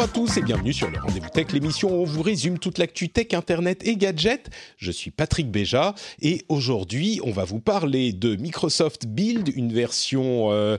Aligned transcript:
Bonjour 0.00 0.12
à 0.12 0.14
tous 0.14 0.36
et 0.38 0.42
bienvenue 0.42 0.72
sur 0.72 0.90
le 0.90 0.98
Rendez-vous 0.98 1.28
Tech, 1.28 1.52
l'émission 1.52 1.90
où 1.90 2.00
on 2.00 2.04
vous 2.04 2.22
résume 2.22 2.58
toute 2.58 2.78
l'actu 2.78 3.10
tech, 3.10 3.34
internet 3.34 3.86
et 3.86 3.98
gadgets. 3.98 4.48
Je 4.78 4.90
suis 4.90 5.10
Patrick 5.10 5.50
Béja 5.50 5.94
et 6.22 6.46
aujourd'hui 6.48 7.20
on 7.22 7.32
va 7.32 7.44
vous 7.44 7.60
parler 7.60 8.14
de 8.14 8.34
Microsoft 8.34 9.06
Build, 9.06 9.52
une 9.54 9.74
version 9.74 10.52
euh, 10.52 10.78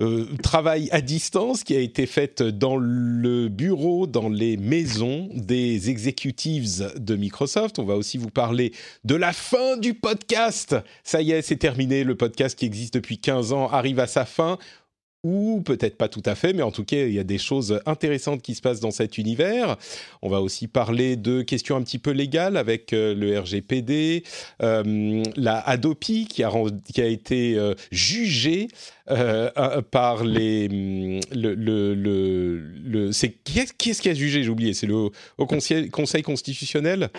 euh, 0.00 0.24
travail 0.44 0.88
à 0.92 1.00
distance 1.00 1.64
qui 1.64 1.74
a 1.74 1.80
été 1.80 2.06
faite 2.06 2.44
dans 2.44 2.76
le 2.76 3.48
bureau, 3.48 4.06
dans 4.06 4.28
les 4.28 4.56
maisons 4.56 5.28
des 5.34 5.90
executives 5.90 6.92
de 6.94 7.16
Microsoft. 7.16 7.80
On 7.80 7.84
va 7.84 7.96
aussi 7.96 8.18
vous 8.18 8.30
parler 8.30 8.72
de 9.02 9.16
la 9.16 9.32
fin 9.32 9.78
du 9.78 9.94
podcast. 9.94 10.76
Ça 11.02 11.22
y 11.22 11.32
est, 11.32 11.42
c'est 11.42 11.56
terminé, 11.56 12.04
le 12.04 12.14
podcast 12.14 12.56
qui 12.56 12.66
existe 12.66 12.94
depuis 12.94 13.18
15 13.18 13.52
ans 13.52 13.66
arrive 13.68 13.98
à 13.98 14.06
sa 14.06 14.24
fin 14.24 14.58
ou 15.22 15.60
peut-être 15.64 15.96
pas 15.96 16.08
tout 16.08 16.22
à 16.24 16.34
fait, 16.34 16.52
mais 16.52 16.62
en 16.62 16.70
tout 16.70 16.84
cas, 16.84 17.04
il 17.04 17.12
y 17.12 17.18
a 17.18 17.24
des 17.24 17.38
choses 17.38 17.80
intéressantes 17.84 18.40
qui 18.40 18.54
se 18.54 18.62
passent 18.62 18.80
dans 18.80 18.90
cet 18.90 19.18
univers. 19.18 19.76
On 20.22 20.30
va 20.30 20.40
aussi 20.40 20.66
parler 20.66 21.16
de 21.16 21.42
questions 21.42 21.76
un 21.76 21.82
petit 21.82 21.98
peu 21.98 22.10
légales 22.10 22.56
avec 22.56 22.92
euh, 22.92 23.14
le 23.14 23.38
RGPD, 23.38 24.24
euh, 24.62 25.22
la 25.36 25.58
Adopi 25.60 26.26
qui 26.26 26.42
a, 26.42 27.06
été 27.06 27.56
euh, 27.56 27.74
jugée 27.90 28.68
euh, 29.10 29.82
par 29.82 30.24
les 30.24 30.68
hum, 30.70 31.20
le 31.32 31.54
le 31.54 31.94
le, 31.94 32.58
le- 32.84 33.12
c'est 33.12 33.30
qui 33.44 33.58
est-ce 33.58 34.00
qui 34.02 34.08
a 34.08 34.14
jugé? 34.14 34.42
J'ai 34.42 34.48
oublié 34.50 34.74
c'est 34.74 34.86
le 34.86 35.10
au 35.38 35.46
conseil, 35.46 35.88
conseil 35.90 36.22
constitutionnel? 36.22 37.10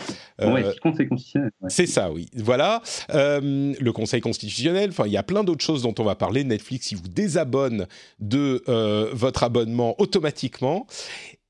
Euh, 0.42 0.72
c'est 0.72 0.80
conseil 0.80 1.08
constitutionnel. 1.08 1.52
ouais. 1.62 1.70
c'est 1.70 1.86
ça, 1.86 2.12
oui. 2.12 2.28
Voilà. 2.36 2.82
Euh, 3.14 3.74
le 3.80 3.92
Conseil 3.92 4.22
constitutionnel, 4.22 4.90
enfin, 4.92 5.06
il 5.06 5.12
y 5.12 5.18
a 5.18 5.24
plein 5.24 5.44
d'autres 5.44 5.64
choses 5.64 5.82
dont 5.84 5.94
on 6.00 6.04
va 6.04 6.16
parler. 6.16 6.44
Netflix, 6.44 6.92
il 6.92 6.98
vous 6.98 7.08
désabonne 7.08 7.88
de 8.20 8.64
euh, 8.70 9.10
votre 9.14 9.44
abonnement 9.44 9.96
automatiquement. 10.00 10.88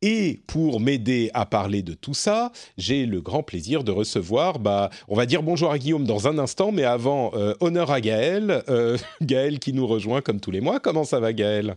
Et 0.01 0.41
pour 0.47 0.79
m'aider 0.79 1.29
à 1.35 1.45
parler 1.45 1.83
de 1.83 1.93
tout 1.93 2.15
ça, 2.15 2.51
j'ai 2.75 3.05
le 3.05 3.21
grand 3.21 3.43
plaisir 3.43 3.83
de 3.83 3.91
recevoir, 3.91 4.57
bah, 4.57 4.89
on 5.07 5.15
va 5.15 5.27
dire 5.27 5.43
bonjour 5.43 5.71
à 5.71 5.77
Guillaume 5.77 6.05
dans 6.05 6.27
un 6.27 6.39
instant, 6.39 6.71
mais 6.71 6.83
avant, 6.83 7.31
euh, 7.35 7.53
honneur 7.59 7.91
à 7.91 8.01
Gaël. 8.01 8.63
Euh, 8.67 8.97
Gaël 9.21 9.59
qui 9.59 9.73
nous 9.73 9.85
rejoint 9.85 10.21
comme 10.21 10.39
tous 10.39 10.49
les 10.49 10.59
mois. 10.59 10.79
Comment 10.79 11.03
ça 11.03 11.19
va, 11.19 11.33
Gaël? 11.33 11.75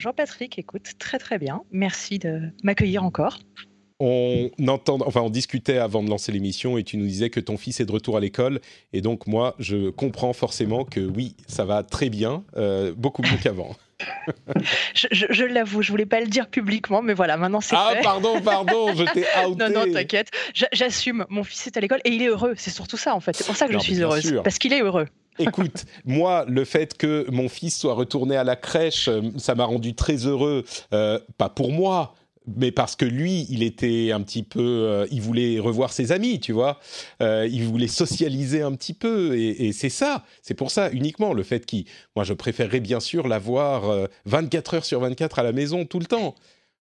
Jean-Patrick, 0.00 0.58
écoute, 0.58 0.94
très 0.98 1.20
très 1.20 1.38
bien. 1.38 1.62
Merci 1.70 2.18
de 2.18 2.50
m'accueillir 2.64 3.04
encore. 3.04 3.38
on 4.00 4.50
entend, 4.66 4.98
enfin, 5.06 5.20
on 5.20 5.30
discutait 5.30 5.78
avant 5.78 6.02
de 6.02 6.10
lancer 6.10 6.32
l'émission 6.32 6.76
et 6.76 6.82
tu 6.82 6.96
nous 6.96 7.06
disais 7.06 7.30
que 7.30 7.38
ton 7.38 7.56
fils 7.56 7.78
est 7.78 7.86
de 7.86 7.92
retour 7.92 8.16
à 8.16 8.20
l'école. 8.20 8.60
Et 8.92 9.00
donc, 9.00 9.28
moi, 9.28 9.54
je 9.60 9.90
comprends 9.90 10.32
forcément 10.32 10.84
que 10.84 10.98
oui, 10.98 11.36
ça 11.46 11.64
va 11.64 11.84
très 11.84 12.10
bien, 12.10 12.42
euh, 12.56 12.92
beaucoup 12.96 13.22
mieux 13.22 13.38
qu'avant. 13.40 13.76
Je, 14.94 15.06
je- 15.10 15.26
je 15.30 15.44
l'avoue, 15.44 15.82
je 15.82 15.90
voulais 15.90 16.06
pas 16.06 16.20
le 16.20 16.26
dire 16.26 16.48
publiquement, 16.48 17.02
mais 17.02 17.14
voilà, 17.14 17.36
maintenant 17.36 17.60
c'est 17.60 17.76
Ah, 17.78 17.92
fait. 17.94 18.02
pardon, 18.02 18.40
pardon, 18.40 18.94
je 18.94 19.04
t'ai 19.12 19.24
outé. 19.46 19.64
Non, 19.64 19.70
non, 19.86 19.92
t'inquiète. 19.92 20.30
J'a- 20.54 20.68
J'assume. 20.72 21.24
Mon 21.28 21.44
fils 21.44 21.66
est 21.66 21.76
à 21.76 21.80
l'école 21.80 22.00
et 22.04 22.10
il 22.10 22.22
est 22.22 22.28
heureux. 22.28 22.54
C'est 22.56 22.70
surtout 22.70 22.96
ça, 22.96 23.14
en 23.14 23.20
fait. 23.20 23.34
C'est 23.36 23.46
pour 23.46 23.56
ça 23.56 23.66
que 23.66 23.72
Non, 23.72 23.78
je 23.78 23.84
suis 23.84 24.00
heureuse. 24.00 24.26
sûr. 24.26 24.42
Parce 24.42 24.58
qu'il 24.58 24.72
est 24.72 24.82
heureux. 24.82 25.06
Écoute, 25.38 25.84
moi, 26.04 26.44
le 26.46 26.64
fait 26.64 26.96
que 26.96 27.26
mon 27.30 27.48
fils 27.48 27.78
soit 27.78 27.94
retourné 27.94 28.36
à 28.36 28.44
la 28.44 28.54
crèche, 28.56 29.08
euh, 29.08 29.22
ça 29.38 29.54
m'a 29.54 29.64
rendu 29.64 29.94
très 29.94 30.16
heureux. 30.26 30.64
Euh, 30.92 31.18
pas 31.38 31.48
pour 31.48 31.72
moi, 31.72 32.14
mais 32.46 32.72
parce 32.72 32.96
que 32.96 33.04
lui, 33.04 33.46
il 33.48 33.62
était 33.62 34.10
un 34.12 34.20
petit 34.22 34.42
peu, 34.42 34.60
euh, 34.60 35.06
il 35.10 35.20
voulait 35.22 35.58
revoir 35.58 35.92
ses 35.92 36.12
amis, 36.12 36.40
tu 36.40 36.52
vois. 36.52 36.80
Euh, 37.22 37.48
il 37.50 37.64
voulait 37.64 37.86
socialiser 37.88 38.62
un 38.62 38.72
petit 38.74 38.94
peu, 38.94 39.36
et, 39.36 39.66
et 39.68 39.72
c'est 39.72 39.88
ça. 39.88 40.24
C'est 40.42 40.54
pour 40.54 40.70
ça 40.70 40.90
uniquement 40.90 41.32
le 41.32 41.42
fait 41.42 41.64
qu'il, 41.66 41.84
moi, 42.16 42.24
je 42.24 42.32
préférerais 42.32 42.80
bien 42.80 43.00
sûr 43.00 43.28
l'avoir 43.28 43.88
euh, 43.90 44.06
24 44.26 44.74
heures 44.74 44.84
sur 44.84 45.00
24 45.00 45.38
à 45.38 45.42
la 45.42 45.52
maison 45.52 45.84
tout 45.84 45.98
le 45.98 46.06
temps. 46.06 46.34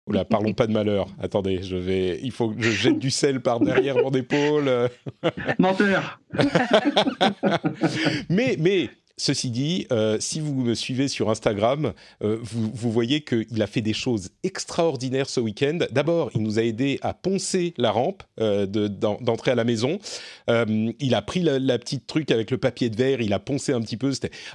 Oula, 0.06 0.24
parlons 0.26 0.52
pas 0.52 0.66
de 0.66 0.72
malheur. 0.72 1.06
Attendez, 1.22 1.62
je 1.62 1.76
vais, 1.76 2.20
il 2.22 2.30
faut 2.32 2.50
que 2.50 2.60
je 2.62 2.70
jette 2.70 2.98
du 2.98 3.10
sel 3.10 3.40
par 3.40 3.60
derrière 3.60 3.96
mon 3.96 4.10
épaule. 4.10 4.68
euh. 4.68 4.88
Menteur 5.58 6.20
mais, 8.28 8.56
mais, 8.58 8.90
ceci 9.16 9.50
dit, 9.50 9.86
euh, 9.92 10.18
si 10.20 10.40
vous 10.40 10.54
me 10.54 10.74
suivez 10.74 11.08
sur 11.08 11.30
Instagram, 11.30 11.92
euh, 12.22 12.38
vous, 12.42 12.90
voyez 12.90 13.22
qu'il 13.22 13.62
a 13.62 13.66
fait 13.66 13.80
des 13.80 13.92
choses 13.92 14.30
extraordinaires 14.42 15.28
ce 15.28 15.40
week-end. 15.40 15.78
D'abord, 15.90 16.30
il 16.34 16.42
nous 16.42 16.58
a 16.58 16.62
aidé 16.62 16.98
à 17.02 17.14
poncer 17.14 17.74
la 17.76 17.90
rampe 17.90 18.22
euh, 18.40 18.66
de- 18.66 18.88
d'en- 18.88 19.18
d'entrée 19.20 19.52
à 19.52 19.54
la 19.54 19.64
maison. 19.64 19.98
Il 20.48 21.14
a 21.14 21.22
pris 21.22 21.40
la, 21.40 21.78
petite 21.78 22.06
truc 22.06 22.30
avec 22.30 22.50
le 22.50 22.58
papier 22.58 22.90
de 22.90 22.96
verre, 22.96 23.20
il 23.20 23.32
a 23.32 23.38
poncé 23.38 23.72
un 23.72 23.80
petit 23.80 23.96
peu. 23.96 24.12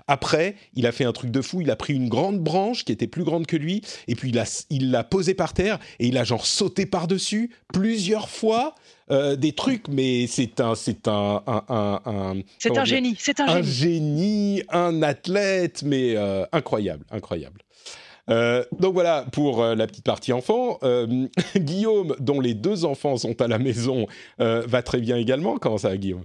Après, 0.07 0.55
il 0.75 0.85
a 0.85 0.91
fait 0.91 1.05
un 1.05 1.11
truc 1.11 1.31
de 1.31 1.41
fou. 1.41 1.61
Il 1.61 1.71
a 1.71 1.75
pris 1.75 1.93
une 1.93 2.09
grande 2.09 2.39
branche 2.39 2.85
qui 2.85 2.91
était 2.91 3.07
plus 3.07 3.23
grande 3.23 3.45
que 3.45 3.57
lui, 3.57 3.81
et 4.07 4.15
puis 4.15 4.29
il 4.29 4.35
l'a 4.35 4.45
il 4.69 4.91
l'a 4.91 5.03
posée 5.03 5.33
par 5.33 5.53
terre, 5.53 5.79
et 5.99 6.07
il 6.07 6.17
a 6.17 6.23
genre 6.23 6.45
sauté 6.45 6.85
par-dessus 6.85 7.51
plusieurs 7.73 8.29
fois. 8.29 8.75
Euh, 9.11 9.35
des 9.35 9.51
trucs, 9.53 9.87
mais 9.87 10.27
c'est 10.27 10.59
un, 10.59 10.75
c'est 10.75 11.07
un, 11.07 11.41
un, 11.47 11.63
un- 11.69 12.01
un- 12.05 12.41
C'est 12.57 12.77
un 12.77 12.85
génie. 12.85 13.15
C'est 13.19 13.39
un, 13.39 13.47
un 13.47 13.61
génie. 13.61 13.71
génie, 14.57 14.63
un 14.69 15.01
athlète, 15.01 15.83
mais 15.83 16.15
euh, 16.15 16.45
incroyable, 16.51 17.05
incroyable. 17.11 17.61
Euh, 18.29 18.63
donc 18.79 18.93
voilà 18.93 19.25
pour 19.31 19.63
euh, 19.63 19.73
la 19.73 19.87
petite 19.87 20.05
partie 20.05 20.31
enfant. 20.33 20.77
Euh, 20.83 21.27
Guillaume, 21.57 22.15
dont 22.19 22.39
les 22.39 22.53
deux 22.53 22.85
enfants 22.85 23.17
sont 23.17 23.41
à 23.41 23.47
la 23.47 23.57
maison, 23.57 24.05
va 24.37 24.81
très 24.83 24.99
bien 25.01 25.17
également. 25.17 25.57
Comment 25.57 25.77
ça 25.79 25.97
Guillaume? 25.97 26.23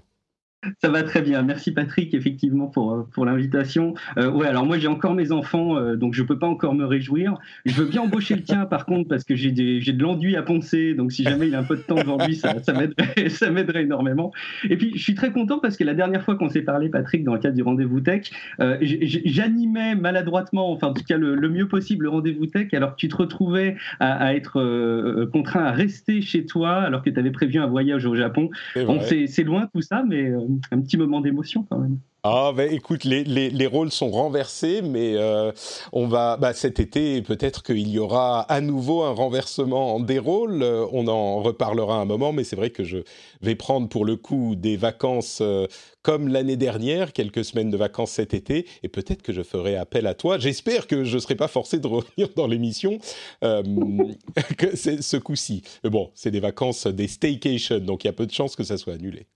Ça 0.81 0.89
va 0.89 1.03
très 1.03 1.23
bien. 1.23 1.43
Merci 1.43 1.73
Patrick, 1.73 2.15
effectivement, 2.15 2.67
pour, 2.67 2.93
euh, 2.93 3.09
pour 3.13 3.25
l'invitation. 3.25 3.95
Euh, 4.19 4.31
ouais, 4.31 4.47
alors 4.47 4.67
moi 4.67 4.79
j'ai 4.79 4.89
encore 4.89 5.15
mes 5.15 5.33
enfants, 5.33 5.77
euh, 5.77 5.97
donc 5.97 6.15
je 6.15 6.23
peux 6.23 6.39
pas 6.39 6.47
encore 6.47 6.75
me 6.75 6.85
réjouir. 6.85 7.35
Je 7.65 7.75
veux 7.75 7.87
bien 7.87 8.03
embaucher 8.03 8.35
le 8.35 8.43
tien, 8.43 8.65
par 8.71 8.87
contre, 8.87 9.09
parce 9.09 9.25
que 9.25 9.35
j'ai 9.35 9.53
de 9.53 10.03
l'enduit 10.03 10.37
à 10.37 10.43
poncer, 10.43 10.95
donc 10.95 11.13
si 11.13 11.23
jamais 11.23 11.49
il 11.49 11.55
a 11.55 11.61
un 11.61 11.65
peu 11.65 11.77
de 11.77 11.83
temps 11.83 11.97
devant 11.97 12.25
lui, 12.25 12.37
ça, 12.37 12.55
ça 13.29 13.51
m'aiderait 13.51 13.83
énormément. 13.83 14.33
Et 14.69 14.77
puis 14.77 14.93
je 14.95 15.03
suis 15.03 15.15
très 15.15 15.33
content 15.33 15.59
parce 15.59 15.77
que 15.77 15.85
la 15.85 15.95
dernière 15.95 16.25
fois 16.25 16.37
qu'on 16.37 16.49
s'est 16.49 16.63
parlé, 16.63 16.89
Patrick, 16.89 17.25
dans 17.25 17.35
le 17.35 17.41
cadre 17.41 17.57
du 17.57 17.63
rendez-vous 17.63 18.01
tech, 18.01 18.31
euh, 18.61 18.79
j'animais 18.81 19.95
maladroitement, 19.95 20.71
enfin 20.73 20.89
en 20.89 20.95
tout 20.95 21.05
cas 21.05 21.17
le, 21.17 21.35
le 21.35 21.49
mieux 21.49 21.69
possible, 21.69 22.05
le 22.05 22.11
rendez-vous 22.11 22.47
tech, 22.47 22.73
alors 22.75 22.93
que 22.93 22.97
tu 22.97 23.09
te 23.09 23.17
retrouvais 23.17 23.77
à, 24.01 24.13
à 24.13 24.35
être 24.35 25.25
contraint 25.33 25.65
à 25.65 25.73
rester 25.73 26.21
chez 26.21 26.47
toi 26.47 26.83
alors 26.83 27.03
que 27.03 27.11
tu 27.11 27.19
avais 27.19 27.31
prévu 27.31 27.59
un 27.59 27.67
voyage 27.67 28.07
au 28.07 28.15
Japon. 28.15 28.51
Bon, 28.77 29.01
c'est 29.01 29.45
loin 29.45 29.69
tout 29.73 29.83
ça, 29.83 30.05
mais 30.07 30.33
un 30.71 30.81
petit 30.81 30.97
moment 30.97 31.21
d'émotion 31.21 31.67
quand 31.69 31.79
même. 31.79 31.99
Ah, 32.27 32.53
ben 32.57 32.73
écoute, 32.73 33.05
les, 33.05 33.23
les, 33.23 33.51
les 33.51 33.67
rôles 33.67 33.91
sont 33.91 34.11
renversés, 34.11 34.81
mais 34.81 35.13
euh, 35.15 35.53
on 35.93 36.07
va, 36.07 36.39
bah, 36.39 36.55
cet 36.55 36.81
été, 36.81 37.21
peut-être 37.21 37.63
qu'il 37.63 37.87
y 37.87 37.99
aura 37.99 38.41
à 38.41 38.63
nouveau 38.63 39.03
un 39.03 39.11
renversement 39.11 40.01
des 40.01 40.19
rôles. 40.19 40.63
Euh, 40.63 40.87
on 40.93 41.07
en 41.07 41.43
reparlera 41.43 41.97
un 41.97 42.07
moment, 42.07 42.33
mais 42.33 42.43
c'est 42.43 42.57
vrai 42.57 42.71
que 42.71 42.83
je 42.83 42.97
vais 43.43 43.55
prendre 43.57 43.91
pour 43.91 44.07
le 44.07 44.17
coup 44.17 44.55
des 44.55 44.79
vacances 44.79 45.41
euh, 45.43 45.67
comme 46.01 46.29
l'année 46.29 46.57
dernière, 46.57 47.13
quelques 47.13 47.45
semaines 47.45 47.69
de 47.69 47.77
vacances 47.77 48.13
cet 48.13 48.33
été, 48.33 48.67
et 48.83 48.89
peut-être 48.89 49.21
que 49.21 49.35
je 49.35 49.43
ferai 49.43 49.77
appel 49.77 50.07
à 50.07 50.15
toi. 50.15 50.39
J'espère 50.39 50.87
que 50.87 51.05
je 51.05 51.17
ne 51.17 51.21
serai 51.21 51.35
pas 51.35 51.49
forcé 51.49 51.79
de 51.79 51.87
revenir 51.87 52.31
dans 52.37 52.47
l'émission 52.47 52.99
ce 53.43 55.17
coup-ci. 55.19 55.63
Mais 55.85 55.91
bon, 55.91 56.11
c'est 56.15 56.31
des 56.31 56.41
vacances, 56.41 56.87
des 56.87 57.09
staycations, 57.09 57.81
donc 57.81 58.05
il 58.05 58.07
y 58.07 58.11
a 58.11 58.15
peu 58.15 58.25
de 58.25 58.33
chances 58.33 58.57
que 58.57 58.65
ça 58.65 58.79
soit 58.79 58.95
annulé. 58.95 59.27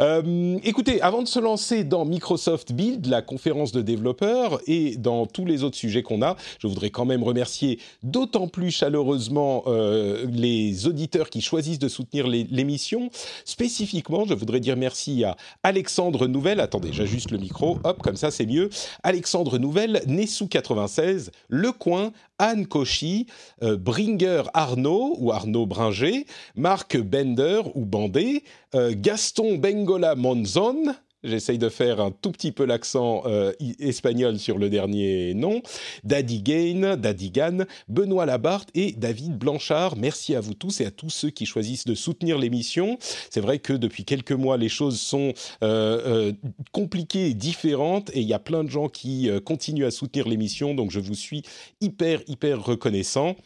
Euh, 0.00 0.58
écoutez, 0.64 1.00
avant 1.02 1.22
de 1.22 1.28
se 1.28 1.38
lancer 1.38 1.84
dans 1.84 2.04
Microsoft 2.04 2.72
Build, 2.72 3.06
la 3.06 3.22
conférence 3.22 3.70
de 3.70 3.80
développeurs, 3.80 4.60
et 4.66 4.96
dans 4.96 5.26
tous 5.26 5.44
les 5.44 5.62
autres 5.62 5.76
sujets 5.76 6.02
qu'on 6.02 6.20
a, 6.22 6.36
je 6.58 6.66
voudrais 6.66 6.90
quand 6.90 7.04
même 7.04 7.22
remercier 7.22 7.78
d'autant 8.02 8.48
plus 8.48 8.72
chaleureusement 8.72 9.62
euh, 9.66 10.26
les 10.28 10.88
auditeurs 10.88 11.30
qui 11.30 11.40
choisissent 11.40 11.78
de 11.78 11.88
soutenir 11.88 12.26
l'émission. 12.26 13.08
Spécifiquement, 13.44 14.24
je 14.24 14.34
voudrais 14.34 14.60
dire 14.60 14.76
merci 14.76 15.22
à 15.22 15.36
Alexandre 15.62 16.26
Nouvelle. 16.26 16.58
Attendez, 16.58 16.92
j'ajuste 16.92 17.30
le 17.30 17.38
micro. 17.38 17.78
Hop, 17.84 18.02
comme 18.02 18.16
ça, 18.16 18.30
c'est 18.30 18.46
mieux. 18.46 18.70
Alexandre 19.04 19.58
Nouvelle, 19.58 20.02
Nessou96, 20.08 21.30
Le 21.48 21.70
Coin, 21.70 22.12
Anne 22.38 22.66
Cauchy, 22.66 23.26
euh, 23.62 23.76
Bringer 23.76 24.42
Arnaud 24.54 25.14
ou 25.18 25.30
Arnaud 25.30 25.66
Bringer, 25.66 26.26
Marc 26.56 26.96
Bender 26.98 27.62
ou 27.74 27.84
Bandé, 27.84 28.42
Gaston 28.74 29.56
Beng 29.56 29.83
Bengola 29.84 30.14
Monzon, 30.16 30.96
J'essaye 31.24 31.58
de 31.58 31.70
faire 31.70 32.00
un 32.00 32.10
tout 32.10 32.30
petit 32.30 32.52
peu 32.52 32.66
l'accent 32.66 33.22
euh, 33.26 33.52
espagnol 33.78 34.38
sur 34.38 34.58
le 34.58 34.68
dernier 34.68 35.32
nom. 35.34 35.62
Daddy 36.04 36.42
Gain, 36.42 36.96
Daddy 36.96 37.30
Gann, 37.30 37.66
Benoît 37.88 38.26
Labarthe 38.26 38.68
et 38.74 38.92
David 38.92 39.38
Blanchard. 39.38 39.96
Merci 39.96 40.34
à 40.34 40.40
vous 40.40 40.52
tous 40.52 40.82
et 40.82 40.86
à 40.86 40.90
tous 40.90 41.08
ceux 41.08 41.30
qui 41.30 41.46
choisissent 41.46 41.86
de 41.86 41.94
soutenir 41.94 42.38
l'émission. 42.38 42.98
C'est 43.30 43.40
vrai 43.40 43.58
que 43.58 43.72
depuis 43.72 44.04
quelques 44.04 44.32
mois, 44.32 44.58
les 44.58 44.68
choses 44.68 45.00
sont 45.00 45.32
euh, 45.62 46.00
euh, 46.06 46.32
compliquées 46.72 47.28
et 47.28 47.34
différentes 47.34 48.10
et 48.10 48.20
il 48.20 48.28
y 48.28 48.34
a 48.34 48.38
plein 48.38 48.62
de 48.62 48.70
gens 48.70 48.88
qui 48.88 49.30
continuent 49.44 49.86
à 49.86 49.90
soutenir 49.90 50.28
l'émission. 50.28 50.74
Donc 50.74 50.90
je 50.90 51.00
vous 51.00 51.14
suis 51.14 51.42
hyper, 51.80 52.20
hyper 52.26 52.62
reconnaissant. 52.62 53.36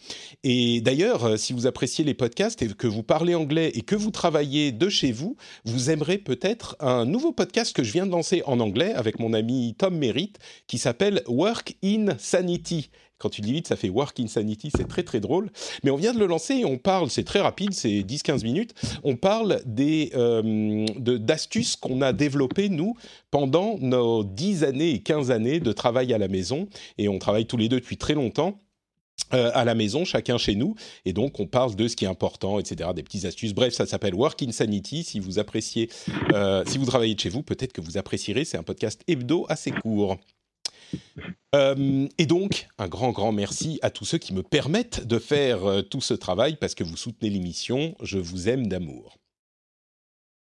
Et 0.43 0.81
d'ailleurs, 0.81 1.39
si 1.39 1.53
vous 1.53 1.67
appréciez 1.67 2.05
les 2.05 2.15
podcasts 2.15 2.61
et 2.63 2.69
que 2.69 2.87
vous 2.87 3.05
parlez 3.05 3.35
anglais 3.35 3.71
et 3.75 3.83
que 3.83 3.95
vous 3.95 4.11
travaillez 4.11 4.73
de 4.73 4.89
chez 4.89 5.13
vous, 5.13 5.37
vous 5.65 5.91
aimerez 5.91 6.19
peut-être 6.19 6.77
un 6.81 7.05
nouveau 7.05 7.33
podcast 7.33 7.68
que 7.73 7.83
je 7.83 7.93
viens 7.93 8.07
de 8.07 8.13
lancer 8.13 8.43
en 8.47 8.61
anglais 8.61 8.93
avec 8.95 9.19
mon 9.19 9.33
ami 9.33 9.75
Tom 9.79 9.97
Merritt 9.97 10.39
qui 10.67 10.79
s'appelle 10.79 11.23
Work 11.27 11.77
in 11.85 12.17
Sanity. 12.19 12.91
Quand 13.19 13.31
tu 13.31 13.41
dis 13.41 13.53
vite, 13.53 13.67
ça 13.67 13.75
fait 13.75 13.89
Work 13.89 14.21
in 14.21 14.29
Sanity, 14.29 14.71
c'est 14.77 14.87
très 14.87 15.03
très 15.03 15.19
drôle. 15.19 15.51
Mais 15.83 15.91
on 15.91 15.97
vient 15.97 16.15
de 16.15 16.21
le 16.21 16.27
lancer 16.27 16.55
et 16.55 16.65
on 16.65 16.79
parle, 16.79 17.11
c'est 17.11 17.25
très 17.25 17.41
rapide, 17.41 17.75
c'est 17.75 18.03
10-15 18.03 18.45
minutes, 18.45 18.75
on 19.03 19.17
parle 19.17 19.61
des, 19.67 20.13
euh, 20.15 20.87
d'astuces 20.97 21.75
qu'on 21.75 22.01
a 22.01 22.13
développées, 22.13 22.69
nous, 22.69 22.95
pendant 23.33 23.77
nos 23.81 24.23
10 24.23 24.63
années 24.63 24.91
et 24.91 25.03
15 25.03 25.33
années 25.33 25.59
de 25.59 25.73
travail 25.73 26.15
à 26.15 26.19
la 26.19 26.29
maison. 26.29 26.69
Et 26.97 27.09
on 27.09 27.19
travaille 27.19 27.47
tous 27.47 27.57
les 27.57 27.69
deux 27.69 27.81
depuis 27.81 27.97
très 27.97 28.15
longtemps. 28.15 28.61
Euh, 29.35 29.51
à 29.53 29.65
la 29.67 29.75
maison, 29.75 30.07
chacun 30.07 30.39
chez 30.39 30.55
nous, 30.55 30.75
et 31.05 31.13
donc 31.13 31.39
on 31.39 31.47
parle 31.47 31.77
de 31.77 31.87
ce 31.87 31.97
qui 31.97 32.07
est 32.07 32.09
important, 32.09 32.59
etc., 32.59 32.91
des 32.95 33.03
petites 33.03 33.27
astuces. 33.27 33.53
Bref, 33.53 33.75
ça 33.75 33.85
s'appelle 33.85 34.15
Work 34.15 34.43
Insanity. 34.43 35.05
Si 35.05 35.21
vous 35.21 35.39
appréciez, 35.39 35.91
euh, 36.33 36.65
si 36.67 36.79
vous 36.79 36.87
travaillez 36.87 37.15
de 37.15 37.21
chez 37.21 37.29
vous, 37.29 37.43
peut-être 37.43 37.75
que 37.75 37.83
vous 37.83 37.99
apprécierez. 37.99 38.47
C'est 38.47 38.57
un 38.57 38.63
podcast 38.63 39.03
hebdo 39.07 39.45
assez 39.51 39.71
court. 39.71 40.17
Euh, 41.55 42.09
et 42.17 42.25
donc, 42.25 42.69
un 42.79 42.89
grand, 42.89 43.11
grand 43.11 43.33
merci 43.33 43.79
à 43.83 43.91
tous 43.91 44.07
ceux 44.07 44.17
qui 44.17 44.33
me 44.33 44.43
permettent 44.43 45.07
de 45.07 45.19
faire 45.19 45.83
tout 45.91 46.01
ce 46.01 46.15
travail 46.15 46.57
parce 46.57 46.75
que 46.75 46.85
vous 46.85 46.97
soutenez 46.97 47.29
l'émission. 47.29 47.95
Je 48.03 48.19
vous 48.19 48.49
aime 48.49 48.67
d'amour. 48.67 49.19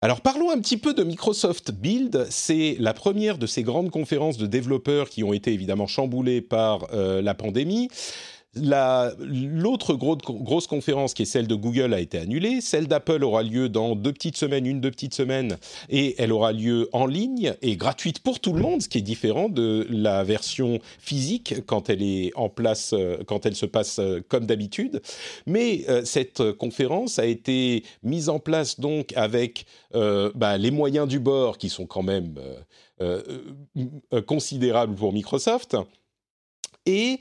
Alors 0.05 0.21
parlons 0.21 0.51
un 0.51 0.59
petit 0.59 0.79
peu 0.79 0.95
de 0.95 1.05
Microsoft 1.05 1.71
Build. 1.71 2.27
C'est 2.31 2.77
la 2.81 2.93
première 2.93 3.39
de 3.39 3.47
ces 3.47 3.63
grandes 3.63 3.93
conférences 3.93 4.37
de 4.37 4.47
développeurs 4.47 5.09
qui 5.09 5.23
ont 5.23 5.33
été 5.33 5.53
évidemment 5.53 5.87
chamboulées 5.87 6.41
par 6.41 6.89
la 6.93 7.35
pandémie. 7.35 7.89
L'autre 8.55 9.95
grosse 9.95 10.67
conférence 10.67 11.15
qui 11.15 11.23
est 11.23 11.27
celle 11.27 11.47
de 11.47 11.55
Google 11.55 11.95
a 11.95 12.01
été 12.01 12.19
annulée. 12.19 12.61
Celle 12.61 12.87
d'Apple 12.87 13.25
aura 13.25 13.43
lieu 13.43 13.71
dans 13.71 13.97
deux 13.97 14.13
petites 14.13 14.37
semaines, 14.37 14.67
une 14.67 14.79
deux 14.83 14.91
petites 14.91 15.15
semaines, 15.15 15.57
et 15.89 16.15
elle 16.19 16.33
aura 16.33 16.53
lieu 16.53 16.91
en 16.93 17.07
ligne 17.07 17.55
et 17.63 17.77
gratuite 17.77 18.19
pour 18.19 18.41
tout 18.41 18.53
le 18.53 18.61
monde, 18.61 18.83
ce 18.83 18.91
qui 18.91 18.99
est 18.99 19.03
différent 19.03 19.49
de 19.49 19.87
la 19.89 20.23
version 20.23 20.81
physique 20.99 21.65
quand 21.65 21.89
elle 21.89 22.03
est 22.03 22.31
en 22.35 22.51
place, 22.51 22.93
euh, 22.93 23.17
quand 23.27 23.47
elle 23.47 23.57
se 23.57 23.65
passe 23.65 23.99
euh, 24.01 24.21
comme 24.29 24.45
d'habitude. 24.45 25.01
Mais 25.47 25.85
euh, 25.89 26.05
cette 26.05 26.53
conférence 26.53 27.19
a 27.19 27.25
été 27.25 27.85
mise 28.03 28.29
en 28.29 28.39
place 28.39 28.79
donc 28.79 29.15
avec 29.17 29.65
bah, 30.35 30.59
les 30.59 30.71
moyens 30.71 31.07
du 31.07 31.21
bord 31.21 31.59
qui 31.59 31.69
sont 31.69 31.87
quand 31.87 32.03
même 32.03 32.35
considérables 34.27 34.95
pour 34.95 35.13
Microsoft. 35.13 35.77
Et 36.87 37.21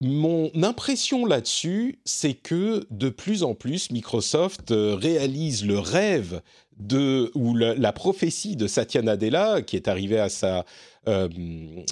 mon 0.00 0.50
impression 0.62 1.26
là-dessus, 1.26 1.98
c'est 2.04 2.34
que 2.34 2.86
de 2.90 3.08
plus 3.08 3.42
en 3.42 3.54
plus, 3.54 3.90
Microsoft 3.90 4.70
euh, 4.70 4.94
réalise 4.94 5.66
le 5.66 5.78
rêve 5.78 6.40
de 6.78 7.32
ou 7.34 7.56
la, 7.56 7.92
prophétie 7.92 8.54
de 8.54 8.68
Satya 8.68 9.02
Nadella, 9.02 9.62
qui 9.62 9.74
est 9.74 9.88
arrivé 9.88 10.20
à 10.20 10.28
sa 10.28 10.64
euh, 11.08 11.28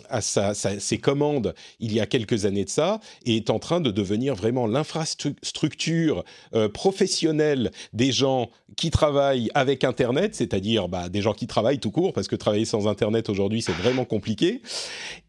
à 0.08 0.20
ses 0.20 0.99
commandes 0.99 1.55
il 1.81 1.93
y 1.93 2.00
a 2.00 2.06
quelques 2.06 2.44
années 2.44 2.64
de 2.64 2.70
ça, 2.70 3.00
et 3.25 3.37
est 3.37 3.50
en 3.50 3.58
train 3.58 3.81
de 3.81 3.91
devenir 3.91 4.37
vraiment 4.37 4.69
l'infrastructure 4.69 6.23
euh, 6.55 6.69
professionnelle 6.69 7.73
des 7.93 8.12
gens 8.12 8.50
qui 8.76 8.91
travaillent 8.91 9.50
avec 9.55 9.82
Internet, 9.82 10.37
c'est-à-dire 10.37 10.88
bah, 10.88 11.08
des 11.08 11.23
gens 11.23 11.32
qui 11.32 11.47
travaillent 11.49 11.81
tout 11.81 11.91
court, 11.91 12.12
parce 12.12 12.29
que 12.29 12.37
travailler 12.37 12.67
sans 12.67 12.87
Internet 12.87 13.29
aujourd'hui 13.29 13.62
c'est 13.62 13.73
vraiment 13.73 14.05
compliqué, 14.05 14.61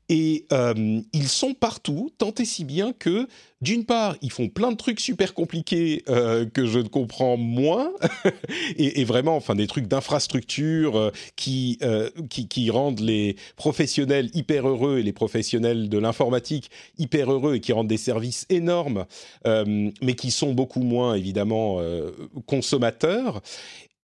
et 0.10 0.46
euh, 0.54 1.02
ils 1.12 1.28
sont 1.28 1.54
partout, 1.54 2.12
tant 2.18 2.34
et 2.40 2.46
si 2.46 2.64
bien 2.64 2.94
que, 2.94 3.28
d'une 3.62 3.84
part, 3.84 4.16
ils 4.22 4.32
font 4.32 4.48
plein 4.48 4.72
de 4.72 4.78
trucs 4.78 5.02
super 5.02 5.34
compliqués 5.34 6.04
euh, 6.08 6.46
que 6.46 6.66
je 6.66 6.80
ne 6.80 6.88
comprends 6.88 7.36
moins, 7.36 7.92
et, 8.78 9.04
vraiment, 9.04 9.36
enfin, 9.36 9.56
des 9.56 9.68
trucs 9.68 9.88
d'infrastructure 9.88 10.98
euh, 10.98 11.12
qui, 11.36 11.80
qui, 12.30 12.48
qui, 12.48 12.70
rendent 12.70 13.02
les 13.02 13.36
professionnels 13.58 14.30
hyper 14.34 14.68
heureux 14.68 15.00
et 15.00 15.04
les 15.04 15.14
professionnels 15.14 15.90
de 15.90 15.98
l'informatique 15.98 16.70
hyper 16.98 17.32
heureux 17.32 17.56
et 17.56 17.60
qui 17.60 17.74
rendent 17.74 17.88
des 17.88 17.98
services 17.98 18.46
énormes, 18.50 19.06
mais 19.46 20.16
qui 20.16 20.32
sont 20.32 20.54
beaucoup 20.54 20.82
moins, 20.82 21.16
évidemment, 21.16 21.80
consommateurs. 22.46 23.42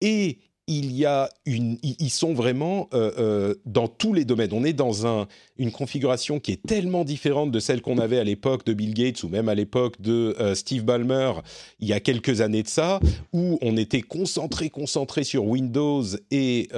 Et 0.01 0.39
il 0.67 0.93
y 0.93 1.05
a 1.05 1.29
une, 1.45 1.77
ils 1.83 2.09
sont 2.09 2.33
vraiment 2.33 2.87
euh, 2.93 3.11
euh, 3.17 3.55
dans 3.65 3.89
tous 3.89 4.13
les 4.13 4.23
domaines. 4.23 4.51
On 4.53 4.63
est 4.63 4.73
dans 4.73 5.05
un, 5.05 5.27
une 5.57 5.71
configuration 5.71 6.39
qui 6.39 6.53
est 6.53 6.61
tellement 6.65 7.03
différente 7.03 7.51
de 7.51 7.59
celle 7.59 7.81
qu'on 7.81 7.97
avait 7.97 8.17
à 8.17 8.23
l'époque 8.23 8.65
de 8.65 8.73
Bill 8.73 8.93
Gates 8.93 9.23
ou 9.23 9.29
même 9.29 9.49
à 9.49 9.55
l'époque 9.55 9.99
de 9.99 10.35
euh, 10.39 10.55
Steve 10.55 10.83
Ballmer 10.83 11.33
il 11.79 11.89
y 11.89 11.93
a 11.93 11.99
quelques 11.99 12.39
années 12.39 12.63
de 12.63 12.69
ça, 12.69 13.01
où 13.33 13.57
on 13.61 13.75
était 13.75 14.01
concentré, 14.01 14.69
concentré 14.69 15.25
sur 15.25 15.45
Windows 15.45 16.03
et 16.31 16.69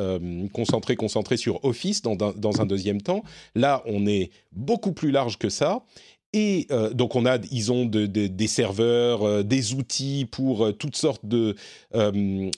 concentré, 0.53 0.95
concentré 0.95 1.37
sur 1.37 1.63
Office 1.63 2.01
dans, 2.01 2.15
dans 2.15 2.61
un 2.61 2.65
deuxième 2.65 3.01
temps. 3.01 3.23
Là, 3.53 3.83
on 3.85 4.07
est 4.07 4.31
beaucoup 4.51 4.93
plus 4.93 5.11
large 5.11 5.37
que 5.37 5.49
ça. 5.49 5.83
Et 6.35 6.67
euh, 6.69 6.89
donc 6.91 7.13
ils 7.49 7.71
ont 7.71 7.85
des 7.85 8.47
serveurs, 8.47 9.23
euh, 9.23 9.41
des 9.41 9.73
outils 9.73 10.27
pour 10.29 10.65
euh, 10.65 10.71
toutes 10.73 10.97
sortes 10.97 11.25
de 11.25 11.55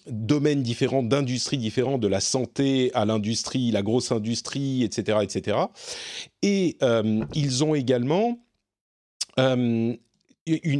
domaines 0.08 0.64
différents, 0.64 1.04
d'industries 1.04 1.60
différentes, 1.60 2.02
de 2.02 2.08
la 2.08 2.20
santé 2.20 2.90
à 2.96 3.06
l'industrie, 3.06 3.70
la 3.70 3.84
grosse 3.84 4.12
industrie, 4.12 4.84
etc., 4.84 5.20
etc. 5.22 5.58
Et 6.42 6.78
ils 7.36 7.64
ont 7.64 7.76
également 7.76 8.40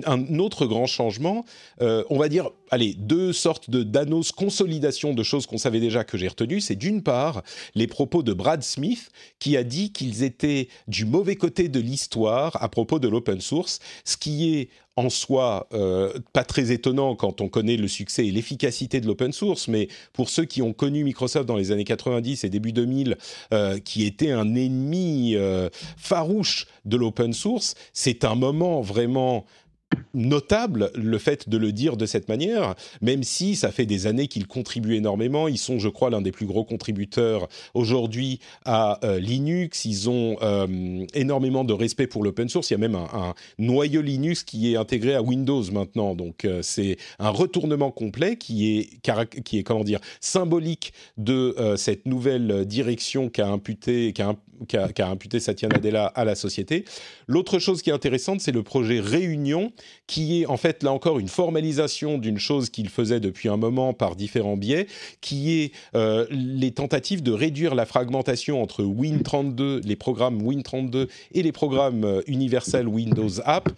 un 0.06 0.40
autre 0.40 0.66
grand 0.66 0.86
changement, 0.86 1.46
euh, 1.82 2.04
on 2.10 2.18
va 2.18 2.30
dire, 2.30 2.50
allez, 2.72 2.94
deux 2.94 3.34
sortes 3.34 3.70
de 3.70 3.84
d'annonces, 3.84 4.32
consolidation 4.32 5.14
de 5.14 5.24
choses 5.24 5.46
qu'on 5.46 5.58
savait 5.58 5.80
déjà 5.80 6.04
que 6.04 6.18
j'ai 6.18 6.28
retenues. 6.28 6.62
C'est 6.62 6.76
d'une 6.76 7.04
part 7.04 7.44
les 7.76 7.88
propos 7.88 8.24
de 8.24 8.34
Brad 8.34 8.64
Smith 8.64 9.10
qui 9.40 9.58
a 9.58 9.64
dit 9.64 9.92
qu'ils 9.92 10.24
étaient 10.24 10.68
du 10.88 11.06
mauvais 11.06 11.36
côté 11.36 11.70
de 11.70 11.80
l'histoire 11.80 12.62
à 12.62 12.70
propos 12.70 13.00
de 13.00 13.08
l'open 13.08 13.42
source, 13.42 13.80
ce 14.04 14.18
qui 14.18 14.56
est 14.56 14.70
en 14.98 15.10
soi 15.10 15.68
euh, 15.74 16.12
pas 16.34 16.44
très 16.44 16.72
étonnant 16.72 17.16
quand 17.16 17.40
on 17.40 17.48
connaît 17.48 17.78
le 17.78 17.88
succès 17.88 18.26
et 18.26 18.32
l'efficacité 18.32 19.00
de 19.00 19.06
l'open 19.06 19.32
source, 19.32 19.68
mais 19.68 19.88
pour 20.12 20.30
ceux 20.30 20.46
qui 20.46 20.62
ont 20.64 20.74
connu 20.74 21.04
Microsoft 21.04 21.46
dans 21.46 21.56
les 21.56 21.72
années 21.72 21.84
90 21.84 22.44
et 22.44 22.50
début 22.50 22.74
2000, 22.74 23.16
euh, 23.54 23.78
qui 23.78 24.06
était 24.06 24.32
un 24.32 24.56
ennemi 24.56 25.36
euh, 25.36 25.70
farouche 25.98 26.66
de 26.86 26.98
l'open 26.98 27.32
source, 27.32 27.76
c'est 27.94 28.26
un 28.26 28.36
moment 28.36 28.82
vraiment 28.82 29.46
notable 30.14 30.92
le 30.96 31.18
fait 31.18 31.48
de 31.48 31.58
le 31.58 31.72
dire 31.72 31.96
de 31.96 32.06
cette 32.06 32.28
manière, 32.28 32.76
même 33.02 33.24
si 33.24 33.56
ça 33.56 33.72
fait 33.72 33.86
des 33.86 34.08
années 34.08 34.28
qu'ils 34.28 34.48
contribuent 34.48 34.96
énormément. 34.96 35.48
Ils 35.48 35.58
sont, 35.58 35.80
je 35.80 35.90
crois, 35.90 36.10
l'un 36.10 36.22
des 36.22 36.32
plus 36.32 36.46
gros 36.46 36.64
contributeurs 36.64 37.48
aujourd'hui 37.74 38.40
à 38.66 39.00
euh, 39.06 39.20
Linux. 39.20 39.86
Ils 39.86 40.10
ont 40.10 40.38
euh, 40.42 41.06
énormément 41.14 41.64
de 41.64 41.74
respect 41.74 42.08
pour 42.08 42.24
l'open 42.24 42.50
source. 42.50 42.70
Il 42.70 42.74
y 42.74 42.76
a 42.76 42.80
même 42.80 42.96
un, 42.96 43.34
noyau 43.60 44.02
Linux 44.02 44.44
qui 44.44 44.74
est 44.74 44.78
intégré 44.78 45.14
à 45.14 45.22
Windows 45.22 45.64
maintenant. 45.72 46.16
Donc 46.16 46.46
euh, 46.46 46.62
c'est 46.62 46.98
un 47.20 47.30
retournement 47.30 47.92
complet 47.92 48.38
qui 48.38 48.78
est, 48.78 49.42
qui 49.44 49.60
est 49.60 49.64
comment 49.64 49.84
dire, 49.84 50.00
symbolique 50.20 50.94
de 51.18 51.56
cette 51.78 52.06
nouvelle 52.06 52.66
direction 52.66 53.30
qu'a 53.30 53.48
imputé, 53.48 54.14
qu'a 54.68 55.08
imputé 55.08 55.40
Satya 55.40 55.70
Nadella 55.70 56.08
à 56.08 56.26
la 56.26 56.36
société. 56.36 56.86
L'autre 57.28 57.60
chose 57.60 57.82
qui 57.82 57.90
est 57.90 57.94
intéressante, 57.94 58.42
c'est 58.42 58.52
le 58.52 58.64
projet 58.64 59.00
Réunion, 59.00 59.72
qui 60.08 60.42
est 60.42 60.46
en 60.46 60.58
fait 60.58 60.84
là 60.84 60.92
encore 60.92 61.20
une 61.20 61.28
formalisation 61.28 62.18
d'une 62.18 62.40
chose 62.40 62.70
qu'il 62.70 62.90
faisait 62.90 63.20
depuis 63.20 63.50
un 63.50 63.58
moment 63.58 63.94
par 63.94 64.16
différents 64.16 64.58
biais, 64.58 64.88
qui 65.22 65.60
est 65.62 65.72
euh, 65.96 66.26
les 66.30 66.72
tentatives 66.72 67.24
de 67.24 67.32
réduire 67.32 67.76
la 67.76 67.86
fragmentation 67.86 68.62
entre 68.62 68.84
Win32, 68.84 69.86
les 69.86 69.96
programmes 69.96 70.42
Win32 70.42 71.08
et 71.34 71.44
les 71.44 71.52
programmes 71.52 72.04
euh, 72.04 72.22
universels 72.28 72.88
Windows 72.88 73.42
App, 73.46 73.70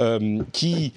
euh, 0.00 0.42
qui 0.52 0.92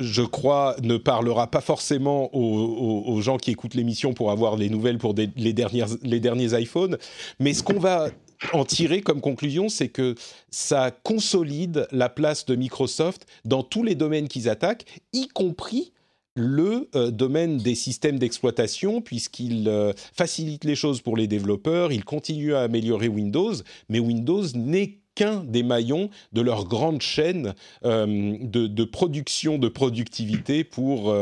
je 0.00 0.22
crois, 0.22 0.74
ne 0.82 0.96
parlera 0.96 1.48
pas 1.48 1.60
forcément 1.60 2.34
aux, 2.34 3.20
gens 3.20 3.36
qui 3.36 3.52
écoutent 3.52 3.74
l'émission 3.74 4.14
pour 4.14 4.32
avoir 4.32 4.56
les 4.56 4.68
nouvelles 4.68 4.98
pour 4.98 5.14
les, 5.14 5.52
dernières, 5.52 5.86
les 6.02 6.18
derniers 6.18 6.60
iPhones. 6.60 6.98
Mais 7.38 7.54
ce 7.54 7.62
qu'on 7.62 7.78
va 7.78 8.08
en 8.52 8.64
tirer 8.64 9.00
comme 9.00 9.20
conclusion, 9.20 9.68
c'est 9.68 9.88
que 9.88 10.14
ça 10.50 10.90
consolide 10.90 11.86
la 11.92 12.08
place 12.08 12.46
de 12.46 12.54
Microsoft 12.54 13.26
dans 13.44 13.62
tous 13.62 13.82
les 13.82 13.94
domaines 13.94 14.28
qu'ils 14.28 14.48
attaquent, 14.48 14.84
y 15.12 15.28
compris 15.28 15.92
le 16.36 16.88
domaine 17.10 17.58
des 17.58 17.74
systèmes 17.74 18.18
d'exploitation, 18.18 19.00
puisqu'il 19.02 19.70
facilite 20.14 20.64
les 20.64 20.76
choses 20.76 21.00
pour 21.00 21.16
les 21.16 21.26
développeurs, 21.26 21.92
il 21.92 22.04
continue 22.04 22.54
à 22.54 22.60
améliorer 22.62 23.08
Windows, 23.08 23.52
mais 23.88 23.98
Windows 23.98 24.44
n'est 24.54 25.00
qu'un 25.16 25.42
des 25.44 25.64
maillons 25.64 26.08
de 26.32 26.40
leur 26.40 26.66
grande 26.66 27.02
chaîne 27.02 27.54
de, 27.82 28.84
production, 28.84 29.58
de 29.58 29.68
productivité 29.68 30.64
pour 30.64 31.14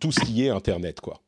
tout 0.00 0.12
ce 0.12 0.20
qui 0.20 0.44
est 0.44 0.48
Internet. 0.48 1.00
Quoi. 1.00 1.20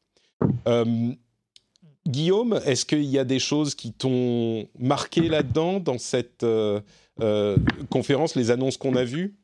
Guillaume, 2.08 2.60
est-ce 2.64 2.86
qu'il 2.86 3.04
y 3.04 3.18
a 3.18 3.24
des 3.24 3.38
choses 3.38 3.74
qui 3.74 3.92
t'ont 3.92 4.66
marqué 4.78 5.28
là-dedans, 5.28 5.78
dans 5.78 5.98
cette 5.98 6.42
euh, 6.42 6.80
euh, 7.20 7.56
conférence, 7.90 8.34
les 8.34 8.50
annonces 8.50 8.76
qu'on 8.76 8.96
a 8.96 9.04
vues? 9.04 9.36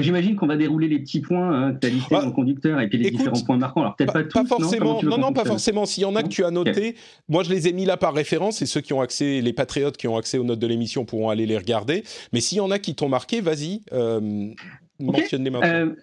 J'imagine 0.00 0.36
qu'on 0.36 0.46
va 0.46 0.56
dérouler 0.56 0.88
les 0.88 0.98
petits 0.98 1.20
points 1.20 1.52
hein, 1.52 1.74
que 1.74 1.80
tu 1.80 1.86
as 1.86 1.90
listés 1.90 2.14
dans 2.14 2.26
le 2.26 2.32
conducteur 2.32 2.80
et 2.80 2.88
puis 2.88 2.98
les 2.98 3.10
différents 3.10 3.40
points 3.42 3.58
marquants. 3.58 3.82
Alors 3.82 3.96
peut-être 3.96 4.12
pas, 4.12 4.24
tous, 4.24 4.46
forcément. 4.46 5.02
Non, 5.02 5.18
non, 5.18 5.32
pas 5.32 5.44
forcément. 5.44 5.84
S'il 5.84 6.02
y 6.02 6.06
en 6.06 6.16
a 6.16 6.22
que 6.22 6.28
tu 6.28 6.44
as 6.44 6.50
noté, 6.50 6.96
moi 7.28 7.42
je 7.42 7.50
les 7.50 7.68
ai 7.68 7.72
mis 7.72 7.84
là 7.84 7.96
par 7.96 8.14
référence 8.14 8.62
et 8.62 8.66
ceux 8.66 8.80
qui 8.80 8.92
ont 8.92 9.00
accès, 9.00 9.40
les 9.40 9.52
patriotes 9.52 9.96
qui 9.96 10.08
ont 10.08 10.16
accès 10.16 10.38
aux 10.38 10.44
notes 10.44 10.58
de 10.58 10.66
l'émission 10.66 11.04
pourront 11.04 11.30
aller 11.30 11.46
les 11.46 11.58
regarder. 11.58 12.02
Mais 12.32 12.40
s'il 12.40 12.58
y 12.58 12.60
en 12.60 12.70
a 12.70 12.78
qui 12.78 12.94
t'ont 12.94 13.08
marqué, 13.08 13.40
vas-y, 13.40 13.82
euh, 13.92 14.48
mentionne-les 14.98 15.50
maintenant. 15.50 15.94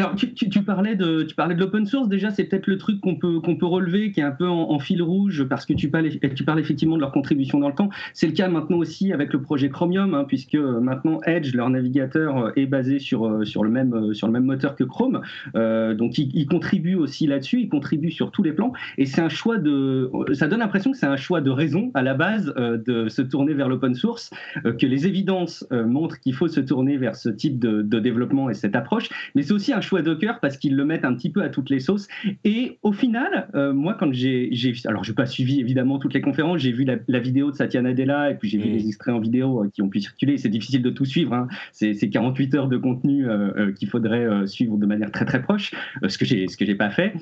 Alors, 0.00 0.14
tu, 0.14 0.62
parlais 0.62 0.96
de, 0.96 1.24
tu 1.24 1.34
parlais 1.34 1.54
de 1.54 1.60
l'open 1.60 1.84
source. 1.84 2.08
Déjà, 2.08 2.30
c'est 2.30 2.44
peut-être 2.44 2.66
le 2.66 2.78
truc 2.78 3.02
qu'on 3.02 3.16
peut, 3.16 3.40
qu'on 3.40 3.56
peut 3.56 3.66
relever, 3.66 4.12
qui 4.12 4.20
est 4.20 4.24
un 4.24 4.30
peu 4.30 4.48
en, 4.48 4.78
fil 4.78 5.02
rouge, 5.02 5.44
parce 5.44 5.66
que 5.66 5.74
tu 5.74 5.90
parles, 5.90 6.08
tu 6.34 6.42
parles 6.42 6.58
effectivement 6.58 6.96
de 6.96 7.02
leur 7.02 7.12
contribution 7.12 7.58
dans 7.58 7.68
le 7.68 7.74
temps. 7.74 7.90
C'est 8.14 8.26
le 8.26 8.32
cas 8.32 8.48
maintenant 8.48 8.78
aussi 8.78 9.12
avec 9.12 9.34
le 9.34 9.42
projet 9.42 9.68
Chromium, 9.68 10.14
hein, 10.14 10.24
puisque 10.26 10.54
maintenant 10.54 11.20
Edge, 11.26 11.54
leur 11.54 11.68
navigateur, 11.68 12.38
euh, 12.38 12.50
est 12.56 12.64
basé 12.64 12.98
sur, 12.98 13.26
euh, 13.26 13.44
sur, 13.44 13.62
le, 13.62 13.68
même, 13.68 13.92
euh, 13.92 14.14
sur 14.14 14.26
le 14.26 14.32
même 14.32 14.44
moteur 14.44 14.74
que 14.74 14.84
Chrome. 14.84 15.20
donc, 15.54 16.16
il, 16.16 16.30
il, 16.34 16.46
contribue 16.46 16.94
aussi 16.94 17.26
là-dessus, 17.26 17.60
il 17.60 17.68
contribue 17.68 18.10
sur 18.10 18.30
tous 18.30 18.42
les 18.42 18.52
plans. 18.52 18.72
Et 18.96 19.04
c'est 19.04 19.20
un 19.20 19.28
choix 19.28 19.58
de. 19.58 20.10
Ça 20.32 20.48
donne 20.48 20.60
l'impression 20.60 20.92
que 20.92 20.96
c'est 20.96 21.06
un 21.06 21.16
choix 21.16 21.42
de 21.42 21.50
raison 21.50 21.90
à 21.92 22.02
la 22.02 22.14
base 22.14 22.54
de 22.56 23.08
se 23.08 23.20
tourner 23.20 23.52
vers 23.52 23.68
l'open 23.68 23.94
source, 23.94 24.30
que 24.64 24.86
les 24.86 25.06
évidences 25.06 25.66
montrent 25.70 26.18
qu'il 26.20 26.34
faut 26.34 26.48
se 26.48 26.60
tourner 26.60 26.96
vers 26.96 27.16
ce 27.16 27.28
type 27.28 27.58
de, 27.58 27.82
de 27.82 27.98
développement 27.98 28.48
et 28.48 28.54
cette 28.54 28.74
approche. 28.74 29.10
Mais 29.34 29.42
c'est 29.42 29.52
aussi 29.52 29.72
un 29.72 29.80
choix 29.80 29.89
de 29.98 30.14
cœur 30.14 30.40
parce 30.40 30.56
qu'ils 30.56 30.76
le 30.76 30.84
mettent 30.84 31.04
un 31.04 31.14
petit 31.14 31.30
peu 31.30 31.42
à 31.42 31.48
toutes 31.48 31.70
les 31.70 31.80
sauces. 31.80 32.08
Et 32.44 32.78
au 32.82 32.92
final, 32.92 33.48
euh, 33.54 33.72
moi, 33.72 33.96
quand 33.98 34.12
j'ai, 34.12 34.50
alors 34.86 35.04
je 35.04 35.10
n'ai 35.10 35.14
pas 35.14 35.26
suivi 35.26 35.60
évidemment 35.60 35.98
toutes 35.98 36.14
les 36.14 36.20
conférences, 36.20 36.58
j'ai 36.58 36.72
vu 36.72 36.84
la, 36.84 37.20
vidéo 37.20 37.50
de 37.50 37.56
Satya 37.56 37.82
Nadella 37.82 38.30
et 38.30 38.34
puis 38.34 38.48
j'ai 38.48 38.58
vu 38.58 38.70
mm. 38.70 38.72
les 38.72 38.86
extraits 38.88 39.14
en 39.14 39.20
vidéo 39.20 39.64
euh, 39.64 39.70
qui 39.72 39.82
ont 39.82 39.88
pu 39.88 40.00
circuler. 40.00 40.38
C'est 40.38 40.48
difficile 40.48 40.82
de 40.82 40.90
tout 40.90 41.04
suivre. 41.04 41.34
Hein. 41.34 41.48
C'est, 41.72 41.94
48 42.10 42.54
heures 42.54 42.68
de 42.68 42.76
contenu 42.76 43.28
euh, 43.28 43.72
qu'il 43.72 43.88
faudrait 43.88 44.46
suivre 44.46 44.76
de 44.76 44.86
manière 44.86 45.12
très 45.12 45.24
très 45.24 45.42
proche, 45.42 45.72
ce 46.06 46.18
que 46.18 46.24
que 46.24 46.64
j'ai 46.66 46.74
pas 46.74 46.90
fait. 46.90 47.14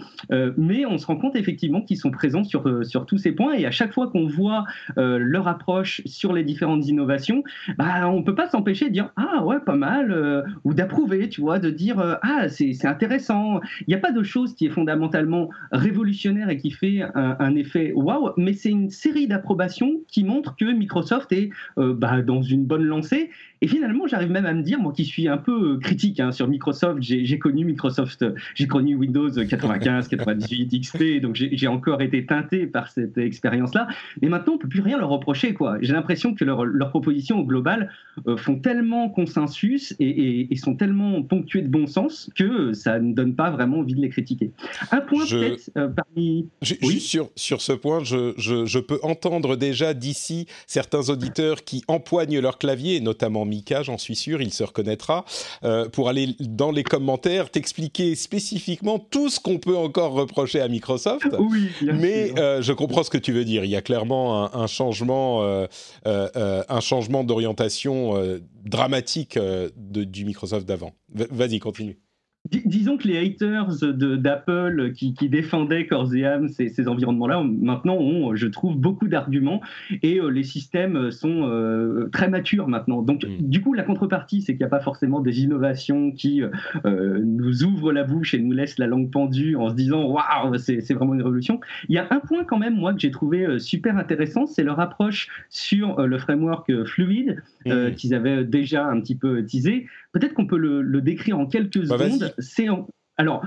mais 0.57 0.87
on 0.87 0.99
se 0.99 1.07
rend 1.07 1.17
compte 1.17 1.37
effectivement 1.37 1.83
qu'ils 1.83 1.99
sont 1.99 2.11
présents 2.11 2.45
sur 2.45 2.85
sur 2.87 3.07
tous 3.07 3.19
ces 3.19 3.33
points 3.33 3.55
et 3.55 3.67
à 3.67 3.71
chaque 3.71 3.93
fois 3.93 4.09
qu'on 4.09 4.27
voit 4.27 4.65
leur 4.97 5.47
approche 5.47 6.01
sur 6.07 6.33
les 6.33 6.43
différentes 6.43 6.87
innovations, 6.87 7.43
bah 7.77 8.09
on 8.09 8.23
peut 8.23 8.35
pas 8.35 8.49
s'empêcher 8.49 8.87
de 8.87 8.93
dire 8.93 9.11
ah 9.17 9.45
ouais 9.45 9.61
pas 9.61 9.77
mal 9.77 10.45
ou 10.65 10.75
d'approuver, 10.75 11.29
tu 11.29 11.41
vois, 11.41 11.59
de 11.59 11.71
dire 11.71 12.19
ah 12.23 12.48
c'est, 12.49 12.87
intéressant. 12.87 13.61
Il 13.81 13.89
n'y 13.89 13.95
a 13.95 13.99
pas 13.99 14.13
de 14.13 14.23
chose 14.23 14.55
qui 14.55 14.67
est 14.67 14.71
fondamentalement 14.71 15.51
révolutionnaire 15.73 16.49
et 16.51 16.59
qui 16.59 16.71
fait 16.71 17.03
un, 17.15 17.55
effet 17.57 17.93
waouh, 17.95 18.31
mais 18.37 18.53
c'est 18.53 18.71
une 18.71 18.91
série 18.91 19.27
d'approbations 19.27 20.01
qui 20.09 20.25
montrent 20.25 20.57
que 20.57 20.71
Microsoft 20.73 21.33
est 21.33 21.51
euh, 21.79 21.95
bah, 21.95 22.23
dans 22.23 22.43
une 22.43 22.65
bonne 22.65 22.85
lancée 22.85 23.31
et 23.61 23.69
finalement, 23.69 24.07
j'arrive 24.07 24.31
même 24.31 24.47
à 24.47 24.55
me 24.55 24.63
dire, 24.63 24.79
moi 24.79 24.93
qui 24.93 25.05
suis 25.05 25.29
un 25.29 25.37
peu 25.37 25.75
euh, 25.75 25.79
critique 25.79 26.21
hein, 26.21 26.31
sur 26.31 26.47
Microsoft, 26.49 26.99
j'ai 27.01 27.39
connu 27.39 27.65
Microsoft, 27.65 28.25
j'ai 28.55 28.67
connu 28.67 28.95
Windows 28.95 29.31
95, 29.31 30.09
98, 30.09 30.81
XP, 30.81 31.21
donc 31.21 31.35
j'ai 31.35 31.67
encore 31.67 32.01
été 32.01 32.25
teinté 32.25 32.67
par 32.67 32.89
cette 32.89 33.19
expérience-là. 33.19 33.89
Mais 34.23 34.29
maintenant, 34.29 34.55
on 34.55 34.59
peut 34.59 34.69
plus 34.69 34.81
rien 34.81 34.99
leur 34.99 35.09
reprocher. 35.09 35.55
quoi. 35.55 35.79
J'ai 35.81 35.93
l'impression 35.93 36.35
que 36.35 36.45
leurs 36.45 36.65
leur 36.65 36.91
propositions 36.91 37.41
au 37.41 37.45
global 37.45 37.91
euh, 38.27 38.37
font 38.37 38.59
tellement 38.59 39.09
consensus 39.09 39.95
et, 39.99 40.49
sont 40.57 40.75
tellement 40.75 41.23
ponctuées 41.23 41.63
de 41.63 41.69
bon 41.69 41.87
sens 41.87 42.31
que 42.35 42.73
ça 42.73 42.99
ne 42.99 43.13
donne 43.13 43.35
pas 43.35 43.51
vraiment 43.51 43.79
envie 43.79 43.95
de 43.95 44.01
les 44.01 44.09
critiquer. 44.09 44.51
Un 44.91 45.01
point 45.01 45.25
peut-être 45.25 45.71
euh, 45.77 45.89
parmi... 45.89 46.49
oui 46.83 47.01
sur, 47.01 47.31
sur 47.37 47.61
ce 47.61 47.73
point, 47.73 48.03
je, 48.03 48.35
je, 48.37 48.67
je 48.67 48.79
peux 48.81 48.99
entendre 49.03 49.57
déjà 49.57 49.95
d'ici 49.95 50.47
certains 50.67 51.11
auditeurs 51.11 51.63
qui 51.65 51.85
empoignent 51.87 52.41
leur 52.41 52.59
clavier, 52.59 53.01
notamment 53.01 53.45
Mika, 53.49 53.83
j'en 53.83 53.99
suis 53.99 54.17
sûr, 54.17 54.41
il 54.41 54.53
se 54.53 54.65
reconnaîtra, 54.65 55.25
euh, 55.65 55.89
pour 55.89 56.09
aller 56.09 56.37
dans 56.41 56.71
les 56.71 56.85
commentaires, 56.85 57.51
t'expliquer 57.51 58.15
spécifiquement 58.15 58.99
tout 58.99 59.29
ce 59.29 59.41
qu'on 59.41 59.59
peut 59.59 59.77
encore 59.77 60.13
reprocher 60.13 60.61
à 60.61 60.69
Microsoft. 60.69 61.27
Oui, 61.39 61.71
mais 61.83 62.39
euh, 62.39 62.63
je 62.63 62.73
comprends 62.73 63.03
ce 63.03 63.11
que 63.11 63.19
tu 63.19 63.33
veux 63.33 63.45
dire. 63.45 63.65
Il 63.65 63.71
y 63.71 63.77
a 63.77 63.83
clairement 63.83 64.55
un, 64.55 64.67
changement, 64.67 65.43
euh, 65.43 65.67
un 66.05 66.81
changement 66.81 67.25
d'orientation 67.25 68.15
dramatique 68.65 69.39
de, 69.39 70.05
du 70.05 70.25
Microsoft 70.25 70.67
d'avant. 70.67 70.93
Vas-y, 71.13 71.59
continue 71.59 71.99
disons 72.65 72.97
que 72.97 73.09
les 73.09 73.19
haters 73.19 73.69
d'Apple 73.93 74.93
qui, 74.93 75.13
défendaient 75.29 75.87
corps 75.87 76.15
et 76.15 76.25
âme 76.25 76.49
ces, 76.49 76.89
environnements-là, 76.89 77.43
maintenant 77.43 77.97
ont, 77.97 78.35
je 78.35 78.47
trouve, 78.47 78.77
beaucoup 78.77 79.09
d'arguments 79.09 79.61
et 80.03 80.19
euh, 80.19 80.29
les 80.29 80.43
systèmes 80.43 81.11
sont 81.11 81.45
euh, 81.45 82.09
très 82.13 82.29
matures 82.29 82.69
maintenant. 82.69 83.03
Donc, 83.03 83.25
mm. 83.25 83.49
du 83.49 83.61
coup, 83.61 83.75
la 83.75 83.83
contrepartie, 83.83 84.43
c'est 84.43 84.53
qu'il 84.53 84.61
n'y 84.61 84.67
a 84.67 84.71
pas 84.71 84.81
forcément 84.81 85.21
des 85.21 85.43
innovations 85.43 86.13
qui 86.13 86.43
euh, 86.43 87.21
nous 87.25 87.65
ouvrent 87.65 87.93
la 87.93 88.05
bouche 88.05 88.35
et 88.35 88.39
nous 88.39 88.53
laissent 88.53 88.79
la 88.79 88.87
langue 88.87 89.11
pendue 89.11 89.57
en 89.57 89.71
se 89.71 89.75
disant 89.75 90.05
waouh, 90.05 90.57
c'est 90.59 90.93
vraiment 90.93 91.15
une 91.15 91.23
révolution. 91.23 91.61
Il 91.89 91.95
y 91.95 91.99
a 91.99 92.07
un 92.11 92.21
point 92.21 92.45
quand 92.45 92.59
même, 92.59 92.77
moi, 92.77 92.95
que 92.95 93.01
j'ai 93.01 93.11
trouvé 93.11 93.59
super 93.59 93.97
intéressant, 93.97 94.47
c'est 94.47 94.65
leur 94.65 94.81
approche 94.81 95.29
sur 95.51 96.07
le 96.07 96.19
framework 96.19 96.85
Fluid 96.85 97.43
mm. 97.67 97.93
qu'ils 97.97 98.15
avaient 98.15 98.45
déjà 98.45 98.87
un 98.87 99.01
petit 99.01 99.17
peu 99.17 99.45
teasé. 99.45 99.87
Peut-être 100.13 100.35
qu'on 100.35 100.47
peut 100.47 100.59
le, 100.59 101.01
décrire 101.01 101.39
en 101.39 101.47
quelques 101.47 101.87
bah, 101.87 101.99
secondes. 101.99 102.35
C'est 102.39 102.69
alors, 103.21 103.45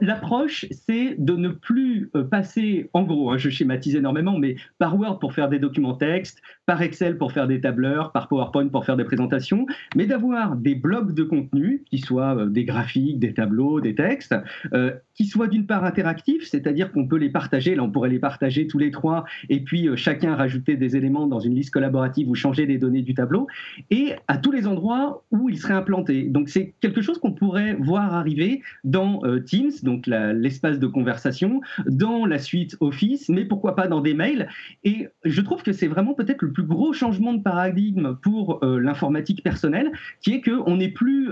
l'approche, 0.00 0.66
c'est 0.72 1.14
de 1.16 1.36
ne 1.36 1.50
plus 1.50 2.10
euh, 2.16 2.24
passer, 2.24 2.90
en 2.92 3.04
gros, 3.04 3.30
hein, 3.30 3.38
je 3.38 3.50
schématise 3.50 3.94
énormément, 3.94 4.36
mais 4.36 4.56
par 4.78 4.98
Word 4.98 5.20
pour 5.20 5.32
faire 5.32 5.48
des 5.48 5.60
documents 5.60 5.94
textes, 5.94 6.42
par 6.66 6.82
Excel 6.82 7.18
pour 7.18 7.32
faire 7.32 7.48
des 7.48 7.60
tableurs, 7.60 8.12
par 8.12 8.28
PowerPoint 8.28 8.68
pour 8.68 8.84
faire 8.84 8.96
des 8.96 9.04
présentations, 9.04 9.66
mais 9.96 10.06
d'avoir 10.06 10.56
des 10.56 10.74
blocs 10.74 11.12
de 11.12 11.22
contenu, 11.22 11.82
qui 11.90 11.98
soient 11.98 12.36
euh, 12.36 12.46
des 12.46 12.64
graphiques, 12.64 13.18
des 13.18 13.34
tableaux, 13.34 13.80
des 13.80 13.94
textes, 13.94 14.34
euh, 14.72 14.92
qui 15.14 15.26
soient 15.26 15.48
d'une 15.48 15.66
part 15.66 15.84
interactifs, 15.84 16.44
c'est-à-dire 16.48 16.92
qu'on 16.92 17.06
peut 17.06 17.16
les 17.16 17.30
partager, 17.30 17.74
là 17.74 17.82
on 17.82 17.90
pourrait 17.90 18.08
les 18.08 18.18
partager 18.18 18.66
tous 18.66 18.78
les 18.78 18.90
trois, 18.90 19.24
et 19.48 19.60
puis 19.60 19.88
chacun 19.96 20.34
rajouter 20.34 20.76
des 20.76 20.96
éléments 20.96 21.26
dans 21.26 21.40
une 21.40 21.54
liste 21.54 21.70
collaborative 21.70 22.28
ou 22.30 22.34
changer 22.34 22.66
les 22.66 22.78
données 22.78 23.02
du 23.02 23.14
tableau, 23.14 23.46
et 23.90 24.12
à 24.28 24.38
tous 24.38 24.52
les 24.52 24.66
endroits 24.66 25.24
où 25.30 25.48
ils 25.48 25.58
seraient 25.58 25.74
implantés. 25.74 26.24
Donc 26.24 26.48
c'est 26.48 26.74
quelque 26.80 27.02
chose 27.02 27.18
qu'on 27.18 27.32
pourrait 27.32 27.74
voir 27.74 28.14
arriver 28.14 28.62
dans 28.84 29.20
euh, 29.24 29.40
Teams, 29.40 29.72
donc 29.82 30.06
l'espace 30.06 30.78
de 30.78 30.86
conversation, 30.86 31.60
dans 31.86 32.26
la 32.26 32.38
suite 32.38 32.76
Office, 32.80 33.28
mais 33.28 33.44
pourquoi 33.44 33.74
pas 33.74 33.88
dans 33.88 34.00
des 34.00 34.14
mails. 34.14 34.48
Et 34.84 35.08
je 35.24 35.40
trouve 35.40 35.62
que 35.62 35.72
c'est 35.72 35.88
vraiment 35.88 36.14
peut-être 36.14 36.42
le 36.42 36.51
plus 36.52 36.64
gros 36.64 36.92
changement 36.92 37.32
de 37.34 37.42
paradigme 37.42 38.16
pour 38.22 38.62
euh, 38.62 38.78
l'informatique 38.78 39.42
personnelle, 39.42 39.90
qui 40.20 40.34
est 40.34 40.40
qu'on 40.40 40.76
n'est 40.76 40.88
plus 40.88 41.30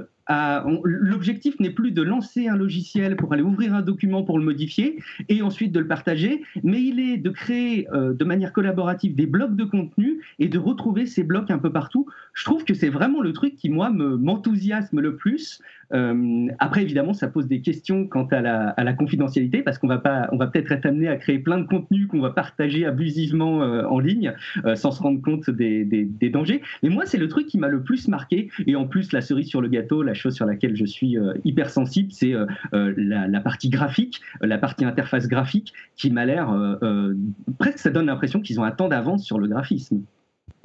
L'objectif 0.84 1.58
n'est 1.58 1.70
plus 1.70 1.90
de 1.90 2.02
lancer 2.02 2.46
un 2.46 2.56
logiciel 2.56 3.16
pour 3.16 3.32
aller 3.32 3.42
ouvrir 3.42 3.74
un 3.74 3.82
document 3.82 4.22
pour 4.22 4.38
le 4.38 4.44
modifier 4.44 5.02
et 5.28 5.42
ensuite 5.42 5.72
de 5.72 5.80
le 5.80 5.88
partager, 5.88 6.42
mais 6.62 6.82
il 6.82 7.00
est 7.00 7.16
de 7.16 7.30
créer 7.30 7.88
euh, 7.92 8.12
de 8.12 8.24
manière 8.24 8.52
collaborative 8.52 9.14
des 9.16 9.26
blocs 9.26 9.56
de 9.56 9.64
contenu 9.64 10.20
et 10.38 10.48
de 10.48 10.58
retrouver 10.58 11.06
ces 11.06 11.24
blocs 11.24 11.50
un 11.50 11.58
peu 11.58 11.72
partout. 11.72 12.06
Je 12.34 12.44
trouve 12.44 12.64
que 12.64 12.74
c'est 12.74 12.90
vraiment 12.90 13.22
le 13.22 13.32
truc 13.32 13.56
qui, 13.56 13.70
moi, 13.70 13.90
m'enthousiasme 13.90 15.00
le 15.00 15.16
plus. 15.16 15.60
Euh, 15.92 16.46
après, 16.58 16.82
évidemment, 16.82 17.12
ça 17.12 17.28
pose 17.28 17.46
des 17.46 17.60
questions 17.60 18.06
quant 18.06 18.26
à 18.30 18.40
la, 18.40 18.92
confidentialité, 18.92 19.62
parce 19.62 19.78
qu'on 19.78 19.88
va 19.88 19.98
peut-être 19.98 20.72
être 20.72 20.86
amené 20.86 21.08
à 21.08 21.16
créer 21.16 21.38
plein 21.38 21.58
de 21.58 21.66
contenus 21.66 22.06
qu'on 22.08 22.20
va 22.20 22.30
partager 22.30 22.84
abusivement 22.84 23.62
euh, 23.62 23.84
en 23.84 23.98
ligne, 23.98 24.34
sans 24.74 24.90
se 24.90 25.02
rendre 25.02 25.20
compte 25.22 25.48
des, 25.50 25.84
dangers. 26.30 26.62
Mais 26.82 26.88
moi, 26.88 27.06
c'est 27.06 27.18
le 27.18 27.28
truc 27.28 27.46
qui 27.46 27.58
m'a 27.58 27.68
le 27.68 27.82
plus 27.82 28.08
marqué. 28.08 28.48
Et 28.66 28.76
en 28.76 28.86
plus, 28.86 29.12
la 29.12 29.20
cerise 29.20 29.48
sur 29.48 29.60
le 29.60 29.68
gâteau, 29.68 30.02
la 30.02 30.14
chose 30.14 30.34
sur 30.34 30.46
laquelle 30.46 30.76
je 30.76 30.84
suis 30.84 31.16
euh, 31.16 31.34
hyper 31.44 31.70
sensible, 31.70 32.12
c'est 32.12 32.34
euh, 32.34 32.46
euh, 32.74 32.92
la, 32.96 33.40
partie 33.40 33.70
graphique, 33.70 34.20
la 34.40 34.58
partie 34.58 34.84
interface 34.84 35.28
graphique, 35.28 35.72
qui 35.96 36.10
m'a 36.10 36.24
l'air 36.24 36.54
presque, 37.58 37.78
ça 37.78 37.90
donne 37.90 38.06
l'impression 38.06 38.40
qu'ils 38.40 38.60
ont 38.60 38.64
un 38.64 38.70
temps 38.70 38.88
d'avance 38.88 39.24
sur 39.24 39.38
le 39.38 39.48
graphisme. 39.48 40.02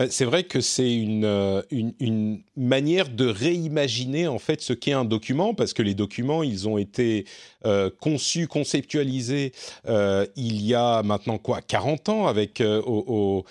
C'est 0.09 0.25
vrai 0.25 0.43
que 0.43 0.59
c'est 0.59 0.93
une, 0.93 1.63
une, 1.71 2.41
manière 2.57 3.07
de 3.07 3.27
réimaginer 3.27 4.27
en 4.27 4.39
fait 4.39 4.59
ce 4.61 4.73
qu'est 4.73 4.91
un 4.91 5.05
document, 5.05 5.53
parce 5.53 5.73
que 5.73 5.81
les 5.81 5.93
documents, 5.93 6.43
ils 6.43 6.67
ont 6.67 6.77
été 6.77 7.25
conçus, 7.99 8.47
conceptualisés 8.47 9.53
il 9.87 10.61
y 10.61 10.75
a 10.75 11.01
maintenant 11.03 11.37
quoi 11.37 11.61
40 11.61 12.09
ans 12.09 12.27
avec 12.27 12.61
au, 12.61 13.45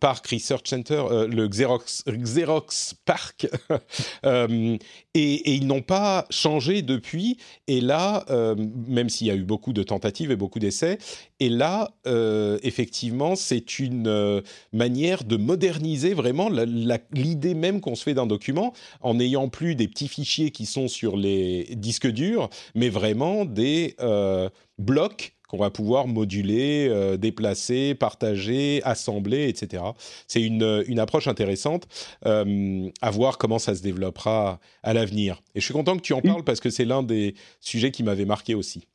Park 0.00 0.26
Research 0.28 0.66
Center, 0.66 1.02
le 1.28 1.48
Xerox, 1.48 2.04
Xerox 2.06 2.94
Park, 3.04 3.48
et, 4.24 4.78
et, 5.14 5.54
ils 5.54 5.66
n'ont 5.66 5.82
pas 5.82 6.26
changé 6.30 6.82
depuis. 6.82 7.38
Et 7.66 7.80
là, 7.80 8.24
même 8.86 9.08
s'il 9.08 9.26
y 9.26 9.30
a 9.30 9.34
eu 9.34 9.44
beaucoup 9.44 9.72
de 9.72 9.82
tentatives 9.82 10.30
et 10.30 10.36
beaucoup 10.36 10.58
d'essais, 10.58 10.98
et 11.40 11.48
là, 11.48 11.90
effectivement, 12.62 13.34
c'est 13.34 13.78
une 13.78 14.42
manière 14.72 15.24
de 15.24 15.36
moderniser 15.36 16.14
vraiment 16.14 16.50
l'idée 17.12 17.54
même 17.54 17.80
qu'on 17.80 17.94
se 17.94 18.02
fait 18.02 18.14
d'un 18.14 18.26
document 18.26 18.72
en 19.00 19.14
n'ayant 19.14 19.48
plus 19.48 19.74
des 19.74 19.88
petits 19.88 20.08
fichiers 20.08 20.50
qui 20.50 20.66
sont 20.66 20.88
sur 20.88 21.16
les 21.16 21.64
disques 21.76 22.08
durs, 22.08 22.50
mais 22.74 22.88
vraiment 22.88 23.44
des 23.44 23.96
blocs 24.78 25.37
qu'on 25.48 25.56
va 25.56 25.70
pouvoir 25.70 26.06
moduler, 26.06 26.88
euh, 26.90 27.16
déplacer, 27.16 27.94
partager, 27.94 28.80
assembler, 28.84 29.48
etc. 29.48 29.82
C'est 30.28 30.42
une, 30.42 30.84
une, 30.86 31.00
approche 31.00 31.26
intéressante 31.26 31.88
euh, 32.26 32.88
à 33.00 33.10
voir 33.10 33.38
comment 33.38 33.58
ça 33.58 33.74
se 33.74 33.82
développera 33.82 34.60
à 34.82 34.92
l'avenir. 34.92 35.42
Et 35.54 35.60
je 35.60 35.64
suis 35.64 35.74
content 35.74 35.96
que 35.96 36.02
tu 36.02 36.12
en 36.12 36.20
parles 36.20 36.44
parce 36.44 36.60
que 36.60 36.70
c'est 36.70 36.84
l'un 36.84 37.02
des 37.02 37.34
sujets 37.60 37.90
qui 37.90 38.02
m'avait 38.02 38.26
marqué 38.26 38.54
aussi. 38.54 38.86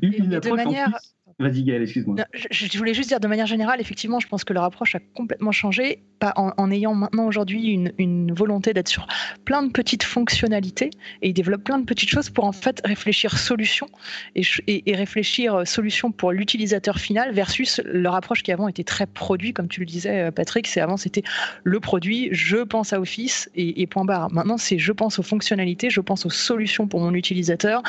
Une, 0.00 0.34
approche 0.34 0.56
manière... 0.56 0.98
Vas-y 1.38 1.64
Gaël, 1.64 1.82
excuse-moi. 1.82 2.16
Je, 2.50 2.78
voulais 2.78 2.94
juste 2.94 3.10
dire 3.10 3.20
de 3.20 3.28
manière 3.28 3.46
générale, 3.46 3.78
effectivement, 3.78 4.20
je 4.20 4.26
pense 4.26 4.42
que 4.42 4.54
leur 4.54 4.64
approche 4.64 4.94
a 4.94 5.00
complètement 5.14 5.52
changé, 5.52 6.02
en, 6.34 6.70
ayant 6.70 6.94
maintenant 6.94 7.26
aujourd'hui 7.26 7.68
une, 7.98 8.32
volonté 8.32 8.72
d'être 8.72 8.88
sur 8.88 9.06
plein 9.44 9.62
de 9.62 9.70
petites 9.70 10.02
fonctionnalités, 10.02 10.88
et 11.20 11.28
ils 11.28 11.32
développent 11.34 11.64
plein 11.64 11.78
de 11.78 11.84
petites 11.84 12.08
choses 12.08 12.30
pour 12.30 12.44
en 12.44 12.52
fait 12.52 12.80
réfléchir 12.86 13.36
solution 13.36 13.86
et, 14.34 14.94
réfléchir 14.94 15.54
euh, 15.54 15.64
solution 15.66 16.10
pour 16.10 16.32
l'utilisateur 16.32 16.98
final 16.98 17.32
versus 17.32 17.82
leur 17.84 18.14
approche 18.14 18.42
qui 18.42 18.50
avant 18.50 18.68
était 18.68 18.84
très 18.84 19.06
produit, 19.06 19.52
comme 19.52 19.68
tu 19.68 19.80
le 19.80 19.86
disais 19.86 20.22
euh, 20.22 20.30
Patrick, 20.30 20.66
c'est 20.66 20.80
avant 20.80 20.96
c'était 20.96 21.22
le 21.64 21.80
produit, 21.80 22.30
je 22.32 22.58
pense 22.58 22.94
à 22.94 23.00
Office 23.00 23.50
et, 23.54 23.86
point 23.86 24.06
barre. 24.06 24.32
Maintenant 24.32 24.56
c'est 24.56 24.78
je 24.78 24.92
pense 24.92 25.18
aux 25.18 25.22
fonctionnalités, 25.22 25.90
je 25.90 26.00
pense 26.00 26.24
aux 26.24 26.30
solutions 26.30 26.86
pour 26.88 27.00
mon 27.00 27.12
utilisateur 27.12 27.82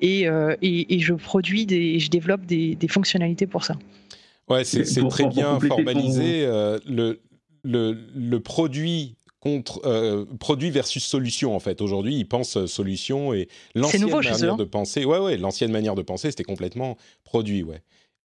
et, 0.00 0.26
euh, 0.26 0.56
je 0.62 1.12
produis 1.12 1.66
des, 1.66 1.98
je 1.98 2.08
développe 2.08 2.46
des, 2.46 2.74
des 2.76 2.88
fonctionnalités 2.94 3.46
pour 3.46 3.64
ça. 3.64 3.76
Ouais, 4.48 4.64
c'est 4.64 4.84
très 5.08 5.26
bien 5.26 5.58
formalisé. 5.60 6.44
Euh, 6.44 6.78
le, 6.86 7.20
le, 7.62 7.96
le, 8.14 8.40
produit 8.40 9.16
contre 9.40 9.80
euh, 9.84 10.24
produit 10.38 10.70
versus 10.70 11.04
solution 11.04 11.54
en 11.54 11.60
fait. 11.60 11.80
Aujourd'hui, 11.80 12.16
ils 12.16 12.28
pensent 12.28 12.64
solution 12.66 13.32
et 13.34 13.48
l'ancienne 13.74 14.08
manière 14.08 14.56
de 14.56 14.64
penser. 14.64 15.04
Ouais, 15.04 15.18
ouais, 15.18 15.36
l'ancienne 15.36 15.72
manière 15.72 15.94
de 15.94 16.02
penser, 16.02 16.30
c'était 16.30 16.44
complètement 16.44 16.96
produit, 17.24 17.62
ouais. 17.62 17.82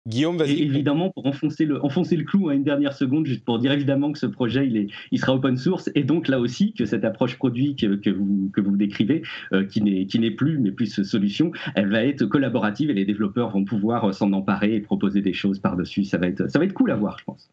Guillaume, 0.07 0.38
vas-y. 0.38 0.62
Évidemment, 0.62 1.11
pour 1.11 1.26
enfoncer 1.26 1.64
le, 1.67 1.85
enfoncer 1.85 2.17
le 2.17 2.25
clou 2.25 2.49
à 2.49 2.55
une 2.55 2.64
dernière 2.64 2.95
seconde, 2.95 3.26
juste 3.26 3.45
pour 3.45 3.59
dire 3.59 3.73
évidemment 3.73 4.12
que 4.12 4.19
ce 4.19 4.26
projet, 4.26 4.67
il, 4.67 4.76
est, 4.76 4.87
il 5.11 5.19
sera 5.19 5.35
open 5.35 5.57
source, 5.57 5.90
et 5.95 6.02
donc 6.02 6.28
là 6.28 6.40
aussi, 6.40 6.73
que 6.73 6.87
cette 6.87 7.05
approche 7.05 7.37
produit 7.37 7.76
que, 7.76 8.11
vous, 8.11 8.50
que 8.55 8.61
vous 8.61 8.76
décrivez, 8.76 9.23
euh, 9.52 9.64
qui 9.64 9.81
n'est 9.83 10.31
plus, 10.31 10.59
mais 10.59 10.73
plus 10.73 11.02
solution, 11.02 11.52
elle 11.75 11.90
va 11.90 12.05
être 12.05 12.25
collaborative 12.25 12.90
et 12.90 12.95
les 12.95 13.05
développeurs 13.05 13.50
vont 13.50 13.64
pouvoir 13.64 14.14
s'en 14.14 14.33
emparer 14.33 14.75
et 14.75 14.81
proposer 14.81 15.21
des 15.21 15.35
choses 15.35 15.59
par-dessus. 15.59 16.05
Ça, 16.05 16.19
ça 16.49 16.59
va 16.59 16.64
être 16.64 16.75
cool 16.75 16.90
à 16.90 16.97
voir, 16.97 17.19
je 17.19 17.25
pense. 17.25 17.50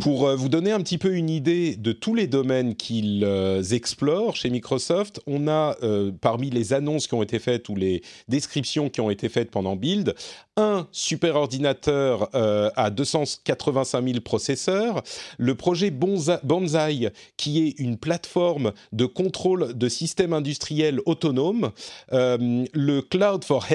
Pour 0.00 0.26
euh, 0.26 0.36
vous 0.36 0.48
donner 0.48 0.72
un 0.72 0.80
petit 0.80 0.96
peu 0.96 1.14
une 1.14 1.28
idée 1.28 1.76
de 1.76 1.92
tous 1.92 2.14
les 2.14 2.26
domaines 2.26 2.76
qu'ils 2.76 3.24
euh, 3.24 3.62
explorent 3.62 4.36
chez 4.36 4.48
Microsoft, 4.48 5.20
on 5.26 5.48
a 5.48 5.76
euh, 5.82 6.10
parmi 6.18 6.48
les 6.48 6.72
annonces 6.72 7.06
qui 7.06 7.12
ont 7.12 7.22
été 7.22 7.38
faites 7.38 7.68
ou 7.68 7.76
les 7.76 8.02
descriptions 8.26 8.88
qui 8.88 9.02
ont 9.02 9.10
été 9.10 9.28
faites 9.28 9.50
pendant 9.50 9.76
Build, 9.76 10.14
un 10.56 10.86
super 10.92 11.36
ordinateur 11.36 12.28
à 12.34 12.90
285 12.90 14.04
000 14.04 14.20
processeurs, 14.20 15.02
le 15.38 15.54
projet 15.54 15.90
Bonsai 15.90 17.10
qui 17.38 17.66
est 17.66 17.78
une 17.78 17.96
plateforme 17.96 18.72
de 18.92 19.06
contrôle 19.06 19.72
de 19.72 19.88
systèmes 19.88 20.34
industriels 20.34 21.00
autonomes, 21.06 21.70
le 22.10 23.00
Cloud 23.00 23.44
for 23.44 23.66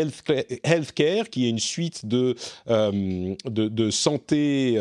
Healthcare 0.63 1.29
qui 1.31 1.47
est 1.47 1.49
une 1.49 1.57
suite 1.57 2.05
de, 2.05 2.35
de, 2.67 3.89
santé 3.89 4.77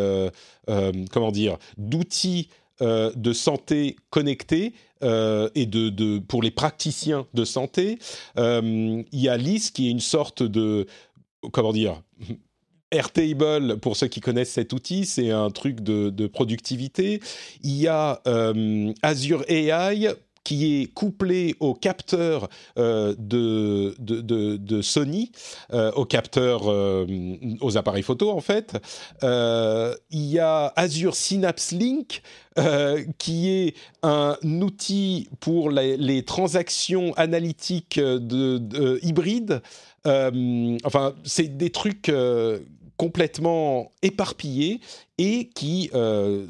comment 0.67 1.33
dire, 1.33 1.59
d'outils 1.77 2.49
euh, 2.83 3.11
de 3.17 3.33
santé 3.33 3.97
connectés 4.11 4.75
euh, 5.03 5.49
et 5.55 5.65
de, 5.65 6.19
pour 6.19 6.43
les 6.43 6.51
praticiens 6.51 7.27
de 7.33 7.45
santé. 7.45 7.99
il 8.37 9.05
y 9.13 9.29
a 9.29 9.37
LIS 9.39 9.71
qui 9.73 9.89
est 9.89 9.91
une 9.91 10.01
sorte 10.01 10.43
de 10.43 10.87
comment 11.53 11.73
dire 11.73 12.03
Airtable, 12.93 13.79
pour 13.79 13.97
ceux 13.97 14.07
qui 14.07 14.21
connaissent 14.21 14.53
cet 14.53 14.73
outil, 14.73 15.07
c'est 15.07 15.31
un 15.31 15.51
truc 15.51 15.81
de, 15.81 16.27
productivité. 16.27 17.21
Il 17.63 17.77
y 17.77 17.89
a 17.89 18.23
Azure 19.03 19.43
AI 19.49 20.15
qui 20.47 20.81
est 20.81 20.87
couplé 20.87 21.57
au 21.59 21.75
capteur 21.75 22.49
euh, 22.79 23.17
de, 23.19 23.97
de, 23.99 24.81
Sony, 24.81 25.33
euh, 25.73 25.91
au 25.97 26.05
capteur 26.05 26.71
euh, 26.71 27.05
aux 27.61 27.77
appareils 27.77 28.05
photo 28.05 28.31
en 28.31 28.41
fait. 28.41 28.77
il 29.23 29.97
y 30.13 30.39
a 30.39 30.73
Azure 30.77 31.17
Synapse 31.17 31.73
Link. 31.73 32.23
qui 33.19 33.51
est 33.51 33.75
un 34.05 34.37
outil 34.45 35.29
pour 35.41 35.69
les, 35.71 36.23
transactions 36.23 37.13
analytiques 37.15 37.99
de, 37.99 39.01
hybrides. 39.03 39.63
enfin, 40.05 41.15
c'est 41.25 41.57
des 41.57 41.71
trucs 41.71 42.13
complètement 42.97 43.91
éparpillés 44.03 44.79
et 45.19 45.49
qui 45.57 45.91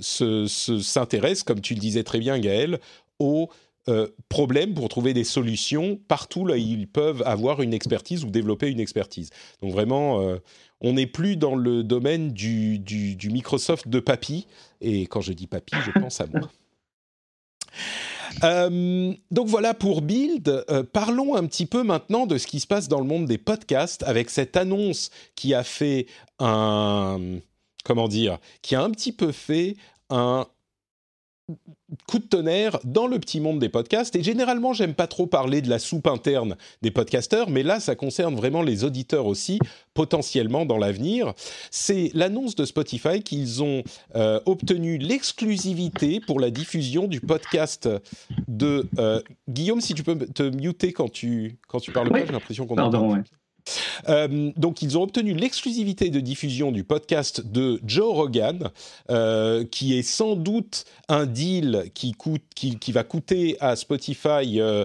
s'intéressent, 0.02 1.44
comme 1.44 1.62
tu 1.62 1.72
le 1.72 1.80
disais 1.80 2.04
très 2.04 2.18
bien 2.18 2.38
Gaël, 2.38 2.78
aux 3.18 3.48
euh, 3.88 4.09
problème 4.29 4.75
pour 4.75 4.88
trouver 4.88 5.14
des 5.14 5.25
solutions 5.25 5.99
partout 6.09 6.44
là 6.44 6.57
ils 6.57 6.88
peuvent 6.88 7.22
avoir 7.25 7.62
une 7.62 7.72
expertise 7.72 8.25
ou 8.25 8.31
développer 8.31 8.68
une 8.68 8.81
expertise. 8.81 9.31
Donc 9.62 9.72
vraiment, 9.72 10.20
euh, 10.20 10.38
on 10.81 10.94
n'est 10.94 11.07
plus 11.07 11.37
dans 11.37 11.55
le 11.55 11.83
domaine 11.83 12.33
du, 12.33 12.79
du, 12.79 13.31
Microsoft 13.31 13.88
de 13.88 14.01
papy. 14.01 14.46
Et 14.81 15.07
quand 15.07 15.20
je 15.20 15.33
dis 15.33 15.46
papy, 15.46 15.77
je 15.85 15.99
pense 15.99 16.20
à 16.20 16.27
moi. 16.27 16.51
Euh, 18.44 19.14
donc 19.31 19.49
voilà 19.49 19.72
pour 19.72 20.03
Build. 20.03 20.66
parlons 20.92 21.37
un 21.37 21.46
petit 21.46 21.64
peu 21.64 21.83
maintenant 21.83 22.27
de 22.27 22.37
ce 22.37 22.46
qui 22.46 22.61
se 22.61 22.66
passe 22.66 22.87
dans 22.87 23.01
le 23.01 23.07
monde 23.07 23.25
des 23.25 23.38
podcasts 23.38 24.03
avec 24.03 24.29
cette 24.29 24.59
annonce 24.59 25.11
qui 25.37 25.55
a 25.55 25.64
fait 25.64 26.07
un 26.38 27.38
comment 27.87 28.09
dire, 28.09 28.38
qui 28.62 28.75
a 28.75 28.83
un 28.83 28.90
petit 28.90 29.12
peu 29.12 29.33
fait 29.33 29.77
un 30.11 30.46
coup 32.07 32.18
de 32.18 32.25
tonnerre 32.25 32.79
dans 32.85 33.07
le 33.07 33.18
petit 33.18 33.40
monde 33.40 33.59
des 33.59 33.68
podcasts. 33.68 34.16
Et 34.16 34.22
généralement, 34.22 34.72
j'aime 34.72 34.94
pas 34.94 35.07
trop 35.07 35.27
parler 35.27 35.62
de 35.62 35.68
la 35.68 35.79
soupe 35.79 36.07
interne 36.07 36.57
des 36.83 36.90
podcasteurs, 36.90 37.51
mais 37.51 37.62
là, 37.62 37.81
ça 37.81 37.94
concerne 37.94 38.35
vraiment 38.35 38.62
les 38.62 38.85
auditeurs 38.85 39.27
aussi, 39.27 39.59
potentiellement 39.94 40.66
dans 40.66 40.79
l'avenir. 40.79 41.33
C'est 41.70 42.11
l'annonce 42.14 42.55
de 42.57 42.64
Spotify 42.64 43.22
qu'ils 43.22 43.62
ont 43.62 43.83
euh, 44.16 44.40
obtenu 44.46 44.99
l'exclusivité 44.99 46.20
pour 46.20 46.40
la 46.40 46.51
diffusion 46.51 47.07
du 47.07 47.20
podcast 47.20 47.88
de 48.49 48.88
euh, 48.99 49.20
Guillaume. 49.49 49.81
Si 49.81 49.94
tu 49.94 50.03
peux 50.03 50.16
te 50.18 50.42
muter 50.42 50.92
quand 50.92 51.11
tu 51.11 51.59
quand 51.68 51.81
tu 51.81 51.92
parles 51.92 52.11
pas, 52.11 52.25
j'ai 52.25 52.33
l'impression 52.33 52.66
qu'on 52.66 52.79
entend. 52.79 53.16
Euh, 54.09 54.52
donc, 54.57 54.83
ils 54.83 54.96
ont 54.98 55.02
obtenu 55.02 55.35
l'exclusivité 55.35 56.11
de 56.11 56.20
diffusion 56.20 56.72
du 56.72 56.85
podcast 56.85 57.40
de 57.40 57.81
Joe 57.85 58.14
Rogan, 58.14 58.70
euh, 59.11 59.64
qui 59.64 59.98
est 59.98 60.02
sans 60.02 60.37
doute 60.37 60.85
un 61.09 61.26
deal 61.26 61.90
qui, 61.94 62.14
va 62.92 63.05
coûter 63.05 63.57
à 63.61 63.76
Spotify 63.76 64.61
euh, 64.61 64.85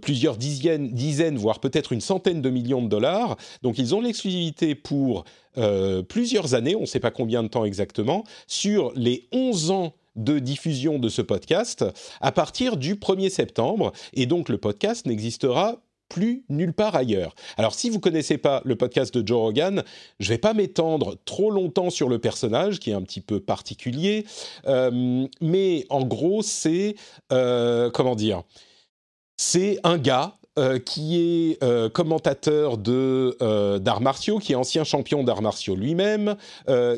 plusieurs 0.00 0.36
dizaines, 0.36 0.90
dizaines 0.90 1.36
voire 1.36 1.60
peut-être 1.60 1.92
une 1.92 2.00
centaine 2.00 2.42
de 2.42 2.50
millions 2.50 2.82
de 2.82 2.88
dollars. 2.88 3.36
Donc, 3.62 3.78
ils 3.78 3.94
ont 3.94 4.00
l'exclusivité 4.00 4.74
pour 4.74 5.24
plusieurs 6.08 6.54
années, 6.54 6.76
on 6.76 6.82
ne 6.82 6.86
sait 6.86 7.00
pas 7.00 7.10
combien 7.10 7.42
de 7.42 7.48
temps 7.48 7.64
exactement, 7.64 8.24
sur 8.46 8.92
les 8.94 9.26
11 9.32 9.72
ans 9.72 9.94
de 10.14 10.38
diffusion 10.38 10.98
de 10.98 11.08
ce 11.08 11.22
podcast 11.22 11.84
à 12.20 12.30
partir 12.30 12.76
du 12.76 12.94
1er 12.94 13.30
septembre. 13.30 13.92
Et 14.14 14.26
donc 14.26 14.48
le 14.48 14.58
podcast 14.58 15.06
n'existera 15.06 15.80
plus 16.10 16.44
nulle 16.50 16.74
part 16.74 16.94
ailleurs. 16.94 17.34
Alors 17.56 17.72
si 17.72 17.88
vous 17.88 18.00
connaissez 18.00 18.36
pas 18.36 18.60
le 18.66 18.76
podcast 18.76 19.16
de 19.16 19.26
Joe 19.26 19.38
Rogan, 19.38 19.82
je 20.18 20.28
vais 20.28 20.38
pas 20.38 20.52
m'étendre 20.52 21.16
trop 21.24 21.50
longtemps 21.50 21.88
sur 21.88 22.10
le 22.10 22.18
personnage 22.18 22.80
qui 22.80 22.90
est 22.90 22.94
un 22.94 23.02
petit 23.02 23.22
peu 23.22 23.40
particulier, 23.40 24.26
euh, 24.66 25.26
mais 25.40 25.86
en 25.88 26.04
gros 26.04 26.42
c'est 26.42 26.96
euh, 27.32 27.90
comment 27.90 28.16
dire, 28.16 28.42
c'est 29.38 29.78
un 29.84 29.96
gars 29.96 30.36
euh, 30.58 30.78
qui 30.78 31.16
est 31.18 31.92
commentateur 31.92 32.76
de 32.76 33.78
d'arts 33.78 34.02
martiaux, 34.02 34.38
qui 34.38 34.52
est 34.52 34.56
ancien 34.56 34.84
champion 34.84 35.22
d'arts 35.22 35.42
martiaux 35.42 35.76
lui-même, 35.76 36.36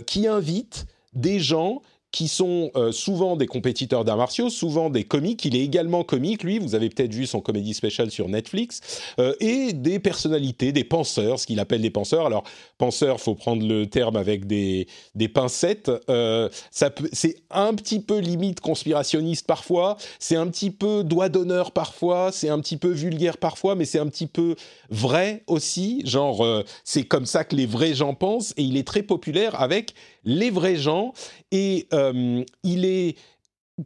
qui 0.07 0.27
invite 0.27 0.87
des 1.13 1.39
gens 1.39 1.83
qui 2.13 2.29
sont 2.29 2.71
euh, 2.77 2.93
souvent 2.93 3.37
des 3.37 3.47
compétiteurs 3.47 4.05
d'arts 4.05 4.19
martiaux, 4.19 4.51
souvent 4.51 4.91
des 4.91 5.05
comiques. 5.05 5.47
Il 5.47 5.57
est 5.57 5.65
également 5.65 6.05
comique, 6.05 6.43
lui. 6.45 6.59
Vous 6.59 6.75
avez 6.75 6.91
peut-être 6.91 7.13
vu 7.13 7.27
son 7.27 7.41
comédie 7.41 7.73
spéciale 7.73 8.11
sur 8.11 8.29
Netflix. 8.29 8.81
Euh, 9.19 9.35
et 9.41 9.73
des 9.73 9.99
personnalités, 9.99 10.73
des 10.73 10.85
penseurs, 10.85 11.41
ce 11.41 11.47
qu'il 11.47 11.59
appelle 11.59 11.81
des 11.81 11.91
penseurs. 11.91 12.27
Alors, 12.27 12.45
penseurs, 12.77 13.19
faut 13.19 13.35
prendre 13.35 13.67
le 13.67 13.87
terme 13.87 14.17
avec 14.17 14.47
des, 14.47 14.87
des 15.15 15.29
pincettes. 15.29 15.91
Euh, 16.11 16.51
c'est 16.71 17.37
un 17.51 17.75
petit 17.75 18.01
peu 18.01 18.19
limite 18.19 18.61
conspirationniste 18.61 19.47
parfois. 19.47 19.97
C'est 20.19 20.37
un 20.37 20.47
petit 20.49 20.71
peu 20.71 21.05
doigt 21.05 21.31
d'honneur 21.31 21.73
parfois. 21.73 22.31
C'est 22.31 22.51
un 22.51 22.61
petit 22.61 22.77
peu 22.77 22.91
vulgaire 22.91 23.39
parfois, 23.39 23.75
mais 23.75 23.87
c'est 23.87 23.99
un 23.99 24.07
petit 24.09 24.27
peu 24.27 24.55
vrai 24.91 25.45
aussi. 25.47 26.03
Genre, 26.05 26.45
euh, 26.45 26.63
c'est 26.85 27.05
comme 27.05 27.25
ça 27.25 27.45
que 27.45 27.57
les 27.57 27.67
vrais 27.67 27.95
gens 27.95 28.15
pensent. 28.15 28.53
Et 28.59 28.63
il 28.63 28.77
est 28.77 28.87
très 28.87 29.03
populaire 29.03 29.59
avec 29.59 29.95
les 30.25 30.51
vrais 30.51 30.77
gens. 30.77 31.13
Et 31.51 31.87
euh, 31.93 32.45
il 32.63 32.85
est 32.85 33.17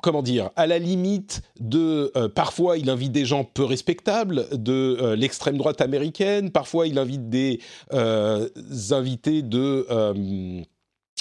comment 0.02 0.22
dire, 0.22 0.50
à 0.56 0.66
la 0.66 0.78
limite 0.78 1.42
de, 1.60 2.10
euh, 2.16 2.28
parfois 2.28 2.76
il 2.76 2.90
invite 2.90 3.12
des 3.12 3.24
gens 3.24 3.44
peu 3.44 3.64
respectables 3.64 4.46
de 4.52 4.98
euh, 5.00 5.16
l'extrême 5.16 5.56
droite 5.56 5.80
américaine, 5.80 6.50
parfois 6.50 6.88
il 6.88 6.98
invite 6.98 7.30
des 7.30 7.60
invités 8.90 9.42
de, 9.42 9.86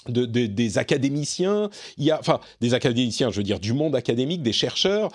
de, 0.10 0.26
des 0.26 0.78
académiciens, 0.78 1.70
il 1.98 2.06
y 2.06 2.12
a, 2.12 2.20
enfin 2.20 2.40
des 2.60 2.74
académiciens, 2.74 3.30
je 3.30 3.38
veux 3.38 3.44
dire 3.44 3.60
du 3.60 3.74
monde 3.74 3.96
académique, 3.96 4.42
des 4.42 4.52
chercheurs 4.54 5.12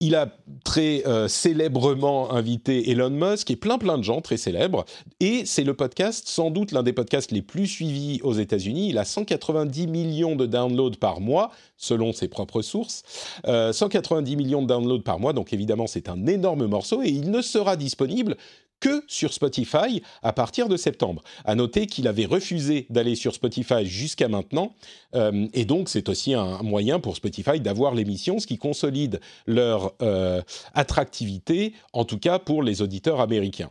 il 0.00 0.14
a 0.14 0.28
très 0.64 1.06
euh, 1.06 1.26
célèbrement 1.26 2.32
invité 2.32 2.90
Elon 2.90 3.10
Musk 3.10 3.50
et 3.50 3.56
plein 3.56 3.78
plein 3.78 3.96
de 3.96 4.04
gens 4.04 4.20
très 4.20 4.36
célèbres. 4.36 4.84
Et 5.20 5.46
c'est 5.46 5.64
le 5.64 5.74
podcast, 5.74 6.28
sans 6.28 6.50
doute 6.50 6.72
l'un 6.72 6.82
des 6.82 6.92
podcasts 6.92 7.32
les 7.32 7.40
plus 7.40 7.66
suivis 7.66 8.20
aux 8.22 8.34
États-Unis. 8.34 8.90
Il 8.90 8.98
a 8.98 9.04
190 9.04 9.86
millions 9.86 10.36
de 10.36 10.44
downloads 10.44 10.98
par 11.00 11.20
mois, 11.20 11.50
selon 11.78 12.12
ses 12.12 12.28
propres 12.28 12.60
sources. 12.60 13.04
190 13.46 14.32
euh, 14.32 14.36
millions 14.36 14.62
de 14.62 14.66
downloads 14.66 15.02
par 15.02 15.18
mois, 15.18 15.32
donc 15.32 15.52
évidemment 15.52 15.86
c'est 15.86 16.08
un 16.10 16.26
énorme 16.26 16.66
morceau 16.66 17.02
et 17.02 17.08
il 17.08 17.30
ne 17.30 17.40
sera 17.40 17.76
disponible 17.76 18.36
que 18.80 19.02
sur 19.06 19.32
Spotify 19.32 20.02
à 20.22 20.32
partir 20.32 20.68
de 20.68 20.76
septembre. 20.76 21.22
À 21.44 21.54
noter 21.54 21.86
qu'il 21.86 22.08
avait 22.08 22.26
refusé 22.26 22.86
d'aller 22.90 23.14
sur 23.14 23.34
Spotify 23.34 23.86
jusqu'à 23.86 24.28
maintenant, 24.28 24.74
euh, 25.14 25.46
et 25.52 25.64
donc 25.64 25.88
c'est 25.88 26.08
aussi 26.08 26.34
un 26.34 26.62
moyen 26.62 27.00
pour 27.00 27.16
Spotify 27.16 27.60
d'avoir 27.60 27.94
l'émission, 27.94 28.38
ce 28.38 28.46
qui 28.46 28.58
consolide 28.58 29.20
leur 29.46 29.94
euh, 30.02 30.42
attractivité, 30.74 31.74
en 31.92 32.04
tout 32.04 32.18
cas 32.18 32.38
pour 32.38 32.62
les 32.62 32.82
auditeurs 32.82 33.20
américains. 33.20 33.70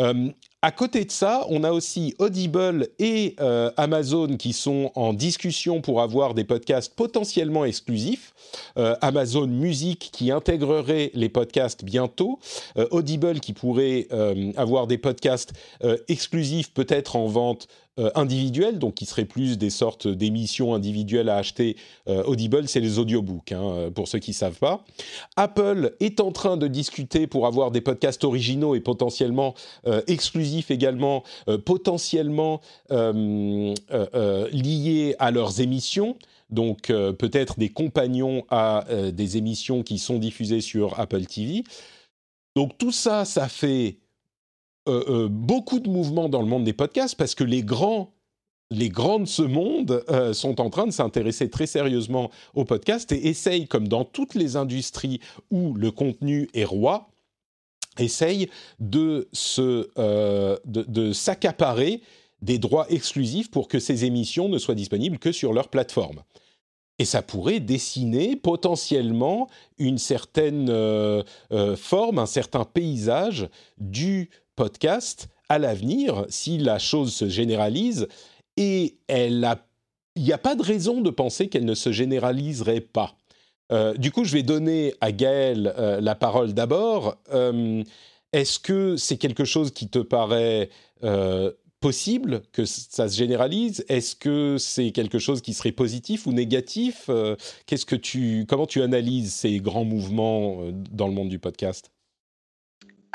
Euh, 0.00 0.30
à 0.62 0.72
côté 0.72 1.04
de 1.04 1.10
ça, 1.10 1.44
on 1.50 1.62
a 1.62 1.70
aussi 1.70 2.14
Audible 2.18 2.88
et 2.98 3.36
euh, 3.38 3.70
Amazon 3.76 4.36
qui 4.36 4.52
sont 4.52 4.90
en 4.94 5.12
discussion 5.12 5.82
pour 5.82 6.00
avoir 6.00 6.34
des 6.34 6.44
podcasts 6.44 6.94
potentiellement 6.94 7.64
exclusifs. 7.64 8.34
Euh, 8.78 8.96
Amazon 9.02 9.46
Music 9.46 10.10
qui 10.10 10.30
intégrerait 10.30 11.10
les 11.14 11.28
podcasts 11.28 11.84
bientôt. 11.84 12.38
Audible 12.90 13.40
qui 13.40 13.52
pourrait 13.52 14.08
avoir 14.56 14.86
des 14.86 14.98
podcasts 14.98 15.52
exclusifs 16.08 16.72
peut-être 16.72 17.16
en 17.16 17.26
vente 17.26 17.68
euh, 18.00 18.10
individuels, 18.16 18.80
donc 18.80 18.94
qui 18.94 19.06
seraient 19.06 19.24
plus 19.24 19.56
des 19.56 19.70
sortes 19.70 20.08
d'émissions 20.08 20.74
individuelles 20.74 21.28
à 21.28 21.36
acheter. 21.36 21.76
Euh, 22.08 22.24
Audible, 22.24 22.66
c'est 22.66 22.80
les 22.80 22.98
audiobooks, 22.98 23.52
hein, 23.52 23.62
euh, 23.62 23.90
pour 23.92 24.08
ceux 24.08 24.18
qui 24.18 24.32
ne 24.32 24.34
savent 24.34 24.58
pas. 24.58 24.84
Apple 25.36 25.94
est 26.00 26.18
en 26.18 26.32
train 26.32 26.56
de 26.56 26.66
discuter 26.66 27.28
pour 27.28 27.46
avoir 27.46 27.70
des 27.70 27.80
podcasts 27.80 28.24
originaux 28.24 28.74
et 28.74 28.80
potentiellement 28.80 29.54
exclusifs 30.08 30.72
également, 30.72 31.22
potentiellement 31.64 32.60
liés 32.90 33.44
à 35.18 35.30
leurs 35.30 35.60
émissions 35.60 36.16
donc 36.50 36.86
peut-être 36.86 37.58
des 37.58 37.68
compagnons 37.68 38.44
à 38.50 38.84
des 39.12 39.36
émissions 39.36 39.82
qui 39.82 39.98
sont 39.98 40.18
diffusées 40.18 40.60
sur 40.60 40.98
Apple 40.98 41.24
TV. 41.26 41.64
Donc 42.56 42.78
tout 42.78 42.92
ça, 42.92 43.24
ça 43.24 43.48
fait 43.48 43.98
euh, 44.86 45.04
euh, 45.08 45.28
beaucoup 45.30 45.80
de 45.80 45.88
mouvements 45.88 46.28
dans 46.28 46.42
le 46.42 46.46
monde 46.46 46.64
des 46.64 46.74
podcasts 46.74 47.14
parce 47.14 47.34
que 47.34 47.44
les 47.44 47.62
grands 47.62 48.12
les 48.70 48.90
grands 48.90 49.20
de 49.20 49.24
ce 49.24 49.40
monde 49.40 50.04
euh, 50.10 50.34
sont 50.34 50.60
en 50.60 50.68
train 50.68 50.86
de 50.86 50.90
s'intéresser 50.90 51.48
très 51.48 51.66
sérieusement 51.66 52.30
aux 52.54 52.64
podcasts 52.64 53.10
et 53.12 53.28
essayent, 53.28 53.66
comme 53.66 53.88
dans 53.88 54.04
toutes 54.04 54.34
les 54.34 54.56
industries 54.56 55.20
où 55.50 55.74
le 55.74 55.90
contenu 55.90 56.48
est 56.54 56.64
roi, 56.64 57.08
essayent 57.98 58.48
de, 58.80 59.28
se, 59.32 59.88
de, 60.66 61.12
s'accaparer 61.12 62.02
des 62.42 62.58
droits 62.58 62.86
exclusifs 62.90 63.50
pour 63.50 63.68
que 63.68 63.78
ces 63.78 64.04
émissions 64.06 64.48
ne 64.48 64.58
soient 64.58 64.74
disponibles 64.74 65.18
que 65.18 65.30
sur 65.30 65.52
leur 65.52 65.68
plateforme. 65.68 66.22
Et 66.98 67.04
ça 67.04 67.22
pourrait 67.22 67.60
dessiner 67.60 68.34
potentiellement 68.34 69.48
une 69.78 69.98
certaine 69.98 70.66
forme, 71.76 72.18
un 72.18 72.26
certain 72.26 72.64
paysage 72.64 73.48
du 73.78 74.30
podcast 74.56 75.28
à 75.48 75.58
l'avenir, 75.58 76.24
si 76.28 76.58
la 76.58 76.78
chose 76.78 77.12
se 77.12 77.28
généralise, 77.28 78.08
et 78.56 78.96
elle 79.08 79.44
a, 79.44 79.66
il 80.16 80.22
n'y 80.22 80.32
a 80.32 80.38
pas 80.38 80.54
de 80.54 80.62
raison 80.62 81.00
de 81.00 81.10
penser 81.10 81.48
qu'elle 81.48 81.64
ne 81.64 81.74
se 81.74 81.92
généraliserait 81.92 82.80
pas. 82.80 83.16
Euh, 83.72 83.94
du 83.94 84.10
coup, 84.10 84.24
je 84.24 84.32
vais 84.32 84.42
donner 84.42 84.94
à 85.00 85.12
Gaël 85.12 85.74
euh, 85.78 86.00
la 86.00 86.14
parole 86.14 86.52
d'abord. 86.52 87.16
Euh, 87.32 87.82
est-ce 88.32 88.58
que 88.58 88.96
c'est 88.96 89.16
quelque 89.16 89.44
chose 89.44 89.70
qui 89.70 89.88
te 89.88 90.00
paraît 90.00 90.70
possible 91.80 92.42
que 92.52 92.64
ça 92.64 93.08
se 93.08 93.16
généralise? 93.16 93.84
Est-ce 93.88 94.16
que 94.16 94.56
c'est 94.58 94.90
quelque 94.90 95.18
chose 95.18 95.42
qui 95.42 95.52
serait 95.52 95.70
positif 95.70 96.26
ou 96.26 96.32
négatif? 96.32 97.10
Qu'est-ce 97.66 97.86
que 97.86 97.94
tu, 97.94 98.46
comment 98.48 98.66
tu 98.66 98.82
analyses 98.82 99.32
ces 99.32 99.60
grands 99.60 99.84
mouvements 99.84 100.62
dans 100.90 101.06
le 101.06 101.12
monde 101.12 101.28
du 101.28 101.38
podcast? 101.38 101.93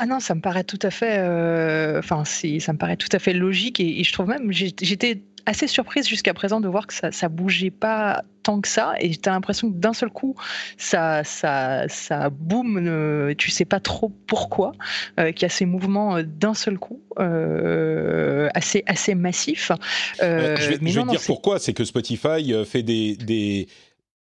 Ah 0.02 0.06
non, 0.06 0.22
ça 0.22 0.34
me 0.34 0.40
paraît 0.40 0.64
tout 0.64 0.80
à 0.82 0.92
fait, 0.92 1.18
euh, 1.20 2.00
enfin, 2.00 2.24
ça 2.24 2.74
me 2.74 2.78
paraît 2.78 2.96
tout 2.96 3.10
à 3.12 3.20
fait 3.20 3.34
logique 3.34 3.82
et, 3.82 4.02
je 4.02 4.14
trouve 4.14 4.28
même, 4.28 4.50
j'étais 4.50 5.22
assez 5.46 5.68
surprise 5.68 6.08
jusqu'à 6.08 6.34
présent 6.34 6.62
de 6.62 6.70
voir 6.70 6.88
que 6.88 6.94
ça, 6.94 7.12
ça 7.12 7.28
bougeait 7.28 7.70
pas 7.70 8.24
tant 8.42 8.62
que 8.62 8.70
ça 8.70 8.94
et 9.02 9.12
j'ai 9.12 9.20
l'impression 9.26 9.70
que 9.70 9.76
d'un 9.76 9.92
seul 9.92 10.10
coup, 10.10 10.36
ça, 10.78 11.26
ça, 11.26 11.90
ça 11.90 12.30
boum, 12.30 12.78
euh, 12.88 13.34
tu 13.38 13.52
sais 13.52 13.66
pas 13.66 13.82
trop 13.82 14.08
pourquoi, 14.26 14.72
euh, 15.20 15.34
qu'il 15.34 15.42
y 15.42 15.46
a 15.46 15.50
ces 15.50 15.66
mouvements 15.66 16.24
d'un 16.24 16.54
seul 16.54 16.78
coup, 16.78 17.02
assez, 17.18 18.84
assez 18.88 19.16
massifs. 19.16 19.74
je 20.22 20.70
vais, 20.70 20.78
mais 20.80 20.92
je 20.92 21.02
vais 21.02 21.08
dire 21.08 21.22
pourquoi, 21.26 21.60
c'est 21.60 21.74
que 21.74 21.84
Spotify 21.84 22.54
fait 22.66 22.84
des, 22.84 23.18
des 23.18 23.68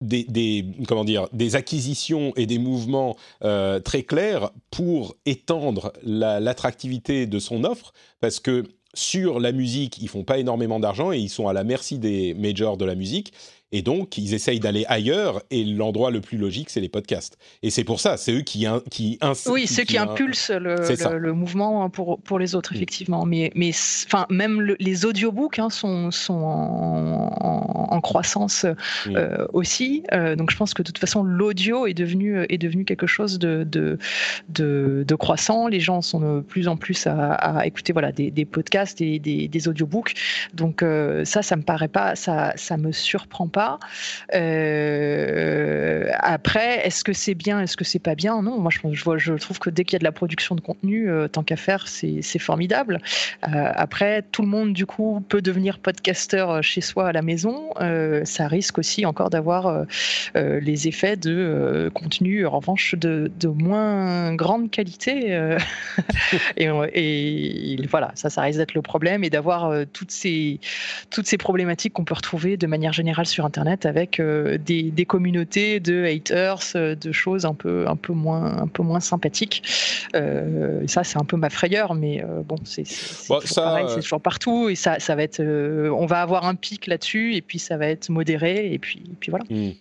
des, 0.02 0.66
comment 0.88 1.06
dire, 1.06 1.28
des 1.34 1.56
acquisitions 1.56 2.34
et 2.36 2.46
des 2.46 2.60
mouvements 2.60 3.16
euh, 3.44 3.80
très 3.80 4.04
clairs 4.04 4.52
pour 4.72 5.16
étendre 5.26 5.94
l'attractivité 6.04 7.26
de 7.26 7.40
son 7.40 7.64
offre, 7.64 7.94
parce 8.20 8.40
que 8.40 8.66
sur 8.94 9.40
la 9.40 9.52
musique, 9.52 10.00
ils 10.02 10.10
font 10.10 10.24
pas 10.24 10.40
énormément 10.40 10.80
d'argent 10.80 11.12
et 11.12 11.20
ils 11.20 11.30
sont 11.30 11.48
à 11.48 11.54
la 11.54 11.64
merci 11.64 12.00
des 12.00 12.34
majors 12.34 12.78
de 12.78 12.86
la 12.86 12.96
musique. 12.96 13.32
Et 13.74 13.82
donc, 13.82 14.18
ils 14.18 14.34
essayent 14.34 14.62
d'aller 14.62 14.86
ailleurs, 14.88 15.42
et 15.52 15.66
l'endroit 15.66 16.10
le 16.10 16.22
plus 16.22 16.38
logique, 16.38 16.70
c'est 16.70 16.80
les 16.80 16.88
podcasts. 16.88 17.38
Et 17.64 17.70
c'est 17.70 17.84
pour 17.84 18.00
ça, 18.00 18.16
c'est 18.16 18.32
eux 18.32 18.42
qui, 18.42 18.66
qui 18.90 19.20
Oui, 19.48 19.68
ceux 19.68 19.84
qui, 19.84 19.98
impulsent 19.98 20.52
le, 20.52 21.34
mouvement 21.34 21.90
pour, 21.90 22.22
pour 22.22 22.40
les 22.40 22.56
autres, 22.56 22.72
mm. 22.72 22.76
effectivement. 22.78 23.26
Mais, 23.26 23.52
mais 23.56 23.72
enfin, 24.06 24.26
même 24.30 24.62
les 24.80 25.06
audiobooks 25.06 25.60
hein, 25.60 25.70
sont, 25.70 26.12
sont 26.12 26.34
en, 26.34 28.00
croissance 28.00 28.64
mm. 29.06 29.16
euh, 29.18 29.46
aussi. 29.52 30.04
Euh, 30.14 30.38
donc, 30.38 30.50
je 30.52 30.56
pense 30.56 30.74
que 30.74 30.82
de 30.82 30.88
toute 30.88 31.00
façon, 31.00 31.24
l'audio 31.24 31.88
est 31.88 31.94
devenu, 31.94 32.46
est 32.48 32.58
devenu 32.58 32.86
quelque 32.86 33.08
chose 33.08 33.38
de, 33.38 33.66
de, 33.66 33.98
de, 34.50 35.16
croissant. 35.16 35.68
Les 35.68 35.82
gens 35.82 36.02
sont 36.02 36.20
de 36.22 36.42
plus 36.42 36.70
en 36.70 36.78
plus 36.78 37.06
à, 37.06 37.66
écouter 37.66 37.92
voilà, 37.92 38.14
des, 38.14 38.32
des, 38.32 38.46
podcasts 38.46 39.02
et 39.02 39.20
des, 39.20 39.50
des 39.50 39.68
audiobooks. 39.68 40.14
Donc, 40.54 40.84
euh, 40.84 41.26
ça, 41.26 41.42
ça 41.42 41.58
me 41.58 41.64
paraît 41.64 41.90
pas, 41.90 42.16
ça, 42.16 42.54
ça 42.56 42.78
me 42.78 42.94
surprend 42.94 43.50
pas 43.50 43.57
euh, 44.34 46.10
après, 46.20 46.86
est-ce 46.86 47.04
que 47.04 47.13
c'est 47.13 47.36
bien, 47.36 47.62
est-ce 47.62 47.78
que 47.78 47.84
c'est 47.84 48.00
pas 48.00 48.15
bien? 48.15 48.41
Non, 48.41 48.60
moi 48.60 48.72
je, 48.72 49.04
vois, 49.04 49.17
je 49.17 49.34
trouve 49.34 49.60
que 49.60 49.70
dès 49.70 49.84
qu'il 49.84 49.93
y 49.93 49.96
a 49.98 50.00
de 50.00 50.04
la 50.04 50.12
production 50.12 50.56
de 50.56 50.62
contenu, 50.62 51.10
euh, 51.10 51.28
tant 51.28 51.43
qu'à 51.43 51.56
faire, 51.56 51.88
c'est 51.88 52.39
formidable. 52.39 53.00
Euh, 53.48 53.72
après, 53.76 54.24
tout 54.32 54.41
le 54.41 54.48
monde 54.48 54.74
du 54.74 54.86
coup 54.86 55.24
peut 55.28 55.41
devenir 55.41 55.80
podcasteur 55.80 56.62
chez 56.63 56.82
soi 56.82 57.08
à 57.08 57.12
la 57.12 57.22
maison. 57.22 57.74
ça 58.24 58.48
risque 58.48 58.78
aussi 58.78 59.06
encore 59.06 59.30
d'avoir 59.30 59.86
les 60.36 60.88
effets 60.88 61.17
de 61.17 61.89
contenu, 61.93 62.46
en 62.46 62.60
revanche, 62.60 62.96
de, 62.96 63.32
de 63.39 63.48
moins 63.48 64.34
grande 64.36 64.70
qualité. 64.72 65.38
et, 66.58 66.67
et, 66.93 67.88
voilà, 67.88 68.12
ça, 68.15 68.30
ça 68.30 68.41
risque 68.41 68.60
d'être 68.60 68.74
le 68.74 68.82
problème 68.82 69.24
et 69.24 69.30
d'avoir 69.30 69.74
toutes 69.93 70.12
ces 70.12 70.60
toutes 71.10 71.28
ces 71.28 71.38
problématiques 71.38 71.93
qu'on 71.93 72.06
peut 72.06 72.13
retrouver 72.13 72.58
de 72.58 72.67
manière 72.67 72.93
générale 72.93 73.26
sur 73.26 73.46
Internet 73.48 73.86
avec 73.86 74.20
euh, 74.20 74.58
des, 74.58 74.84
des, 74.84 75.06
communautés 75.06 75.80
de 75.80 76.04
haters, 76.04 76.60
euh, 76.76 76.96
de 76.96 77.12
choses 77.12 77.46
un 77.46 77.54
peu, 77.54 77.88
un 77.88 77.96
peu, 77.96 78.14
moins, 78.14 78.58
un 78.60 78.68
peu 78.68 78.84
moins 78.84 79.00
sympathiques. 79.00 79.64
Euh, 80.16 80.84
ça, 80.86 81.04
c'est 81.04 81.18
un 81.18 81.24
peu 81.24 81.38
ma 81.38 81.50
frayeur, 81.50 81.96
mais 81.96 82.24
bon, 82.46 82.58
c'est 82.64 82.84
toujours 82.84 83.42
pareil, 83.56 83.86
c'est 83.90 84.02
toujours 84.02 84.22
partout. 84.22 84.70
Et 84.70 84.76
ça, 84.76 85.00
ça 85.00 85.16
va 85.16 85.24
être, 85.24 85.42
on 85.42 86.06
va 86.06 86.22
avoir 86.22 86.46
un 86.46 86.56
pic 86.56 86.88
là-dessus, 86.88 87.36
et 87.36 87.42
puis 87.42 87.60
ça 87.60 87.78
va 87.78 87.88
être 87.88 88.10
modéré 88.10 88.74
et 88.74 88.80
puis, 88.80 89.04
puis 89.20 89.32
voilà. 89.32 89.46
Mmh. 89.50 89.72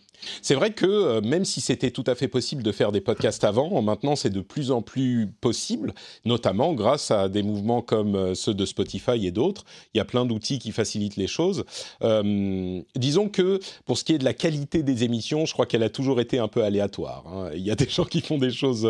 C'est 0.42 0.54
vrai 0.54 0.72
que 0.72 0.86
euh, 0.86 1.20
même 1.20 1.44
si 1.44 1.60
c'était 1.60 1.90
tout 1.90 2.04
à 2.06 2.14
fait 2.14 2.28
possible 2.28 2.62
de 2.62 2.72
faire 2.72 2.92
des 2.92 3.00
podcasts 3.00 3.44
avant, 3.44 3.80
maintenant 3.82 4.16
c'est 4.16 4.30
de 4.30 4.40
plus 4.40 4.70
en 4.70 4.82
plus 4.82 5.28
possible, 5.40 5.94
notamment 6.24 6.74
grâce 6.74 7.10
à 7.10 7.28
des 7.28 7.42
mouvements 7.42 7.82
comme 7.82 8.14
euh, 8.14 8.34
ceux 8.34 8.54
de 8.54 8.64
Spotify 8.64 9.26
et 9.26 9.30
d'autres. 9.30 9.64
Il 9.94 9.98
y 9.98 10.00
a 10.00 10.04
plein 10.04 10.24
d'outils 10.24 10.58
qui 10.58 10.72
facilitent 10.72 11.16
les 11.16 11.26
choses. 11.26 11.64
Euh, 12.02 12.80
disons 12.94 13.28
que 13.28 13.60
pour 13.84 13.98
ce 13.98 14.04
qui 14.04 14.12
est 14.12 14.18
de 14.18 14.24
la 14.24 14.34
qualité 14.34 14.82
des 14.82 15.04
émissions, 15.04 15.46
je 15.46 15.52
crois 15.52 15.66
qu'elle 15.66 15.82
a 15.82 15.90
toujours 15.90 16.20
été 16.20 16.38
un 16.38 16.48
peu 16.48 16.64
aléatoire. 16.64 17.24
Hein. 17.26 17.50
Il 17.54 17.62
y 17.62 17.70
a 17.70 17.74
des 17.74 17.88
gens 17.96 18.04
qui 18.04 18.20
font 18.20 18.38
des 18.38 18.50
choses 18.50 18.88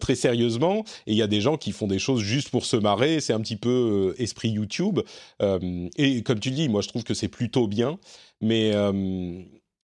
très 0.00 0.14
sérieusement 0.14 0.84
et 1.06 1.12
il 1.12 1.16
y 1.16 1.22
a 1.22 1.26
des 1.26 1.40
gens 1.40 1.56
qui 1.56 1.72
font 1.72 1.86
des 1.86 1.98
choses 1.98 2.20
juste 2.20 2.50
pour 2.50 2.64
se 2.64 2.76
marrer. 2.76 3.20
C'est 3.20 3.32
un 3.32 3.40
petit 3.40 3.56
peu 3.56 4.14
esprit 4.18 4.50
YouTube. 4.50 5.00
et 5.40 6.22
comme 6.22 6.40
tu 6.40 6.50
le 6.50 6.56
dis, 6.56 6.68
moi 6.68 6.80
je 6.80 6.88
trouve 6.88 7.04
que 7.04 7.14
c'est 7.14 7.28
plutôt 7.28 7.66
bien. 7.66 7.98
Mais 8.40 8.72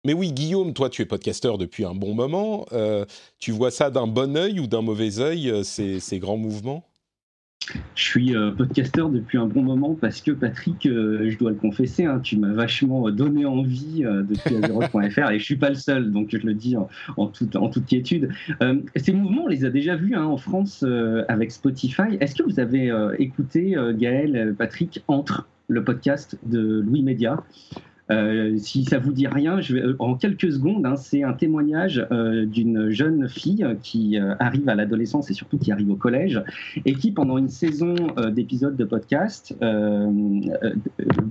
mais 0.04 0.12
oui, 0.12 0.32
Guillaume, 0.32 0.74
toi, 0.74 0.90
tu 0.90 1.02
es 1.02 1.06
podcasteur 1.06 1.56
depuis 1.56 1.84
un 1.84 1.94
bon 1.94 2.14
moment. 2.14 2.66
Euh, 2.72 3.06
tu 3.38 3.52
vois 3.52 3.70
ça 3.70 3.90
d'un 3.90 4.06
bon 4.06 4.36
œil 4.36 4.60
ou 4.60 4.66
d'un 4.66 4.82
mauvais 4.82 5.18
œil, 5.18 5.50
euh, 5.50 5.62
ces, 5.62 5.98
ces, 5.98 6.18
grands 6.18 6.36
mouvements? 6.36 6.84
Je 7.94 8.04
suis 8.04 8.36
euh, 8.36 8.50
podcasteur 8.50 9.08
depuis 9.08 9.38
un 9.38 9.46
bon 9.46 9.62
moment 9.62 9.96
parce 9.98 10.20
que 10.20 10.32
Patrick, 10.32 10.80
je 10.82 11.38
dois 11.38 11.52
le 11.52 11.56
confesser, 11.56 12.04
hein, 12.04 12.20
tu 12.22 12.36
m'as 12.36 12.52
vachement 12.52 13.10
donné 13.10 13.46
envie 13.46 14.02
depuis 14.02 14.56
Azero.fr 14.62 15.30
et 15.30 15.38
je 15.38 15.44
suis 15.44 15.56
pas 15.56 15.70
le 15.70 15.74
seul, 15.74 16.12
donc 16.12 16.28
je 16.30 16.36
le 16.36 16.52
dis 16.52 16.76
en, 16.76 17.26
toute, 17.28 17.56
en 17.56 17.70
toute 17.70 17.86
quiétude. 17.86 18.28
ces 18.96 19.12
mouvements, 19.12 19.44
on 19.44 19.48
les 19.48 19.64
a 19.64 19.70
déjà 19.70 19.96
vus 19.96 20.14
hein, 20.14 20.26
en 20.26 20.36
France 20.36 20.84
avec 21.28 21.52
Spotify. 21.52 22.18
Est-ce 22.20 22.34
que 22.34 22.42
vous 22.42 22.60
avez 22.60 22.92
écouté 23.18 23.74
Gaël, 23.94 24.54
Patrick, 24.58 25.02
entre 25.08 25.48
le 25.68 25.82
podcast 25.82 26.38
de 26.44 26.80
Louis 26.80 27.02
Média? 27.02 27.42
Euh, 28.10 28.56
si 28.58 28.84
ça 28.84 28.98
vous 28.98 29.12
dit 29.12 29.26
rien, 29.26 29.58
euh, 29.70 29.96
en 29.98 30.14
quelques 30.14 30.52
secondes, 30.52 30.84
hein, 30.84 30.96
c'est 30.96 31.22
un 31.22 31.32
témoignage 31.32 32.06
euh, 32.12 32.44
d'une 32.44 32.90
jeune 32.90 33.28
fille 33.28 33.66
qui 33.82 34.18
arrive 34.38 34.68
à 34.68 34.74
l'adolescence 34.74 35.30
et 35.30 35.34
surtout 35.34 35.58
qui 35.58 35.72
arrive 35.72 35.90
au 35.90 35.96
collège 35.96 36.42
et 36.84 36.94
qui, 36.94 37.12
pendant 37.12 37.38
une 37.38 37.48
saison 37.48 37.94
d'épisodes 38.32 38.76
de 38.76 38.84
podcast, 38.84 39.54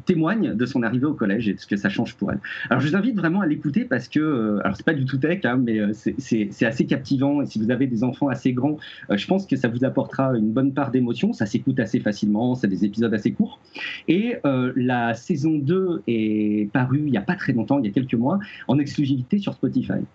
témoigne 0.06 0.54
de 0.54 0.66
son 0.66 0.84
arrivée 0.84 1.06
au 1.06 1.14
collège 1.14 1.48
et 1.48 1.54
de 1.54 1.60
ce 1.60 1.68
que 1.68 1.76
ça 1.76 1.90
change 1.90 2.16
pour 2.16 2.32
elle. 2.32 2.40
Alors, 2.70 2.82
je 2.82 2.90
vous 2.90 2.96
invite 2.96 3.16
vraiment 3.16 3.42
à 3.42 3.48
l'écouter 3.48 3.86
parce 3.86 4.08
que, 4.08 4.60
alors 4.64 4.76
c'est 4.76 4.86
pas 4.86 4.94
du 4.94 5.06
tout 5.06 5.18
tech, 5.18 5.40
hein, 5.44 5.58
mais 5.58 5.80
c'est 5.94 6.66
assez 6.66 6.86
captivant 6.86 7.42
et 7.42 7.46
si 7.46 7.60
vous 7.60 7.72
avez 7.72 7.88
des 7.88 8.04
enfants 8.04 8.28
assez 8.28 8.54
grands, 8.54 8.78
je 9.10 9.28
pense 9.28 9.46
que 9.46 9.56
ça 9.56 9.68
vous 9.68 9.84
apportera 9.84 10.36
une 10.36 10.52
bonne 10.52 10.74
part 10.74 10.92
d'émotion. 10.92 11.34
Ça 11.34 11.46
s'écoute 11.46 11.80
assez 11.80 12.00
facilement, 12.00 12.56
c'est 12.56 12.68
des 12.68 12.86
épisodes 12.86 13.14
assez 13.14 13.32
courts. 13.32 13.60
Et 14.08 14.38
la 14.44 15.14
saison 15.14 15.58
2 15.58 16.04
est 16.08 16.63
paru 16.66 17.04
il 17.06 17.12
n'y 17.12 17.18
a 17.18 17.22
pas 17.22 17.36
très 17.36 17.54
longtemps, 17.54 17.80
il 17.80 17.86
y 17.86 17.90
a 17.90 17.92
quelques 17.92 18.14
mois, 18.14 18.40
en 18.68 18.80
exclusivité 18.80 19.40
sur 19.40 19.54
Spotify. 19.54 20.06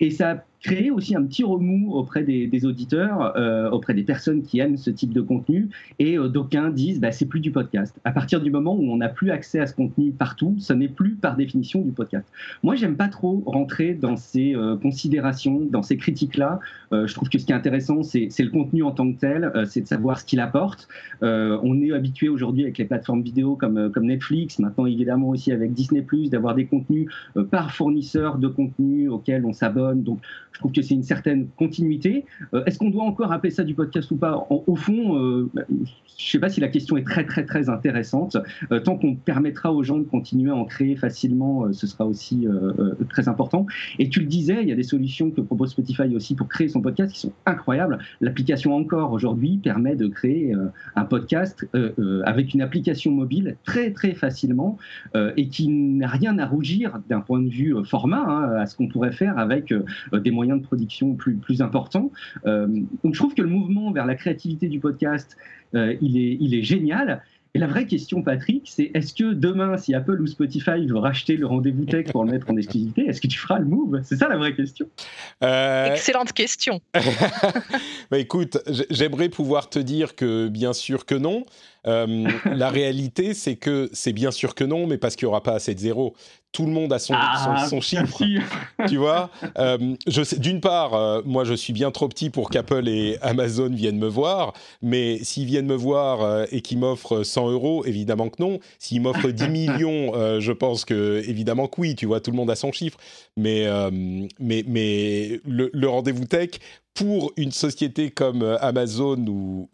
Et 0.00 0.10
ça 0.10 0.44
créer 0.66 0.90
aussi 0.90 1.14
un 1.14 1.22
petit 1.22 1.44
remous 1.44 1.92
auprès 1.94 2.24
des, 2.24 2.66
auditeurs, 2.66 3.36
euh, 3.36 3.70
auprès 3.70 3.94
des 3.94 4.02
personnes 4.02 4.42
qui 4.42 4.58
aiment 4.58 4.76
ce 4.76 4.90
type 4.90 5.12
de 5.12 5.20
contenu. 5.20 5.68
Et 6.00 6.18
euh, 6.18 6.28
d'aucuns 6.28 6.70
disent, 6.70 6.98
bah, 6.98 7.12
c'est 7.12 7.26
plus 7.26 7.38
du 7.38 7.52
podcast. 7.52 7.96
À 8.04 8.10
partir 8.10 8.40
du 8.40 8.50
moment 8.50 8.74
où 8.74 8.90
on 8.90 8.96
n'a 8.96 9.08
plus 9.08 9.30
accès 9.30 9.60
à 9.60 9.66
ce 9.68 9.74
contenu 9.74 10.10
partout, 10.10 10.56
ce 10.58 10.72
n'est 10.72 10.88
plus 10.88 11.14
par 11.14 11.36
définition 11.36 11.82
du 11.82 11.92
podcast. 11.92 12.26
Moi, 12.64 12.74
j'aime 12.74 12.96
pas 12.96 13.06
trop 13.06 13.44
rentrer 13.46 13.94
dans 13.94 14.16
ces 14.16 14.56
euh, 14.56 14.76
considérations, 14.76 15.60
dans 15.70 15.82
ces 15.82 15.96
critiques-là. 15.96 16.58
je 16.90 17.14
trouve 17.14 17.28
que 17.28 17.38
ce 17.38 17.46
qui 17.46 17.52
est 17.52 17.54
intéressant, 17.54 18.02
c'est 18.02 18.28
le 18.38 18.50
contenu 18.50 18.82
en 18.82 18.90
tant 18.90 19.12
que 19.12 19.18
tel, 19.18 19.52
c'est 19.66 19.82
de 19.82 19.86
savoir 19.86 20.18
ce 20.18 20.24
qu'il 20.24 20.40
apporte. 20.40 20.88
on 21.22 21.80
est 21.80 21.92
habitué 21.92 22.28
aujourd'hui 22.28 22.62
avec 22.62 22.78
les 22.78 22.84
plateformes 22.84 23.22
vidéo 23.22 23.56
comme, 23.56 23.90
Netflix, 24.00 24.58
maintenant 24.58 24.86
évidemment 24.86 25.28
aussi 25.28 25.52
avec 25.52 25.72
Disney 25.72 26.04
+, 26.18 26.30
d'avoir 26.30 26.54
des 26.54 26.66
contenus 26.66 27.08
par 27.50 27.72
fournisseur 27.72 28.38
de 28.38 28.48
contenu 28.48 29.08
auxquels 29.08 29.44
on 29.44 29.52
s'abonne. 29.52 30.02
Donc, 30.02 30.20
je 30.56 30.60
trouve 30.60 30.72
que 30.72 30.80
c'est 30.80 30.94
une 30.94 31.02
certaine 31.02 31.48
continuité. 31.58 32.24
Euh, 32.54 32.64
est-ce 32.64 32.78
qu'on 32.78 32.88
doit 32.88 33.04
encore 33.04 33.30
appeler 33.30 33.50
ça 33.50 33.62
du 33.62 33.74
podcast 33.74 34.10
ou 34.10 34.16
pas 34.16 34.46
Au 34.48 34.74
fond, 34.74 35.18
euh, 35.18 35.50
je 35.54 35.60
ne 35.82 35.86
sais 36.16 36.38
pas 36.38 36.48
si 36.48 36.60
la 36.60 36.68
question 36.68 36.96
est 36.96 37.04
très 37.04 37.26
très 37.26 37.44
très 37.44 37.68
intéressante. 37.68 38.38
Euh, 38.72 38.80
tant 38.80 38.96
qu'on 38.96 39.16
permettra 39.16 39.70
aux 39.70 39.82
gens 39.82 39.98
de 39.98 40.04
continuer 40.04 40.50
à 40.50 40.54
en 40.54 40.64
créer 40.64 40.96
facilement, 40.96 41.70
ce 41.74 41.86
sera 41.86 42.06
aussi 42.06 42.46
très 43.10 43.28
important. 43.28 43.66
Et 43.98 44.08
tu 44.08 44.20
le 44.20 44.26
disais, 44.26 44.62
il 44.62 44.68
y 44.68 44.72
a 44.72 44.74
des 44.74 44.82
solutions 44.82 45.30
que 45.30 45.42
propose 45.42 45.72
Spotify 45.72 46.14
aussi 46.16 46.34
pour 46.34 46.48
créer 46.48 46.68
son 46.68 46.80
podcast 46.80 47.12
qui 47.12 47.20
sont 47.20 47.32
incroyables. 47.44 47.98
L'application 48.22 48.74
Encore 48.74 49.12
aujourd'hui 49.12 49.58
permet 49.58 49.94
de 49.94 50.06
créer 50.06 50.54
un 50.94 51.04
podcast 51.04 51.68
avec 52.24 52.54
une 52.54 52.62
application 52.62 53.10
mobile 53.10 53.56
très 53.64 53.92
très 53.92 54.14
facilement 54.14 54.78
et 55.14 55.48
qui 55.48 55.68
n'a 55.68 56.08
rien 56.08 56.38
à 56.38 56.46
rougir 56.46 56.98
d'un 57.10 57.20
point 57.20 57.42
de 57.42 57.50
vue 57.50 57.74
format 57.84 58.24
hein, 58.26 58.56
à 58.56 58.66
ce 58.66 58.74
qu'on 58.76 58.88
pourrait 58.88 59.12
faire 59.12 59.38
avec 59.38 59.74
des 60.12 60.30
moyens 60.30 60.45
de 60.54 60.62
production 60.62 61.14
plus, 61.14 61.34
plus 61.34 61.62
importants. 61.62 62.12
Euh, 62.46 62.68
donc 63.02 63.14
je 63.14 63.18
trouve 63.18 63.34
que 63.34 63.42
le 63.42 63.48
mouvement 63.48 63.90
vers 63.90 64.06
la 64.06 64.14
créativité 64.14 64.68
du 64.68 64.78
podcast, 64.78 65.36
euh, 65.74 65.96
il, 66.00 66.16
est, 66.16 66.36
il 66.40 66.54
est 66.54 66.62
génial. 66.62 67.22
Et 67.56 67.58
la 67.58 67.68
vraie 67.68 67.86
question, 67.86 68.20
Patrick, 68.20 68.64
c'est 68.66 68.90
est-ce 68.92 69.14
que 69.14 69.32
demain, 69.32 69.78
si 69.78 69.94
Apple 69.94 70.20
ou 70.20 70.26
Spotify 70.26 70.84
veut 70.86 70.98
racheter 70.98 71.38
le 71.38 71.46
rendez-vous 71.46 71.86
tech 71.86 72.12
pour 72.12 72.22
le 72.22 72.32
mettre 72.32 72.50
en 72.50 72.56
exclusivité, 72.58 73.06
est-ce 73.06 73.18
que 73.18 73.28
tu 73.28 73.38
feras 73.38 73.58
le 73.58 73.64
move? 73.64 73.98
C'est 74.04 74.16
ça 74.16 74.28
la 74.28 74.36
vraie 74.36 74.54
question. 74.54 74.86
Euh, 75.42 75.94
Excellente 75.94 76.34
question. 76.34 76.82
bah, 78.10 78.18
écoute, 78.18 78.58
j'aimerais 78.90 79.30
pouvoir 79.30 79.70
te 79.70 79.78
dire 79.78 80.14
que 80.16 80.48
bien 80.48 80.74
sûr 80.74 81.06
que 81.06 81.14
non. 81.14 81.44
Euh, 81.86 82.28
la 82.44 82.68
réalité, 82.68 83.32
c'est 83.32 83.56
que 83.56 83.88
c'est 83.94 84.12
bien 84.12 84.32
sûr 84.32 84.54
que 84.54 84.64
non, 84.64 84.86
mais 84.86 84.98
parce 84.98 85.16
qu'il 85.16 85.24
n'y 85.24 85.30
aura 85.30 85.42
pas 85.42 85.54
assez 85.54 85.74
de 85.74 85.80
zéro. 85.80 86.14
Tout 86.56 86.64
le 86.64 86.72
monde 86.72 86.90
a 86.94 86.98
son, 86.98 87.12
ah, 87.14 87.66
son, 87.68 87.82
chiffre, 87.82 88.16
tu 88.88 88.96
vois. 88.96 89.28
Euh, 89.58 89.76
D'une 90.38 90.62
part, 90.62 90.94
euh, 90.94 91.20
moi, 91.26 91.44
je 91.44 91.52
suis 91.52 91.74
bien 91.74 91.90
trop 91.90 92.08
petit 92.08 92.30
pour 92.30 92.48
qu'Apple 92.48 92.88
et 92.88 93.18
Amazon 93.20 93.68
viennent 93.68 93.98
me 93.98 94.08
voir, 94.08 94.54
mais 94.80 95.18
s'ils 95.22 95.44
viennent 95.44 95.66
me 95.66 95.74
voir 95.74 96.22
euh, 96.22 96.46
et 96.50 96.62
qu'ils 96.62 96.78
m'offrent 96.78 97.24
100 97.24 97.50
euros, 97.50 97.84
évidemment 97.84 98.30
que 98.30 98.42
non. 98.42 98.58
S'ils 98.78 99.02
m'offrent 99.02 99.28
10 99.28 99.48
millions, 99.50 100.12
je 100.40 100.52
pense 100.52 100.86
que 100.86 101.22
évidemment 101.28 101.66
que 101.66 101.78
oui. 101.78 101.94
Tu 101.94 102.06
vois, 102.06 102.20
tout 102.20 102.30
le 102.30 102.38
monde 102.38 102.50
a 102.50 102.56
son 102.56 102.72
chiffre, 102.72 102.96
mais 103.36 103.66
mais 104.40 104.64
mais 104.66 105.42
le, 105.44 105.68
le 105.74 105.88
rendez-vous 105.90 106.24
tech 106.24 106.52
pour 106.94 107.34
une 107.36 107.52
société 107.52 108.10
comme 108.10 108.56
Amazon 108.62 109.22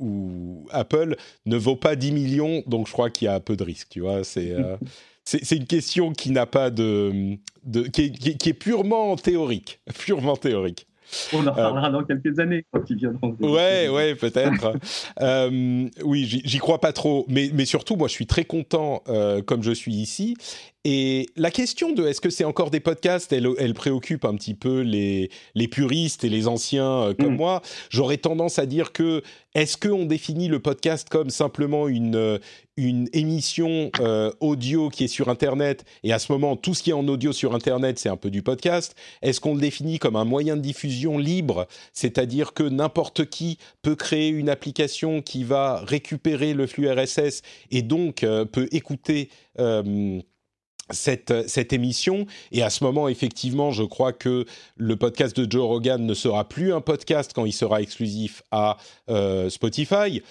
ou, 0.00 0.66
Apple 0.72 1.14
ne 1.46 1.56
vaut 1.56 1.76
pas 1.76 1.94
10 1.94 2.10
millions, 2.10 2.64
donc 2.66 2.88
je 2.88 2.92
crois 2.92 3.08
qu'il 3.08 3.26
y 3.26 3.28
a 3.28 3.34
un 3.36 3.40
peu 3.40 3.54
de 3.56 3.62
risque, 3.62 3.86
tu 3.90 4.00
vois. 4.00 4.24
C'est 4.24 4.52
c'est 5.24 5.56
une 5.56 5.66
question 5.66 6.12
qui 6.12 6.30
n'a 6.30 6.46
pas 6.46 6.70
de, 6.70 7.36
de 7.64 7.82
qui, 7.82 8.02
est, 8.02 8.54
purement 8.54 9.16
théorique, 9.16 9.80
purement 9.98 10.36
théorique. 10.36 10.86
On 11.34 11.46
en 11.46 11.50
reparlera 11.50 11.90
dans 11.90 12.04
quelques 12.04 12.38
années 12.38 12.64
quand 12.72 12.88
ils 12.88 12.96
viendront. 12.96 13.36
Ouais, 13.40 13.88
ouais, 13.88 14.14
peut-être. 14.14 14.72
euh, 15.20 15.88
oui, 16.02 16.24
j'y 16.24 16.58
crois 16.58 16.80
pas 16.80 16.94
trop, 16.94 17.26
mais, 17.28 17.50
mais 17.52 17.66
surtout, 17.66 17.96
moi, 17.96 18.08
je 18.08 18.14
suis 18.14 18.26
très 18.26 18.44
content, 18.44 19.02
euh, 19.08 19.42
comme 19.42 19.62
je 19.62 19.72
suis 19.72 19.92
ici, 19.92 20.36
et 20.84 21.26
la 21.36 21.52
question 21.52 21.92
de 21.92 22.08
est-ce 22.08 22.20
que 22.20 22.30
c'est 22.30 22.44
encore 22.44 22.70
des 22.70 22.80
podcasts, 22.80 23.32
elle, 23.32 23.48
elle, 23.58 23.72
préoccupe 23.72 24.24
un 24.24 24.34
petit 24.34 24.54
peu 24.54 24.80
les, 24.80 25.30
les 25.54 25.68
puristes 25.68 26.24
et 26.24 26.28
les 26.28 26.48
anciens 26.48 27.02
euh, 27.02 27.14
comme 27.14 27.34
mm. 27.34 27.36
moi. 27.36 27.62
J'aurais 27.88 28.16
tendance 28.16 28.58
à 28.58 28.66
dire 28.66 28.90
que 28.90 29.22
est-ce 29.54 29.76
qu'on 29.76 30.06
définit 30.06 30.48
le 30.48 30.58
podcast 30.58 31.08
comme 31.08 31.30
simplement 31.30 31.86
une, 31.86 32.16
euh, 32.16 32.38
une 32.76 33.08
émission 33.12 33.92
euh, 34.00 34.32
audio 34.40 34.88
qui 34.88 35.04
est 35.04 35.08
sur 35.08 35.28
Internet? 35.28 35.84
Et 36.02 36.12
à 36.12 36.18
ce 36.18 36.32
moment 36.32 36.56
tout 36.56 36.74
ce 36.74 36.82
qui 36.82 36.90
est 36.90 36.94
en 36.94 37.06
audio 37.06 37.32
sur 37.32 37.54
Internet 37.54 38.00
c'est 38.00 38.08
un 38.08 38.16
peu 38.16 38.30
du 38.30 38.42
podcast 38.42 38.96
Est-ce 39.20 39.40
qu'on 39.40 39.54
le 39.54 39.60
définit 39.60 40.00
comme 40.00 40.16
un 40.16 40.24
moyen 40.24 40.56
de 40.56 40.62
diffusion 40.62 41.16
libre, 41.16 41.68
c'est-à-dire 41.92 42.54
que 42.54 42.64
n'importe 42.64 43.26
qui 43.26 43.58
peut 43.82 43.94
créer 43.94 44.30
une 44.30 44.48
application 44.48 45.22
qui 45.22 45.44
va 45.44 45.76
récupérer 45.86 46.54
le 46.54 46.66
flux 46.66 46.90
RSS 46.90 47.42
et 47.70 47.82
donc 47.82 48.26
peut 48.52 48.68
écouter 48.72 49.28
cette, 50.92 51.48
cette, 51.48 51.72
émission. 51.72 52.26
Et 52.52 52.62
à 52.62 52.70
ce 52.70 52.84
moment, 52.84 53.08
effectivement, 53.08 53.70
je 53.70 53.82
crois 53.82 54.12
que 54.12 54.44
le 54.76 54.96
podcast 54.96 55.38
de 55.38 55.50
Joe 55.50 55.66
Rogan 55.66 56.04
ne 56.04 56.14
sera 56.14 56.48
plus 56.48 56.72
un 56.72 56.80
podcast 56.80 57.32
quand 57.34 57.44
il 57.44 57.52
sera 57.52 57.82
exclusif 57.82 58.42
à 58.50 58.76
euh, 59.08 59.50
Spotify. 59.50 60.22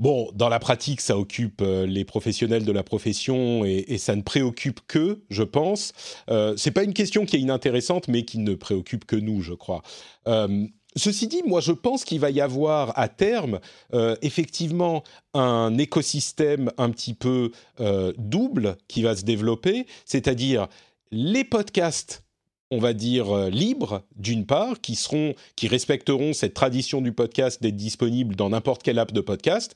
Bon, 0.00 0.30
dans 0.32 0.48
la 0.48 0.60
pratique, 0.60 1.00
ça 1.00 1.18
occupe 1.18 1.60
euh, 1.60 1.84
les 1.84 2.04
professionnels 2.04 2.64
de 2.64 2.70
la 2.70 2.84
profession 2.84 3.64
et, 3.64 3.98
ça 3.98 4.14
ne 4.14 4.22
préoccupe 4.22 4.80
que, 4.86 5.24
je 5.28 5.42
pense. 5.42 5.92
Euh, 6.30 6.54
c'est 6.56 6.70
pas 6.70 6.84
une 6.84 6.94
question 6.94 7.26
qui 7.26 7.34
est 7.34 7.40
inintéressante, 7.40 8.06
mais 8.06 8.22
qui 8.22 8.38
ne 8.38 8.54
préoccupe 8.54 9.04
que 9.06 9.16
nous, 9.16 9.42
je 9.42 9.54
crois. 9.54 9.82
Euh, 10.28 10.66
Ceci 10.96 11.28
dit, 11.28 11.42
moi 11.44 11.60
je 11.60 11.72
pense 11.72 12.04
qu'il 12.04 12.20
va 12.20 12.30
y 12.30 12.40
avoir 12.40 12.98
à 12.98 13.08
terme 13.08 13.60
euh, 13.94 14.16
effectivement 14.22 15.04
un 15.34 15.76
écosystème 15.78 16.72
un 16.78 16.90
petit 16.90 17.14
peu 17.14 17.52
euh, 17.80 18.12
double 18.16 18.76
qui 18.88 19.02
va 19.02 19.14
se 19.14 19.24
développer, 19.24 19.86
c'est-à-dire 20.04 20.66
les 21.10 21.44
podcasts 21.44 22.24
on 22.70 22.78
va 22.78 22.92
dire 22.92 23.34
euh, 23.34 23.50
libres 23.50 24.02
d'une 24.16 24.44
part 24.44 24.80
qui 24.80 24.94
seront 24.94 25.34
qui 25.56 25.68
respecteront 25.68 26.32
cette 26.32 26.54
tradition 26.54 27.00
du 27.00 27.12
podcast 27.12 27.62
d'être 27.62 27.76
disponible 27.76 28.36
dans 28.36 28.50
n'importe 28.50 28.82
quelle 28.82 28.98
app 28.98 29.12
de 29.12 29.20
podcast. 29.20 29.74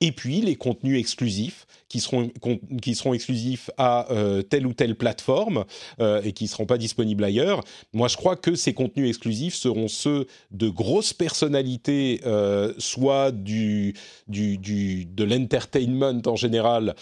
Et 0.00 0.12
puis 0.12 0.40
les 0.40 0.56
contenus 0.56 0.98
exclusifs 0.98 1.66
qui 1.94 2.00
seront, 2.00 2.28
qui 2.82 2.96
seront 2.96 3.14
exclusifs 3.14 3.70
à 3.78 4.10
euh, 4.10 4.42
telle 4.42 4.66
ou 4.66 4.72
telle 4.72 4.96
plateforme 4.96 5.64
euh, 6.00 6.20
et 6.24 6.32
qui 6.32 6.42
ne 6.42 6.48
seront 6.48 6.66
pas 6.66 6.76
disponibles 6.76 7.22
ailleurs. 7.22 7.62
Moi, 7.92 8.08
je 8.08 8.16
crois 8.16 8.34
que 8.34 8.56
ces 8.56 8.74
contenus 8.74 9.08
exclusifs 9.08 9.54
seront 9.54 9.86
ceux 9.86 10.26
de 10.50 10.68
grosses 10.68 11.12
personnalités, 11.12 12.20
soit 12.78 13.30
du, 13.30 13.94
du, 14.26 14.58
du 14.58 15.04
de 15.04 15.22
l'entertainment 15.22 16.20
en 16.26 16.34
général, 16.34 16.96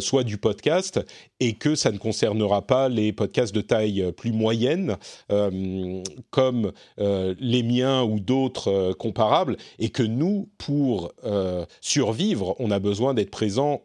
soit 0.00 0.24
du 0.24 0.38
podcast, 0.38 1.00
et 1.40 1.52
que 1.52 1.74
ça 1.74 1.92
ne 1.92 1.98
concernera 1.98 2.66
pas 2.66 2.88
les 2.88 3.12
podcasts 3.12 3.54
de 3.54 3.60
taille 3.60 4.12
plus 4.16 4.32
moyenne, 4.32 4.96
comme 6.30 6.72
les 6.96 7.62
miens 7.62 8.02
ou 8.02 8.20
d'autres 8.20 8.94
comparables, 8.94 9.56
et 9.78 9.90
que 9.90 10.02
nous, 10.02 10.48
pour 10.56 11.12
survivre, 11.80 12.56
on 12.58 12.70
a 12.70 12.78
besoin 12.78 13.14
d'être 13.14 13.30
présent 13.30 13.82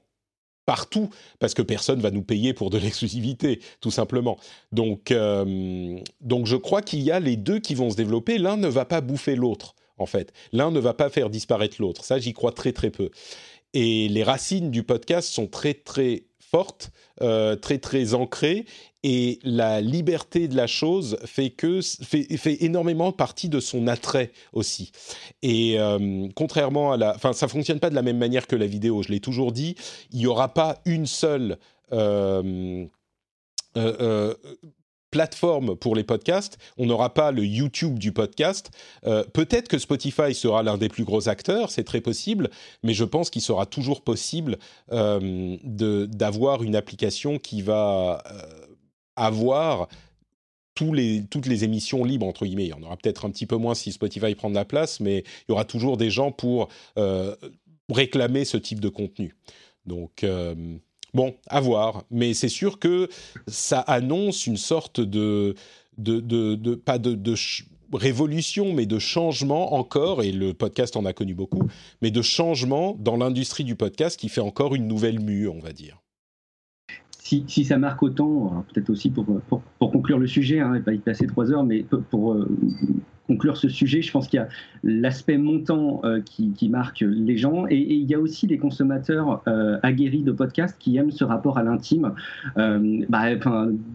partout 0.66 1.10
parce 1.40 1.54
que 1.54 1.62
personne 1.62 2.00
va 2.00 2.12
nous 2.12 2.24
payer 2.24 2.54
pour 2.54 2.70
de 2.70 2.78
l'exclusivité, 2.80 3.60
tout 3.82 3.92
simplement. 3.92 4.38
Donc, 4.72 5.12
euh, 5.12 5.98
donc 6.22 6.46
je 6.46 6.56
crois 6.56 6.82
qu'il 6.82 7.02
y 7.02 7.12
a 7.12 7.20
les 7.20 7.38
deux 7.38 7.60
qui 7.60 7.76
vont 7.76 7.90
se 7.90 7.96
développer. 7.96 8.38
L'un 8.38 8.58
ne 8.58 8.68
va 8.68 8.86
pas 8.86 9.02
bouffer 9.02 9.36
l'autre, 9.36 9.76
en 9.98 10.06
fait. 10.06 10.34
L'un 10.52 10.72
ne 10.72 10.80
va 10.80 10.94
pas 10.94 11.10
faire 11.10 11.30
disparaître 11.30 11.78
l'autre. 11.80 12.06
Ça, 12.06 12.20
j'y 12.20 12.34
crois 12.34 12.52
très 12.52 12.72
très 12.72 12.90
peu. 12.90 13.10
Et 13.74 14.08
les 14.08 14.24
racines 14.24 14.70
du 14.70 14.84
podcast 14.84 15.30
sont 15.30 15.48
très 15.48 15.74
très 15.74 16.26
forte, 16.54 16.92
euh, 17.22 17.56
très 17.56 17.80
très 17.80 18.14
ancrée, 18.14 18.66
et 19.04 19.40
la 19.44 19.82
liberté 19.82 20.48
de 20.48 20.56
la 20.56 20.68
chose 20.68 21.18
fait 21.26 21.50
que 21.50 21.82
fait, 21.82 22.38
fait 22.38 22.64
énormément 22.64 23.12
partie 23.12 23.50
de 23.50 23.60
son 23.60 23.88
attrait 23.88 24.32
aussi. 24.54 24.92
Et 25.42 25.80
euh, 25.80 26.28
contrairement 26.36 26.94
à 26.94 26.98
la, 26.98 27.16
enfin, 27.16 27.34
ça 27.34 27.48
fonctionne 27.48 27.80
pas 27.80 27.90
de 27.90 27.96
la 27.96 28.04
même 28.04 28.18
manière 28.20 28.48
que 28.48 28.56
la 28.56 28.68
vidéo. 28.68 29.02
Je 29.02 29.10
l'ai 29.10 29.20
toujours 29.20 29.52
dit, 29.52 29.76
il 30.12 30.22
y 30.22 30.28
aura 30.28 30.54
pas 30.54 30.80
une 30.86 31.08
seule 31.08 31.58
euh, 31.92 32.86
plateforme 35.14 35.76
pour 35.76 35.96
les 35.96 36.04
podcasts. 36.04 36.58
On 36.76 36.88
n'aura 36.88 37.14
pas 37.14 37.32
le 37.32 37.46
YouTube 37.46 38.00
du 38.00 38.12
podcast. 38.12 38.72
Euh, 39.06 39.24
peut-être 39.24 39.68
que 39.68 39.78
Spotify 39.78 40.34
sera 40.34 40.64
l'un 40.64 40.80
des 40.80 40.90
plus 40.90 41.04
gros 41.04 41.30
acteurs, 41.30 41.70
c'est 41.70 41.84
très 41.84 42.02
possible, 42.02 42.50
mais 42.82 42.96
je 42.96 43.04
pense 43.04 43.30
qu'il 43.30 43.44
sera 43.44 43.68
toujours 43.68 44.02
possible 44.02 44.58
euh, 44.92 45.56
d'avoir 46.08 46.64
une 46.64 46.76
application 46.76 47.38
qui 47.38 47.62
va 47.62 48.24
euh, 48.26 48.66
avoir 49.16 49.88
toutes 50.74 50.96
les 51.46 51.64
émissions 51.64 52.04
libres, 52.04 52.26
entre 52.26 52.48
guillemets. 52.48 52.66
Il 52.66 52.70
y 52.70 52.74
en 52.74 52.82
aura 52.82 52.98
peut-être 52.98 53.26
un 53.26 53.30
petit 53.30 53.46
peu 53.46 53.58
moins 53.58 53.76
si 53.76 53.92
Spotify 53.92 54.34
prend 54.34 54.50
de 54.50 54.56
la 54.56 54.66
place, 54.66 55.00
mais 55.00 55.20
il 55.20 55.50
y 55.50 55.52
aura 55.52 55.66
toujours 55.66 55.98
des 55.98 56.10
gens 56.10 56.32
pour 56.32 56.70
réclamer 57.92 58.46
ce 58.46 58.58
type 58.58 58.80
de 58.80 58.90
contenu. 58.90 59.36
Donc, 59.86 60.26
Bon, 61.14 61.36
à 61.48 61.62
voir. 61.62 62.04
Mais 62.10 62.34
c'est 62.34 62.50
sûr 62.50 62.80
que 62.80 63.08
ça 63.48 63.80
annonce 63.80 64.48
une 64.48 64.58
sorte 64.58 65.00
de, 65.00 65.56
pas 66.86 66.98
de, 66.98 67.36
révolution, 67.94 68.74
mais 68.74 68.86
de 68.86 68.98
changement 68.98 69.76
encore, 69.76 70.24
et 70.24 70.32
le 70.32 70.54
podcast 70.54 70.98
en 70.98 71.06
a 71.06 71.14
connu 71.14 71.36
beaucoup, 71.36 71.68
mais 72.02 72.10
de 72.10 72.22
changement 72.22 72.96
dans 73.00 73.18
l'industrie 73.18 73.64
du 73.64 73.76
podcast 73.76 74.20
qui 74.20 74.30
fait 74.30 74.42
encore 74.42 74.74
une 74.74 74.88
nouvelle 74.88 75.20
mue, 75.20 75.48
on 75.48 75.60
va 75.60 75.72
dire. 75.72 76.00
Si, 77.20 77.46
si 77.48 77.64
ça 77.64 77.78
marque 77.78 78.04
autant, 78.04 78.66
peut-être 78.74 78.90
aussi 78.90 79.10
pour, 79.10 79.26
pour, 79.48 79.92
conclure 79.92 80.20
le 80.20 80.28
sujet, 80.28 80.60
hein, 80.60 80.74
et 80.76 80.82
pas 80.82 80.94
y 80.94 80.98
passer 80.98 81.28
trois 81.28 81.52
heures, 81.52 81.64
mais 81.64 81.84
pour, 81.84 82.02
pour 82.04 82.34
euh, 82.34 82.50
conclure 83.28 83.58
ce 83.58 83.70
sujet, 83.70 84.02
je 84.02 84.12
pense 84.12 84.28
qu'il 84.28 84.38
y 84.38 84.44
a 84.44 84.50
l'aspect 84.84 85.38
montant 85.38 86.02
euh, 86.04 86.22
qui, 86.22 86.70
marque 86.70 87.02
les 87.02 87.38
gens 87.38 87.66
et, 87.70 87.78
il 87.78 88.10
y 88.10 88.16
a 88.16 88.20
aussi 88.20 88.48
des 88.48 88.58
consommateurs 88.58 89.42
euh, 89.48 89.78
aguerris 89.84 90.24
de 90.24 90.32
podcasts 90.32 90.78
qui 90.80 90.98
aiment 90.98 91.12
ce 91.12 91.24
rapport 91.24 91.58
à 91.58 91.64
l'intime. 91.64 92.14
Euh, 92.58 93.06
bah, 93.10 93.36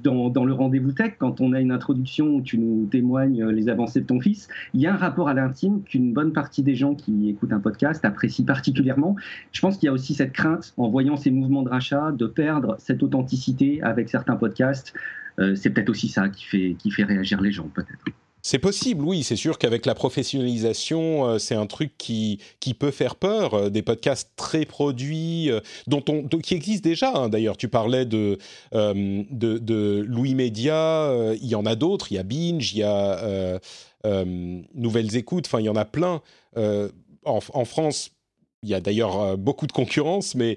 dans, 0.02 0.30
dans, 0.30 0.44
le 0.44 0.52
rendez-vous 0.52 0.92
tech, 0.92 1.14
quand 1.18 1.40
on 1.40 1.52
a 1.52 1.60
une 1.60 1.72
introduction 1.72 2.36
où 2.36 2.42
tu 2.42 2.58
nous 2.58 2.86
témoignes 2.86 3.44
les 3.48 3.68
avancées 3.68 4.00
de 4.00 4.06
ton 4.06 4.20
fils, 4.20 4.48
il 4.74 4.80
y 4.80 4.86
a 4.86 4.94
un 4.94 4.96
rapport 4.96 5.28
à 5.28 5.34
l'intime 5.34 5.82
qu'une 5.82 6.12
bonne 6.12 6.32
partie 6.32 6.62
des 6.62 6.74
gens 6.74 6.94
qui 6.94 7.28
écoutent 7.28 7.52
un 7.52 7.60
podcast 7.60 8.04
apprécient 8.04 8.44
particulièrement. 8.44 9.16
Je 9.52 9.60
pense 9.60 9.76
qu'il 9.76 9.86
y 9.86 9.90
a 9.90 9.92
aussi 9.92 10.14
cette 10.14 10.32
crainte 10.32 10.72
en 10.76 10.88
voyant 10.88 11.16
ces 11.16 11.30
mouvements 11.30 11.62
de 11.62 11.68
rachat 11.68 12.12
de 12.12 12.26
perdre 12.26 12.76
cette 12.78 13.02
authenticité 13.02 13.82
avec 13.82 14.08
certains 14.08 14.36
podcasts. 14.36 14.94
c'est 15.54 15.70
peut-être 15.70 15.90
aussi 15.90 16.08
ça 16.08 16.28
qui 16.28 16.44
fait, 16.44 16.76
qui 16.78 16.90
fait 16.90 17.04
réagir 17.04 17.40
les 17.40 17.52
gens, 17.52 17.68
peut-être. 17.74 18.04
C'est 18.42 18.58
possible, 18.58 19.04
oui. 19.04 19.24
C'est 19.24 19.36
sûr 19.36 19.58
qu'avec 19.58 19.84
la 19.84 19.94
professionnalisation, 19.94 21.26
euh, 21.26 21.38
c'est 21.38 21.54
un 21.54 21.66
truc 21.66 21.92
qui, 21.98 22.40
qui 22.60 22.72
peut 22.74 22.90
faire 22.90 23.16
peur. 23.16 23.54
Euh, 23.54 23.70
des 23.70 23.82
podcasts 23.82 24.30
très 24.36 24.64
produits, 24.64 25.50
euh, 25.50 25.60
dont 25.86 26.04
on, 26.08 26.22
qui 26.26 26.54
existent 26.54 26.88
déjà. 26.88 27.12
Hein. 27.14 27.28
D'ailleurs, 27.28 27.56
tu 27.56 27.68
parlais 27.68 28.04
de, 28.06 28.38
de, 28.72 30.04
Louis 30.06 30.34
Média. 30.34 31.12
il 31.40 31.48
y 31.48 31.54
en 31.54 31.66
a 31.66 31.74
d'autres. 31.74 32.12
Il 32.12 32.14
y 32.14 32.18
a 32.18 32.22
Binge, 32.22 32.72
il 32.72 32.78
y 32.78 32.82
a 32.82 33.60
Nouvelles 34.74 35.16
Écoutes. 35.16 35.46
Enfin, 35.46 35.60
il 35.60 35.64
y 35.64 35.68
en 35.68 35.76
a 35.76 35.84
plein. 35.84 36.22
En, 36.56 37.40
en, 37.52 37.64
France, 37.64 38.12
il 38.62 38.68
y 38.68 38.74
a 38.74 38.80
d'ailleurs 38.80 39.36
beaucoup 39.36 39.66
de 39.66 39.72
concurrence, 39.72 40.34
mais 40.34 40.56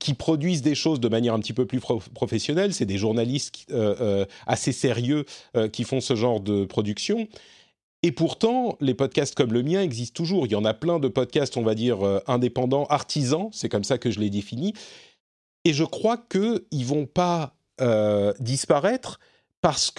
qui 0.00 0.14
produisent 0.14 0.62
des 0.62 0.74
choses 0.74 1.00
de 1.00 1.08
manière 1.08 1.34
un 1.34 1.40
petit 1.40 1.52
peu 1.52 1.66
plus 1.66 1.80
professionnelle. 1.80 2.74
C'est 2.74 2.86
des 2.86 2.98
journalistes 2.98 3.66
euh, 3.70 3.94
euh, 4.00 4.26
assez 4.46 4.72
sérieux 4.72 5.24
euh, 5.56 5.68
qui 5.68 5.84
font 5.84 6.00
ce 6.00 6.16
genre 6.16 6.40
de 6.40 6.64
production. 6.64 7.28
Et 8.02 8.12
pourtant, 8.12 8.76
les 8.80 8.94
podcasts 8.94 9.34
comme 9.34 9.52
le 9.52 9.62
mien 9.62 9.80
existent 9.80 10.16
toujours. 10.16 10.46
Il 10.46 10.52
y 10.52 10.56
en 10.56 10.64
a 10.64 10.74
plein 10.74 10.98
de 10.98 11.08
podcasts, 11.08 11.56
on 11.56 11.62
va 11.62 11.74
dire, 11.74 11.98
indépendants, 12.26 12.84
artisans, 12.90 13.48
c'est 13.50 13.70
comme 13.70 13.84
ça 13.84 13.96
que 13.96 14.10
je 14.10 14.20
les 14.20 14.28
définis. 14.28 14.74
Et 15.64 15.72
je 15.72 15.84
crois 15.84 16.18
qu'ils 16.18 16.60
ne 16.72 16.84
vont 16.84 17.06
pas 17.06 17.56
disparaître 18.40 19.20
parce 19.62 19.90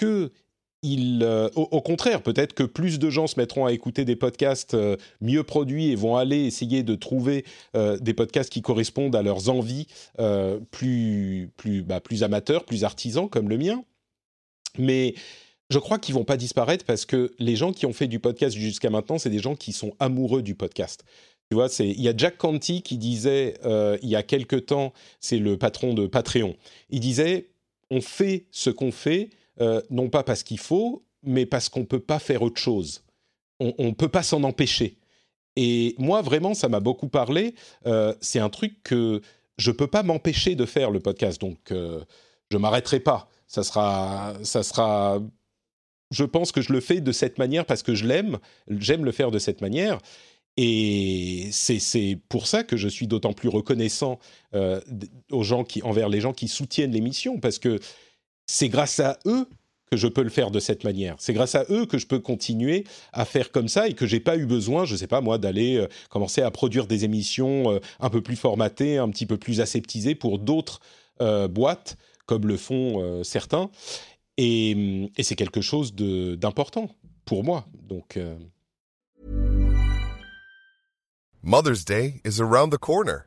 que 0.94 1.24
euh, 1.24 1.48
au, 1.54 1.80
contraire, 1.80 2.22
peut-être 2.22 2.52
que 2.54 2.62
plus 2.62 2.98
de 2.98 3.10
gens 3.10 3.26
se 3.26 3.38
mettront 3.38 3.66
à 3.66 3.72
écouter 3.72 4.04
des 4.04 4.16
podcasts 4.16 4.74
euh, 4.74 4.96
mieux 5.20 5.42
produits 5.42 5.88
et 5.88 5.96
vont 5.96 6.16
aller 6.16 6.44
essayer 6.44 6.82
de 6.82 6.94
trouver 6.94 7.44
euh, 7.74 7.96
des 7.98 8.14
podcasts 8.14 8.50
qui 8.50 8.62
correspondent 8.62 9.16
à 9.16 9.22
leurs 9.22 9.48
envies 9.48 9.86
plus, 10.70 11.50
plus, 11.56 11.82
bah, 11.82 12.00
plus 12.00 12.22
amateurs, 12.22 12.64
plus 12.64 12.84
artisans 12.84 13.28
comme 13.28 13.48
le 13.48 13.58
mien. 13.58 13.82
Mais 14.78 15.14
je 15.70 15.78
crois 15.78 15.98
qu'ils 15.98 16.14
vont 16.14 16.24
pas 16.24 16.36
disparaître 16.36 16.84
parce 16.84 17.06
que 17.06 17.32
les 17.38 17.56
gens 17.56 17.72
qui 17.72 17.86
ont 17.86 17.92
fait 17.92 18.06
du 18.06 18.20
podcast 18.20 18.56
jusqu'à 18.56 18.90
maintenant, 18.90 19.18
c'est 19.18 19.30
des 19.30 19.38
gens 19.40 19.56
qui 19.56 19.72
sont 19.72 19.94
amoureux 19.98 20.42
du 20.42 20.54
podcast. 20.54 21.04
Tu 21.50 21.54
vois, 21.54 21.68
il 21.78 22.00
y 22.00 22.08
a 22.08 22.16
Jack 22.16 22.38
Canty 22.38 22.82
qui 22.82 22.98
disait 22.98 23.54
il 24.02 24.08
y 24.08 24.16
a 24.16 24.22
quelque 24.22 24.56
temps, 24.56 24.92
c'est 25.20 25.38
le 25.38 25.56
patron 25.56 25.94
de 25.94 26.06
Patreon, 26.06 26.56
il 26.90 27.00
disait 27.00 27.48
on 27.90 28.00
fait 28.00 28.46
ce 28.50 28.70
qu'on 28.70 28.90
fait 28.90 29.30
euh, 29.60 29.80
non 29.90 30.08
pas 30.08 30.22
parce 30.22 30.42
qu'il 30.42 30.58
faut, 30.58 31.04
mais 31.22 31.46
parce 31.46 31.68
qu'on 31.68 31.80
ne 31.80 31.86
peut 31.86 32.00
pas 32.00 32.18
faire 32.18 32.42
autre 32.42 32.60
chose. 32.60 33.02
On 33.58 33.72
ne 33.78 33.92
peut 33.92 34.08
pas 34.08 34.22
s'en 34.22 34.42
empêcher. 34.42 34.98
Et 35.56 35.94
moi, 35.96 36.20
vraiment, 36.20 36.52
ça 36.52 36.68
m'a 36.68 36.80
beaucoup 36.80 37.08
parlé. 37.08 37.54
Euh, 37.86 38.14
c'est 38.20 38.38
un 38.38 38.50
truc 38.50 38.82
que 38.82 39.22
je 39.56 39.70
ne 39.70 39.76
peux 39.76 39.86
pas 39.86 40.02
m'empêcher 40.02 40.54
de 40.54 40.66
faire, 40.66 40.90
le 40.90 41.00
podcast. 41.00 41.40
Donc, 41.40 41.72
euh, 41.72 42.04
je 42.50 42.58
ne 42.58 42.62
m'arrêterai 42.62 43.00
pas. 43.00 43.30
Ça 43.46 43.62
sera, 43.62 44.34
ça 44.42 44.62
sera... 44.62 45.20
Je 46.10 46.24
pense 46.24 46.52
que 46.52 46.60
je 46.60 46.72
le 46.72 46.80
fais 46.80 47.00
de 47.00 47.12
cette 47.12 47.38
manière 47.38 47.64
parce 47.64 47.82
que 47.82 47.94
je 47.94 48.06
l'aime. 48.06 48.38
J'aime 48.68 49.06
le 49.06 49.12
faire 49.12 49.30
de 49.30 49.38
cette 49.38 49.62
manière. 49.62 49.98
Et 50.58 51.48
c'est 51.50 52.20
pour 52.28 52.46
ça 52.46 52.62
que 52.62 52.76
je 52.76 52.88
suis 52.88 53.06
d'autant 53.06 53.32
plus 53.32 53.48
reconnaissant 53.48 54.18
aux 55.30 55.42
gens 55.42 55.64
qui, 55.64 55.82
envers 55.82 56.08
les 56.08 56.20
gens 56.20 56.32
qui 56.32 56.48
soutiennent 56.48 56.92
l'émission, 56.92 57.40
parce 57.40 57.58
que 57.58 57.78
c'est 58.46 58.68
grâce 58.68 59.00
à 59.00 59.18
eux 59.26 59.46
que 59.90 59.96
je 59.96 60.08
peux 60.08 60.22
le 60.22 60.30
faire 60.30 60.50
de 60.50 60.58
cette 60.58 60.84
manière. 60.84 61.14
C'est 61.18 61.32
grâce 61.32 61.54
à 61.54 61.64
eux 61.70 61.86
que 61.86 61.98
je 61.98 62.06
peux 62.06 62.18
continuer 62.18 62.84
à 63.12 63.24
faire 63.24 63.52
comme 63.52 63.68
ça 63.68 63.88
et 63.88 63.94
que 63.94 64.06
j'ai 64.06 64.20
pas 64.20 64.36
eu 64.36 64.46
besoin, 64.46 64.84
je 64.84 64.96
sais 64.96 65.06
pas 65.06 65.20
moi, 65.20 65.38
d'aller 65.38 65.76
euh, 65.76 65.86
commencer 66.10 66.42
à 66.42 66.50
produire 66.50 66.86
des 66.86 67.04
émissions 67.04 67.72
euh, 67.72 67.78
un 68.00 68.10
peu 68.10 68.20
plus 68.20 68.36
formatées, 68.36 68.98
un 68.98 69.08
petit 69.10 69.26
peu 69.26 69.36
plus 69.36 69.60
aseptisées 69.60 70.14
pour 70.14 70.38
d'autres 70.38 70.80
euh, 71.20 71.46
boîtes, 71.46 71.96
comme 72.26 72.46
le 72.46 72.56
font 72.56 73.22
certains. 73.22 73.70
Et, 74.36 75.08
c'est 75.20 75.36
quelque 75.36 75.60
chose 75.60 75.94
d'important 75.94 76.90
pour 77.24 77.44
moi. 77.44 77.66
Mother's 81.44 81.84
Day 81.84 82.20
is 82.24 82.40
around 82.40 82.72
the 82.72 82.78
corner. 82.78 83.26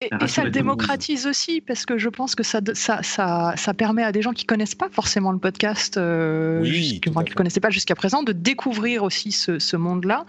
Et, 0.00 0.10
et 0.22 0.28
ça 0.28 0.44
le 0.44 0.50
démocratise 0.50 1.26
aussi 1.26 1.60
parce 1.60 1.84
que 1.84 1.98
je 1.98 2.08
pense 2.08 2.36
que 2.36 2.44
ça, 2.44 2.60
ça, 2.74 3.02
ça, 3.02 3.54
ça 3.56 3.74
permet 3.74 4.04
à 4.04 4.12
des 4.12 4.22
gens 4.22 4.32
qui 4.32 4.44
connaissent 4.44 4.76
pas 4.76 4.88
forcément 4.90 5.32
le 5.32 5.38
podcast, 5.40 5.96
euh, 5.96 6.60
Oui, 6.62 7.00
enfin, 7.08 7.24
qui 7.24 7.30
le 7.30 7.34
connaissaient 7.34 7.58
pas 7.58 7.70
jusqu'à 7.70 7.96
présent, 7.96 8.22
de 8.22 8.30
découvrir 8.32 9.02
aussi 9.02 9.32
ce, 9.32 9.58
ce 9.58 9.76
monde-là 9.76 10.24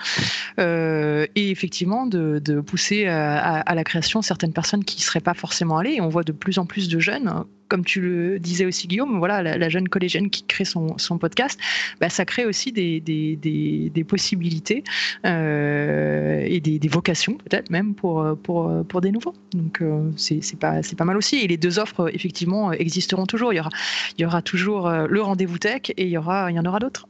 euh, 0.59 1.27
et 1.35 1.51
effectivement 1.51 2.07
de, 2.07 2.39
de 2.43 2.61
pousser 2.61 3.05
à, 3.05 3.37
à- 3.37 3.59
à 3.59 3.75
la 3.75 3.83
création 3.83 4.23
certaines 4.23 4.53
personnes 4.53 4.83
qui 4.83 5.03
seraient 5.03 5.19
pas 5.19 5.35
forcément 5.35 5.77
allées. 5.77 5.93
Et 5.97 6.01
on 6.01 6.09
voit 6.09 6.23
de 6.23 6.31
plus 6.31 6.57
en 6.57 6.65
plus 6.65 6.89
de 6.89 6.97
jeunes, 6.99 7.31
comme 7.69 7.85
tu 7.85 8.01
le 8.01 8.39
disais 8.39 8.65
aussi 8.65 8.87
Guillaume, 8.87 9.19
voilà, 9.19 9.57
la, 9.57 9.69
jeune 9.69 9.87
collégienne 9.87 10.29
qui 10.29 10.43
crée 10.43 10.65
son, 10.65 10.97
podcast, 11.19 11.59
bah, 12.01 12.09
ça 12.09 12.25
crée 12.25 12.45
aussi 12.45 12.71
des, 12.71 12.99
des, 12.99 14.03
possibilités 14.03 14.83
euh, 15.25 16.43
et 16.45 16.59
des, 16.59 16.89
vocations 16.89 17.35
peut-être 17.35 17.69
même 17.69 17.93
pour, 17.93 18.25
pour, 18.43 18.71
pour 18.87 19.01
des 19.01 19.11
nouveaux. 19.11 19.35
Donc 19.53 19.81
euh, 19.81 20.11
c'est 20.17 20.59
pas, 20.59 20.81
pas 20.97 21.05
mal 21.05 21.17
aussi. 21.17 21.37
Et 21.37 21.47
les 21.47 21.57
deux 21.57 21.79
offres, 21.79 22.09
effectivement, 22.13 22.71
existeront 22.71 23.25
toujours. 23.25 23.53
Il 23.53 23.57
y 23.57 23.59
aura, 23.59 23.69
il 24.17 24.21
y 24.21 24.25
aura 24.25 24.41
toujours 24.41 24.87
euh, 24.87 25.07
le 25.07 25.21
rendez-vous 25.21 25.57
tech 25.57 25.89
et 25.89 26.03
il 26.03 26.09
y, 26.09 26.17
aura, 26.17 26.51
il 26.51 26.55
y 26.55 26.59
en 26.59 26.65
aura 26.65 26.79
d'autres. 26.79 27.05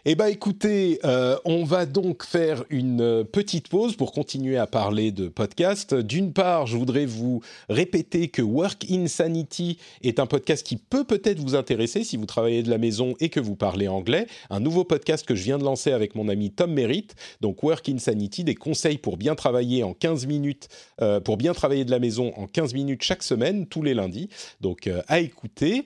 Eh 0.04 0.16
bien, 0.16 0.26
écoutez, 0.26 0.98
euh, 1.04 1.36
on 1.44 1.62
va 1.62 1.86
donc 1.86 2.24
faire 2.24 2.64
une 2.70 3.00
euh, 3.00 3.22
petite 3.22 3.68
pause 3.68 3.94
pour 3.94 4.10
continuer 4.10 4.56
à 4.56 4.66
parler 4.66 5.12
de 5.12 5.28
podcast. 5.28 5.94
D'une 5.94 6.32
part, 6.32 6.66
je 6.66 6.76
voudrais 6.76 7.06
vous 7.06 7.40
répéter 7.68 8.26
que 8.26 8.42
Work 8.42 8.84
Insanity 8.90 9.78
est 10.02 10.18
un 10.18 10.26
podcast 10.26 10.66
qui 10.66 10.76
peut 10.76 11.04
peut-être 11.04 11.38
vous 11.38 11.54
intéresser 11.54 12.02
si 12.02 12.16
vous 12.16 12.26
travaillez 12.26 12.64
de 12.64 12.70
la 12.70 12.78
maison 12.78 13.14
et 13.20 13.28
que 13.28 13.38
vous 13.38 13.54
parlez 13.54 13.86
anglais. 13.86 14.26
Un 14.50 14.58
nouveau 14.58 14.82
podcast 14.82 15.24
que 15.24 15.36
je 15.36 15.44
viens 15.44 15.58
de 15.58 15.62
lancer 15.62 15.92
avec 15.92 16.16
mon 16.16 16.28
ami 16.28 16.50
Tom 16.50 16.72
Merritt. 16.72 17.14
Donc, 17.40 17.62
Work 17.62 17.88
Insanity, 17.88 18.42
des 18.42 18.56
conseils 18.56 18.98
pour 18.98 19.16
bien 19.16 19.36
travailler 19.36 19.84
en 19.84 19.94
15 19.94 20.26
minutes, 20.26 20.68
euh, 21.00 21.20
pour 21.20 21.36
bien 21.36 21.54
travailler 21.54 21.84
de 21.84 21.92
la 21.92 22.00
maison 22.00 22.32
en 22.36 22.48
15 22.48 22.74
minutes 22.74 23.04
chaque 23.04 23.22
semaine, 23.22 23.68
tous 23.68 23.84
les 23.84 23.94
lundis. 23.94 24.30
Donc, 24.60 24.90
à 25.06 25.20
écouter. 25.20 25.84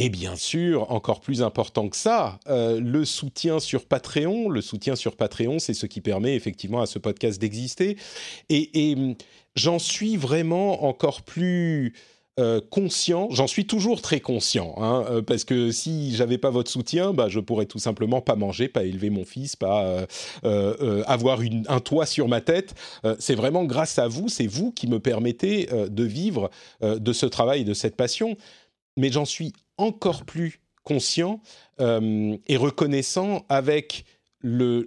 Et 0.00 0.10
bien 0.10 0.36
sûr, 0.36 0.92
encore 0.92 1.18
plus 1.18 1.42
important 1.42 1.88
que 1.88 1.96
ça, 1.96 2.38
euh, 2.46 2.80
le 2.80 3.04
soutien 3.04 3.58
sur 3.58 3.84
Patreon. 3.84 4.48
Le 4.48 4.60
soutien 4.60 4.94
sur 4.94 5.16
Patreon, 5.16 5.58
c'est 5.58 5.74
ce 5.74 5.86
qui 5.86 6.00
permet 6.00 6.36
effectivement 6.36 6.80
à 6.80 6.86
ce 6.86 7.00
podcast 7.00 7.40
d'exister. 7.40 7.96
Et, 8.48 8.94
hum, 8.96 9.16
j'en 9.56 9.80
suis 9.80 10.16
vraiment 10.16 10.84
encore 10.84 11.22
plus 11.22 11.94
euh, 12.38 12.60
conscient. 12.70 13.26
J'en 13.32 13.48
suis 13.48 13.66
toujours 13.66 14.00
très 14.00 14.20
conscient, 14.20 14.76
hein, 14.76 15.04
euh, 15.10 15.20
parce 15.20 15.42
que 15.42 15.72
si 15.72 16.14
j'avais 16.14 16.38
pas 16.38 16.50
votre 16.50 16.70
soutien, 16.70 17.12
bah, 17.12 17.28
je 17.28 17.40
pourrais 17.40 17.66
tout 17.66 17.80
simplement 17.80 18.20
pas 18.20 18.36
manger, 18.36 18.68
pas 18.68 18.84
élever 18.84 19.10
mon 19.10 19.24
fils, 19.24 19.56
pas 19.56 20.06
avoir 20.44 21.40
un 21.66 21.80
toit 21.80 22.06
sur 22.06 22.28
ma 22.28 22.40
tête. 22.40 22.72
C'est 23.18 23.34
vraiment 23.34 23.64
grâce 23.64 23.98
à 23.98 24.06
vous, 24.06 24.28
c'est 24.28 24.46
vous 24.46 24.70
qui 24.70 24.86
me 24.86 25.00
permettez 25.00 25.68
de 25.90 26.04
vivre 26.04 26.50
de 26.82 27.12
ce 27.12 27.26
travail, 27.26 27.62
et 27.62 27.64
de 27.64 27.74
cette 27.74 27.96
passion. 27.96 28.36
Mais 28.96 29.10
j'en 29.10 29.24
suis 29.24 29.52
encore 29.78 30.24
plus 30.24 30.60
conscient 30.84 31.40
euh, 31.80 32.36
et 32.46 32.56
reconnaissant 32.56 33.44
avec 33.48 34.04
la 34.42 34.84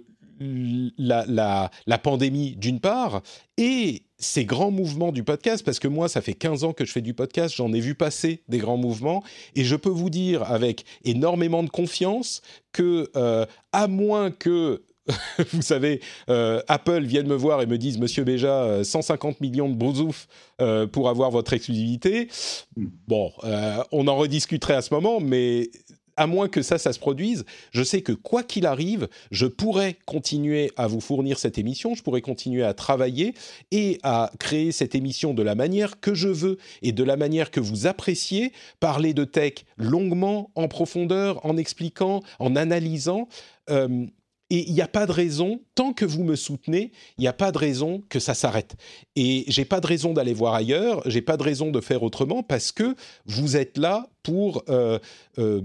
pandémie 2.02 2.56
d'une 2.56 2.80
part 2.80 3.22
et 3.56 4.02
ces 4.22 4.44
grands 4.44 4.70
mouvements 4.70 5.12
du 5.12 5.24
podcast, 5.24 5.64
parce 5.64 5.78
que 5.78 5.88
moi, 5.88 6.08
ça 6.08 6.20
fait 6.22 6.34
15 6.34 6.64
ans 6.64 6.72
que 6.72 6.84
je 6.84 6.92
fais 6.92 7.00
du 7.00 7.12
podcast, 7.12 7.54
j'en 7.56 7.72
ai 7.72 7.80
vu 7.80 7.94
passer 7.94 8.42
des 8.48 8.58
grands 8.58 8.76
mouvements, 8.76 9.22
et 9.56 9.64
je 9.64 9.76
peux 9.76 9.90
vous 9.90 10.10
dire 10.10 10.44
avec 10.44 10.84
énormément 11.04 11.62
de 11.62 11.68
confiance 11.68 12.40
que, 12.70 13.10
euh, 13.16 13.44
à 13.72 13.88
moins 13.88 14.30
que 14.30 14.82
vous 15.52 15.62
savez, 15.62 16.00
euh, 16.28 16.62
Apple 16.68 17.02
vienne 17.02 17.26
me 17.26 17.34
voir 17.34 17.60
et 17.60 17.66
me 17.66 17.78
dise, 17.78 17.98
Monsieur 17.98 18.24
Béja, 18.24 18.62
euh, 18.62 18.84
150 18.84 19.40
millions 19.40 19.68
de 19.68 19.74
brousouf 19.74 20.28
euh, 20.60 20.86
pour 20.86 21.08
avoir 21.08 21.30
votre 21.30 21.52
exclusivité. 21.52 22.28
Bon, 22.76 23.32
euh, 23.44 23.82
on 23.90 24.06
en 24.06 24.16
rediscuterait 24.16 24.74
à 24.74 24.82
ce 24.82 24.94
moment, 24.94 25.18
mais 25.20 25.70
à 26.16 26.26
moins 26.26 26.48
que 26.48 26.62
ça, 26.62 26.78
ça 26.78 26.92
se 26.92 26.98
produise, 26.98 27.44
je 27.72 27.82
sais 27.82 28.02
que 28.02 28.12
quoi 28.12 28.42
qu'il 28.42 28.66
arrive, 28.66 29.08
je 29.30 29.46
pourrais 29.46 29.96
continuer 30.04 30.70
à 30.76 30.86
vous 30.86 31.00
fournir 31.00 31.38
cette 31.38 31.58
émission, 31.58 31.94
je 31.94 32.02
pourrais 32.02 32.20
continuer 32.20 32.62
à 32.62 32.74
travailler 32.74 33.34
et 33.70 33.98
à 34.02 34.30
créer 34.38 34.72
cette 34.72 34.94
émission 34.94 35.34
de 35.34 35.42
la 35.42 35.54
manière 35.54 36.00
que 36.00 36.14
je 36.14 36.28
veux 36.28 36.58
et 36.82 36.92
de 36.92 37.02
la 37.02 37.16
manière 37.16 37.50
que 37.50 37.60
vous 37.60 37.86
appréciez, 37.86 38.52
parler 38.78 39.14
de 39.14 39.24
tech 39.24 39.64
longuement, 39.78 40.50
en 40.54 40.68
profondeur, 40.68 41.44
en 41.46 41.56
expliquant, 41.56 42.22
en 42.38 42.56
analysant. 42.56 43.28
Euh, 43.70 44.06
et 44.52 44.68
il 44.68 44.74
n'y 44.74 44.82
a 44.82 44.86
pas 44.86 45.06
de 45.06 45.12
raison, 45.12 45.62
tant 45.74 45.94
que 45.94 46.04
vous 46.04 46.24
me 46.24 46.36
soutenez, 46.36 46.92
il 47.16 47.22
n'y 47.22 47.26
a 47.26 47.32
pas 47.32 47.52
de 47.52 47.58
raison 47.58 48.02
que 48.10 48.20
ça 48.20 48.34
s'arrête. 48.34 48.76
Et 49.16 49.44
j'ai 49.48 49.64
pas 49.64 49.80
de 49.80 49.86
raison 49.86 50.12
d'aller 50.12 50.34
voir 50.34 50.52
ailleurs, 50.52 51.00
j'ai 51.06 51.22
pas 51.22 51.38
de 51.38 51.42
raison 51.42 51.70
de 51.70 51.80
faire 51.80 52.02
autrement 52.02 52.42
parce 52.42 52.70
que 52.70 52.94
vous 53.24 53.56
êtes 53.56 53.78
là 53.78 54.10
pour 54.22 54.62
euh, 54.68 54.98
euh, 55.38 55.62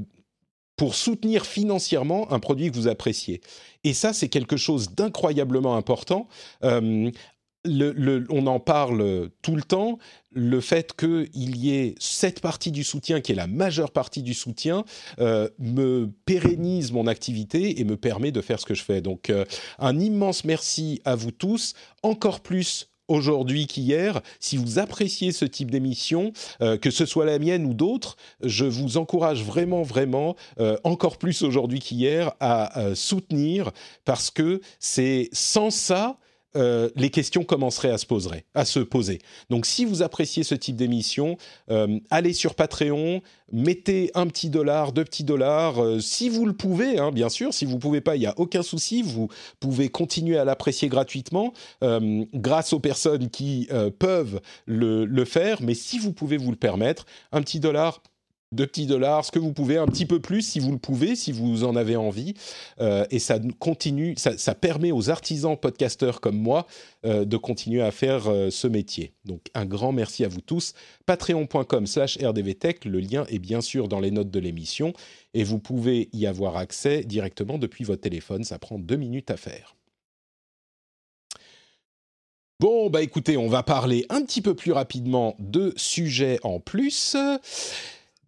pour 0.77 0.95
soutenir 0.95 1.45
financièrement 1.45 2.31
un 2.31 2.39
produit 2.39 2.71
que 2.71 2.75
vous 2.77 2.87
appréciez. 2.87 3.41
Et 3.83 3.93
ça, 3.93 4.13
c'est 4.13 4.29
quelque 4.29 4.55
chose 4.55 4.91
d'incroyablement 4.91 5.75
important. 5.75 6.29
Euh, 6.63 7.11
on 7.65 8.47
en 8.47 8.59
parle 8.59 9.29
tout 9.41 9.55
le 9.55 9.61
temps, 9.61 9.97
le 10.37 10.61
fait 10.61 10.95
qu'il 10.95 11.57
y 11.57 11.75
ait 11.75 11.95
cette 11.99 12.41
partie 12.41 12.71
du 12.71 12.83
soutien, 12.83 13.21
qui 13.21 13.31
est 13.31 13.35
la 13.35 13.47
majeure 13.47 13.91
partie 13.91 14.21
du 14.21 14.35
soutien, 14.35 14.85
euh, 15.19 15.49
me 15.57 16.11
pérennise 16.25 16.91
mon 16.91 17.07
activité 17.07 17.79
et 17.79 17.83
me 17.83 17.97
permet 17.97 18.31
de 18.31 18.41
faire 18.41 18.59
ce 18.59 18.65
que 18.65 18.75
je 18.75 18.83
fais. 18.83 19.01
Donc, 19.01 19.29
euh, 19.29 19.45
un 19.79 19.99
immense 19.99 20.43
merci 20.43 21.01
à 21.05 21.15
vous 21.15 21.31
tous, 21.31 21.73
encore 22.03 22.41
plus 22.41 22.89
aujourd'hui 23.07 23.65
qu'hier. 23.65 24.21
Si 24.39 24.57
vous 24.57 24.79
appréciez 24.79 25.31
ce 25.31 25.45
type 25.45 25.71
d'émission, 25.71 26.33
euh, 26.61 26.77
que 26.77 26.91
ce 26.91 27.05
soit 27.05 27.25
la 27.25 27.39
mienne 27.39 27.65
ou 27.65 27.73
d'autres, 27.73 28.15
je 28.43 28.65
vous 28.65 28.97
encourage 28.97 29.43
vraiment, 29.43 29.81
vraiment, 29.81 30.35
encore 30.83 31.17
plus 31.17 31.41
aujourd'hui 31.41 31.79
qu'hier, 31.79 32.33
à 32.39 32.93
soutenir 32.93 33.71
parce 34.05 34.29
que 34.29 34.61
c'est 34.79 35.29
sans 35.31 35.71
ça. 35.71 36.19
Euh, 36.55 36.89
les 36.95 37.09
questions 37.09 37.43
commenceraient 37.43 37.91
à 37.91 37.97
se, 37.97 38.05
poser, 38.05 38.45
à 38.55 38.65
se 38.65 38.79
poser. 38.79 39.19
Donc, 39.49 39.65
si 39.65 39.85
vous 39.85 40.01
appréciez 40.01 40.43
ce 40.43 40.55
type 40.55 40.75
d'émission, 40.75 41.37
euh, 41.69 41.99
allez 42.09 42.33
sur 42.33 42.55
Patreon, 42.55 43.21
mettez 43.51 44.11
un 44.15 44.27
petit 44.27 44.49
dollar, 44.49 44.93
deux 44.93 45.03
petits 45.03 45.25
dollars, 45.25 45.83
euh, 45.83 45.99
si 45.99 46.29
vous 46.29 46.45
le 46.45 46.53
pouvez, 46.53 46.99
hein, 46.99 47.11
bien 47.11 47.29
sûr. 47.29 47.53
Si 47.53 47.65
vous 47.65 47.75
ne 47.75 47.79
pouvez 47.79 48.01
pas, 48.01 48.15
il 48.15 48.19
n'y 48.19 48.27
a 48.27 48.33
aucun 48.37 48.63
souci. 48.63 49.01
Vous 49.01 49.27
pouvez 49.59 49.89
continuer 49.89 50.37
à 50.37 50.45
l'apprécier 50.45 50.87
gratuitement 50.87 51.53
grâce 52.33 52.73
aux 52.73 52.79
personnes 52.79 53.29
qui 53.29 53.69
peuvent 53.99 54.41
le, 54.65 55.25
faire. 55.25 55.61
Mais 55.61 55.73
si 55.73 55.99
vous 55.99 56.13
pouvez 56.13 56.37
vous 56.37 56.51
le 56.51 56.57
permettre, 56.57 57.05
un 57.31 57.41
petit 57.41 57.59
dollar, 57.59 58.01
deux 58.53 58.67
petits 58.67 58.85
dollars, 58.85 59.25
ce 59.25 59.31
que 59.31 59.39
vous 59.39 59.51
pouvez, 59.51 59.77
un 59.77 59.87
petit 59.87 60.05
peu 60.05 60.19
plus 60.19 60.41
si 60.41 60.59
vous 60.59 60.71
le 60.71 60.77
pouvez, 60.77 61.15
si 61.15 61.31
vous 61.31 61.63
en 61.63 61.75
avez 61.75 61.95
envie. 61.95 62.33
Euh, 62.79 63.05
et 63.11 63.19
ça 63.19 63.39
continue, 63.59 64.15
ça, 64.17 64.37
ça, 64.37 64.55
permet 64.55 64.91
aux 64.91 65.09
artisans 65.09 65.57
podcasteurs 65.57 66.21
comme 66.21 66.37
moi 66.37 66.65
euh, 67.05 67.25
de 67.25 67.37
continuer 67.37 67.81
à 67.81 67.91
faire 67.91 68.27
euh, 68.27 68.49
ce 68.49 68.67
métier. 68.67 69.13
Donc 69.25 69.41
un 69.53 69.65
grand 69.65 69.91
merci 69.91 70.23
à 70.23 70.27
vous 70.27 70.41
tous. 70.41 70.73
Patreon.com 71.05 71.87
slash 71.87 72.17
rdvtech, 72.17 72.85
le 72.85 72.99
lien 72.99 73.25
est 73.29 73.39
bien 73.39 73.61
sûr 73.61 73.87
dans 73.87 73.99
les 73.99 74.11
notes 74.11 74.31
de 74.31 74.39
l'émission 74.39 74.93
et 75.33 75.43
vous 75.43 75.59
pouvez 75.59 76.09
y 76.13 76.25
avoir 76.25 76.55
accès 76.55 77.03
directement 77.03 77.57
depuis 77.57 77.83
votre 77.83 78.01
téléphone. 78.01 78.43
Ça 78.43 78.59
prend 78.59 78.79
deux 78.79 78.95
minutes 78.95 79.29
à 79.29 79.37
faire. 79.37 79.75
Bon, 82.59 82.89
bah 82.89 83.03
écoutez, 83.03 83.37
on 83.37 83.49
va 83.49 83.61
parler 83.61 84.07
un 84.09 84.23
petit 84.23 84.41
peu 84.41 84.55
plus 84.55 84.71
rapidement 84.71 85.35
de 85.37 85.73
sujets 85.75 86.39
en 86.41 86.59
plus. 86.59 87.15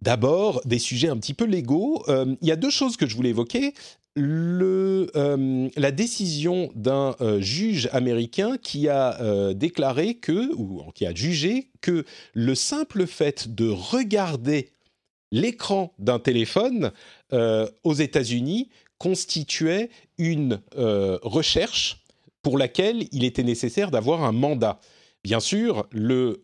D'abord, 0.01 0.61
des 0.65 0.79
sujets 0.79 1.09
un 1.09 1.17
petit 1.17 1.33
peu 1.33 1.45
légaux. 1.45 2.03
Il 2.07 2.13
euh, 2.13 2.35
y 2.41 2.51
a 2.51 2.55
deux 2.55 2.69
choses 2.69 2.95
que 2.95 3.07
je 3.07 3.15
voulais 3.15 3.29
évoquer. 3.29 3.73
Euh, 4.17 5.69
la 5.75 5.91
décision 5.91 6.71
d'un 6.75 7.15
euh, 7.21 7.39
juge 7.41 7.89
américain 7.91 8.57
qui 8.61 8.87
a 8.87 9.53
déclaré 9.53 10.15
que, 10.15 10.53
ou 10.55 10.83
qui 10.93 11.05
a 11.05 11.13
jugé 11.13 11.69
que 11.81 12.05
le 12.33 12.55
simple 12.55 13.07
fait 13.07 13.53
de 13.53 13.69
regarder 13.69 14.69
l'écran 15.31 15.93
d'un 15.99 16.19
téléphone 16.19 16.91
aux 17.31 17.93
États-Unis 17.93 18.69
constituait 18.97 19.89
une 20.17 20.59
recherche 20.75 22.03
pour 22.41 22.57
laquelle 22.57 23.07
il 23.11 23.23
était 23.23 23.43
nécessaire 23.43 23.91
d'avoir 23.91 24.23
un 24.23 24.31
mandat. 24.31 24.79
Bien 25.23 25.39
sûr, 25.39 25.85
le 25.91 26.41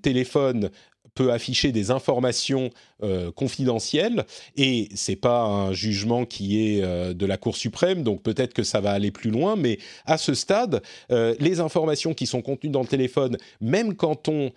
téléphone 0.00 0.70
peut 1.14 1.32
afficher 1.32 1.72
des 1.72 1.90
informations 1.90 2.70
euh, 3.02 3.30
confidentielles 3.32 4.24
et 4.56 4.88
c'est 4.94 5.16
pas 5.16 5.42
un 5.42 5.72
jugement 5.72 6.24
qui 6.24 6.66
est 6.66 6.82
euh, 6.82 7.14
de 7.14 7.26
la 7.26 7.36
Cour 7.36 7.56
suprême, 7.56 8.02
donc 8.02 8.22
peut-être 8.22 8.54
que 8.54 8.62
ça 8.62 8.80
va 8.80 8.90
aller 8.92 9.10
plus 9.10 9.30
loin, 9.30 9.56
mais 9.56 9.78
à 10.06 10.18
ce 10.18 10.34
stade, 10.34 10.82
euh, 11.10 11.34
les 11.38 11.60
informations 11.60 12.14
qui 12.14 12.26
sont 12.26 12.42
contenues 12.42 12.70
dans 12.70 12.82
le 12.82 12.88
téléphone, 12.88 13.36
même 13.60 13.94
quand 13.94 14.28
on 14.28 14.52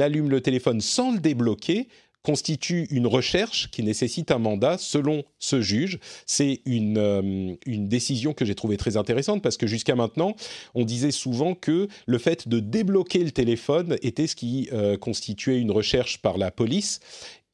allume 0.00 0.30
le 0.30 0.40
téléphone 0.40 0.80
sans 0.80 1.12
le 1.12 1.18
débloquer, 1.18 1.88
constitue 2.22 2.86
une 2.90 3.06
recherche 3.06 3.70
qui 3.70 3.82
nécessite 3.82 4.30
un 4.30 4.38
mandat 4.38 4.78
selon 4.78 5.24
ce 5.38 5.60
juge. 5.60 5.98
C'est 6.26 6.60
une, 6.64 6.98
euh, 6.98 7.54
une 7.66 7.88
décision 7.88 8.32
que 8.32 8.44
j'ai 8.44 8.54
trouvée 8.54 8.76
très 8.76 8.96
intéressante 8.96 9.42
parce 9.42 9.56
que 9.56 9.66
jusqu'à 9.66 9.94
maintenant, 9.94 10.34
on 10.74 10.84
disait 10.84 11.10
souvent 11.10 11.54
que 11.54 11.88
le 12.06 12.18
fait 12.18 12.48
de 12.48 12.60
débloquer 12.60 13.24
le 13.24 13.32
téléphone 13.32 13.96
était 14.02 14.26
ce 14.26 14.36
qui 14.36 14.68
euh, 14.72 14.96
constituait 14.96 15.58
une 15.58 15.70
recherche 15.70 16.18
par 16.18 16.38
la 16.38 16.50
police. 16.50 17.00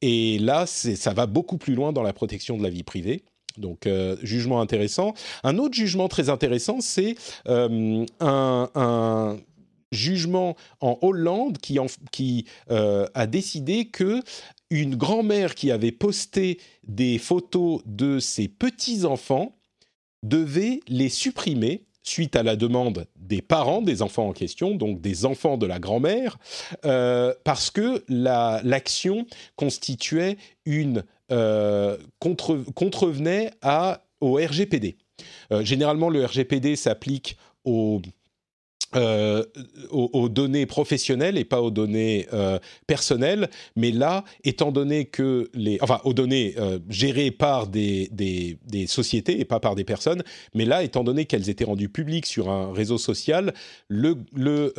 Et 0.01 0.39
là, 0.39 0.65
ça 0.65 1.13
va 1.13 1.25
beaucoup 1.25 1.57
plus 1.57 1.75
loin 1.75 1.91
dans 1.91 2.03
la 2.03 2.13
protection 2.13 2.57
de 2.57 2.63
la 2.63 2.69
vie 2.69 2.83
privée. 2.83 3.23
Donc, 3.57 3.87
euh, 3.87 4.15
jugement 4.21 4.61
intéressant. 4.61 5.13
Un 5.43 5.57
autre 5.57 5.73
jugement 5.73 6.07
très 6.07 6.29
intéressant, 6.29 6.79
c'est 6.79 7.15
un, 7.45 8.05
un, 8.21 9.37
jugement 9.91 10.55
en 10.81 10.97
Hollande 11.01 11.57
qui, 11.57 11.77
qui 12.11 12.45
a 12.69 13.27
décidé 13.27 13.85
que 13.85 14.21
une 14.69 14.95
grand-mère 14.95 15.55
qui 15.55 15.71
avait 15.71 15.91
posté 15.91 16.59
des 16.87 17.17
photos 17.17 17.81
de 17.85 18.19
ses 18.19 18.47
petits-enfants 18.47 19.55
devait 20.23 20.81
les 20.87 21.09
supprimer 21.09 21.85
suite 22.03 22.35
à 22.35 22.43
la 22.43 22.55
demande 22.55 23.05
des 23.15 23.41
parents 23.41 23.81
des 23.81 24.01
enfants 24.01 24.27
en 24.27 24.33
question, 24.33 24.75
donc 24.75 25.01
des 25.01 25.25
enfants 25.25 25.57
de 25.57 25.65
la 25.65 25.79
grand-mère, 25.79 26.37
euh, 26.85 27.33
parce 27.43 27.69
que 27.69 28.03
l'action 28.09 29.25
constituait 29.55 30.37
une 30.65 31.03
euh, 31.31 31.97
contrevenait 32.19 33.51
à, 33.61 34.03
au 34.19 34.35
RGPD. 34.35 34.97
Euh, 35.51 35.63
généralement, 35.63 36.09
le 36.09 36.25
RGPD 36.25 36.75
s'applique 36.75 37.37
aux 37.63 38.01
euh, 38.95 39.43
aux, 39.91 40.29
données 40.29 40.65
professionnelles 40.65 41.37
et 41.37 41.43
pas 41.43 41.61
aux 41.61 41.69
données 41.69 42.27
euh, 42.33 42.57
personnelles. 42.87 43.49
Mais 43.75 43.91
là, 43.91 44.23
étant 44.43 44.71
donné 44.71 45.05
que 45.05 45.49
les, 45.53 45.77
enfin, 45.81 46.01
aux 46.05 46.13
données 46.13 46.55
euh, 46.57 46.79
gérées 46.89 47.29
par 47.29 47.67
des, 47.67 48.09
des, 48.11 48.57
des, 48.65 48.87
sociétés 48.87 49.39
et 49.39 49.45
pas 49.45 49.59
par 49.59 49.75
des 49.75 49.83
personnes, 49.83 50.23
mais 50.55 50.65
là, 50.65 50.83
étant 50.83 51.03
donné 51.03 51.25
qu'elles 51.25 51.49
étaient 51.49 51.65
rendues 51.65 51.89
publiques 51.89 52.25
sur 52.25 52.49
un 52.49 52.73
réseau 52.73 52.97
social, 52.97 53.53
le, 53.89 54.17
le 54.35 54.73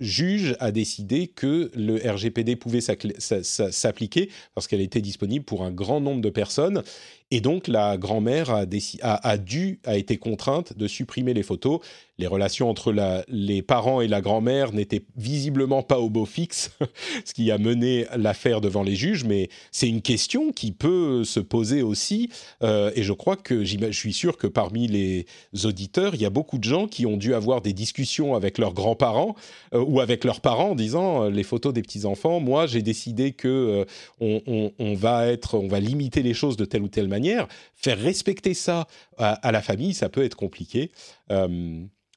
juge 0.00 0.56
a 0.60 0.72
décidé 0.72 1.28
que 1.28 1.70
le 1.74 1.96
RGPD 1.96 2.56
pouvait 2.56 2.80
s'appliquer 2.80 4.30
parce 4.54 4.66
qu'elle 4.66 4.80
était 4.80 5.00
disponible 5.00 5.44
pour 5.44 5.62
un 5.62 5.70
grand 5.70 6.00
nombre 6.00 6.20
de 6.20 6.30
personnes. 6.30 6.82
Et 7.30 7.40
donc, 7.40 7.68
la 7.68 7.96
grand-mère 7.96 8.50
a, 8.50 9.38
dû, 9.38 9.78
a 9.84 9.96
été 9.96 10.16
contrainte 10.16 10.76
de 10.76 10.88
supprimer 10.88 11.32
les 11.32 11.44
photos 11.44 11.80
les 12.20 12.26
relations 12.26 12.68
entre 12.68 12.94
les 13.28 13.62
parents 13.62 14.00
et 14.02 14.06
la 14.06 14.20
grand-mère 14.20 14.72
n'étaient 14.72 15.02
visiblement 15.16 15.82
pas 15.82 15.98
au 15.98 16.10
beau 16.10 16.26
fixe, 16.26 16.70
ce 17.24 17.32
qui 17.32 17.50
a 17.50 17.56
mené 17.58 18.04
l'affaire 18.14 18.60
devant 18.60 18.82
les 18.82 18.94
juges, 18.94 19.24
mais 19.24 19.48
c'est 19.72 19.88
une 19.88 20.02
question 20.02 20.52
qui 20.52 20.70
peut 20.70 21.24
se 21.24 21.40
poser 21.40 21.82
aussi, 21.82 22.28
euh, 22.62 22.92
et 22.94 23.02
je 23.02 23.14
crois 23.14 23.36
que 23.36 23.64
je 23.64 23.90
suis 23.92 24.12
sûr 24.12 24.36
que 24.36 24.46
parmi 24.46 24.86
les 24.86 25.26
auditeurs, 25.64 26.14
il 26.14 26.20
y 26.20 26.26
a 26.26 26.30
beaucoup 26.30 26.58
de 26.58 26.64
gens 26.64 26.86
qui 26.86 27.06
ont 27.06 27.16
dû 27.16 27.32
avoir 27.32 27.62
des 27.62 27.72
discussions 27.72 28.34
avec 28.34 28.58
leurs 28.58 28.74
grands-parents 28.74 29.34
euh, 29.72 29.82
ou 29.90 30.00
avec 30.00 30.24
leurs 30.24 30.40
parents 30.40 30.70
en 30.70 30.74
disant 30.74 31.24
euh, 31.24 31.30
les 31.30 31.42
photos 31.42 31.72
des 31.72 31.82
petits-enfants, 31.82 32.40
moi 32.40 32.66
j'ai 32.66 32.82
décidé 32.82 33.32
que 33.32 33.86
on, 34.20 34.94
va 34.94 35.26
être, 35.26 35.58
on 35.58 35.68
va 35.68 35.80
limiter 35.80 36.22
les 36.22 36.34
choses 36.34 36.56
de 36.56 36.64
telle 36.64 36.82
ou 36.82 36.88
telle 36.88 37.08
manière, 37.08 37.46
faire 37.74 37.98
respecter 37.98 38.54
ça 38.54 38.86
à, 39.18 39.52
la 39.52 39.62
famille, 39.62 39.94
ça 39.94 40.08
peut 40.08 40.24
être 40.24 40.36
compliqué. 40.36 40.90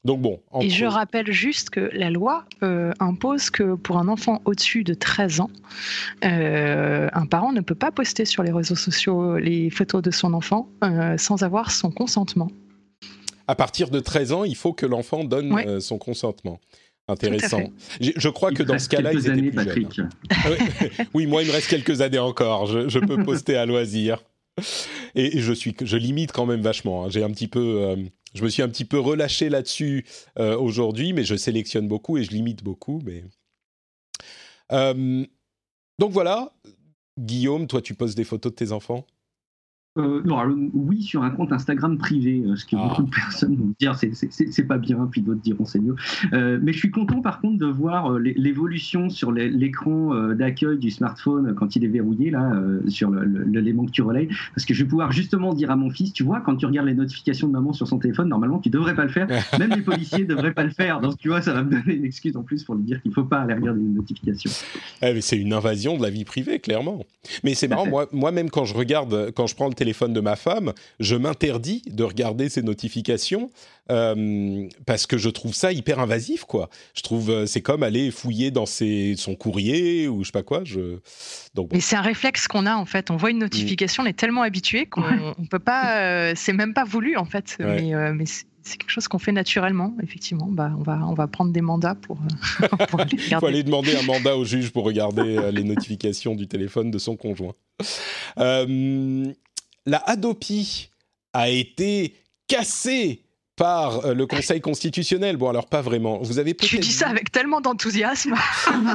Donc 0.06 0.22
bon. 0.22 0.42
Et 0.60 0.70
je 0.70 0.86
rappelle 0.86 1.32
juste 1.32 1.70
que 1.70 1.90
la 1.94 2.10
loi 2.10 2.44
euh, 2.62 2.92
impose 3.00 3.50
que 3.50 3.76
pour 3.76 3.98
un 3.98 4.10
enfant 4.10 4.42
au-dessus 4.44 4.84
de 4.84 4.94
13 4.94 5.40
ans, 5.40 5.50
euh, 6.26 7.10
un 7.14 7.26
parent 7.26 7.54
ne 7.54 7.62
peut 7.62 7.76
pas 7.76 7.92
poster 7.92 8.26
sur 8.26 8.44
les 8.44 8.52
réseaux 8.52 8.76
sociaux 8.76 9.38
les 9.38 9.70
photos 9.70 10.02
de 10.02 10.12
son 10.12 10.34
enfant 10.34 10.68
euh, 10.84 11.18
sans 11.18 11.44
avoir 11.44 11.72
son 11.72 11.90
consentement. 11.90 12.50
À 13.48 13.56
partir 13.56 13.90
de 13.90 14.00
13 14.00 14.34
ans, 14.34 14.44
il 14.44 14.56
faut 14.56 14.74
que 14.74 14.86
l'enfant 14.86 15.24
donne 15.24 15.80
son 15.82 15.98
consentement. 15.98 16.60
Intéressant. 17.08 17.64
Je, 18.00 18.30
crois 18.30 18.52
que 18.52 18.64
dans 18.64 18.80
ce 18.80 18.88
cas-là, 18.88 19.14
ils 19.14 19.30
étaient 19.30 19.52
plus 19.52 19.94
jeunes. 19.94 20.10
oui, 21.14 21.26
moi, 21.26 21.44
il 21.44 21.50
me 21.50 21.52
reste 21.52 21.68
quelques 21.68 22.00
années 22.02 22.20
encore. 22.20 22.66
Je, 22.66 23.00
peux 23.00 23.22
poster 23.24 23.56
à 23.58 23.66
loisir. 23.66 24.24
Et, 25.16 25.40
je 25.42 25.52
suis, 25.52 25.76
je 25.82 25.98
limite 25.98 26.32
quand 26.32 26.46
même 26.46 26.62
vachement. 26.62 27.06
Hein. 27.06 27.10
J'ai 27.10 27.24
un 27.24 27.32
petit 27.32 27.48
peu 27.48 27.98
je 28.34 28.44
me 28.44 28.50
suis 28.50 28.62
un 28.62 28.70
petit 28.70 28.86
peu 28.86 29.00
relâché 29.00 29.50
là-dessus 29.50 30.06
euh, 30.40 30.58
aujourd'hui, 30.58 31.14
mais 31.14 31.24
je 31.24 31.36
sélectionne 31.36 31.88
beaucoup 31.88 32.18
et 32.18 32.24
je 32.24 32.32
limite 32.32 32.64
beaucoup. 32.64 33.02
Mais... 33.06 33.24
Euh, 34.72 35.26
donc 36.00 36.12
voilà, 36.12 36.54
Guillaume, 37.20 37.68
toi 37.68 37.82
tu 37.82 37.94
poses 37.94 38.16
des 38.16 38.24
photos 38.24 38.52
de 38.52 38.56
tes 38.56 38.72
enfants? 38.72 39.06
Euh, 40.00 40.22
non, 40.26 40.42
oui, 40.74 41.04
sur 41.04 41.22
un 41.22 41.30
compte 41.30 41.52
Instagram 41.52 42.00
privé, 42.00 42.44
euh, 42.48 42.56
ce 42.56 42.66
que 42.66 42.76
ah. 42.76 42.88
beaucoup 42.88 43.04
de 43.04 43.12
personnes 43.12 43.56
vont 43.56 43.74
dire 43.80 43.96
c'est 43.96 44.68
pas 44.68 44.80
bien, 44.80 45.08
puis 45.12 45.22
d'autres 45.22 45.42
diront 45.42 45.66
c'est 45.66 45.80
mieux. 45.80 45.96
Euh, 46.34 46.58
mais 46.64 46.74
je 46.74 46.80
suis 46.80 46.90
content 46.90 47.22
par 47.22 47.42
contre 47.42 47.60
de 47.60 47.68
voir 47.68 48.18
l'évolution 48.18 49.12
sur 49.12 49.32
l'écran 49.32 50.16
d'accueil 50.34 50.80
du 50.80 50.90
smartphone 50.90 51.54
quand 51.54 51.76
il 51.76 51.86
est 51.86 51.90
verrouillé, 51.90 52.32
là, 52.32 52.54
sur 52.88 53.12
l'élément 53.12 53.86
que 53.86 53.92
tu 53.92 54.02
relayes, 54.02 54.30
parce 54.56 54.66
que 54.66 54.74
je 54.74 54.84
vais 54.84 54.90
pouvoir 54.90 55.12
justement 55.12 55.54
dire 55.54 55.70
à 55.70 55.76
mon 55.76 55.92
fils, 55.92 56.12
tu 56.12 56.24
vois, 56.24 56.42
quand 56.42 56.56
tu 56.56 56.66
regardes 56.66 56.88
les 56.88 56.96
notifications 56.96 57.48
de 57.48 57.54
maman 57.54 57.72
sur 57.72 57.88
son 57.88 58.00
téléphone, 58.00 58.30
normalement 58.30 58.58
tu 58.58 58.72
devrais 58.72 58.96
pas 58.96 59.04
le 59.04 59.12
faire, 59.12 59.28
même 59.60 59.74
les 59.76 59.82
policiers 59.82 60.26
devraient 60.26 60.54
pas 60.54 60.64
le 60.64 60.72
faire, 60.72 61.02
donc 61.02 61.20
tu 61.20 61.28
vois, 61.28 61.42
ça 61.42 61.54
va 61.54 61.64
me 61.64 61.70
donner 61.70 61.94
une 61.94 62.06
excuse 62.06 62.36
en 62.36 62.42
plus 62.42 62.64
pour 62.64 62.74
lui 62.74 62.84
dire 62.84 63.00
qu'il 63.04 63.14
faut 63.14 63.26
pas 63.26 63.42
aller 63.42 63.54
regarder 63.54 63.82
les 63.82 63.90
notifications. 63.90 64.52
Eh, 65.04 65.22
c'est 65.22 65.38
une 65.38 65.54
invasion 65.54 65.98
de 65.98 66.02
la 66.02 66.10
vie 66.10 66.26
privée, 66.26 66.60
clairement. 66.60 67.06
Mais 67.44 67.54
c'est 67.54 67.68
marrant, 67.68 67.86
moi, 67.86 68.08
moi-même 68.12 68.50
quand 68.50 68.66
je 68.66 68.74
regarde, 68.74 69.32
quand 69.36 69.46
je 69.46 69.56
prends 69.56 69.68
le 69.68 69.74
téléphone 69.74 69.83
de 69.84 70.20
ma 70.20 70.36
femme, 70.36 70.74
je 71.00 71.16
m'interdis 71.16 71.82
de 71.88 72.04
regarder 72.04 72.50
ses 72.50 72.62
notifications 72.62 73.50
euh, 73.92 74.68
parce 74.86 75.06
que 75.08 75.18
je 75.18 75.30
trouve 75.30 75.54
ça 75.54 75.72
hyper 75.72 76.00
invasif, 76.00 76.46
quoi. 76.46 76.70
Je 76.94 77.02
trouve 77.02 77.30
euh, 77.30 77.46
c'est 77.46 77.62
comme 77.62 77.84
aller 77.84 78.12
fouiller 78.12 78.50
dans 78.50 78.66
ses, 78.66 79.16
son 79.18 79.36
courrier 79.36 80.08
ou 80.08 80.22
je 80.22 80.28
sais 80.28 80.32
pas 80.32 80.44
quoi. 80.44 80.62
Je... 80.64 81.00
Donc, 81.54 81.70
Mais 81.74 81.82
c'est 81.82 81.96
un 81.96 82.02
réflexe 82.02 82.48
qu'on 82.48 82.66
a 82.66 82.76
en 82.76 82.86
fait. 82.86 83.12
On 83.12 83.18
voit 83.18 83.32
une 83.32 83.40
notification, 83.40 84.04
on 84.04 84.06
est 84.06 84.18
tellement 84.18 84.42
habitué 84.42 84.86
qu'on 84.86 85.02
ne 85.02 85.48
peut 85.48 85.60
pas. 85.60 85.98
Euh, 85.98 86.34
c'est 86.36 86.54
même 86.54 86.74
pas 86.74 86.86
voulu 86.86 87.18
en 87.18 87.26
fait. 87.26 87.58
Mais, 87.60 87.92
mais 88.14 88.26
c'est 88.26 88.78
quelque 88.78 88.92
chose 88.92 89.10
qu'on 89.10 89.20
fait 89.20 89.34
naturellement, 89.34 89.94
effectivement. 90.02 90.48
Bah, 90.50 90.72
on, 90.78 90.84
va, 90.84 91.02
on 91.06 91.14
va 91.14 91.28
prendre 91.28 91.52
des 91.52 91.60
mandats 91.60 91.96
pour, 91.96 92.18
pour 92.90 93.02
aller 93.02 93.18
Il 93.18 93.36
faut 93.36 93.46
aller 93.46 93.64
demander 93.64 93.96
un 93.98 94.04
mandat 94.04 94.38
au 94.38 94.46
juge 94.46 94.72
pour 94.72 94.86
regarder 94.86 95.52
les 95.52 95.64
notifications 95.66 96.36
du 96.36 96.48
téléphone 96.48 96.90
de 96.90 96.98
son 96.98 97.18
conjoint. 97.18 97.54
Euh, 98.38 99.32
la 99.86 99.98
Hadopi 99.98 100.90
a 101.34 101.50
été 101.50 102.16
cassée 102.48 103.24
par 103.56 104.06
euh, 104.06 104.14
le 104.14 104.26
Conseil 104.26 104.62
constitutionnel. 104.62 105.38
Bon, 105.38 105.50
alors 105.50 105.68
pas 105.68 105.82
vraiment. 105.82 106.20
Vous 106.20 106.40
avez 106.40 106.56
Tu 106.56 106.80
dis 106.80 106.92
ça 106.92 107.08
avec 107.08 107.32
tellement 107.32 107.62
d'enthousiasme. 107.62 108.34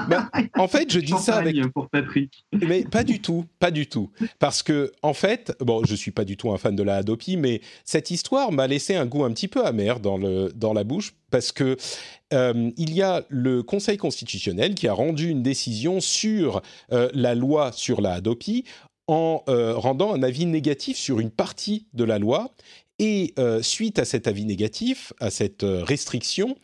Bah, 0.09 0.31
en 0.57 0.69
fait, 0.69 0.93
je 0.93 1.01
dis 1.01 1.13
ça 1.19 1.37
avec. 1.37 1.57
Pour 1.73 1.89
Patrick. 1.89 2.45
Mais 2.53 2.85
pas 2.85 3.05
du 3.05 3.21
tout, 3.21 3.45
pas 3.59 3.71
du 3.71 3.87
tout. 3.87 4.11
Parce 4.39 4.63
que, 4.63 4.93
en 5.03 5.13
fait, 5.13 5.55
bon, 5.61 5.85
je 5.85 5.95
suis 5.95 6.11
pas 6.11 6.25
du 6.25 6.37
tout 6.37 6.51
un 6.51 6.59
fan 6.59 6.75
de 6.75 6.83
la 6.83 6.97
Hadopi, 6.97 7.37
mais 7.37 7.61
cette 7.85 8.11
histoire 8.11 8.53
m'a 8.53 8.67
laissé 8.67 8.97
un 8.97 9.07
goût 9.07 9.25
un 9.25 9.33
petit 9.33 9.49
peu 9.49 9.65
amer 9.65 10.01
dans, 10.01 10.17
le, 10.17 10.51
dans 10.55 10.73
la 10.73 10.85
bouche 10.85 11.15
parce 11.31 11.53
que 11.53 11.77
euh, 12.33 12.71
il 12.77 12.95
y 12.95 13.03
a 13.03 13.25
le 13.29 13.63
Conseil 13.63 13.97
constitutionnel 13.97 14.75
qui 14.75 14.89
a 14.89 14.93
rendu 14.93 15.29
une 15.29 15.43
décision 15.43 16.01
sur 16.01 16.63
euh, 16.93 17.09
la 17.15 17.35
loi 17.35 17.73
sur 17.73 18.01
la 18.01 18.15
Hadopi 18.15 18.65
en 19.09 19.43
euh, 19.49 19.75
rendant 19.75 20.15
un 20.15 20.23
avis 20.23 20.47
négatif 20.47 20.97
sur 20.97 21.19
une 21.19 21.31
partie 21.31 21.87
de 21.95 22.05
la 22.05 22.19
loi. 22.19 22.53
Et 23.01 23.33
euh, 23.39 23.63
suite 23.63 23.99
à 23.99 24.05
cet 24.05 24.27
avis 24.27 24.45
négatif, 24.45 25.13
à 25.19 25.31
cette 25.31 25.65
euh, 25.65 25.83
restriction, 25.83 26.57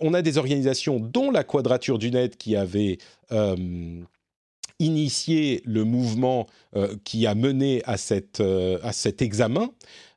on 0.00 0.12
a 0.12 0.22
des 0.22 0.38
organisations 0.38 0.98
dont 0.98 1.30
la 1.30 1.44
Quadrature 1.44 2.00
du 2.00 2.10
Net 2.10 2.36
qui 2.36 2.56
avait 2.56 2.98
initié 4.80 5.62
le 5.64 5.84
mouvement 5.84 6.48
qui 7.04 7.28
a 7.28 7.36
mené 7.36 7.80
à, 7.84 7.96
cette, 7.96 8.42
à 8.82 8.92
cet 8.92 9.22
examen. 9.22 9.70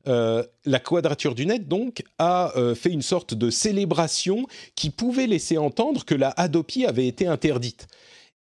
la 0.08 0.80
Quadrature 0.84 1.36
du 1.36 1.46
Net, 1.46 1.68
donc, 1.68 2.02
a 2.18 2.52
fait 2.74 2.90
une 2.90 3.04
sorte 3.04 3.36
de 3.36 3.52
célébration 3.52 4.48
qui 4.74 4.90
pouvait 4.90 5.28
laisser 5.28 5.60
entendre 5.60 6.06
que 6.06 6.16
la 6.16 6.30
Hadopi 6.30 6.88
avait 6.88 7.06
été 7.06 7.28
interdite. 7.28 7.86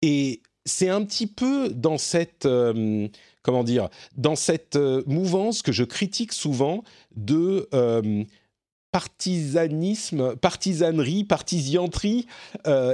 Et 0.03 0.43
c'est 0.67 0.89
un 0.89 1.03
petit 1.03 1.27
peu 1.27 1.69
dans 1.69 1.97
cette 1.97 2.45
euh, 2.45 3.07
comment 3.41 3.63
dire 3.63 3.89
dans 4.15 4.35
cette 4.35 4.75
euh, 4.75 5.01
mouvance 5.07 5.61
que 5.61 5.71
je 5.71 5.83
critique 5.83 6.33
souvent 6.33 6.83
de 7.15 7.67
euh, 7.73 8.23
partisanisme, 8.91 10.35
partisanerie, 10.37 11.23
partisianterie 11.23 12.25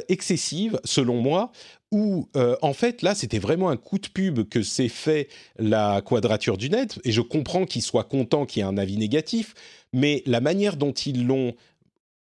excessive, 0.10 0.80
selon 0.84 1.22
moi, 1.22 1.52
où 1.92 2.28
en 2.34 2.74
fait 2.74 3.04
là 3.04 3.16
c'était 3.16 3.40
vraiment 3.40 3.70
un 3.70 3.78
coup 3.78 4.00
de 4.00 4.08
pub 4.08 4.50
que 4.50 4.64
s'est 4.64 4.90
fait 4.90 5.30
la 5.60 6.02
quadrature 6.02 6.58
du 6.58 6.70
net, 6.70 7.00
et 7.06 7.12
je 7.12 7.22
comprends 7.22 7.66
qu'ils 7.66 7.84
soient 7.84 8.04
contents 8.04 8.46
qu'il 8.46 8.62
y 8.62 8.66
ait 8.66 8.68
un 8.68 8.78
avis 8.78 8.98
négatif, 8.98 9.54
mais 9.94 10.24
la 10.26 10.42
manière 10.42 10.76
dont 10.76 10.92
ils 10.92 11.26
l'ont 11.26 11.54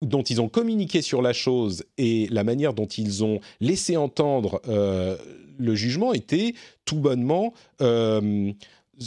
dont 0.02 0.22
ils 0.22 0.40
ont 0.40 0.48
communiqué 0.48 1.02
sur 1.02 1.22
la 1.22 1.32
chose 1.32 1.84
et 1.96 2.28
la 2.28 2.44
manière 2.44 2.74
dont 2.74 2.86
ils 2.86 3.24
ont 3.24 3.40
laissé 3.60 3.96
entendre 3.96 4.60
euh, 4.68 5.16
le 5.58 5.74
jugement 5.74 6.12
était 6.12 6.54
tout 6.84 7.00
bonnement, 7.00 7.52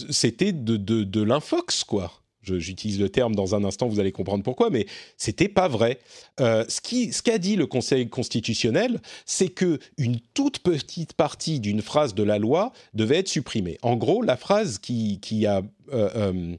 c'était 0.09 0.51
de, 0.51 0.75
de, 0.75 1.03
de 1.03 1.21
l'infox, 1.21 1.85
quoi 1.85 2.21
j'utilise 2.43 2.99
le 2.99 3.09
terme 3.09 3.35
dans 3.35 3.55
un 3.55 3.63
instant, 3.63 3.87
vous 3.87 3.99
allez 3.99 4.11
comprendre 4.11 4.43
pourquoi, 4.43 4.69
mais 4.69 4.85
c'était 5.17 5.47
pas 5.47 5.67
vrai. 5.67 5.99
Euh, 6.39 6.65
ce 6.67 6.81
qu'a 7.21 7.33
ce 7.33 7.37
dit 7.37 7.55
le 7.55 7.67
Conseil 7.67 8.09
constitutionnel, 8.09 8.99
c'est 9.25 9.49
que 9.49 9.79
une 9.97 10.19
toute 10.33 10.59
petite 10.59 11.13
partie 11.13 11.59
d'une 11.59 11.81
phrase 11.81 12.15
de 12.15 12.23
la 12.23 12.39
loi 12.39 12.71
devait 12.93 13.17
être 13.17 13.27
supprimée. 13.27 13.77
En 13.81 13.95
gros, 13.95 14.21
la 14.21 14.37
phrase 14.37 14.79
qui, 14.79 15.19
qui 15.19 15.45
a 15.45 15.61
euh, 15.93 16.09
euh, 16.15 16.55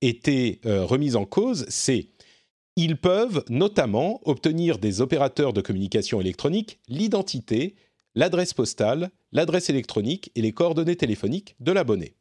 été 0.00 0.60
remise 0.64 1.16
en 1.16 1.24
cause, 1.24 1.64
c'est 1.68 2.08
ils 2.76 2.96
peuvent 2.96 3.44
notamment 3.48 4.20
obtenir 4.24 4.78
des 4.78 5.00
opérateurs 5.00 5.52
de 5.52 5.60
communication 5.60 6.20
électronique 6.20 6.80
l'identité, 6.88 7.76
l'adresse 8.14 8.54
postale, 8.54 9.10
l'adresse 9.32 9.70
électronique 9.70 10.30
et 10.34 10.42
les 10.42 10.52
coordonnées 10.52 10.96
téléphoniques 10.96 11.56
de 11.60 11.72
l'abonné. 11.72 12.14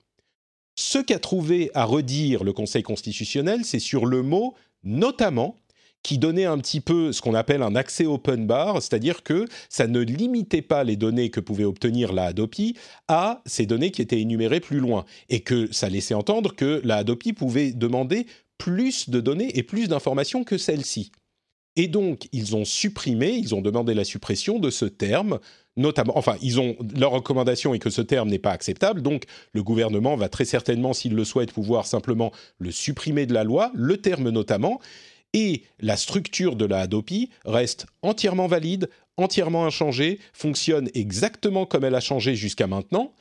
Ce 0.75 0.99
qu'a 0.99 1.19
trouvé 1.19 1.69
à 1.73 1.85
redire 1.85 2.43
le 2.43 2.53
Conseil 2.53 2.83
constitutionnel, 2.83 3.63
c'est 3.63 3.79
sur 3.79 4.05
le 4.05 4.23
mot 4.23 4.55
notamment 4.83 5.55
qui 6.03 6.17
donnait 6.17 6.45
un 6.45 6.57
petit 6.57 6.81
peu 6.81 7.13
ce 7.13 7.21
qu'on 7.21 7.33
appelle 7.33 7.63
un 7.63 7.75
accès 7.75 8.05
open 8.05 8.45
bar, 8.45 8.81
c'est-à-dire 8.81 9.23
que 9.23 9.45
ça 9.69 9.87
ne 9.87 10.01
limitait 10.01 10.61
pas 10.61 10.83
les 10.83 10.97
données 10.97 11.29
que 11.29 11.39
pouvait 11.39 11.63
obtenir 11.63 12.11
la 12.11 12.25
Hadopi 12.25 12.75
à 13.07 13.41
ces 13.45 13.65
données 13.65 13.91
qui 13.91 14.01
étaient 14.01 14.19
énumérées 14.19 14.59
plus 14.59 14.79
loin, 14.79 15.05
et 15.29 15.39
que 15.39 15.71
ça 15.71 15.87
laissait 15.89 16.13
entendre 16.13 16.53
que 16.53 16.81
la 16.83 16.97
Hadopi 16.97 17.31
pouvait 17.31 17.71
demander 17.71 18.27
plus 18.63 19.09
de 19.09 19.19
données 19.19 19.57
et 19.57 19.63
plus 19.63 19.89
d'informations 19.89 20.45
que 20.45 20.57
celle-ci. 20.57 21.11
Et 21.75 21.89
donc, 21.89 22.29
ils 22.31 22.55
ont 22.55 22.63
supprimé, 22.63 23.31
ils 23.31 23.53
ont 23.53 23.61
demandé 23.61 23.93
la 23.93 24.05
suppression 24.05 24.57
de 24.57 24.69
ce 24.69 24.85
terme 24.85 25.39
notamment, 25.75 26.17
enfin, 26.17 26.37
ils 26.41 26.61
ont 26.61 26.77
leur 26.95 27.11
recommandation 27.11 27.73
est 27.73 27.79
que 27.79 27.89
ce 27.89 28.01
terme 28.01 28.29
n'est 28.29 28.39
pas 28.39 28.51
acceptable, 28.51 29.01
donc 29.01 29.25
le 29.51 29.63
gouvernement 29.63 30.15
va 30.15 30.29
très 30.29 30.45
certainement, 30.45 30.93
s'il 30.93 31.13
le 31.13 31.25
souhaite, 31.25 31.51
pouvoir 31.51 31.87
simplement 31.87 32.31
le 32.57 32.71
supprimer 32.71 33.25
de 33.25 33.33
la 33.33 33.43
loi, 33.43 33.69
le 33.73 33.97
terme 33.97 34.29
notamment, 34.29 34.79
et 35.33 35.63
la 35.81 35.97
structure 35.97 36.55
de 36.55 36.65
la 36.65 36.81
Hadopi 36.81 37.31
reste 37.43 37.87
entièrement 38.01 38.47
valide, 38.47 38.87
entièrement 39.17 39.65
inchangée, 39.65 40.19
fonctionne 40.31 40.89
exactement 40.93 41.65
comme 41.65 41.83
elle 41.83 41.95
a 41.95 41.99
changé 41.99 42.35
jusqu'à 42.35 42.67
maintenant, 42.67 43.13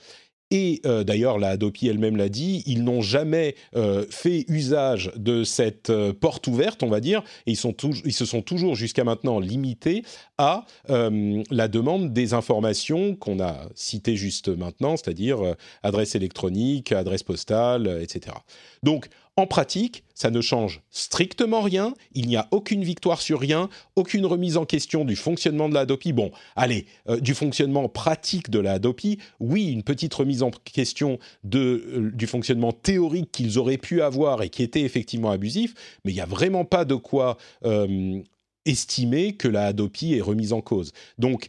et 0.53 0.83
euh, 0.85 1.03
d'ailleurs, 1.03 1.39
la 1.39 1.49
Adopi 1.49 1.89
elle-même 1.89 2.19
l'a 2.19 2.29
dit, 2.29 2.63
ils 2.67 2.85
n'ont 2.85 3.01
jamais 3.01 3.55
euh, 3.75 4.05
fait 4.11 4.45
usage 4.49 5.11
de 5.17 5.45
cette 5.45 5.89
euh, 5.89 6.13
porte 6.13 6.47
ouverte, 6.47 6.83
on 6.83 6.91
va 6.91 7.01
dire, 7.01 7.23
et 7.47 7.53
ils, 7.53 7.59
ils 8.05 8.13
se 8.13 8.27
sont 8.27 8.43
toujours 8.43 8.77
jusqu'à 8.77 9.03
maintenant 9.03 9.41
limités 9.41 10.05
à 10.37 10.67
la 10.89 11.69
demande 11.69 12.13
des 12.13 12.35
informations 12.35 13.15
qu'on 13.15 13.41
a 13.41 13.69
citées 13.75 14.17
juste 14.17 14.49
maintenant, 14.49 14.97
c'est-à-dire 14.97 15.39
adresse 15.83 16.15
électronique, 16.17 16.93
adresse 16.93 17.23
postale, 17.23 18.01
etc. 18.03 18.37
Donc, 18.83 19.09
en 19.37 19.47
pratique, 19.47 20.05
ça 20.15 20.31
ne 20.31 20.43
change 20.43 20.83
strictement 20.91 21.63
rien, 21.63 21.95
il 22.13 22.29
n'y 22.29 22.37
a 22.37 22.49
aucune 22.51 22.85
victoire 22.85 23.23
sur 23.23 23.41
rien, 23.41 23.71
aucune 23.97 24.27
remise 24.27 24.59
en 24.59 24.67
question 24.67 25.07
du 25.07 25.17
fonctionnement 25.17 25.71
de 25.71 25.75
la 25.75 25.81
Hadopi. 25.81 26.13
Bon, 26.13 26.31
allez, 26.55 26.87
euh, 27.09 27.19
du 27.19 27.35
fonctionnement 27.35 27.89
pratique 27.89 28.51
de 28.51 28.59
la 28.59 28.73
Hadopi, 28.73 29.19
oui, 29.41 29.71
une 29.71 29.83
petite 29.83 30.13
remise 30.13 30.43
en 30.43 30.51
question 30.51 31.19
de, 31.45 31.59
euh, 31.59 32.11
du 32.13 32.27
fonctionnement 32.27 32.73
théorique 32.73 33.33
qu'ils 33.33 33.59
auraient 33.59 33.79
pu 33.79 34.03
avoir 34.03 34.43
et 34.43 34.51
qui 34.51 34.63
était 34.63 34.83
effectivement 34.83 35.31
abusif, 35.31 35.75
mais 36.05 36.13
il 36.13 36.15
n'y 36.15 36.21
a 36.21 36.27
vraiment 36.27 36.67
pas 36.67 36.85
de 36.85 36.95
quoi 36.95 37.39
euh, 37.65 38.21
estimer 38.67 39.33
que 39.33 39.49
la 39.49 39.67
Hadopi 39.67 40.15
est 40.15 40.21
remise 40.21 40.53
en 40.53 40.61
cause. 40.61 40.93
Donc, 41.19 41.49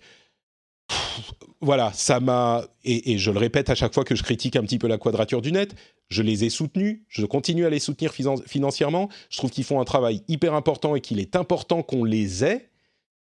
voilà, 1.62 1.92
ça 1.94 2.20
m'a 2.20 2.66
et, 2.86 3.18
je 3.18 3.32
le 3.32 3.40
répète 3.40 3.70
à 3.70 3.76
chaque 3.76 3.94
fois 3.94 4.04
que 4.04 4.16
je 4.16 4.24
critique 4.24 4.56
un 4.56 4.64
petit 4.64 4.78
peu 4.78 4.88
la 4.88 4.98
quadrature 4.98 5.42
du 5.42 5.52
net, 5.52 5.74
je 6.14 6.22
les 6.22 6.44
ai 6.44 6.50
soutenus, 6.50 7.02
je 7.10 7.26
continue 7.26 7.66
à 7.66 7.70
les 7.70 7.80
soutenir 7.80 8.14
financièrement. 8.14 9.10
Je 9.30 9.38
trouve 9.38 9.50
qu'ils 9.50 9.64
font 9.64 9.82
un 9.82 9.86
travail 9.86 10.22
hyper 10.28 10.54
important 10.54 10.96
et 10.96 11.02
qu'il 11.02 11.20
est 11.20 11.36
important 11.36 11.82
qu'on 11.82 12.04
les 12.04 12.46
ait. 12.46 12.70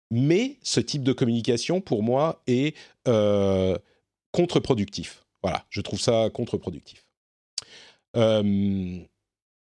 Mais 0.10 0.58
ce 0.62 0.82
type 0.82 1.04
de 1.04 1.14
communication, 1.14 1.80
pour 1.80 2.04
moi, 2.04 2.42
est 2.48 2.76
euh, 3.08 3.78
contre-productif. 4.32 5.26
Voilà, 5.42 5.64
je 5.70 5.80
trouve 5.80 6.02
ça 6.02 6.30
contre-productif. 6.34 7.06
Euh, 8.18 9.00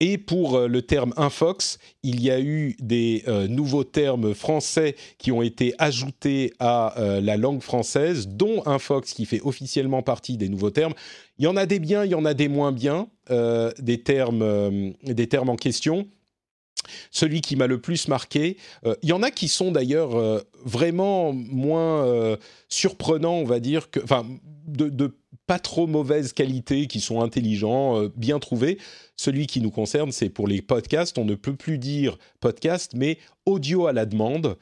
et 0.05 0.19
pour 0.19 0.57
euh, 0.57 0.69
le 0.69 0.83
terme 0.83 1.15
infox, 1.17 1.79
il 2.03 2.21
y 2.21 2.31
a 2.31 2.39
eu 2.39 2.77
des 2.79 3.25
euh, 3.27 3.49
nouveaux 3.49 3.85
termes 3.85 4.35
français 4.35 4.97
qui 5.17 5.33
ont 5.33 5.41
été 5.41 5.75
ajoutés 5.79 6.53
à 6.59 7.01
euh, 7.01 7.23
la 7.23 7.39
langue 7.39 7.63
française, 7.63 8.29
dont 8.29 8.63
infox 8.67 9.15
qui 9.15 9.25
fait 9.25 9.41
officiellement 9.43 10.03
partie 10.03 10.37
des 10.37 10.51
nouveaux 10.51 10.71
termes. 10.71 10.93
Il 11.39 11.47
y 11.47 11.49
en 11.49 11.57
a 11.57 11.65
des 11.65 11.79
biens, 11.79 12.05
il 12.05 12.11
y 12.11 12.15
en 12.15 12.27
a 12.27 12.35
des 12.35 12.49
moins 12.49 12.71
bien, 12.71 13.09
des, 13.31 14.03
termes, 14.03 14.93
des 15.03 15.27
termes 15.27 15.49
en 15.49 15.57
question. 15.57 16.07
Celui 17.11 17.41
qui 17.41 17.57
m'a 17.57 17.67
le 17.67 17.81
plus 17.81 18.07
marqué, 18.07 18.57
il 19.03 19.09
y 19.09 19.13
en 19.13 19.23
a 19.23 19.33
qui 19.33 19.49
sont 19.49 19.73
d'ailleurs 19.73 20.45
vraiment 20.65 21.33
moins 21.33 22.37
surprenants, 22.69 23.35
on 23.35 23.45
va 23.45 23.59
dire, 23.59 23.91
que, 23.91 23.99
de, 24.69 24.89
de 24.89 25.17
pas 25.47 25.59
trop 25.59 25.87
mauvaise 25.87 26.33
qualité, 26.33 26.87
qui 26.87 27.01
sont 27.01 27.21
intelligents, 27.21 28.01
euh, 28.01 28.09
bien 28.17 28.39
trouvés. 28.39 28.79
Celui 29.17 29.47
qui 29.47 29.61
nous 29.61 29.71
concerne, 29.71 30.13
c'est 30.13 30.31
pour 30.31 30.49
les 30.49 30.63
podcasts. 30.63 31.19
On 31.19 31.25
ne 31.25 31.35
peut 31.35 31.55
plus 31.55 31.79
dire 31.79 32.19
podcast, 32.41 32.93
mais 32.95 33.19
audio 33.47 33.87
à 33.87 33.93
la 33.93 34.07
demande. 34.07 34.57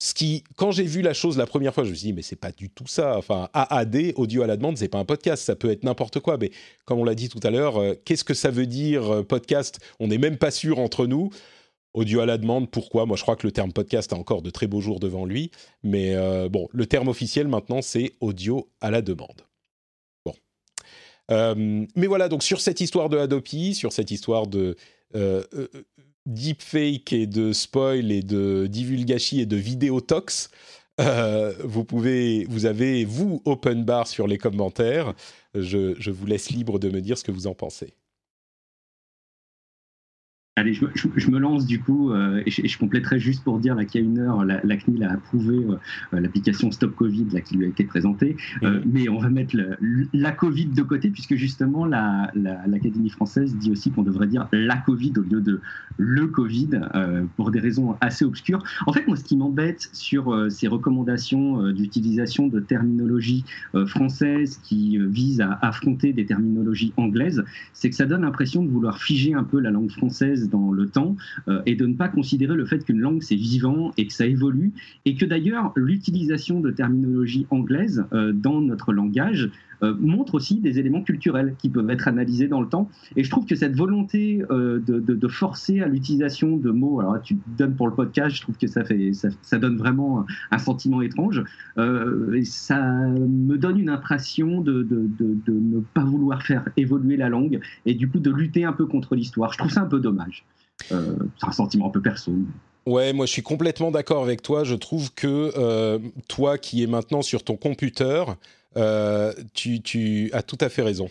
Ce 0.00 0.14
qui, 0.14 0.44
quand 0.56 0.70
j'ai 0.70 0.84
vu 0.84 1.02
la 1.02 1.12
chose 1.12 1.36
la 1.38 1.46
première 1.46 1.74
fois, 1.74 1.82
je 1.84 1.90
me 1.90 1.94
suis 1.94 2.08
dit, 2.08 2.12
mais 2.12 2.22
c'est 2.22 2.36
pas 2.36 2.52
du 2.52 2.70
tout 2.70 2.86
ça. 2.86 3.16
Enfin, 3.16 3.48
AAD, 3.52 4.12
audio 4.14 4.42
à 4.42 4.46
la 4.46 4.56
demande, 4.56 4.76
c'est 4.76 4.88
pas 4.88 4.98
un 4.98 5.04
podcast, 5.04 5.42
ça 5.42 5.56
peut 5.56 5.70
être 5.70 5.82
n'importe 5.82 6.20
quoi. 6.20 6.36
Mais 6.38 6.50
comme 6.84 7.00
on 7.00 7.04
l'a 7.04 7.16
dit 7.16 7.28
tout 7.28 7.40
à 7.42 7.50
l'heure, 7.50 7.78
euh, 7.78 7.94
qu'est-ce 8.04 8.24
que 8.24 8.34
ça 8.34 8.50
veut 8.50 8.66
dire 8.66 9.12
euh, 9.12 9.22
podcast? 9.24 9.80
On 9.98 10.08
n'est 10.08 10.18
même 10.18 10.36
pas 10.36 10.52
sûr 10.52 10.78
entre 10.78 11.06
nous. 11.06 11.30
Audio 11.94 12.20
à 12.20 12.26
la 12.26 12.38
demande, 12.38 12.70
pourquoi? 12.70 13.06
Moi, 13.06 13.16
je 13.16 13.22
crois 13.22 13.34
que 13.34 13.46
le 13.46 13.50
terme 13.50 13.72
podcast 13.72 14.12
a 14.12 14.16
encore 14.16 14.42
de 14.42 14.50
très 14.50 14.68
beaux 14.68 14.80
jours 14.80 15.00
devant 15.00 15.24
lui. 15.24 15.50
Mais 15.82 16.14
bon, 16.48 16.68
le 16.70 16.86
terme 16.86 17.08
officiel 17.08 17.48
maintenant, 17.48 17.80
c'est 17.80 18.12
audio 18.20 18.68
à 18.80 18.90
la 18.90 19.00
demande. 19.00 19.47
Euh, 21.30 21.86
mais 21.94 22.06
voilà, 22.06 22.28
donc 22.28 22.42
sur 22.42 22.60
cette 22.60 22.80
histoire 22.80 23.08
de 23.08 23.18
Adopi, 23.18 23.74
sur 23.74 23.92
cette 23.92 24.10
histoire 24.10 24.46
de 24.46 24.76
euh, 25.14 25.42
euh, 25.54 25.68
deepfake 26.26 27.12
et 27.12 27.26
de 27.26 27.52
spoil 27.52 28.12
et 28.12 28.22
de 28.22 28.66
divulgachi 28.66 29.40
et 29.40 29.46
de 29.46 29.56
vidéotox, 29.56 30.50
vous 31.64 31.84
pouvez, 31.84 32.44
vous 32.48 32.66
avez 32.66 33.04
vous 33.04 33.40
open 33.44 33.84
bar 33.84 34.08
sur 34.08 34.26
les 34.26 34.38
commentaires. 34.38 35.14
je 35.54 36.10
vous 36.10 36.26
laisse 36.26 36.50
libre 36.50 36.78
de 36.78 36.90
me 36.90 37.00
dire 37.00 37.16
ce 37.16 37.24
que 37.24 37.30
vous 37.30 37.46
en 37.46 37.54
pensez. 37.54 37.94
Allez, 40.58 40.74
je, 40.74 41.30
me 41.30 41.38
lance 41.38 41.66
du 41.66 41.78
coup, 41.78 42.10
euh, 42.10 42.42
et, 42.44 42.50
je, 42.50 42.78
compléterai 42.78 43.20
juste 43.20 43.44
pour 43.44 43.60
dire 43.60 43.76
qu'il 43.86 44.00
y 44.00 44.04
a 44.04 44.06
une 44.08 44.18
heure, 44.18 44.44
la, 44.44 44.76
CNIL 44.76 45.04
a 45.04 45.12
approuvé 45.12 45.54
euh, 45.54 45.76
euh, 46.14 46.20
l'application 46.20 46.72
Stop 46.72 46.96
Covid 46.96 47.26
là, 47.32 47.40
qui 47.40 47.56
lui 47.56 47.66
a 47.66 47.68
été 47.68 47.84
présentée, 47.84 48.36
mais 48.84 49.08
on 49.08 49.18
va 49.18 49.28
mettre 49.28 49.56
la 50.12 50.32
Covid 50.32 50.66
de 50.66 50.82
côté, 50.82 51.10
puisque 51.10 51.36
justement 51.36 51.86
l'Académie 51.86 53.08
française 53.10 53.54
dit 53.54 53.70
aussi 53.70 53.92
qu'on 53.92 54.02
devrait 54.02 54.26
dire 54.26 54.48
la 54.50 54.76
Covid 54.78 55.12
au 55.18 55.22
lieu 55.22 55.40
de 55.40 55.60
le 55.96 56.26
Covid, 56.26 56.80
pour 57.36 57.52
des 57.52 57.60
raisons 57.60 57.96
assez 58.00 58.24
obscures. 58.24 58.62
En 58.86 58.92
fait, 58.92 59.06
moi, 59.06 59.16
ce 59.16 59.22
qui 59.22 59.36
m'embête 59.36 59.88
sur 59.92 60.50
ces 60.50 60.66
recommandations 60.66 61.70
d'utilisation 61.72 62.48
de 62.48 62.58
terminologie 62.58 63.44
française 63.86 64.60
qui 64.64 64.98
visent 64.98 65.40
à 65.40 65.58
affronter 65.62 66.12
des 66.12 66.26
terminologies 66.26 66.92
anglaises, 66.96 67.44
c'est 67.72 67.90
que 67.90 67.96
ça 67.96 68.06
donne 68.06 68.22
l'impression 68.22 68.64
de 68.64 68.68
vouloir 68.68 68.98
figer 68.98 69.34
un 69.34 69.44
peu 69.44 69.60
la 69.60 69.70
langue 69.70 69.90
française 69.90 70.47
dans 70.48 70.72
le 70.72 70.88
temps 70.88 71.16
euh, 71.48 71.62
et 71.66 71.74
de 71.74 71.86
ne 71.86 71.94
pas 71.94 72.08
considérer 72.08 72.54
le 72.54 72.66
fait 72.66 72.84
qu'une 72.84 73.00
langue 73.00 73.22
c'est 73.22 73.36
vivant 73.36 73.92
et 73.96 74.06
que 74.06 74.12
ça 74.12 74.26
évolue 74.26 74.72
et 75.04 75.14
que 75.14 75.24
d'ailleurs 75.24 75.72
l'utilisation 75.76 76.60
de 76.60 76.70
terminologie 76.70 77.46
anglaise 77.50 78.04
euh, 78.12 78.32
dans 78.32 78.60
notre 78.60 78.92
langage 78.92 79.50
euh, 79.82 79.94
montre 79.98 80.34
aussi 80.34 80.56
des 80.56 80.78
éléments 80.78 81.02
culturels 81.02 81.54
qui 81.58 81.68
peuvent 81.68 81.88
être 81.90 82.08
analysés 82.08 82.48
dans 82.48 82.60
le 82.60 82.68
temps. 82.68 82.88
Et 83.16 83.24
je 83.24 83.30
trouve 83.30 83.46
que 83.46 83.54
cette 83.54 83.76
volonté 83.76 84.42
de, 84.50 84.78
de, 84.78 85.28
forcer 85.28 85.80
à 85.80 85.86
l'utilisation 85.86 86.56
de 86.56 86.70
mots, 86.70 87.00
alors 87.00 87.20
tu 87.22 87.38
donnes 87.56 87.76
pour 87.76 87.86
le 87.86 87.94
podcast, 87.94 88.34
je 88.34 88.42
trouve 88.42 88.56
que 88.56 88.66
ça, 88.66 88.84
fait, 88.84 89.12
ça, 89.12 89.58
donne 89.58 89.76
vraiment 89.76 90.24
un 90.50 90.58
sentiment 90.58 91.02
étrange. 91.02 91.42
et 91.78 92.44
ça 92.44 92.80
me 92.80 93.56
donne 93.56 93.78
une 93.78 93.90
impression 93.90 94.60
de, 94.60 94.82
de, 94.82 95.08
de 95.18 95.52
ne 95.52 95.80
pas 95.80 96.04
vouloir 96.04 96.42
faire 96.42 96.68
évoluer 96.76 97.16
la 97.16 97.28
langue 97.28 97.60
et 97.86 97.94
du 97.94 98.08
coup 98.08 98.18
de 98.18 98.30
lutter 98.30 98.64
un 98.64 98.72
peu 98.72 98.86
contre 98.86 99.14
l'histoire. 99.14 99.52
Je 99.52 99.58
trouve 99.58 99.70
ça 99.70 99.82
un 99.82 99.86
peu 99.86 100.00
dommage. 100.00 100.44
c'est 100.88 100.94
un 101.42 101.52
sentiment 101.52 101.88
un 101.88 101.90
peu 101.90 102.00
perso. 102.00 102.32
Ouais, 102.86 103.12
moi 103.12 103.26
je 103.26 103.32
suis 103.32 103.42
complètement 103.42 103.90
d'accord 103.90 104.22
avec 104.22 104.42
toi. 104.42 104.64
Je 104.64 104.74
trouve 104.74 105.12
que 105.14 106.00
toi 106.28 106.58
qui 106.58 106.82
es 106.82 106.86
maintenant 106.86 107.22
sur 107.22 107.44
ton 107.44 107.56
computer, 107.56 108.24
tu, 109.54 109.82
tu, 109.82 110.30
as 110.32 110.42
tout 110.42 110.58
à 110.60 110.68
fait 110.68 110.82
raison. 110.82 111.08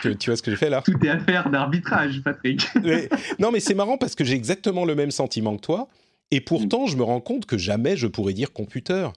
Tu, 0.00 0.30
vois 0.30 0.36
ce 0.36 0.42
que 0.42 0.50
j'ai 0.50 0.56
fait 0.56 0.70
là? 0.70 0.82
Tout 0.82 0.98
est 1.04 1.08
affaire 1.08 1.50
d'arbitrage, 1.50 2.22
Patrick. 2.22 2.66
non, 3.38 3.50
mais 3.50 3.60
c'est 3.60 3.74
marrant 3.74 3.98
parce 3.98 4.14
que 4.14 4.24
j'ai 4.24 4.34
exactement 4.34 4.84
le 4.84 4.94
même 4.94 5.10
sentiment 5.10 5.56
que 5.56 5.60
toi. 5.60 5.88
Et 6.30 6.40
pourtant, 6.40 6.86
je 6.86 6.96
me 6.96 7.02
rends 7.02 7.20
compte 7.20 7.44
que 7.44 7.58
jamais 7.58 7.96
je 7.96 8.06
pourrais 8.06 8.32
dire 8.32 8.52
computer. 8.52 9.08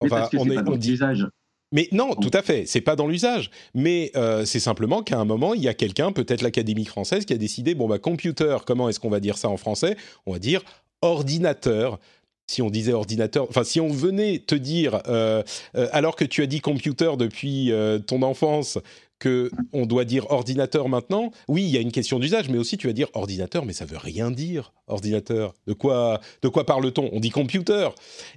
Enfin, 0.00 0.28
on 0.38 0.48
est, 0.48 0.54
pas 0.54 0.62
dans 0.62 0.74
l'usage. 0.74 1.26
Mais 1.72 1.88
non, 1.92 2.14
tout 2.14 2.30
à 2.32 2.40
fait, 2.40 2.64
c'est 2.66 2.80
pas 2.80 2.96
dans 2.96 3.06
l'usage. 3.06 3.50
Mais 3.74 4.10
euh, 4.16 4.46
c'est 4.46 4.60
simplement 4.60 5.02
qu'à 5.02 5.18
un 5.18 5.26
moment, 5.26 5.52
il 5.52 5.62
y 5.62 5.68
a 5.68 5.74
quelqu'un, 5.74 6.12
peut-être 6.12 6.40
l'Académie 6.40 6.86
française, 6.86 7.26
qui 7.26 7.34
a 7.34 7.36
décidé 7.36 7.74
bon 7.74 7.86
bah 7.86 7.98
computer, 7.98 8.56
comment 8.66 8.88
est-ce 8.88 9.00
qu'on 9.00 9.10
va 9.10 9.20
dire 9.20 9.36
ça 9.36 9.50
en 9.50 9.58
français? 9.58 9.96
On 10.24 10.32
va 10.32 10.38
dire 10.38 10.62
ordinateur 11.02 12.00
si 12.48 12.62
on 12.62 12.70
disait 12.70 12.92
ordinateur, 12.92 13.46
enfin 13.48 13.62
si 13.62 13.80
on 13.80 13.88
venait 13.88 14.40
te 14.40 14.56
dire, 14.56 15.00
euh, 15.06 15.42
euh, 15.76 15.88
alors 15.92 16.16
que 16.16 16.24
tu 16.24 16.42
as 16.42 16.46
dit 16.46 16.60
computer 16.60 17.12
depuis 17.16 17.72
ton 18.06 18.22
enfance, 18.22 18.78
que 19.18 19.50
on 19.72 19.86
doit 19.86 20.04
dire 20.04 20.30
ordinateur 20.30 20.88
maintenant, 20.88 21.30
oui, 21.48 21.64
il 21.64 21.70
y 21.70 21.76
a 21.76 21.80
une 21.80 21.92
question 21.92 22.18
d'usage, 22.18 22.48
mais 22.48 22.58
aussi 22.58 22.76
tu 22.76 22.86
vas 22.86 22.92
dire 22.92 23.08
ordinateur, 23.14 23.64
mais 23.64 23.72
ça 23.72 23.84
veut 23.84 23.98
rien 23.98 24.30
dire 24.30 24.72
ordinateur. 24.86 25.54
De 25.66 25.72
quoi, 25.72 26.20
de 26.42 26.48
quoi 26.48 26.64
parle-t-on? 26.64 27.10
On 27.12 27.20
dit 27.20 27.30
computer. 27.30 27.88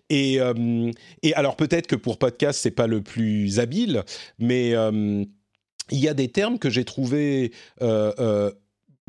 Et, 0.09 0.39
euh, 0.39 0.91
et 1.23 1.33
alors 1.35 1.55
peut-être 1.55 1.87
que 1.87 1.95
pour 1.95 2.17
podcast 2.17 2.59
c'est 2.61 2.71
pas 2.71 2.87
le 2.87 3.01
plus 3.01 3.59
habile, 3.59 4.03
mais 4.39 4.73
euh, 4.73 5.23
il 5.91 5.99
y 5.99 6.07
a 6.07 6.13
des 6.13 6.29
termes 6.29 6.57
que 6.57 6.69
j'ai 6.69 6.85
trouvés 6.85 7.51
euh, 7.81 8.51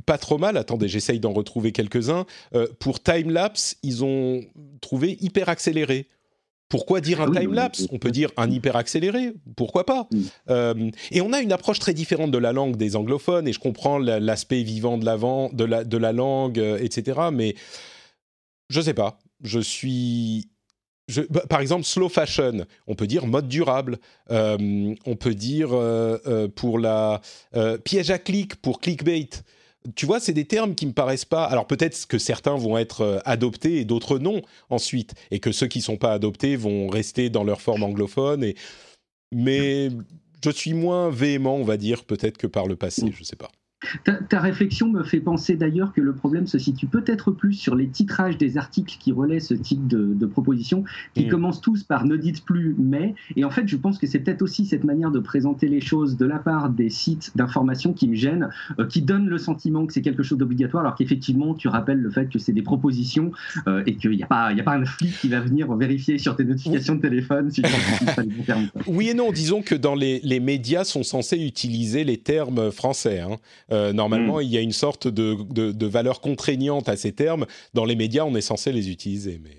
pas 0.06 0.18
trop 0.18 0.38
mal. 0.38 0.56
Attendez, 0.56 0.88
j'essaye 0.88 1.20
d'en 1.20 1.32
retrouver 1.32 1.72
quelques-uns. 1.72 2.26
pour 2.78 3.02
time 3.02 3.30
lapse, 3.30 3.76
ils 3.82 4.04
ont 4.04 4.42
trouvé 4.80 5.16
hyper 5.20 5.48
accéléré. 5.48 6.08
Pourquoi 6.72 7.02
dire 7.02 7.20
un 7.20 7.30
ah 7.36 7.40
time-lapse? 7.40 7.86
On 7.92 7.98
peut 7.98 8.10
dire 8.10 8.30
un 8.38 8.50
hyper 8.50 8.76
accéléré, 8.76 9.34
pourquoi 9.56 9.84
pas? 9.84 10.08
Mm. 10.10 10.20
euh, 10.48 10.90
Et 11.10 11.20
on 11.20 11.34
a 11.34 11.42
une 11.42 11.52
approche 11.52 11.78
très 11.78 11.92
différente 11.92 12.30
de 12.30 12.38
la 12.38 12.54
langue 12.54 12.76
des 12.76 12.96
anglophones, 12.96 13.46
et 13.46 13.52
je 13.52 13.58
comprends 13.58 13.98
l'aspect 13.98 14.62
vivant 14.62 14.96
de, 14.96 15.04
de, 15.54 15.64
la, 15.64 15.84
de 15.84 15.96
la 15.98 16.12
langue, 16.12 16.58
euh, 16.58 16.78
etc. 16.80 17.28
Mais 17.30 17.56
je 18.70 18.80
sais 18.80 18.94
pas, 18.94 19.18
je 19.42 19.60
suis... 19.60 20.48
Bah, 21.28 21.42
par 21.46 21.60
exemple, 21.60 21.84
slow 21.84 22.08
fashion, 22.08 22.64
on 22.86 22.94
peut 22.94 23.06
dire 23.06 23.26
mode 23.26 23.48
durable, 23.48 23.98
euh, 24.30 24.94
on 25.04 25.16
peut 25.16 25.34
dire 25.34 25.78
pour 26.54 26.78
la 26.78 27.20
piège 27.84 28.10
à 28.10 28.18
clic, 28.18 28.56
pour 28.56 28.80
clickbait 28.80 29.28
tu 29.94 30.06
vois, 30.06 30.20
c'est 30.20 30.32
des 30.32 30.44
termes 30.44 30.74
qui 30.74 30.86
me 30.86 30.92
paraissent 30.92 31.24
pas. 31.24 31.44
Alors 31.44 31.66
peut-être 31.66 32.06
que 32.06 32.18
certains 32.18 32.56
vont 32.56 32.78
être 32.78 33.00
euh, 33.02 33.18
adoptés 33.24 33.78
et 33.78 33.84
d'autres 33.84 34.18
non 34.18 34.42
ensuite, 34.70 35.14
et 35.30 35.40
que 35.40 35.52
ceux 35.52 35.66
qui 35.66 35.80
sont 35.80 35.96
pas 35.96 36.12
adoptés 36.12 36.56
vont 36.56 36.88
rester 36.88 37.30
dans 37.30 37.44
leur 37.44 37.60
forme 37.60 37.82
anglophone. 37.82 38.44
Et... 38.44 38.56
Mais 39.34 39.88
je 40.44 40.50
suis 40.50 40.74
moins 40.74 41.10
véhément, 41.10 41.56
on 41.56 41.64
va 41.64 41.76
dire, 41.76 42.04
peut-être 42.04 42.38
que 42.38 42.46
par 42.46 42.66
le 42.66 42.76
passé, 42.76 43.06
mm. 43.06 43.12
je 43.12 43.24
sais 43.24 43.36
pas. 43.36 43.50
Ta, 44.04 44.40
réflexion 44.40 44.88
me 44.88 45.02
fait 45.02 45.20
penser 45.20 45.56
d'ailleurs 45.56 45.92
que 45.92 46.00
le 46.00 46.14
problème 46.14 46.46
se 46.46 46.58
situe 46.58 46.86
peut-être 46.86 47.30
plus 47.30 47.54
sur 47.54 47.74
les 47.74 47.88
titrages 47.88 48.38
des 48.38 48.58
articles 48.58 48.96
qui 48.98 49.12
relaient 49.12 49.40
ce 49.40 49.54
type 49.54 49.86
de, 49.86 50.26
propositions, 50.26 50.84
qui 51.14 51.26
mm. 51.26 51.28
commencent 51.28 51.60
tous 51.60 51.82
par 51.82 52.04
ne 52.04 52.16
dites 52.16 52.44
plus 52.44 52.74
mais. 52.78 53.14
Et 53.36 53.44
en 53.44 53.50
fait, 53.50 53.68
je 53.68 53.76
pense 53.76 53.98
que 53.98 54.06
c'est 54.06 54.20
peut-être 54.20 54.42
aussi 54.42 54.66
cette 54.66 54.84
manière 54.84 55.10
de 55.10 55.18
présenter 55.18 55.68
les 55.68 55.80
choses 55.80 56.16
de 56.16 56.26
la 56.26 56.38
part 56.38 56.70
des 56.70 56.90
sites 56.90 57.32
d'information 57.36 57.92
qui 57.92 58.08
me 58.08 58.14
gêne, 58.14 58.50
euh, 58.78 58.86
qui 58.86 59.02
donne 59.02 59.28
le 59.28 59.38
sentiment 59.38 59.86
que 59.86 59.92
c'est 59.92 60.02
quelque 60.02 60.22
chose 60.22 60.38
d'obligatoire, 60.38 60.82
alors 60.84 60.94
qu'effectivement, 60.94 61.54
tu 61.54 61.68
rappelles 61.68 62.00
le 62.00 62.10
fait 62.10 62.28
que 62.28 62.38
c'est 62.38 62.52
des 62.52 62.62
propositions 62.62 63.32
euh, 63.66 63.82
et 63.86 63.96
qu'il 63.96 64.10
n'y 64.10 64.22
a, 64.22 64.26
pas, 64.26 64.48
a 64.48 64.62
pas 64.62 64.76
un 64.76 64.84
flic 64.84 65.18
qui 65.20 65.28
va 65.28 65.40
venir 65.40 65.74
vérifier 65.74 66.18
sur 66.18 66.36
tes 66.36 66.44
notifications 66.44 66.94
de 66.96 67.00
téléphone 67.00 67.50
si 67.50 67.62
tu 67.62 67.70
pas 68.14 68.22
les 68.22 68.28
bons 68.28 68.42
termes. 68.44 68.68
Oui 68.86 69.08
et 69.08 69.14
non, 69.14 69.32
disons 69.32 69.62
que 69.62 69.74
dans 69.74 69.94
les, 69.94 70.20
les, 70.22 70.40
médias 70.40 70.84
sont 70.84 71.02
censés 71.02 71.38
utiliser 71.38 72.04
les 72.04 72.18
termes 72.18 72.70
français. 72.70 73.20
Hein. 73.20 73.38
Euh, 73.72 73.92
normalement, 73.92 74.38
mm. 74.38 74.42
il 74.42 74.48
y 74.48 74.58
a 74.58 74.60
une 74.60 74.72
sorte 74.72 75.08
de, 75.08 75.36
de, 75.72 75.86
valeur 75.86 76.20
contraignante 76.20 76.88
à 76.88 76.96
ces 76.96 77.12
termes. 77.12 77.46
Dans 77.74 77.84
les 77.84 77.96
médias, 77.96 78.24
on 78.24 78.34
est 78.34 78.42
censé 78.42 78.72
les 78.72 78.90
utiliser. 78.90 79.40
Mais... 79.42 79.58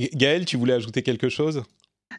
Euh. 0.00 0.06
Gaël, 0.14 0.44
tu 0.44 0.56
voulais 0.56 0.74
ajouter 0.74 1.02
quelque 1.02 1.28
chose? 1.28 1.62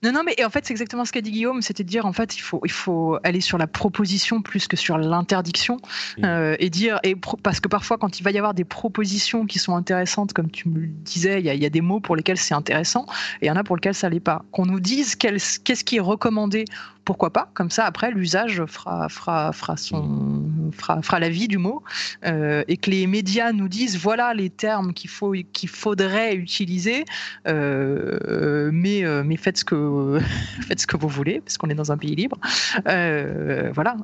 Non, 0.03 0.13
non, 0.13 0.21
mais 0.23 0.41
en 0.45 0.49
fait, 0.49 0.65
c'est 0.65 0.71
exactement 0.71 1.03
ce 1.03 1.11
qu'a 1.11 1.19
dit 1.19 1.31
Guillaume, 1.31 1.61
c'était 1.61 1.83
de 1.83 1.89
dire, 1.89 2.05
en 2.05 2.13
fait, 2.13 2.37
il 2.37 2.41
faut, 2.41 2.61
il 2.63 2.71
faut 2.71 3.17
aller 3.23 3.41
sur 3.41 3.57
la 3.57 3.67
proposition 3.67 4.41
plus 4.41 4.67
que 4.67 4.77
sur 4.77 4.97
l'interdiction, 4.97 5.77
mm. 6.17 6.25
euh, 6.25 6.55
et 6.59 6.69
dire, 6.69 6.99
et 7.03 7.15
parce 7.43 7.59
que 7.59 7.67
parfois, 7.67 7.97
quand 7.97 8.19
il 8.19 8.23
va 8.23 8.31
y 8.31 8.37
avoir 8.37 8.53
des 8.53 8.63
propositions 8.63 9.45
qui 9.45 9.59
sont 9.59 9.75
intéressantes, 9.75 10.31
comme 10.33 10.51
tu 10.51 10.69
me 10.69 10.79
le 10.79 10.87
disais, 10.87 11.39
il 11.39 11.45
y 11.45 11.49
a, 11.49 11.53
il 11.53 11.61
y 11.61 11.65
a 11.65 11.69
des 11.69 11.81
mots 11.81 11.99
pour 11.99 12.15
lesquels 12.15 12.37
c'est 12.37 12.53
intéressant, 12.53 13.05
et 13.41 13.45
il 13.45 13.47
y 13.47 13.51
en 13.51 13.55
a 13.55 13.63
pour 13.63 13.75
lesquels 13.75 13.95
ça 13.95 14.09
l'est 14.09 14.19
pas. 14.19 14.45
Qu'on 14.51 14.65
nous 14.65 14.79
dise 14.79 15.15
qu'est-ce 15.15 15.83
qui 15.83 15.97
est 15.97 16.01
recommandé 16.01 16.65
pourquoi 17.09 17.33
pas 17.33 17.49
Comme 17.55 17.71
ça, 17.71 17.85
après, 17.85 18.11
l'usage 18.11 18.63
fera, 18.67 19.09
fera, 19.09 19.51
fera, 19.51 19.77
son, 19.77 20.38
fera, 20.71 21.01
fera 21.01 21.19
la 21.19 21.29
vie 21.29 21.47
du 21.47 21.57
mot. 21.57 21.83
Euh, 22.25 22.63
et 22.67 22.77
que 22.77 22.89
les 22.89 23.07
médias 23.07 23.51
nous 23.51 23.67
disent 23.67 23.97
voilà 23.97 24.33
les 24.33 24.49
termes 24.49 24.93
qu'il 24.93 25.09
faut, 25.09 25.33
qu'il 25.53 25.69
faudrait 25.69 26.35
utiliser, 26.35 27.05
euh, 27.47 28.69
mais, 28.73 29.03
euh, 29.03 29.23
mais 29.25 29.37
faites, 29.37 29.57
ce 29.57 29.65
que, 29.65 30.19
faites 30.67 30.81
ce 30.81 30.87
que 30.87 30.97
vous 30.97 31.07
voulez, 31.07 31.41
parce 31.41 31.57
qu'on 31.57 31.69
est 31.69 31.75
dans 31.75 31.91
un 31.91 31.97
pays 31.97 32.15
libre. 32.15 32.37
voilà. 32.85 33.95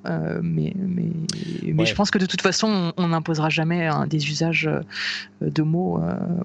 mais 0.41 0.73
mais, 0.75 1.09
mais 1.73 1.85
je 1.85 1.95
pense 1.95 2.11
que 2.11 2.17
de 2.17 2.25
toute 2.25 2.41
façon, 2.41 2.93
on 2.97 3.07
n'imposera 3.09 3.49
jamais 3.49 3.89
des 4.07 4.29
usages 4.29 4.69
de 5.41 5.61
mots 5.61 5.99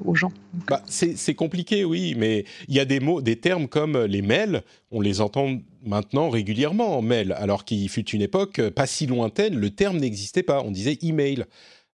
aux 0.05 0.15
gens. 0.15 0.33
Bah, 0.69 0.83
c'est 0.87 1.35
compliqué, 1.35 1.85
oui, 1.85 2.15
mais 2.17 2.45
il 2.69 2.75
y 2.75 2.81
a 2.81 2.85
des 2.85 3.01
mots, 3.01 3.21
des 3.23 3.37
termes 3.37 3.69
comme 3.69 3.97
les 3.97 4.23
mails, 4.23 4.63
on 4.91 5.01
les 5.01 5.21
entend 5.21 5.59
maintenant 5.83 6.29
régulièrement 6.29 6.99
en 6.99 7.03
mail, 7.03 7.33
alors 7.33 7.65
qu'il 7.65 7.89
fut 7.89 8.09
une 8.11 8.23
époque 8.23 8.61
pas 8.71 8.87
si 8.87 9.07
lointaine, 9.07 9.57
le 9.57 9.71
terme 9.71 9.99
n'existait 9.99 10.43
pas, 10.43 10.63
on 10.63 10.71
disait 10.71 10.99
email. 11.03 11.45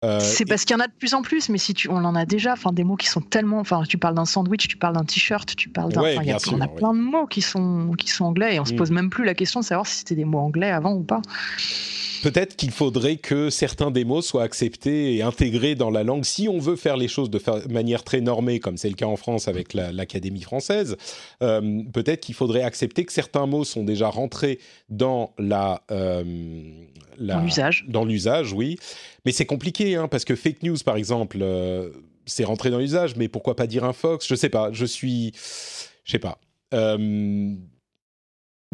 Euh, 0.04 0.20
c'est 0.20 0.46
parce 0.46 0.66
qu'il 0.66 0.76
y 0.76 0.78
en 0.78 0.84
a 0.84 0.88
de 0.88 0.94
plus 0.94 1.14
en 1.14 1.22
plus, 1.22 1.50
mais 1.50 1.58
si 1.58 1.74
tu, 1.74 1.90
on 1.90 1.98
en 1.98 2.16
a 2.16 2.26
déjà, 2.26 2.54
enfin 2.54 2.72
des 2.72 2.84
mots 2.84 2.96
qui 2.96 3.08
sont 3.08 3.22
tellement, 3.22 3.60
enfin 3.60 3.84
tu 3.88 3.98
parles 3.98 4.16
d'un 4.16 4.26
sandwich, 4.26 4.68
tu 4.68 4.78
parles 4.78 4.96
d'un 4.96 5.06
t-shirt, 5.06 5.56
tu 5.56 5.70
parles 5.70 5.92
d'un, 5.92 6.08
il 6.10 6.28
y 6.28 6.32
a, 6.32 6.38
on 6.52 6.62
a 6.62 6.68
plein 6.68 6.94
de 6.94 7.00
mots 7.00 7.26
qui 7.26 7.42
sont 7.42 7.92
qui 7.98 8.10
sont 8.10 8.26
anglais 8.26 8.56
et 8.56 8.60
on 8.60 8.66
se 8.66 8.74
mm. 8.74 8.78
pose 8.78 8.92
même 8.92 9.10
plus 9.10 9.24
la 9.24 9.34
question 9.34 9.62
de 9.62 9.66
savoir 9.66 9.88
si 9.88 10.00
c'était 10.00 10.16
des 10.16 10.26
mots 10.26 10.40
anglais 10.40 10.72
avant 10.72 10.94
ou 10.94 11.04
pas 11.04 11.22
peut-être 12.24 12.56
qu'il 12.56 12.72
faudrait 12.72 13.18
que 13.18 13.50
certains 13.50 13.92
des 13.92 14.06
mots 14.06 14.22
soient 14.22 14.44
acceptés 14.44 15.16
et 15.16 15.22
intégrés 15.22 15.76
dans 15.76 15.90
la 15.90 16.04
langue 16.04 16.24
si 16.24 16.48
on 16.48 16.58
veut 16.58 16.78
faire 16.78 16.96
les 16.96 17.10
choses 17.10 17.30
de 17.30 17.40
manière 17.70 18.04
très 18.04 18.22
normée, 18.22 18.60
comme 18.60 18.78
c'est 18.78 18.90
le 18.90 18.96
cas 18.96 19.06
en 19.06 19.18
France 19.18 19.48
avec 19.48 19.74
l'Académie 19.74 20.42
française. 20.42 20.96
Euh, 21.42 21.82
peut-être 21.92 22.22
qu'il 22.22 22.36
faudrait 22.36 22.64
accepter 22.64 23.04
que 23.04 23.12
certains 23.12 23.46
mots 23.46 23.66
sont 23.66 23.84
déjà 23.84 24.08
rentrés 24.08 24.60
dans 24.90 25.34
la, 25.38 25.84
euh, 25.92 26.24
l'usage. 27.20 27.86
Dans 27.90 28.06
l'usage, 28.06 28.54
oui. 28.54 28.78
Mais 29.26 29.32
c'est 29.32 29.46
compliqué, 29.46 29.96
hein, 29.96 30.08
parce 30.08 30.26
que 30.26 30.36
fake 30.36 30.64
news, 30.64 30.78
par 30.84 30.98
exemple, 30.98 31.38
euh, 31.42 31.92
c'est 32.26 32.44
rentré 32.44 32.70
dans 32.70 32.80
l'usage, 32.80 33.16
mais 33.16 33.28
pourquoi 33.28 33.56
pas 33.56 33.68
dire 33.68 33.84
un 33.84 33.94
fox? 33.94 34.28
Je 34.28 34.36
sais 34.36 34.50
pas. 34.50 34.72
Je 34.72 34.86
suis, 34.86 35.32
je 36.04 36.12
sais 36.12 36.20
pas. 36.20 36.40
Euh, 36.74 37.56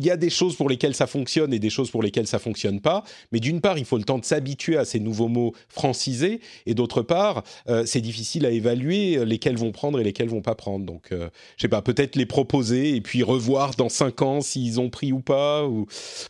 il 0.02 0.06
y 0.06 0.12
a 0.12 0.18
des 0.18 0.30
choses 0.30 0.56
pour 0.56 0.70
lesquelles 0.70 0.96
ça 0.96 1.08
fonctionne 1.08 1.54
et 1.54 1.60
des 1.60 1.70
choses 1.70 1.92
pour 1.92 2.02
lesquelles 2.02 2.26
ça 2.26 2.40
fonctionne 2.40 2.80
pas. 2.80 3.04
Mais 3.34 3.42
d'une 3.42 3.60
part, 3.60 3.78
il 3.78 3.84
faut 3.84 3.98
le 3.98 4.06
temps 4.06 4.18
de 4.18 4.24
s'habituer 4.24 4.78
à 4.78 4.86
ces 4.86 5.02
nouveaux 5.02 5.28
mots 5.28 5.54
francisés, 5.68 6.40
et 6.66 6.74
d'autre 6.74 7.02
part, 7.02 7.44
euh, 7.68 7.86
c'est 7.86 8.00
difficile 8.00 8.46
à 8.46 8.52
évaluer 8.52 9.26
lesquels 9.26 9.58
vont 9.58 9.74
prendre 9.74 10.00
et 10.00 10.04
lesquels 10.04 10.30
vont 10.30 10.42
pas 10.42 10.56
prendre. 10.56 10.86
Donc, 10.86 11.10
je 11.12 11.28
sais 11.58 11.68
pas, 11.68 11.82
peut-être 11.82 12.16
les 12.16 12.26
proposer 12.26 12.96
et 12.96 13.02
puis 13.02 13.24
revoir 13.24 13.76
dans 13.76 13.90
cinq 13.90 14.22
ans 14.22 14.40
s'ils 14.42 14.80
ont 14.80 14.90
pris 14.90 15.12
ou 15.12 15.20
pas. 15.20 15.68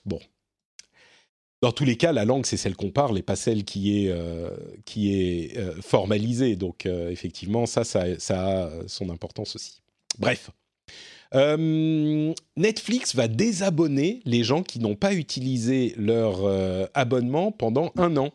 Bon. 0.05 0.19
Dans 1.61 1.71
tous 1.71 1.83
les 1.85 1.97
cas, 1.97 2.13
la 2.13 2.25
langue, 2.25 2.45
c'est 2.45 2.57
celle 2.57 2.75
qu'on 2.75 2.91
parle 2.91 3.17
et 3.17 3.21
pas 3.21 3.35
celle 3.35 3.65
qui 3.65 4.05
est, 4.05 4.15
qui 4.85 5.13
est 5.13 5.81
formalisée. 5.81 6.55
Donc, 6.55 6.85
effectivement, 6.85 7.65
ça, 7.65 7.83
ça, 7.83 8.17
ça 8.17 8.63
a 8.63 8.69
son 8.87 9.09
importance 9.09 9.57
aussi. 9.57 9.81
Bref. 10.19 10.51
Euh, 11.35 12.33
Netflix 12.57 13.15
va 13.15 13.27
désabonner 13.27 14.21
les 14.25 14.43
gens 14.43 14.63
qui 14.63 14.79
n'ont 14.79 14.95
pas 14.95 15.13
utilisé 15.13 15.93
leur 15.97 16.43
euh, 16.43 16.87
abonnement 16.93 17.51
pendant 17.51 17.91
un 17.97 18.17
an. 18.17 18.31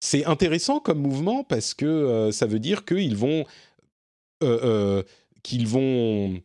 C'est 0.00 0.24
intéressant 0.24 0.80
comme 0.80 1.00
mouvement 1.00 1.44
parce 1.44 1.74
que 1.74 1.84
euh, 1.84 2.32
ça 2.32 2.46
veut 2.46 2.58
dire 2.58 2.84
qu'ils 2.84 3.16
vont, 3.16 3.44
qu'ils 5.42 5.66
vont 5.66 6.40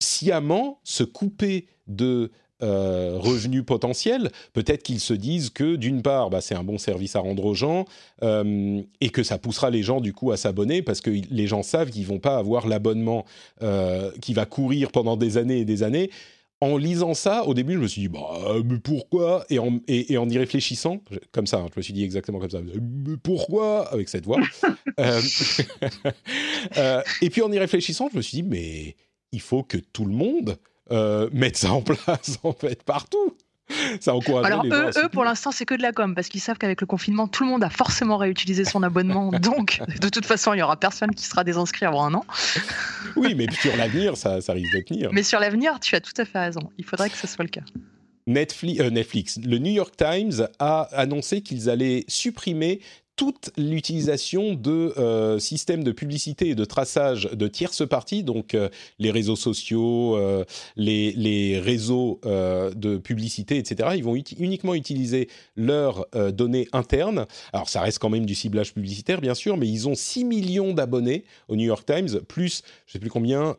sciemment 0.00 0.80
se 0.82 1.04
couper 1.04 1.68
de 1.86 2.32
euh, 2.62 3.18
revenus 3.18 3.64
potentiels, 3.66 4.30
peut-être 4.52 4.84
qu'ils 4.84 5.00
se 5.00 5.12
disent 5.12 5.50
que 5.50 5.74
d'une 5.74 6.02
part, 6.02 6.30
bah, 6.30 6.40
c'est 6.40 6.54
un 6.54 6.62
bon 6.62 6.78
service 6.78 7.16
à 7.16 7.18
rendre 7.18 7.44
aux 7.44 7.54
gens 7.54 7.84
euh, 8.22 8.80
et 9.00 9.10
que 9.10 9.24
ça 9.24 9.38
poussera 9.38 9.70
les 9.70 9.82
gens 9.82 10.00
du 10.00 10.12
coup 10.12 10.30
à 10.30 10.36
s'abonner 10.36 10.80
parce 10.80 11.00
que 11.00 11.10
les 11.10 11.48
gens 11.48 11.64
savent 11.64 11.90
qu'ils 11.90 12.06
vont 12.06 12.20
pas 12.20 12.36
avoir 12.36 12.68
l'abonnement 12.68 13.24
euh, 13.62 14.12
qui 14.22 14.34
va 14.34 14.46
courir 14.46 14.92
pendant 14.92 15.16
des 15.16 15.36
années 15.36 15.58
et 15.58 15.64
des 15.64 15.82
années. 15.82 16.10
En 16.60 16.76
lisant 16.76 17.14
ça, 17.14 17.44
au 17.44 17.54
début, 17.54 17.72
je 17.74 17.80
me 17.80 17.88
suis 17.88 18.02
dit, 18.02 18.08
bah, 18.08 18.20
mais 18.64 18.78
pourquoi? 18.78 19.44
Et 19.50 19.58
en, 19.58 19.80
et, 19.88 20.16
en, 20.16 20.28
y 20.28 20.38
réfléchissant, 20.38 21.02
comme 21.32 21.48
ça, 21.48 21.58
hein, 21.58 21.66
je 21.74 21.80
me 21.80 21.82
suis 21.82 21.92
dit 21.92 22.04
exactement 22.04 22.38
comme 22.38 22.50
ça, 22.50 22.60
mais 22.60 23.16
pourquoi? 23.20 23.92
Avec 23.92 24.08
cette 24.08 24.26
voix. 24.26 24.38
Et 27.20 27.30
puis 27.30 27.42
en 27.42 27.50
y 27.50 27.58
réfléchissant, 27.58 28.08
je 28.12 28.16
me 28.16 28.22
suis 28.22 28.42
dit, 28.42 28.48
mais 28.48 28.94
il 29.32 29.40
faut 29.40 29.64
que 29.64 29.76
tout 29.76 30.04
le 30.04 30.14
monde 30.14 30.56
euh, 30.90 31.28
mette 31.32 31.56
ça 31.56 31.72
en 31.72 31.82
place, 31.82 32.38
en 32.42 32.52
fait, 32.52 32.82
partout 32.82 33.36
ça 34.00 34.14
encourage 34.14 34.44
Alors 34.44 34.64
eux, 34.66 34.90
eux, 34.96 35.08
pour 35.08 35.24
l'instant, 35.24 35.50
c'est 35.50 35.64
que 35.64 35.74
de 35.74 35.82
la 35.82 35.92
com 35.92 36.14
parce 36.14 36.28
qu'ils 36.28 36.40
savent 36.40 36.58
qu'avec 36.58 36.80
le 36.80 36.86
confinement, 36.86 37.28
tout 37.28 37.44
le 37.44 37.50
monde 37.50 37.64
a 37.64 37.70
forcément 37.70 38.16
réutilisé 38.16 38.64
son 38.64 38.82
abonnement. 38.82 39.30
donc, 39.40 39.80
de 40.00 40.08
toute 40.08 40.26
façon, 40.26 40.52
il 40.52 40.58
y 40.58 40.62
aura 40.62 40.76
personne 40.76 41.14
qui 41.14 41.24
sera 41.24 41.44
désinscrit 41.44 41.86
avant 41.86 42.04
un 42.04 42.14
an. 42.14 42.24
oui, 43.16 43.34
mais 43.34 43.46
sur 43.50 43.76
l'avenir, 43.76 44.16
ça, 44.16 44.40
ça 44.40 44.52
risque 44.52 44.74
de 44.74 44.80
tenir. 44.80 45.10
Mais 45.12 45.22
sur 45.22 45.40
l'avenir, 45.40 45.80
tu 45.80 45.94
as 45.94 46.00
tout 46.00 46.12
à 46.18 46.24
fait 46.24 46.38
raison. 46.38 46.70
Il 46.78 46.84
faudrait 46.84 47.10
que 47.10 47.16
ce 47.16 47.26
soit 47.26 47.44
le 47.44 47.50
cas. 47.50 47.62
Netflix, 48.26 48.80
euh, 48.80 48.90
Netflix, 48.90 49.38
le 49.44 49.58
New 49.58 49.72
York 49.72 49.94
Times 49.96 50.48
a 50.58 50.82
annoncé 50.92 51.42
qu'ils 51.42 51.68
allaient 51.68 52.04
supprimer 52.08 52.80
toute 53.16 53.50
l'utilisation 53.56 54.54
de 54.54 54.92
euh, 54.98 55.38
systèmes 55.38 55.84
de 55.84 55.92
publicité 55.92 56.48
et 56.48 56.54
de 56.54 56.64
traçage 56.64 57.28
de 57.32 57.46
tierces 57.46 57.86
parties, 57.86 58.24
donc 58.24 58.54
euh, 58.54 58.68
les 58.98 59.10
réseaux 59.10 59.36
sociaux, 59.36 60.16
euh, 60.16 60.44
les, 60.76 61.60
réseaux 61.60 62.20
de 62.24 62.96
publicité, 62.98 63.58
etc. 63.58 63.90
Ils 63.96 64.04
vont 64.04 64.16
uniquement 64.16 64.74
utiliser 64.74 65.28
leurs 65.56 66.06
données 66.32 66.68
internes. 66.72 67.26
Alors 67.52 67.68
ça 67.68 67.80
reste 67.80 67.98
quand 67.98 68.10
même 68.10 68.26
du 68.26 68.34
ciblage 68.34 68.74
publicitaire, 68.74 69.20
bien 69.20 69.34
sûr, 69.34 69.56
mais 69.56 69.68
ils 69.68 69.88
ont 69.88 69.94
6 69.94 70.24
millions 70.24 70.72
d'abonnés 70.72 71.24
au 71.48 71.56
New 71.56 71.64
York 71.64 71.86
Times, 71.86 72.20
plus, 72.28 72.62
je 72.86 72.90
ne 72.90 72.92
sais 72.94 72.98
plus 72.98 73.10
combien 73.10 73.56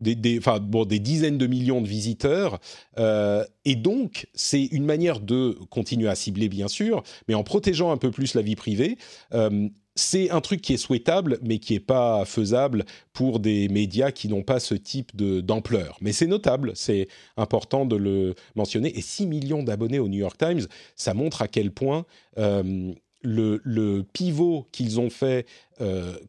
des, 0.00 0.38
enfin, 0.38 0.58
bon, 0.60 0.84
des 0.84 0.98
dizaines 0.98 1.38
de 1.38 1.46
millions 1.46 1.80
de 1.80 1.88
visiteurs. 1.88 2.58
Euh, 2.98 3.44
et 3.64 3.76
donc, 3.76 4.26
c'est 4.34 4.64
une 4.64 4.84
manière 4.84 5.20
de 5.20 5.58
continuer 5.70 6.08
à 6.08 6.14
cibler, 6.14 6.48
bien 6.48 6.68
sûr, 6.68 7.02
mais 7.28 7.34
en 7.34 7.44
protégeant 7.44 7.90
un 7.90 7.96
peu 7.96 8.10
plus 8.10 8.34
la 8.34 8.42
vie 8.42 8.56
privée. 8.56 8.98
Euh, 9.32 9.68
c'est 9.98 10.30
un 10.30 10.42
truc 10.42 10.60
qui 10.60 10.74
est 10.74 10.78
souhaitable, 10.78 11.38
mais 11.42 11.58
qui 11.58 11.72
n'est 11.72 11.80
pas 11.80 12.26
faisable 12.26 12.84
pour 13.14 13.40
des 13.40 13.68
médias 13.68 14.10
qui 14.10 14.28
n'ont 14.28 14.42
pas 14.42 14.60
ce 14.60 14.74
type 14.74 15.16
d'ampleur. 15.16 15.96
Mais 16.02 16.12
c'est 16.12 16.26
notable, 16.26 16.72
c'est 16.74 17.08
important 17.38 17.86
de 17.86 17.96
le 17.96 18.34
mentionner. 18.56 18.96
Et 18.98 19.00
6 19.00 19.26
millions 19.26 19.62
d'abonnés 19.62 19.98
au 19.98 20.08
New 20.08 20.18
York 20.18 20.36
Times, 20.36 20.66
ça 20.96 21.14
montre 21.14 21.40
à 21.40 21.48
quel 21.48 21.70
point 21.70 22.04
euh, 22.36 22.92
le, 23.22 23.62
le, 23.64 24.04
pivot 24.12 24.66
qu'ils 24.70 25.00
ont 25.00 25.08
fait 25.08 25.46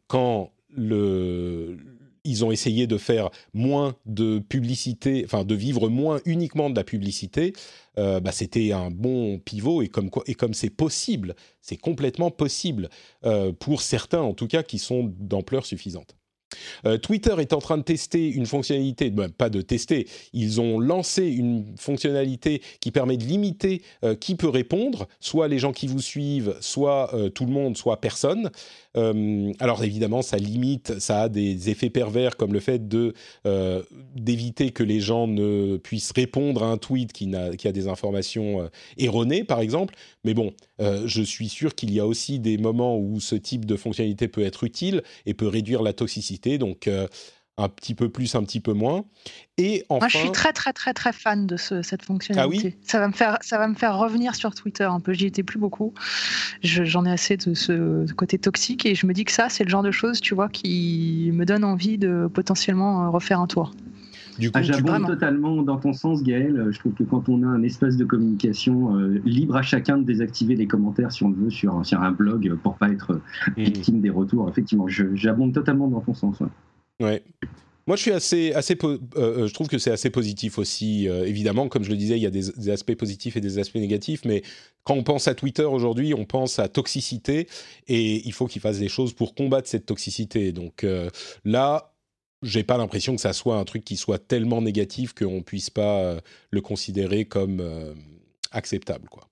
quand 0.06 0.50
le 0.74 1.76
ils 2.28 2.44
ont 2.44 2.52
essayé 2.52 2.86
de 2.86 2.98
faire 2.98 3.30
moins 3.54 3.96
de 4.06 4.38
publicité, 4.38 5.22
enfin 5.24 5.44
de 5.44 5.54
vivre 5.54 5.88
moins 5.88 6.20
uniquement 6.26 6.68
de 6.70 6.76
la 6.76 6.84
publicité. 6.84 7.54
Euh, 7.98 8.20
bah, 8.20 8.32
c'était 8.32 8.72
un 8.72 8.90
bon 8.90 9.38
pivot 9.38 9.82
et 9.82 9.88
comme 9.88 10.10
et 10.26 10.34
comme 10.34 10.54
c'est 10.54 10.70
possible, 10.70 11.34
c'est 11.62 11.78
complètement 11.78 12.30
possible 12.30 12.90
euh, 13.24 13.52
pour 13.52 13.80
certains 13.80 14.20
en 14.20 14.34
tout 14.34 14.46
cas 14.46 14.62
qui 14.62 14.78
sont 14.78 15.12
d'ampleur 15.18 15.64
suffisante. 15.66 16.17
Euh, 16.86 16.98
Twitter 16.98 17.34
est 17.38 17.52
en 17.52 17.58
train 17.58 17.78
de 17.78 17.82
tester 17.82 18.28
une 18.28 18.46
fonctionnalité, 18.46 19.10
ben, 19.10 19.28
pas 19.28 19.50
de 19.50 19.60
tester, 19.60 20.06
ils 20.32 20.60
ont 20.60 20.78
lancé 20.78 21.26
une 21.26 21.64
fonctionnalité 21.76 22.62
qui 22.80 22.90
permet 22.90 23.16
de 23.16 23.24
limiter 23.24 23.82
euh, 24.04 24.14
qui 24.14 24.34
peut 24.34 24.48
répondre, 24.48 25.08
soit 25.20 25.48
les 25.48 25.58
gens 25.58 25.72
qui 25.72 25.86
vous 25.86 26.00
suivent, 26.00 26.56
soit 26.60 27.14
euh, 27.14 27.28
tout 27.28 27.44
le 27.44 27.52
monde, 27.52 27.76
soit 27.76 28.00
personne. 28.00 28.50
alors 29.60 29.84
évidemment, 29.84 30.22
ça 30.22 30.38
limite, 30.38 30.98
ça 30.98 31.22
a 31.22 31.28
des 31.28 31.70
effets 31.70 31.90
pervers 31.90 32.36
comme 32.36 32.52
le 32.52 32.58
fait 32.58 32.88
d'éviter 34.16 34.70
que 34.70 34.82
les 34.82 34.98
gens 35.00 35.28
ne 35.28 35.76
puissent 35.76 36.10
répondre 36.10 36.64
à 36.64 36.66
un 36.66 36.78
tweet 36.78 37.12
qui 37.12 37.28
a 37.34 37.72
des 37.72 37.86
informations 37.86 38.68
erronées, 38.96 39.44
par 39.44 39.60
exemple. 39.60 39.94
Mais 40.24 40.34
bon, 40.34 40.52
je 40.80 41.22
suis 41.22 41.48
sûr 41.48 41.76
qu'il 41.76 41.92
y 41.92 42.00
a 42.00 42.06
aussi 42.06 42.40
des 42.40 42.58
moments 42.58 42.98
où 42.98 43.20
ce 43.20 43.36
type 43.36 43.66
de 43.66 43.76
fonctionnalité 43.76 44.26
peut 44.26 44.42
être 44.42 44.64
utile 44.64 45.04
et 45.26 45.34
peut 45.34 45.46
réduire 45.46 45.82
la 45.82 45.92
toxicité 45.92 46.37
donc 46.58 46.86
euh, 46.86 47.06
un 47.58 47.68
petit 47.68 47.94
peu 47.94 48.08
plus, 48.08 48.34
un 48.36 48.44
petit 48.44 48.60
peu 48.60 48.72
moins. 48.72 49.04
Et 49.58 49.84
enfin, 49.88 50.06
Moi, 50.06 50.08
je 50.08 50.18
suis 50.18 50.32
très, 50.32 50.52
très, 50.52 50.72
très, 50.72 50.94
très 50.94 51.12
fan 51.12 51.46
de 51.46 51.56
cette 51.56 52.04
fonctionnalité. 52.04 52.76
Ah 52.76 52.86
ça, 52.86 53.00
va 53.00 53.08
me 53.08 53.12
faire, 53.12 53.38
ça 53.40 53.58
va 53.58 53.66
me 53.66 53.74
faire 53.74 53.98
revenir 53.98 54.36
sur 54.36 54.54
Twitter 54.54 54.84
un 54.84 55.00
peu. 55.00 55.12
J'y 55.12 55.26
étais 55.26 55.42
plus 55.42 55.58
beaucoup. 55.58 55.92
J'en 56.62 57.04
ai 57.04 57.10
assez 57.10 57.36
de 57.36 57.54
ce 57.54 58.10
côté 58.12 58.38
toxique 58.38 58.86
et 58.86 58.94
je 58.94 59.06
me 59.06 59.12
dis 59.12 59.24
que 59.24 59.32
ça, 59.32 59.48
c'est 59.48 59.64
le 59.64 59.70
genre 59.70 59.82
de 59.82 59.90
choses, 59.90 60.20
tu 60.20 60.34
vois, 60.34 60.48
qui 60.48 61.30
me 61.34 61.44
donne 61.44 61.64
envie 61.64 61.98
de 61.98 62.30
potentiellement 62.32 63.06
euh, 63.06 63.10
refaire 63.10 63.40
un 63.40 63.48
tour. 63.48 63.72
Du 64.38 64.50
coup, 64.50 64.58
ah, 64.58 64.62
J'abonde 64.62 65.06
totalement 65.06 65.62
dans 65.62 65.78
ton 65.78 65.92
sens, 65.92 66.22
Gaël. 66.22 66.68
Je 66.70 66.78
trouve 66.78 66.92
que 66.92 67.02
quand 67.02 67.28
on 67.28 67.42
a 67.42 67.46
un 67.46 67.62
espace 67.62 67.96
de 67.96 68.04
communication 68.04 68.96
euh, 68.96 69.20
libre 69.24 69.56
à 69.56 69.62
chacun 69.62 69.98
de 69.98 70.04
désactiver 70.04 70.54
les 70.54 70.66
commentaires 70.66 71.10
si 71.10 71.24
on 71.24 71.30
le 71.30 71.36
veut 71.36 71.50
sur, 71.50 71.84
sur 71.84 72.00
un 72.00 72.12
blog 72.12 72.54
pour 72.62 72.76
pas 72.76 72.88
être 72.88 73.20
mmh. 73.56 73.62
victime 73.62 74.00
des 74.00 74.10
retours, 74.10 74.48
effectivement, 74.48 74.86
j'abonde 74.88 75.52
totalement 75.52 75.88
dans 75.88 76.00
ton 76.00 76.14
sens. 76.14 76.38
Ouais. 77.00 77.22
Moi, 77.86 77.96
je 77.96 78.02
suis 78.02 78.12
assez, 78.12 78.52
assez, 78.52 78.76
euh, 78.84 78.98
euh, 79.16 79.46
je 79.48 79.54
trouve 79.54 79.66
que 79.66 79.78
c'est 79.78 79.90
assez 79.90 80.10
positif 80.10 80.58
aussi. 80.58 81.06
évidemment, 81.06 81.68
comme 81.68 81.82
je 81.82 81.90
le 81.90 81.96
disais, 81.96 82.16
il 82.16 82.22
y 82.22 82.26
a 82.26 82.30
des, 82.30 82.70
aspects 82.70 82.94
positifs 82.94 83.36
et 83.36 83.40
des 83.40 83.58
aspects 83.58 83.76
négatifs, 83.76 84.24
mais 84.24 84.42
quand 84.84 84.94
on 84.94 85.02
pense 85.02 85.26
à 85.26 85.34
Twitter 85.34 85.64
aujourd'hui, 85.64 86.14
on 86.14 86.26
pense 86.26 86.58
à 86.58 86.68
toxicité 86.68 87.48
et 87.88 88.26
il 88.26 88.32
faut 88.32 88.46
qu'ils 88.46 88.62
fassent 88.62 88.78
des 88.78 88.88
choses 88.88 89.14
pour 89.14 89.34
combattre 89.34 89.68
cette 89.68 89.86
toxicité. 89.86 90.52
Donc 90.52 90.86
là, 91.44 91.92
j'ai 92.42 92.62
pas 92.62 92.78
l'impression 92.78 93.14
que 93.14 93.20
ça 93.20 93.32
soit 93.32 93.56
un 93.56 93.64
truc 93.64 93.84
qui 93.84 93.96
soit 93.96 94.18
tellement 94.18 94.62
négatif 94.62 95.12
qu'on 95.12 95.42
puisse 95.42 95.70
pas 95.70 96.00
euh, 96.00 96.20
le 96.50 96.60
considérer 96.60 97.24
comme 97.24 97.60
euh, 97.60 97.94
acceptable, 98.50 99.08
quoi. 99.08 99.28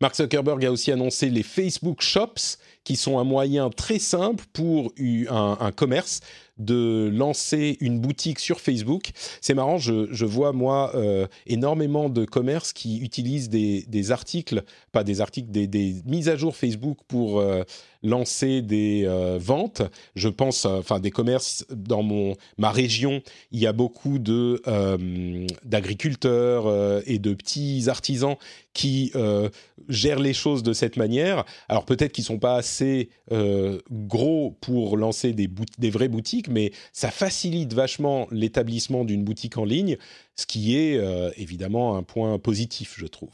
Mark 0.00 0.16
Zuckerberg 0.16 0.64
a 0.64 0.72
aussi 0.72 0.90
annoncé 0.90 1.30
les 1.30 1.44
Facebook 1.44 2.00
Shops, 2.00 2.58
qui 2.84 2.96
sont 2.96 3.18
un 3.18 3.24
moyen 3.24 3.70
très 3.70 3.98
simple 3.98 4.44
pour 4.52 4.92
un 4.98 5.72
commerce 5.72 6.20
de 6.58 7.10
lancer 7.12 7.76
une 7.80 7.98
boutique 7.98 8.38
sur 8.38 8.60
Facebook. 8.60 9.10
C'est 9.40 9.54
marrant, 9.54 9.78
je, 9.78 10.24
vois 10.24 10.52
moi 10.52 10.92
euh, 10.94 11.26
énormément 11.46 12.08
de 12.08 12.24
commerces 12.24 12.72
qui 12.72 12.98
utilisent 13.00 13.48
des, 13.48 14.12
articles, 14.12 14.62
pas 14.92 15.04
des 15.04 15.20
articles, 15.20 15.50
des, 15.50 16.02
mises 16.04 16.28
à 16.28 16.36
jour 16.36 16.54
Facebook 16.54 16.98
pour 17.08 17.40
euh, 17.40 17.62
lancer 18.02 18.62
des 18.62 19.04
euh, 19.06 19.38
ventes. 19.40 19.82
Je 20.14 20.28
pense, 20.28 20.66
enfin 20.66 21.00
des 21.00 21.10
commerces 21.10 21.64
dans 21.70 22.02
mon 22.02 22.34
ma 22.58 22.70
région, 22.70 23.22
il 23.50 23.60
y 23.60 23.66
a 23.66 23.72
beaucoup 23.72 24.18
de 24.18 24.62
d'agriculteurs 25.64 27.02
et 27.06 27.18
de 27.18 27.34
petits 27.34 27.84
artisans 27.88 28.36
qui 28.74 29.12
gèrent 29.88 30.18
les 30.18 30.34
choses 30.34 30.62
de 30.62 30.72
cette 30.72 30.96
manière. 30.96 31.44
Alors 31.68 31.84
peut-être 31.84 32.12
qu'ils 32.12 32.24
sont 32.24 32.38
pas 32.38 32.56
assez 32.56 32.71
gros 33.90 34.56
pour 34.60 34.96
lancer 34.96 35.32
des, 35.32 35.90
vraies 35.90 36.08
boutiques 36.08 36.48
mais 36.48 36.72
ça 36.92 37.10
facilite 37.10 37.72
vachement 37.72 38.26
l'établissement 38.30 39.04
d'une 39.04 39.24
boutique 39.24 39.58
en 39.58 39.64
ligne, 39.64 39.96
ce 40.36 40.46
qui 40.46 40.76
est 40.76 40.96
euh, 40.96 41.30
évidemment 41.36 41.96
un 41.96 42.02
point 42.02 42.38
positif, 42.38 42.94
je 42.98 43.06
trouve. 43.06 43.32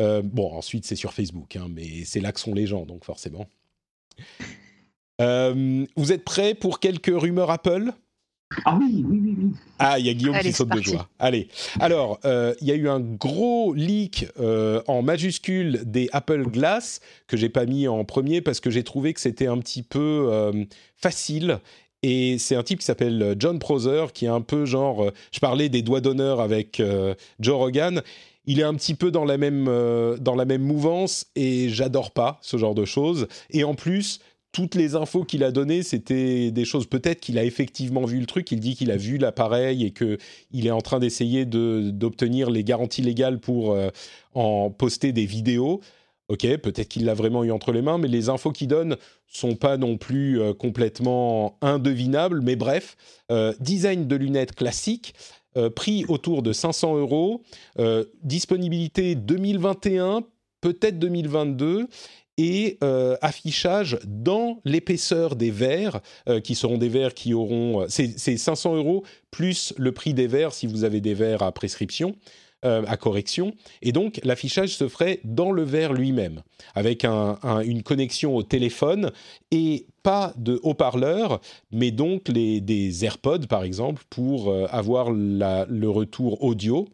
Euh, 0.00 0.22
bon, 0.22 0.52
ensuite, 0.52 0.84
c'est 0.84 0.96
sur 0.96 1.14
Facebook, 1.14 1.56
hein, 1.56 1.68
mais 1.70 2.04
c'est 2.04 2.20
là 2.20 2.32
que 2.32 2.40
sont 2.40 2.54
les 2.54 2.66
gens, 2.66 2.84
donc 2.84 3.04
forcément. 3.04 3.46
Euh, 5.20 5.86
vous 5.96 6.12
êtes 6.12 6.24
prêts 6.24 6.54
pour 6.54 6.80
quelques 6.80 7.12
rumeurs 7.14 7.50
Apple? 7.50 7.92
Ah 8.64 8.78
oui, 8.80 9.04
oui, 9.08 9.20
oui, 9.22 9.36
oui. 9.38 9.50
Ah, 9.78 9.98
il 9.98 10.06
y 10.06 10.08
a 10.08 10.14
Guillaume 10.14 10.38
qui 10.38 10.52
saute 10.52 10.68
de 10.68 10.80
joie. 10.80 11.08
Allez. 11.18 11.48
Alors, 11.80 12.20
euh, 12.24 12.54
il 12.60 12.68
y 12.68 12.70
a 12.70 12.74
eu 12.74 12.88
un 12.88 13.00
gros 13.00 13.74
leak 13.74 14.26
euh, 14.38 14.80
en 14.86 15.02
majuscule 15.02 15.82
des 15.84 16.08
Apple 16.12 16.44
Glass 16.44 17.00
que 17.26 17.36
j'ai 17.36 17.48
pas 17.48 17.66
mis 17.66 17.88
en 17.88 18.04
premier 18.04 18.40
parce 18.40 18.60
que 18.60 18.70
j'ai 18.70 18.84
trouvé 18.84 19.14
que 19.14 19.20
c'était 19.20 19.48
un 19.48 19.58
petit 19.58 19.82
peu 19.82 20.28
euh, 20.30 20.64
facile. 20.96 21.58
Et 22.02 22.38
c'est 22.38 22.54
un 22.54 22.62
type 22.62 22.78
qui 22.78 22.84
s'appelle 22.84 23.34
John 23.38 23.58
Prosser, 23.58 24.06
qui 24.14 24.26
est 24.26 24.28
un 24.28 24.42
peu 24.42 24.64
genre. 24.64 25.10
je 25.32 25.40
parlais 25.40 25.68
des 25.68 25.82
doigts 25.82 26.00
d'honneur 26.00 26.40
avec 26.40 26.80
Joe 27.40 27.56
Rogan 27.56 28.02
il 28.48 28.60
est 28.60 28.64
un 28.64 28.74
petit 28.74 28.94
peu 28.94 29.10
dans 29.10 29.24
la 29.24 29.38
même 29.38 29.64
dans 30.20 30.36
la 30.36 30.44
même 30.44 30.62
mouvance 30.62 31.26
et 31.34 31.68
j'adore 31.68 32.12
pas 32.12 32.38
ce 32.42 32.58
genre 32.58 32.76
de 32.76 32.84
choses. 32.84 33.26
Et 33.50 33.64
en 33.64 33.74
plus, 33.74 34.20
toutes 34.56 34.74
les 34.74 34.94
infos 34.94 35.22
qu'il 35.22 35.44
a 35.44 35.50
données, 35.50 35.82
c'était 35.82 36.50
des 36.50 36.64
choses. 36.64 36.86
Peut-être 36.86 37.20
qu'il 37.20 37.38
a 37.38 37.44
effectivement 37.44 38.06
vu 38.06 38.18
le 38.18 38.24
truc. 38.24 38.50
Il 38.52 38.58
dit 38.58 38.74
qu'il 38.74 38.90
a 38.90 38.96
vu 38.96 39.18
l'appareil 39.18 39.84
et 39.84 39.90
que 39.90 40.16
il 40.50 40.66
est 40.66 40.70
en 40.70 40.80
train 40.80 40.98
d'essayer 40.98 41.44
d'obtenir 41.44 42.48
les 42.48 42.64
garanties 42.64 43.02
légales 43.02 43.38
pour 43.38 43.72
euh, 43.72 43.90
en 44.32 44.70
poster 44.70 45.12
des 45.12 45.26
vidéos. 45.26 45.82
Ok, 46.28 46.46
peut-être 46.56 46.88
qu'il 46.88 47.04
l'a 47.04 47.12
vraiment 47.12 47.44
eu 47.44 47.50
entre 47.50 47.70
les 47.70 47.82
mains, 47.82 47.98
mais 47.98 48.08
les 48.08 48.30
infos 48.30 48.50
qu'il 48.50 48.68
donne 48.68 48.96
sont 49.26 49.56
pas 49.56 49.76
non 49.76 49.98
plus 49.98 50.40
euh, 50.40 50.54
complètement 50.54 51.58
indevinables. 51.60 52.40
Mais 52.40 52.56
bref, 52.56 52.96
euh, 53.30 53.52
design 53.60 54.08
de 54.08 54.16
lunettes 54.16 54.54
classique, 54.54 55.12
prix 55.74 56.04
autour 56.08 56.42
de 56.42 56.52
500 56.52 56.96
euros, 56.98 57.42
disponibilité 58.22 59.14
2021, 59.14 60.22
peut-être 60.60 60.98
2022 60.98 61.88
et 62.38 62.78
euh, 62.82 63.16
affichage 63.22 63.98
dans 64.04 64.60
l'épaisseur 64.64 65.36
des 65.36 65.50
verres, 65.50 66.00
euh, 66.28 66.40
qui 66.40 66.54
seront 66.54 66.78
des 66.78 66.88
verres 66.88 67.14
qui 67.14 67.34
auront... 67.34 67.86
C'est 67.88 68.16
500 68.16 68.76
euros 68.76 69.04
plus 69.30 69.72
le 69.76 69.92
prix 69.92 70.14
des 70.14 70.26
verres 70.26 70.52
si 70.52 70.66
vous 70.66 70.84
avez 70.84 71.00
des 71.00 71.14
verres 71.14 71.42
à 71.42 71.52
prescription. 71.52 72.16
à 72.62 72.96
correction. 72.96 73.54
Et 73.80 73.92
donc, 73.92 74.18
l'affichage 74.24 74.70
se 74.70 74.88
ferait 74.88 75.20
dans 75.22 75.52
le 75.52 75.62
verre 75.62 75.92
lui-même, 75.92 76.42
avec 76.74 77.04
une 77.04 77.82
connexion 77.84 78.34
au 78.34 78.42
téléphone 78.42 79.12
et 79.52 79.86
pas 80.02 80.34
de 80.36 80.58
haut-parleur, 80.64 81.40
mais 81.70 81.92
donc 81.92 82.26
les, 82.26 82.60
des 82.60 83.04
AirPods, 83.04 83.46
par 83.48 83.62
exemple, 83.62 84.02
pour 84.10 84.52
avoir 84.70 85.12
le 85.12 85.86
retour 85.86 86.42
audio. 86.42 86.88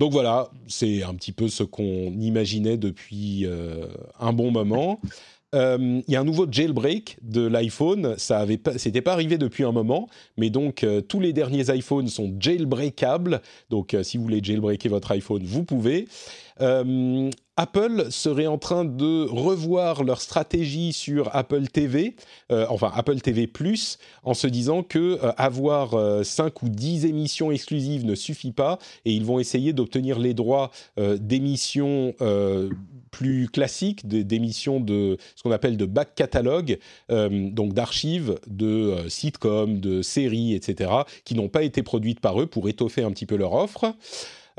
Donc 0.00 0.12
voilà, 0.12 0.48
c'est 0.66 1.02
un 1.02 1.12
petit 1.12 1.30
peu 1.30 1.48
ce 1.48 1.62
qu'on 1.62 2.18
imaginait 2.18 2.78
depuis 2.78 3.44
euh, 3.44 3.86
un 4.18 4.32
bon 4.32 4.50
moment. 4.50 4.98
Euh, 5.54 6.00
il 6.08 6.10
y 6.10 6.16
a 6.16 6.20
un 6.20 6.24
nouveau 6.24 6.46
jailbreak 6.50 7.18
de 7.20 7.46
l'iPhone. 7.46 8.14
Ça 8.16 8.38
avait 8.38 8.56
pas, 8.56 8.78
c'était 8.78 9.02
pas 9.02 9.12
arrivé 9.12 9.36
depuis 9.36 9.62
un 9.62 9.72
moment, 9.72 10.08
mais 10.38 10.48
donc 10.48 10.84
euh, 10.84 11.02
tous 11.02 11.20
les 11.20 11.34
derniers 11.34 11.64
iPhones 11.76 12.08
sont 12.08 12.34
jailbreakables. 12.40 13.42
Donc 13.68 13.94
si 14.02 14.16
vous 14.16 14.22
voulez 14.22 14.40
jailbreaker 14.42 14.90
votre 14.90 15.12
iPhone, 15.12 15.42
vous 15.44 15.64
pouvez. 15.64 16.08
Apple 17.60 18.06
serait 18.10 18.46
en 18.46 18.56
train 18.56 18.86
de 18.86 19.26
revoir 19.28 20.02
leur 20.02 20.22
stratégie 20.22 20.94
sur 20.94 21.28
Apple 21.36 21.66
TV, 21.66 22.16
euh, 22.50 22.64
enfin 22.70 22.90
Apple 22.94 23.20
TV 23.20 23.46
Plus, 23.46 23.98
en 24.22 24.32
se 24.32 24.46
disant 24.46 24.82
que 24.82 25.22
euh, 25.22 25.32
avoir 25.36 25.90
5 26.24 26.46
euh, 26.46 26.50
ou 26.62 26.68
10 26.70 27.04
émissions 27.04 27.50
exclusives 27.50 28.06
ne 28.06 28.14
suffit 28.14 28.52
pas 28.52 28.78
et 29.04 29.12
ils 29.12 29.26
vont 29.26 29.38
essayer 29.38 29.74
d'obtenir 29.74 30.18
les 30.18 30.32
droits 30.32 30.70
d'émissions 30.96 32.14
plus 33.10 33.48
classiques, 33.48 34.06
d'émissions 34.06 34.80
de 34.80 35.18
ce 35.36 35.42
qu'on 35.42 35.50
appelle 35.50 35.76
de 35.76 35.84
back 35.84 36.14
catalogue, 36.14 36.78
donc 37.08 37.74
d'archives 37.74 38.38
de 38.46 38.96
sitcoms, 39.08 39.80
de 39.80 40.02
séries, 40.02 40.54
etc., 40.54 40.90
qui 41.24 41.34
n'ont 41.34 41.48
pas 41.48 41.62
été 41.62 41.82
produites 41.82 42.20
par 42.20 42.40
eux 42.40 42.46
pour 42.46 42.68
étoffer 42.68 43.02
un 43.02 43.10
petit 43.10 43.26
peu 43.26 43.36
leur 43.36 43.52
offre. 43.52 43.94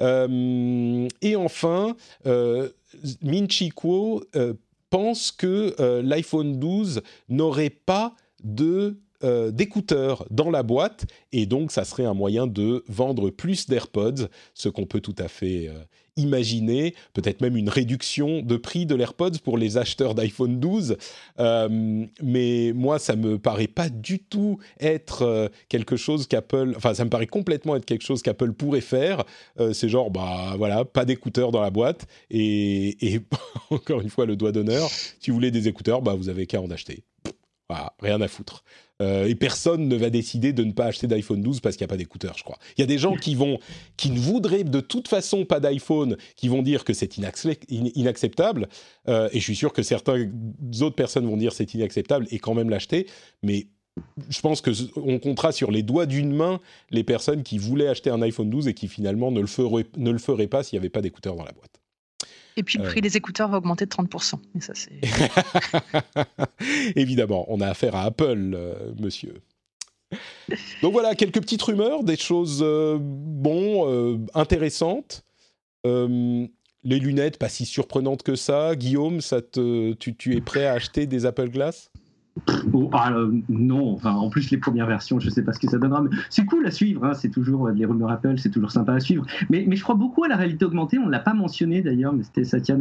Et 0.02 1.36
enfin, 1.36 1.96
Min 3.22 3.48
Chi 3.48 3.70
Kuo 3.70 4.24
euh, 4.36 4.54
pense 4.90 5.32
que 5.32 5.76
euh, 5.80 6.02
l'iPhone 6.02 6.60
12 6.60 7.02
n'aurait 7.30 7.70
pas 7.70 8.14
euh, 9.24 9.52
d'écouteurs 9.52 10.26
dans 10.30 10.50
la 10.50 10.64
boîte 10.64 11.06
et 11.32 11.46
donc 11.46 11.72
ça 11.72 11.86
serait 11.86 12.06
un 12.06 12.14
moyen 12.14 12.48
de 12.48 12.84
vendre 12.88 13.30
plus 13.30 13.68
d'AirPods, 13.68 14.28
ce 14.54 14.70
qu'on 14.70 14.86
peut 14.86 15.02
tout 15.02 15.16
à 15.18 15.28
fait 15.28 15.70
imaginer 16.22 16.96
peut-être 17.14 17.42
même 17.42 17.58
une 17.58 17.70
réduction 17.70 18.42
de 18.42 18.58
prix 18.58 18.86
de 18.86 18.96
l'AirPods 18.96 19.40
pour 19.44 19.58
les 19.58 19.78
acheteurs 19.78 20.16
d'iPhone 20.16 20.60
12. 20.60 20.98
Euh, 21.40 22.06
mais 22.22 22.72
moi, 22.76 23.00
ça 23.00 23.16
me 23.16 23.38
paraît 23.38 23.68
pas 23.68 23.90
du 23.90 24.20
tout 24.20 24.60
être 24.80 25.24
euh, 25.24 25.48
quelque 25.70 25.96
chose 25.96 26.28
qu'Apple, 26.28 26.74
enfin, 26.76 26.94
ça 26.94 27.06
me 27.06 27.10
paraît 27.10 27.28
complètement 27.28 27.76
être 27.76 27.86
quelque 27.86 28.04
chose 28.04 28.22
qu'Apple 28.22 28.54
pourrait 28.54 28.82
faire. 28.82 29.24
Euh, 29.60 29.74
c'est 29.74 29.90
genre, 29.90 30.12
bah 30.12 30.56
voilà, 30.58 30.86
pas 30.86 31.06
d'écouteurs 31.06 31.52
dans 31.52 31.62
la 31.62 31.72
boîte 31.72 32.08
et, 32.30 33.14
et 33.14 33.22
encore 33.70 34.02
une 34.02 34.10
fois 34.10 34.26
le 34.26 34.36
doigt 34.36 34.52
d'honneur. 34.52 34.90
Si 35.20 35.30
vous 35.30 35.36
voulez 35.36 35.52
des 35.52 35.68
écouteurs, 35.68 36.02
bah 36.02 36.16
vous 36.16 36.30
avez 36.30 36.46
qu'à 36.46 36.62
en 36.62 36.70
acheter. 36.70 37.04
Voilà, 37.70 37.94
rien 38.02 38.20
à 38.20 38.28
foutre. 38.28 38.64
Euh, 39.02 39.28
et 39.28 39.36
personne 39.36 39.88
ne 39.88 39.96
va 39.96 40.10
décider 40.10 40.54
de 40.54 40.64
ne 40.64 40.72
pas 40.72 40.86
acheter 40.86 41.08
d'iPhone 41.08 41.42
12 41.42 41.60
parce 41.60 41.76
qu'il 41.76 41.84
n'y 41.84 41.90
a 41.90 41.94
pas 41.94 41.98
d'écouteurs, 41.98 42.38
je 42.38 42.44
crois. 42.44 42.60
Il 42.78 42.82
y 42.82 42.84
a 42.84 42.88
des 42.88 43.00
gens 43.00 43.16
qui 43.16 43.36
vont, 43.36 43.60
qui 43.98 44.12
ne 44.12 44.20
voudraient 44.20 44.64
de 44.64 44.80
toute 44.80 45.08
façon 45.08 45.46
pas 45.46 45.60
d'iPhone, 45.60 46.18
qui 46.36 46.48
vont 46.48 46.62
dire 46.62 46.84
que 46.86 46.94
c'est 46.94 47.18
inacceptable. 47.18 48.70
Euh, 49.08 49.30
et 49.34 49.40
je 49.40 49.44
suis 49.44 49.56
sûr 49.56 49.74
que 49.74 49.82
certaines 49.82 50.32
autres 50.82 50.96
personnes 50.96 51.26
vont 51.26 51.38
dire 51.38 51.52
c'est 51.54 51.74
inacceptable 51.74 52.28
et 52.30 52.40
quand 52.40 52.54
même 52.54 52.70
l'acheter. 52.70 53.08
Mais 53.42 53.68
je 54.30 54.40
pense 54.40 54.62
que 54.62 54.72
on 54.96 55.20
comptera 55.20 55.52
sur 55.52 55.72
les 55.72 55.84
doigts 55.84 56.06
d'une 56.06 56.32
main 56.32 56.60
les 56.92 57.04
personnes 57.04 57.44
qui 57.44 57.58
voulaient 57.58 57.88
acheter 57.88 58.10
un 58.10 58.22
iPhone 58.22 58.50
12 58.50 58.68
et 58.68 58.74
qui 58.74 58.88
finalement 58.88 59.32
ne 59.32 59.42
le 59.42 59.48
feraient, 59.48 59.88
ne 59.98 60.12
le 60.12 60.20
feraient 60.20 60.48
pas 60.48 60.64
s'il 60.64 60.78
n'y 60.78 60.82
avait 60.82 60.90
pas 60.90 61.02
d'écouteurs 61.02 61.36
dans 61.36 61.44
la 61.44 61.52
boîte. 61.52 61.81
Et 62.62 62.64
puis 62.64 62.78
le 62.78 62.84
prix 62.84 63.02
des 63.02 63.18
écouteurs 63.18 63.50
va 63.50 63.58
augmenter 63.58 63.88
de 63.88 63.90
30%. 63.90 64.36
Mais 64.54 64.62
ça, 64.62 64.74
c'est... 64.76 64.92
Évidemment, 66.96 67.46
on 67.48 67.60
a 67.60 67.68
affaire 67.68 67.96
à 67.96 68.04
Apple, 68.04 68.52
euh, 68.54 68.94
monsieur. 69.00 69.34
Donc 70.84 70.94
voilà, 70.94 71.16
quelques 71.16 71.42
petites 71.42 71.64
rumeurs, 71.64 72.04
des 72.04 72.18
choses, 72.18 72.60
euh, 72.62 73.00
bon, 73.02 73.90
euh, 73.90 74.20
intéressantes. 74.36 75.24
les 75.84 77.00
lunettes, 77.00 77.40
pas 77.40 77.50
si 77.50 77.66
surprenantes 77.66 78.22
que 78.22 78.36
ça. 78.36 78.76
Guillaume, 78.76 79.22
ça 79.22 79.42
te, 79.42 79.94
tu, 79.94 80.16
tu 80.16 80.36
es 80.36 80.42
prêt 80.42 80.68
à 80.68 80.74
acheter 80.74 81.08
des 81.08 81.26
Apple 81.26 81.50
Glass? 81.50 81.91
Ah, 82.94 83.12
euh, 83.14 83.32
non, 83.50 83.98
en 84.04 84.30
plus 84.30 84.52
les 84.52 84.58
premières 84.58 84.88
versions, 84.88 85.20
je 85.20 85.26
ne 85.26 85.32
sais 85.32 85.44
pas 85.44 85.54
ce 85.54 85.60
que 85.60 85.70
ça 85.70 85.78
donnera, 85.78 86.04
c'est 86.30 86.46
cool 86.46 86.66
à 86.66 86.72
suivre, 86.72 87.04
hein, 87.06 87.14
c'est 87.14 87.30
toujours 87.30 87.70
les 87.70 87.86
rumeurs 87.86 88.12
Apple, 88.12 88.38
c'est 88.38 88.52
toujours 88.52 88.72
sympa 88.72 88.94
à 88.94 89.00
suivre. 89.00 89.26
Mais, 89.50 89.68
je 89.70 89.84
crois 89.84 89.96
beaucoup 89.96 90.24
à 90.24 90.28
la 90.28 90.38
réalité 90.38 90.66
augmentée, 90.66 90.98
on 90.98 91.08
ne 91.08 91.12
l'a 91.12 91.20
pas 91.20 91.34
mentionné 91.34 91.82
d'ailleurs, 91.82 92.14
mais 92.14 92.24
c'était 92.24 92.46
Satya 92.46 92.76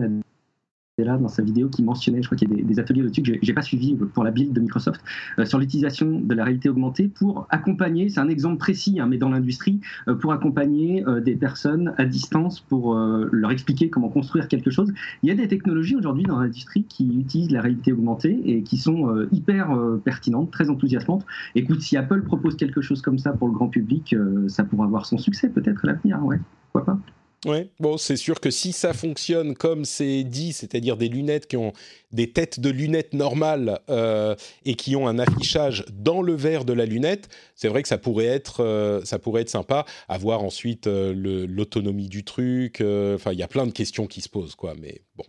là 1.05 1.16
dans 1.18 1.28
sa 1.28 1.43
vidéo 1.43 1.68
qui 1.68 1.82
mentionnait, 1.82 2.22
je 2.22 2.28
crois 2.28 2.36
qu'il 2.36 2.51
y 2.51 2.61
a 2.61 2.64
des, 2.64 2.78
ateliers 2.78 3.03
dessus 3.03 3.22
que 3.22 3.32
j'ai 3.41 3.53
pas 3.53 3.62
suivi 3.62 3.95
pour 3.95 4.24
la 4.24 4.30
build 4.30 4.53
de 4.53 4.61
Microsoft, 4.61 5.03
euh, 5.38 5.45
sur 5.45 5.59
l'utilisation 5.59 6.20
de 6.20 6.34
la 6.34 6.45
réalité 6.45 6.68
augmentée 6.68 7.09
pour 7.09 7.47
accompagner, 7.51 8.09
c'est 8.09 8.20
un 8.20 8.28
exemple 8.28 8.59
précis, 8.59 9.01
hein, 9.01 9.07
mais 9.07 9.18
dans 9.18 9.28
l'industrie, 9.28 9.80
euh, 10.09 10.14
pour 10.14 10.32
accompagner 10.32 11.07
euh, 11.07 11.20
des 11.20 11.36
personnes 11.36 11.95
à 11.99 12.05
distance 12.05 12.61
pour 12.61 12.95
leur 12.95 13.51
expliquer 13.51 13.91
comment 13.91 14.09
construire 14.09 14.49
quelque 14.49 14.70
chose. 14.70 14.93
Il 15.22 15.28
y 15.28 15.32
a 15.32 15.34
des 15.34 15.49
technologies 15.49 15.97
aujourd'hui 15.97 16.24
dans 16.24 16.38
l'industrie 16.38 16.84
qui 16.84 17.07
utilisent 17.18 17.51
la 17.51 17.61
réalité 17.61 17.93
augmentée 17.93 18.41
et 18.45 18.62
qui 18.62 18.76
sont 18.76 19.26
hyper 19.32 19.76
pertinentes, 20.05 20.51
très 20.51 20.70
enthousiasmantes. 20.70 21.24
Écoute, 21.55 21.80
si 21.80 21.97
Apple 21.97 22.22
propose 22.22 22.57
quelque 22.57 22.80
chose 22.80 23.03
comme 23.03 23.18
ça 23.18 23.32
pour 23.32 23.49
le 23.49 23.55
grand 23.55 23.68
public, 23.68 24.14
ça 24.49 24.64
pourra 24.64 24.84
avoir 24.84 25.07
son 25.07 25.18
succès 25.18 25.49
peut-être 25.49 25.84
à 25.84 25.88
l'avenir, 25.88 26.24
ouais, 26.24 26.41
pourquoi 26.72 26.95
pas. 26.95 27.01
Oui, 27.47 27.70
bon, 27.80 27.97
c'est 27.97 28.16
sûr 28.16 28.38
que 28.38 28.51
si 28.51 28.72
ça 28.72 28.93
fonctionne 28.93 29.55
comme 29.55 29.86
c'est 29.86 30.24
dit, 30.24 30.53
c'est-à-dire 30.53 30.99
des 30.99 31.09
lunettes 31.09 31.47
qui 31.47 31.57
ont 31.57 31.72
des 32.12 32.30
têtes 32.32 32.61
de 32.61 32.68
lunettes 32.68 33.14
normales 33.14 33.80
euh, 33.88 34.36
et 34.66 34.74
qui 34.74 34.95
ont 34.95 35.09
un 35.09 35.18
affichage 35.18 35.86
dans 35.91 36.20
le 36.20 36.34
verre 36.34 36.66
de 36.66 36.74
la 36.74 36.84
lunette, 36.84 37.30
c'est 37.55 37.68
vrai 37.68 37.80
que 37.82 37.88
ça 37.88 37.97
pourrait 37.97 38.26
être, 38.26 38.62
euh, 38.62 39.03
ça 39.07 39.18
pourrait 39.18 39.41
être 39.41 39.49
sympa. 39.49 39.86
À 40.09 40.18
voir 40.18 40.43
ensuite 40.43 40.86
euh, 40.86 41.14
l'autonomie 41.49 42.09
du 42.09 42.24
truc. 42.24 42.82
Enfin, 42.82 43.32
il 43.32 43.38
y 43.38 43.43
a 43.43 43.49
plein 43.49 43.66
de 43.66 43.72
questions 43.72 44.07
qui 44.07 44.20
se 44.20 44.28
posent, 44.28 44.55
quoi. 44.55 44.74
Mais 44.78 45.01
bon. 45.16 45.24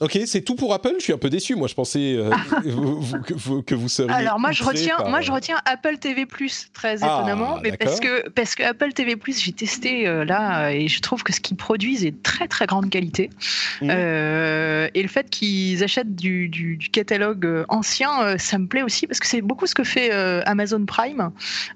Ok, 0.00 0.16
c'est 0.26 0.42
tout 0.42 0.54
pour 0.54 0.72
Apple. 0.72 0.94
Je 0.98 1.02
suis 1.02 1.12
un 1.12 1.18
peu 1.18 1.28
déçu. 1.28 1.56
Moi, 1.56 1.66
je 1.66 1.74
pensais 1.74 2.14
euh, 2.14 2.30
que, 3.26 3.34
vous, 3.34 3.62
que, 3.62 3.74
vous, 3.74 3.88
seriez. 3.88 4.14
Alors 4.14 4.38
moi, 4.38 4.52
je 4.52 4.62
retiens, 4.62 4.96
moi, 5.08 5.20
je 5.20 5.32
euh, 5.32 5.34
retiens 5.34 5.56
Apple 5.64 5.98
TV 5.98 6.24
Plus 6.24 6.68
très 6.72 7.02
ah, 7.02 7.18
étonnamment, 7.18 7.58
mais 7.60 7.76
parce 7.76 7.98
que 7.98 8.28
parce 8.28 8.54
que 8.54 8.62
Apple 8.62 8.92
TV 8.92 9.16
Plus, 9.16 9.40
j'ai 9.42 9.50
testé 9.50 10.06
euh, 10.06 10.24
là 10.24 10.70
et 10.70 10.86
je 10.86 11.00
trouve 11.00 11.24
que 11.24 11.32
ce 11.32 11.40
qu'ils 11.40 11.56
produisent 11.56 12.04
est 12.04 12.22
très 12.22 12.46
très 12.46 12.66
grande 12.66 12.90
qualité. 12.90 13.30
Mmh. 13.80 13.90
et 13.90 15.02
le 15.02 15.08
fait 15.08 15.30
qu'ils 15.30 15.82
achètent 15.82 16.14
du, 16.14 16.48
du, 16.48 16.78
catalogue 16.92 17.64
ancien, 17.68 18.38
ça 18.38 18.58
me 18.58 18.66
plaît 18.66 18.82
aussi 18.82 19.06
parce 19.06 19.20
que 19.20 19.26
c'est 19.26 19.40
beaucoup 19.40 19.66
ce 19.66 19.74
que 19.74 19.84
fait 19.84 20.10
Amazon 20.46 20.84
Prime. 20.84 21.30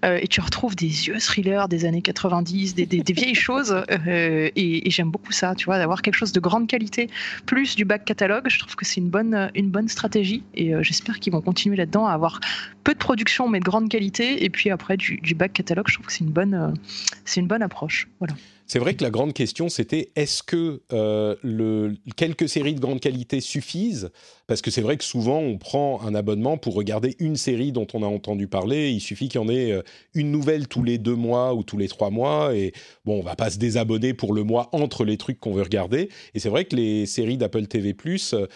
et 0.04 0.28
tu 0.28 0.40
retrouves 0.40 0.76
des 0.76 0.86
vieux 0.86 1.18
thrillers 1.18 1.68
des 1.68 1.84
années 1.84 2.02
90, 2.02 2.74
des, 2.74 2.86
des, 2.86 3.12
vieilles 3.12 3.34
choses. 3.34 3.82
et, 4.06 4.86
et 4.86 4.90
j'aime 4.90 5.10
beaucoup 5.10 5.32
ça, 5.32 5.54
tu 5.56 5.66
vois, 5.66 5.78
d'avoir 5.78 6.02
quelque 6.02 6.16
chose 6.16 6.32
de 6.32 6.40
grande 6.40 6.68
qualité 6.68 7.08
plus 7.46 7.74
du 7.76 7.84
back 7.84 8.04
catalogue. 8.12 8.44
Je 8.48 8.58
trouve 8.58 8.76
que 8.76 8.84
c'est 8.84 9.00
une 9.00 9.08
bonne, 9.08 9.50
une 9.54 9.70
bonne 9.70 9.88
stratégie 9.88 10.42
et 10.54 10.74
euh, 10.74 10.82
j'espère 10.82 11.18
qu'ils 11.18 11.32
vont 11.32 11.40
continuer 11.40 11.76
là-dedans 11.76 12.06
à 12.06 12.12
avoir 12.12 12.40
peu 12.84 12.92
de 12.92 12.98
production 12.98 13.48
mais 13.48 13.58
de 13.58 13.64
grande 13.64 13.88
qualité 13.88 14.44
et 14.44 14.50
puis 14.50 14.68
après 14.70 14.98
du, 14.98 15.34
back 15.34 15.54
catalogue. 15.54 15.86
Je 15.88 15.94
trouve 15.94 16.06
que 16.06 16.12
c'est 16.12 16.24
une 16.24 16.30
bonne, 16.30 16.54
euh, 16.54 17.40
une 17.40 17.46
bonne 17.46 17.62
approche. 17.62 18.08
Voilà. 18.18 18.34
C'est 18.66 18.78
vrai 18.78 18.94
que 18.94 19.02
la 19.02 19.10
grande 19.10 19.34
question, 19.34 19.68
c'était 19.68 20.12
est-ce 20.16 20.42
que 20.42 20.82
euh, 20.92 21.94
quelques 22.16 22.48
séries 22.48 22.74
de 22.74 22.80
grande 22.80 23.00
qualité 23.00 23.40
suffisent? 23.40 24.10
Parce 24.46 24.62
que 24.62 24.70
c'est 24.70 24.80
vrai 24.80 24.96
que 24.96 25.04
souvent, 25.04 25.38
on 25.38 25.58
prend 25.58 26.00
un 26.02 26.14
abonnement 26.14 26.56
pour 26.56 26.74
regarder 26.74 27.16
une 27.18 27.36
série 27.36 27.72
dont 27.72 27.86
on 27.92 28.02
a 28.02 28.06
entendu 28.06 28.48
parler. 28.48 28.90
Il 28.90 29.00
suffit 29.00 29.28
qu'il 29.28 29.40
y 29.40 29.44
en 29.44 29.48
ait 29.48 29.72
euh, 29.72 29.82
une 30.14 30.30
nouvelle 30.30 30.68
tous 30.68 30.82
les 30.82 30.98
deux 30.98 31.16
mois 31.16 31.54
ou 31.54 31.62
tous 31.62 31.76
les 31.76 31.88
trois 31.88 32.10
mois. 32.10 32.54
Et 32.54 32.72
bon, 33.04 33.18
on 33.18 33.22
va 33.22 33.36
pas 33.36 33.50
se 33.50 33.58
désabonner 33.58 34.14
pour 34.14 34.32
le 34.32 34.44
mois 34.44 34.68
entre 34.72 35.04
les 35.04 35.16
trucs 35.16 35.38
qu'on 35.38 35.52
veut 35.52 35.62
regarder. 35.62 36.08
Et 36.34 36.38
c'est 36.38 36.48
vrai 36.48 36.64
que 36.64 36.76
les 36.76 37.06
séries 37.06 37.36
d'Apple 37.36 37.66
TV+, 37.66 37.94
euh, 38.32 38.46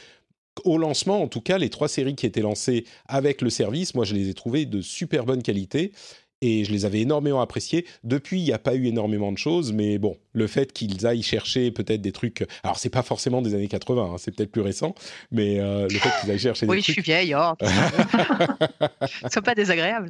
au 0.65 0.79
lancement, 0.79 1.23
en 1.23 1.29
tout 1.29 1.41
cas, 1.41 1.59
les 1.59 1.71
trois 1.71 1.89
séries 1.89 2.15
qui 2.15 2.27
étaient 2.27 2.41
lancées 2.41 2.85
avec 3.07 3.43
le 3.43 3.51
service, 3.51 3.95
moi, 3.95 4.05
je 4.05 4.15
les 4.15 4.29
ai 4.29 4.35
trouvées 4.35 4.65
de 4.65 4.81
super 4.81 5.27
bonne 5.27 5.43
qualité. 5.43 5.93
Et 6.47 6.65
je 6.65 6.73
les 6.73 6.85
avais 6.85 7.01
énormément 7.01 7.41
appréciés. 7.41 7.87
Depuis, 8.05 8.41
il 8.41 8.45
n'y 8.45 8.53
a 8.53 8.59
pas 8.59 8.75
eu 8.75 8.87
énormément 8.87 9.33
de 9.33 9.39
choses, 9.39 9.73
mais 9.73 9.99
bon, 9.99 10.17
le 10.33 10.47
fait 10.47 10.73
qu'ils 10.73 11.07
aillent 11.07 11.23
chercher 11.23 11.71
peut-être 11.71 12.01
des 12.01 12.13
trucs. 12.13 12.47
Alors, 12.63 12.79
c'est 12.79 12.91
pas 12.91 13.03
forcément 13.03 13.43
des 13.43 13.55
années 13.55 13.69
80, 13.69 14.03
hein, 14.03 14.17
c'est 14.19 14.35
peut-être 14.35 14.51
plus 14.51 14.63
récent, 14.63 14.95
mais 15.31 15.57
le 15.57 15.89
fait 15.89 16.11
qu'ils 16.21 16.31
aillent 16.31 16.39
chercher 16.39 16.67
des 16.67 16.71
trucs. 16.71 16.79
Oui, 16.79 16.85
je 16.87 16.93
suis 16.93 17.03
vieille, 17.03 17.35
oh. 17.35 17.53
sont 19.33 19.41
pas 19.41 19.55
désagréable. 19.55 20.09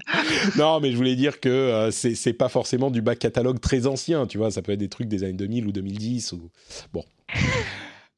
non, 0.57 0.81
mais 0.81 0.93
je 0.93 0.97
voulais 0.97 1.17
dire 1.17 1.41
que 1.41 1.89
c'est 1.93 2.33
pas 2.33 2.49
forcément 2.49 2.91
du 2.91 3.03
bac 3.03 3.19
catalogue 3.19 3.61
très 3.61 3.87
ancien, 3.87 4.27
tu 4.27 4.39
vois, 4.39 4.51
ça 4.51 4.63
peut 4.63 4.73
être 4.73 4.79
des 4.79 4.89
trucs 4.89 5.09
des 5.09 5.25
années 5.25 5.33
2000 5.33 5.67
ou 5.67 5.73
2010 5.73 6.33
ou 6.33 6.51
bon. 6.93 7.05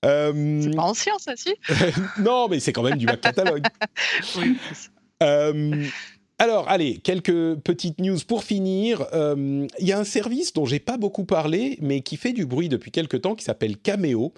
Euh... 0.04 0.62
C'est 0.62 0.76
pas 0.76 0.82
ancien, 0.82 1.14
ça, 1.18 1.34
si? 1.34 1.54
Non, 2.20 2.46
mais 2.48 2.60
c'est 2.60 2.72
quand 2.72 2.84
même 2.84 2.98
du 2.98 3.06
bac 3.06 3.20
catalogue. 3.20 3.64
oui. 4.36 4.56
Euh, 5.24 5.84
alors, 6.40 6.68
allez, 6.68 6.98
quelques 6.98 7.56
petites 7.56 8.00
news 8.00 8.18
pour 8.26 8.44
finir. 8.44 9.04
Il 9.12 9.18
euh, 9.18 9.66
y 9.80 9.90
a 9.90 9.98
un 9.98 10.04
service 10.04 10.52
dont 10.52 10.66
j'ai 10.66 10.78
pas 10.78 10.96
beaucoup 10.96 11.24
parlé, 11.24 11.78
mais 11.80 12.00
qui 12.00 12.16
fait 12.16 12.32
du 12.32 12.46
bruit 12.46 12.68
depuis 12.68 12.92
quelques 12.92 13.22
temps, 13.22 13.34
qui 13.34 13.44
s'appelle 13.44 13.76
Cameo, 13.76 14.32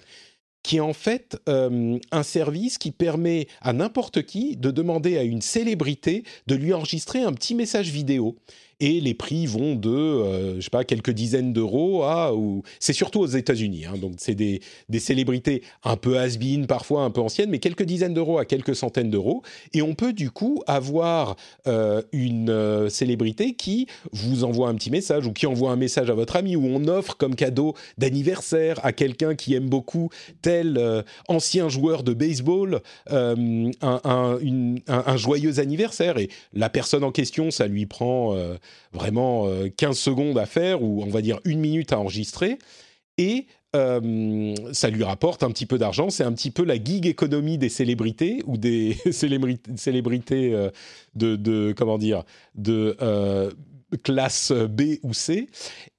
qui 0.63 0.77
est 0.77 0.81
en 0.81 0.93
fait 0.93 1.37
euh, 1.47 1.99
un 2.11 2.23
service 2.23 2.79
qui 2.79 2.91
permet 2.91 3.47
à 3.61 3.71
n'importe 3.73 4.23
qui 4.23 4.57
de 4.57 4.71
demander 4.71 5.17
à 5.17 5.23
une 5.23 5.41
célébrité 5.41 6.23
de 6.47 6.55
lui 6.55 6.73
enregistrer 6.73 7.21
un 7.21 7.33
petit 7.33 7.53
message 7.53 7.89
vidéo 7.89 8.35
et 8.81 8.99
les 8.99 9.13
prix 9.13 9.45
vont 9.45 9.75
de, 9.75 9.89
euh, 9.89 10.55
je 10.55 10.61
sais 10.61 10.71
pas, 10.71 10.83
quelques 10.83 11.11
dizaines 11.11 11.53
d'euros 11.53 12.03
à, 12.03 12.35
ou 12.35 12.63
c'est 12.79 12.93
surtout 12.93 13.19
aux 13.19 13.27
États-Unis, 13.27 13.85
hein, 13.85 13.93
donc 13.95 14.13
c'est 14.17 14.33
des, 14.33 14.59
des, 14.89 14.99
célébrités 14.99 15.61
un 15.83 15.95
peu 15.95 16.17
has 16.17 16.37
parfois 16.67 17.03
un 17.03 17.11
peu 17.11 17.21
anciennes, 17.21 17.51
mais 17.51 17.59
quelques 17.59 17.83
dizaines 17.83 18.15
d'euros 18.15 18.39
à 18.39 18.45
quelques 18.45 18.75
centaines 18.75 19.11
d'euros, 19.11 19.43
et 19.73 19.83
on 19.83 19.93
peut 19.93 20.13
du 20.13 20.31
coup 20.31 20.63
avoir 20.65 21.35
euh, 21.67 22.01
une 22.11 22.49
euh, 22.49 22.89
célébrité 22.89 23.53
qui 23.53 23.85
vous 24.11 24.43
envoie 24.43 24.69
un 24.69 24.73
petit 24.73 24.89
message 24.89 25.27
ou 25.27 25.31
qui 25.31 25.45
envoie 25.45 25.71
un 25.71 25.75
message 25.75 26.09
à 26.09 26.15
votre 26.15 26.35
ami 26.35 26.55
ou 26.55 26.65
on 26.65 26.87
offre 26.87 27.15
comme 27.17 27.35
cadeau 27.35 27.75
d'anniversaire 27.99 28.79
à 28.83 28.93
quelqu'un 28.93 29.35
qui 29.35 29.53
aime 29.53 29.69
beaucoup 29.69 30.09
tel 30.41 31.03
ancien 31.27 31.69
joueur 31.69 32.01
de 32.01 32.13
baseball 32.13 32.81
un, 33.09 33.71
un, 33.81 35.17
joyeux 35.17 35.59
anniversaire. 35.59 36.17
Et 36.17 36.29
la 36.53 36.69
personne 36.69 37.03
en 37.03 37.11
question, 37.11 37.51
ça 37.51 37.67
lui 37.67 37.85
prend 37.85 38.35
vraiment 38.93 39.47
15 39.77 39.89
euh, 39.89 39.93
secondes 39.93 40.37
à 40.37 40.45
faire 40.45 40.83
ou 40.83 41.03
on 41.03 41.09
va 41.09 41.21
dire 41.21 41.39
une 41.45 41.59
minute 41.59 41.93
à 41.93 41.99
enregistrer 41.99 42.57
et 43.17 43.47
euh, 43.75 44.53
ça 44.73 44.89
lui 44.89 45.03
rapporte 45.03 45.43
un 45.43 45.49
petit 45.49 45.65
peu 45.65 45.77
d'argent. 45.77 46.09
C'est 46.09 46.23
un 46.23 46.33
petit 46.33 46.51
peu 46.51 46.65
la 46.65 46.75
gig 46.75 47.05
économie 47.05 47.57
des 47.57 47.69
célébrités 47.69 48.43
ou 48.45 48.57
des 48.57 48.97
célébrités 49.11 50.53
euh, 50.53 50.69
de, 51.15 51.73
comment 51.77 51.97
dire 51.97 52.23
de 52.55 52.97
classe 53.97 54.51
B 54.51 54.97
ou 55.03 55.13
C. 55.13 55.47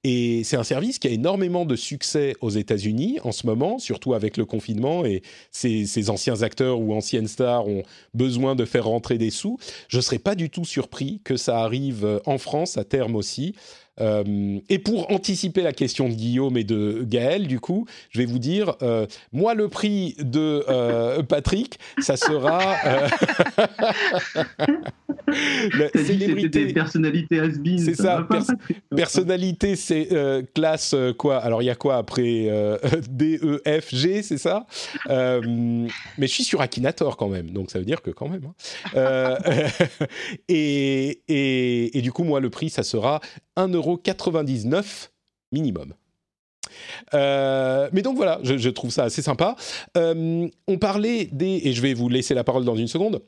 Et 0.03 0.43
c'est 0.43 0.57
un 0.57 0.63
service 0.63 0.99
qui 0.99 1.07
a 1.07 1.11
énormément 1.11 1.65
de 1.65 1.75
succès 1.75 2.35
aux 2.41 2.49
États-Unis 2.49 3.19
en 3.23 3.31
ce 3.31 3.47
moment, 3.47 3.79
surtout 3.79 4.13
avec 4.13 4.35
le 4.37 4.45
confinement 4.45 5.05
et 5.05 5.21
ces, 5.51 6.09
anciens 6.09 6.41
acteurs 6.41 6.79
ou 6.79 6.93
anciennes 6.93 7.27
stars 7.27 7.67
ont 7.67 7.83
besoin 8.13 8.55
de 8.55 8.65
faire 8.65 8.85
rentrer 8.85 9.17
des 9.17 9.29
sous. 9.29 9.57
Je 9.87 9.97
ne 9.97 10.01
serais 10.01 10.19
pas 10.19 10.35
du 10.35 10.49
tout 10.49 10.65
surpris 10.65 11.21
que 11.23 11.37
ça 11.37 11.59
arrive 11.59 12.21
en 12.25 12.37
France 12.37 12.77
à 12.77 12.83
terme 12.83 13.15
aussi. 13.15 13.55
Euh, 14.01 14.59
et 14.69 14.79
pour 14.79 15.11
anticiper 15.11 15.61
la 15.61 15.73
question 15.73 16.09
de 16.09 16.13
Guillaume 16.13 16.57
et 16.57 16.63
de 16.63 17.03
Gaël, 17.03 17.47
du 17.47 17.59
coup, 17.59 17.85
je 18.09 18.19
vais 18.19 18.25
vous 18.25 18.39
dire, 18.39 18.75
euh, 18.81 19.05
moi, 19.31 19.53
le 19.53 19.67
prix 19.67 20.15
de 20.19 20.63
euh, 20.67 21.21
Patrick, 21.23 21.79
ça 21.99 22.15
sera... 22.15 22.59
la 25.77 25.89
célébrité... 25.89 26.73
personnalité 26.73 27.39
has 27.39 27.51
C'est 27.77 27.95
ça, 27.95 28.27
personnalité, 28.95 29.75
c'est 29.75 30.09
classe 30.53 30.95
quoi? 31.17 31.37
Alors, 31.37 31.61
il 31.61 31.65
y 31.65 31.69
a 31.69 31.75
quoi 31.75 31.97
après 31.97 32.49
D, 33.09 33.39
E, 33.43 33.61
F, 33.65 33.93
G, 33.93 34.23
c'est 34.23 34.37
ça? 34.37 34.65
Mais 35.07 35.87
je 36.19 36.27
suis 36.27 36.43
sur 36.43 36.61
Akinator 36.61 37.17
quand 37.17 37.29
même, 37.29 37.51
donc 37.51 37.69
ça 37.71 37.79
veut 37.79 37.85
dire 37.85 38.01
que 38.01 38.11
quand 38.11 38.27
même. 38.27 38.51
Hein. 38.95 39.35
et, 40.47 41.21
et, 41.27 41.97
et, 41.97 42.01
du 42.01 42.11
coup, 42.11 42.23
moi, 42.23 42.39
le 42.39 42.49
prix, 42.49 42.69
ça 42.69 42.83
sera 42.83 43.21
1 43.55 43.69
euro 43.69 43.97
99 43.97 45.11
minimum. 45.51 45.93
Euh, 47.13 47.89
mais 47.91 48.01
donc 48.01 48.15
voilà, 48.15 48.39
je, 48.43 48.69
trouve 48.69 48.91
ça 48.91 49.03
assez 49.03 49.21
sympa. 49.21 49.55
Euh, 49.97 50.47
on 50.67 50.77
parlait 50.77 51.29
des, 51.31 51.61
et 51.63 51.73
je 51.73 51.81
vais 51.81 51.93
vous 51.93 52.09
laisser 52.09 52.33
la 52.33 52.43
parole 52.43 52.65
dans 52.65 52.75
une 52.75 52.87
seconde, 52.87 53.21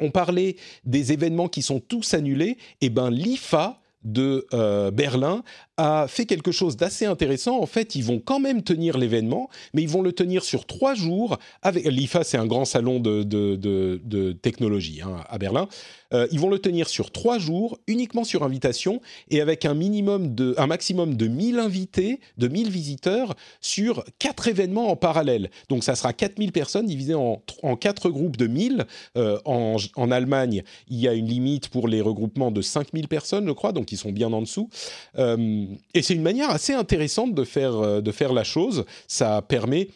on 0.00 0.10
parlait 0.10 0.56
des 0.84 1.12
événements 1.12 1.48
qui 1.48 1.62
sont 1.62 1.80
tous 1.80 2.14
annulés, 2.14 2.56
et 2.80 2.86
eh 2.86 2.90
ben 2.90 3.10
l'IFA 3.10 3.80
de 4.04 4.46
euh, 4.54 4.90
Berlin 4.90 5.42
a 5.78 6.06
fait 6.08 6.26
quelque 6.26 6.52
chose 6.52 6.76
d'assez 6.76 7.06
intéressant. 7.06 7.58
En 7.60 7.66
fait, 7.66 7.94
ils 7.94 8.04
vont 8.04 8.18
quand 8.18 8.40
même 8.40 8.62
tenir 8.62 8.98
l'événement, 8.98 9.48
mais 9.72 9.82
ils 9.82 9.88
vont 9.88 10.02
le 10.02 10.12
tenir 10.12 10.44
sur 10.44 10.66
trois 10.66 10.94
jours. 10.94 11.38
Avec 11.62 11.86
l'IFA, 11.86 12.24
c'est 12.24 12.36
un 12.36 12.46
grand 12.46 12.64
salon 12.64 13.00
de, 13.00 13.22
de, 13.22 14.32
technologie 14.32 15.00
hein, 15.02 15.24
à 15.28 15.38
Berlin. 15.38 15.68
Euh, 16.14 16.26
ils 16.32 16.40
vont 16.40 16.50
le 16.50 16.58
tenir 16.58 16.88
sur 16.88 17.10
trois 17.10 17.38
jours, 17.38 17.78
uniquement 17.86 18.24
sur 18.24 18.42
invitation, 18.42 19.00
et 19.30 19.40
avec 19.40 19.64
un 19.64 19.74
minimum 19.74 20.34
de, 20.34 20.54
un 20.58 20.66
maximum 20.66 21.16
de 21.16 21.26
1000 21.26 21.58
invités, 21.58 22.20
de 22.38 22.48
1000 22.48 22.70
visiteurs 22.70 23.34
sur 23.60 24.04
quatre 24.18 24.48
événements 24.48 24.88
en 24.88 24.96
parallèle. 24.96 25.50
Donc, 25.68 25.84
ça 25.84 25.94
sera 25.94 26.12
4000 26.12 26.50
personnes 26.50 26.86
divisées 26.86 27.14
en, 27.14 27.42
en 27.62 27.76
quatre 27.76 28.10
groupes 28.10 28.36
de 28.36 28.46
1000. 28.46 28.86
Euh, 29.16 29.38
en, 29.44 29.76
en, 29.96 30.10
Allemagne, 30.10 30.62
il 30.88 30.98
y 30.98 31.06
a 31.06 31.12
une 31.12 31.26
limite 31.26 31.68
pour 31.68 31.86
les 31.86 32.00
regroupements 32.00 32.50
de 32.50 32.62
5000 32.62 33.06
personnes, 33.06 33.46
je 33.46 33.52
crois, 33.52 33.72
donc 33.72 33.92
ils 33.92 33.98
sont 33.98 34.10
bien 34.10 34.32
en 34.32 34.40
dessous. 34.40 34.70
Euh, 35.18 35.66
et 35.94 36.02
c'est 36.02 36.14
une 36.14 36.22
manière 36.22 36.50
assez 36.50 36.72
intéressante 36.72 37.34
de 37.34 37.44
faire, 37.44 37.76
euh, 37.76 38.00
la 38.32 38.44
chose. 38.44 38.84
Ça 39.06 39.42
permet 39.42 39.88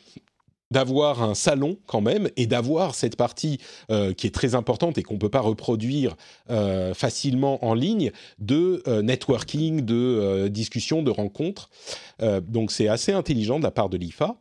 d'avoir 0.72 1.22
un 1.22 1.34
salon 1.34 1.76
quand 1.86 2.00
même 2.00 2.28
et 2.36 2.46
d'avoir 2.46 2.94
cette 2.94 3.16
partie 3.16 3.58
euh, 3.90 4.12
qui 4.12 4.26
est 4.26 4.34
très 4.34 4.54
importante 4.54 4.98
et 4.98 5.02
qu'on 5.02 5.14
ne 5.14 5.18
peut 5.18 5.28
pas 5.28 5.40
reproduire 5.40 6.16
euh, 6.50 6.94
facilement 6.94 7.64
en 7.64 7.74
ligne 7.74 8.10
de 8.38 8.82
networking, 9.02 9.82
de 9.82 10.48
discussion, 10.48 11.02
de 11.02 11.10
rencontres. 11.10 11.70
donc 12.48 12.72
c'est 12.72 12.88
assez 12.88 13.12
intelligent 13.12 13.58
de 13.58 13.64
la 13.64 13.70
part 13.70 13.88
de 13.88 13.96
l'IFA. 13.96 14.36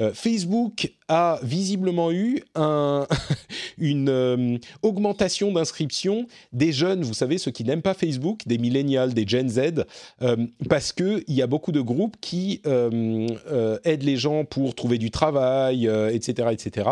Euh, 0.00 0.12
Facebook 0.12 0.92
a 1.08 1.38
visiblement 1.42 2.10
eu 2.10 2.42
une 3.78 4.08
euh, 4.08 4.58
augmentation 4.82 5.52
d'inscription 5.52 6.26
des 6.52 6.72
jeunes, 6.72 7.02
vous 7.02 7.14
savez, 7.14 7.38
ceux 7.38 7.50
qui 7.50 7.64
n'aiment 7.64 7.82
pas 7.82 7.94
Facebook, 7.94 8.40
des 8.46 8.58
millennials, 8.58 9.14
des 9.14 9.26
Gen 9.26 9.48
Z, 9.48 9.84
euh, 10.22 10.36
parce 10.68 10.92
qu'il 10.92 11.24
y 11.28 11.42
a 11.42 11.46
beaucoup 11.46 11.72
de 11.72 11.80
groupes 11.80 12.16
qui 12.20 12.60
aident 12.64 14.02
les 14.02 14.16
gens 14.16 14.44
pour 14.44 14.74
trouver 14.74 14.98
du 14.98 15.10
travail, 15.10 15.73
etc., 15.74 16.48
etc. 16.52 16.90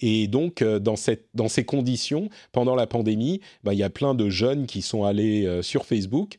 Et 0.00 0.26
donc, 0.26 0.62
dans, 0.62 0.96
cette, 0.96 1.26
dans 1.34 1.48
ces 1.48 1.64
conditions, 1.64 2.28
pendant 2.52 2.74
la 2.74 2.86
pandémie, 2.86 3.40
bah, 3.62 3.72
il 3.72 3.78
y 3.78 3.82
a 3.82 3.90
plein 3.90 4.14
de 4.14 4.28
jeunes 4.28 4.66
qui 4.66 4.82
sont 4.82 5.04
allés 5.04 5.60
sur 5.62 5.86
Facebook. 5.86 6.38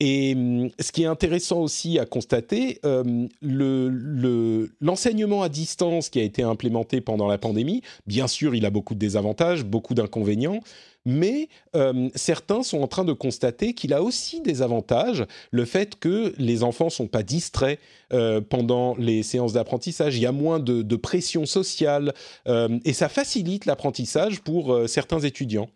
Et 0.00 0.34
hum, 0.36 0.70
ce 0.78 0.92
qui 0.92 1.02
est 1.02 1.06
intéressant 1.06 1.60
aussi 1.60 1.98
à 1.98 2.06
constater, 2.06 2.80
l'enseignement 4.80 5.42
à 5.42 5.48
distance 5.48 6.08
qui 6.08 6.20
a 6.20 6.22
été 6.22 6.42
implémenté 6.42 7.00
pendant 7.00 7.26
la 7.26 7.38
pandémie, 7.38 7.82
bien 8.06 8.28
sûr, 8.28 8.54
il 8.54 8.64
a 8.64 8.70
beaucoup 8.70 8.94
de 8.94 9.00
désavantages, 9.00 9.64
beaucoup 9.64 9.94
d'inconvénients, 9.94 10.60
mais 11.08 11.48
hum, 11.72 12.10
certains 12.14 12.62
sont 12.62 12.80
en 12.82 12.86
train 12.86 13.04
de 13.04 13.12
constater 13.12 13.72
qu'il 13.72 13.94
a 13.94 14.02
aussi 14.02 14.40
des 14.42 14.62
avantages, 14.62 15.24
le 15.50 15.64
fait 15.64 15.98
que 15.98 16.34
les 16.38 16.62
enfants 16.62 16.90
sont 16.90 17.06
pas 17.06 17.22
distraits 17.22 17.80
euh, 18.12 18.40
pendant 18.40 18.94
les 18.96 19.22
séances 19.22 19.54
d'apprentissage, 19.54 20.16
il 20.16 20.22
y 20.22 20.26
a 20.26 20.32
moins 20.32 20.58
de, 20.58 20.96
pression 20.96 21.46
sociale, 21.46 22.12
et 22.84 22.92
ça 22.92 23.08
facilite 23.08 23.64
l'apprentissage 23.64 24.40
pour 24.40 24.72
euh, 24.72 24.86
certains 24.86 25.20
étudiants. 25.20 25.68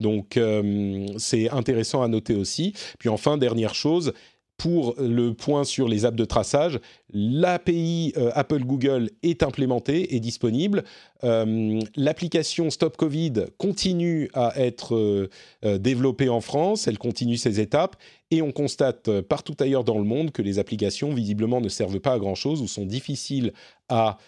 Donc 0.00 0.36
euh, 0.36 1.06
c'est 1.18 1.50
intéressant 1.50 2.02
à 2.02 2.08
noter 2.08 2.34
aussi. 2.34 2.72
Puis 2.98 3.08
enfin, 3.08 3.36
dernière 3.36 3.74
chose, 3.74 4.12
pour 4.60 4.94
le 4.98 5.32
point 5.32 5.64
sur 5.64 5.88
les 5.88 6.04
apps 6.04 6.18
de 6.18 6.26
traçage, 6.26 6.80
l'API 7.14 8.12
euh, 8.18 8.30
Apple 8.34 8.62
Google 8.64 9.08
est 9.22 9.42
implémentée 9.42 10.14
et 10.14 10.20
disponible. 10.20 10.84
Euh, 11.24 11.80
l'application 11.96 12.68
Stop 12.68 12.98
Covid 12.98 13.46
continue 13.56 14.28
à 14.34 14.52
être 14.60 15.30
développée 15.62 16.28
en 16.28 16.42
France, 16.42 16.88
elle 16.88 16.98
continue 16.98 17.38
ses 17.38 17.58
étapes. 17.58 17.96
Et 18.30 18.42
on 18.42 18.52
constate 18.52 19.22
partout 19.22 19.56
ailleurs 19.60 19.82
dans 19.82 19.96
le 19.96 20.04
monde 20.04 20.30
que 20.30 20.42
les 20.42 20.58
applications 20.58 21.14
visiblement 21.14 21.62
ne 21.62 21.70
servent 21.70 21.98
pas 21.98 22.12
à 22.12 22.18
grand-chose 22.18 22.60
ou 22.60 22.68
sont 22.68 22.84
difficiles 22.84 23.54
à 23.88 24.18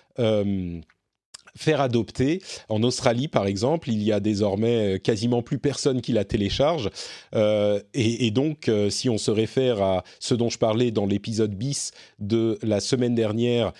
faire 1.56 1.80
adopter. 1.80 2.40
En 2.68 2.82
Australie, 2.82 3.28
par 3.28 3.46
exemple, 3.46 3.90
il 3.90 4.02
y 4.02 4.12
a 4.12 4.20
désormais 4.20 5.00
quasiment 5.00 5.42
plus 5.42 5.58
personne 5.58 6.00
qui 6.00 6.12
la 6.12 6.24
télécharge. 6.24 6.90
et, 7.34 8.30
donc, 8.30 8.70
si 8.90 9.08
on 9.08 9.18
se 9.18 9.30
réfère 9.30 9.82
à 9.82 10.04
ce 10.20 10.34
dont 10.34 10.48
je 10.48 10.58
parlais 10.58 10.90
dans 10.90 11.06
l'épisode 11.06 11.54
bis 11.54 11.92
de 12.18 12.58
la 12.62 12.80
semaine 12.80 13.14
dernière, 13.14 13.72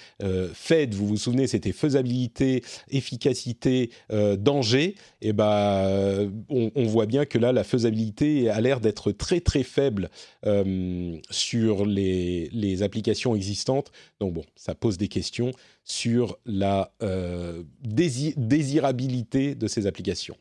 FED, 0.52 0.94
vous 0.94 1.06
vous 1.06 1.16
souvenez, 1.16 1.46
c'était 1.46 1.72
faisabilité, 1.72 2.62
efficacité, 2.90 3.90
danger. 4.10 4.94
Et 5.20 5.28
eh 5.28 5.32
ben, 5.32 6.30
on, 6.48 6.86
voit 6.86 7.06
bien 7.06 7.24
que 7.24 7.38
là, 7.38 7.52
la 7.52 7.64
faisabilité 7.64 8.50
a 8.50 8.60
l'air 8.60 8.80
d'être 8.80 9.12
très 9.12 9.40
très 9.40 9.62
faible 9.62 10.10
sur 11.30 11.86
les 11.86 12.82
applications 12.82 13.34
existantes. 13.34 13.92
Donc 14.20 14.34
bon, 14.34 14.44
ça 14.56 14.74
pose 14.74 14.98
des 14.98 15.08
questions 15.08 15.52
sur 15.84 16.38
la 16.46 16.92
euh, 17.02 17.62
désirabilité 17.82 19.54
de 19.54 19.66
ces 19.66 19.86
applications. 19.86 20.36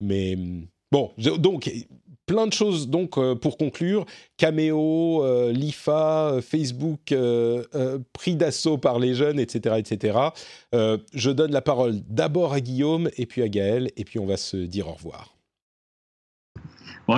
Mais 0.00 0.36
bon, 0.90 1.10
donc 1.38 1.70
plein 2.26 2.46
de 2.46 2.52
choses 2.52 2.88
donc 2.88 3.18
euh, 3.18 3.34
pour 3.34 3.58
conclure. 3.58 4.06
Cameo, 4.36 5.24
euh, 5.24 5.52
l'IFA, 5.52 6.38
Facebook 6.42 7.14
pris 8.12 8.36
d'assaut 8.36 8.78
par 8.78 8.98
les 8.98 9.14
jeunes, 9.14 9.38
etc., 9.38 9.76
etc. 9.78 10.18
je 10.72 11.30
donne 11.30 11.52
la 11.52 11.62
parole 11.62 12.00
d'abord 12.08 12.52
à 12.52 12.60
Guillaume 12.60 13.10
et 13.16 13.26
puis 13.26 13.42
à 13.42 13.48
Gaël 13.48 13.90
et 13.96 14.04
puis 14.04 14.18
on 14.18 14.26
va 14.26 14.36
se 14.36 14.56
dire 14.56 14.88
au 14.88 14.92
revoir. 14.92 15.39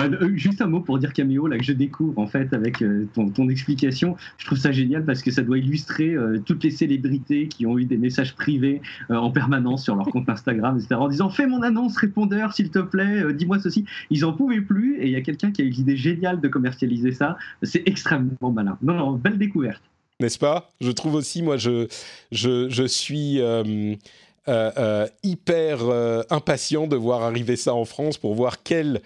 Euh, 0.01 0.35
juste 0.35 0.61
un 0.61 0.67
mot 0.67 0.79
pour 0.79 0.97
dire 0.97 1.13
Cameo, 1.13 1.47
là, 1.47 1.57
que 1.57 1.63
je 1.63 1.73
découvre 1.73 2.17
en 2.19 2.27
fait 2.27 2.53
avec 2.53 2.81
euh, 2.81 3.07
ton, 3.13 3.49
explication. 3.49 4.15
Je 4.37 4.45
trouve 4.45 4.57
ça 4.57 4.71
génial 4.71 5.05
parce 5.05 5.21
que 5.21 5.31
ça 5.31 5.41
doit 5.41 5.57
illustrer 5.57 6.13
euh, 6.13 6.39
toutes 6.43 6.63
les 6.63 6.71
célébrités 6.71 7.47
qui 7.47 7.65
ont 7.65 7.77
eu 7.77 7.85
des 7.85 7.97
messages 7.97 8.35
privés 8.35 8.81
en 9.09 9.31
permanence 9.31 9.83
sur 9.83 9.95
leur 9.95 10.07
compte 10.07 10.29
Instagram, 10.29 10.77
etc. 10.77 10.95
En 10.95 11.07
disant 11.07 11.29
Fais 11.29 11.47
mon 11.47 11.61
annonce 11.61 11.97
répondeur, 11.97 12.53
s'il 12.53 12.69
te 12.69 12.79
plaît, 12.79 13.33
dis-moi 13.33 13.59
ceci. 13.59 13.85
Ils 14.09 14.25
en 14.25 14.33
pouvaient 14.33 14.61
plus 14.61 14.97
et 14.99 15.05
il 15.05 15.11
y 15.11 15.15
a 15.15 15.21
quelqu'un 15.21 15.51
qui 15.51 15.61
a 15.61 15.65
eu 15.65 15.69
l'idée 15.69 15.97
géniale 15.97 16.41
de 16.41 16.47
commercialiser 16.47 17.11
ça. 17.11 17.37
C'est 17.61 17.83
extrêmement 17.87 18.51
malin. 18.51 18.77
Non, 18.81 18.93
non, 18.93 19.11
belle 19.13 19.37
découverte. 19.37 19.81
N'est-ce 20.19 20.39
pas? 20.39 20.71
Je 20.79 20.91
trouve 20.91 21.15
aussi, 21.15 21.41
moi, 21.41 21.57
je, 21.57 21.87
je, 22.31 22.69
je 22.69 22.83
suis. 22.83 23.39
hyper 25.23 25.79
impatient 26.29 26.87
de 26.87 26.95
voir 26.95 27.23
arriver 27.23 27.55
ça 27.55 27.73
en 27.73 27.85
France 27.85 28.17
pour 28.17 28.35
voir 28.35 28.63
quel 28.63 29.01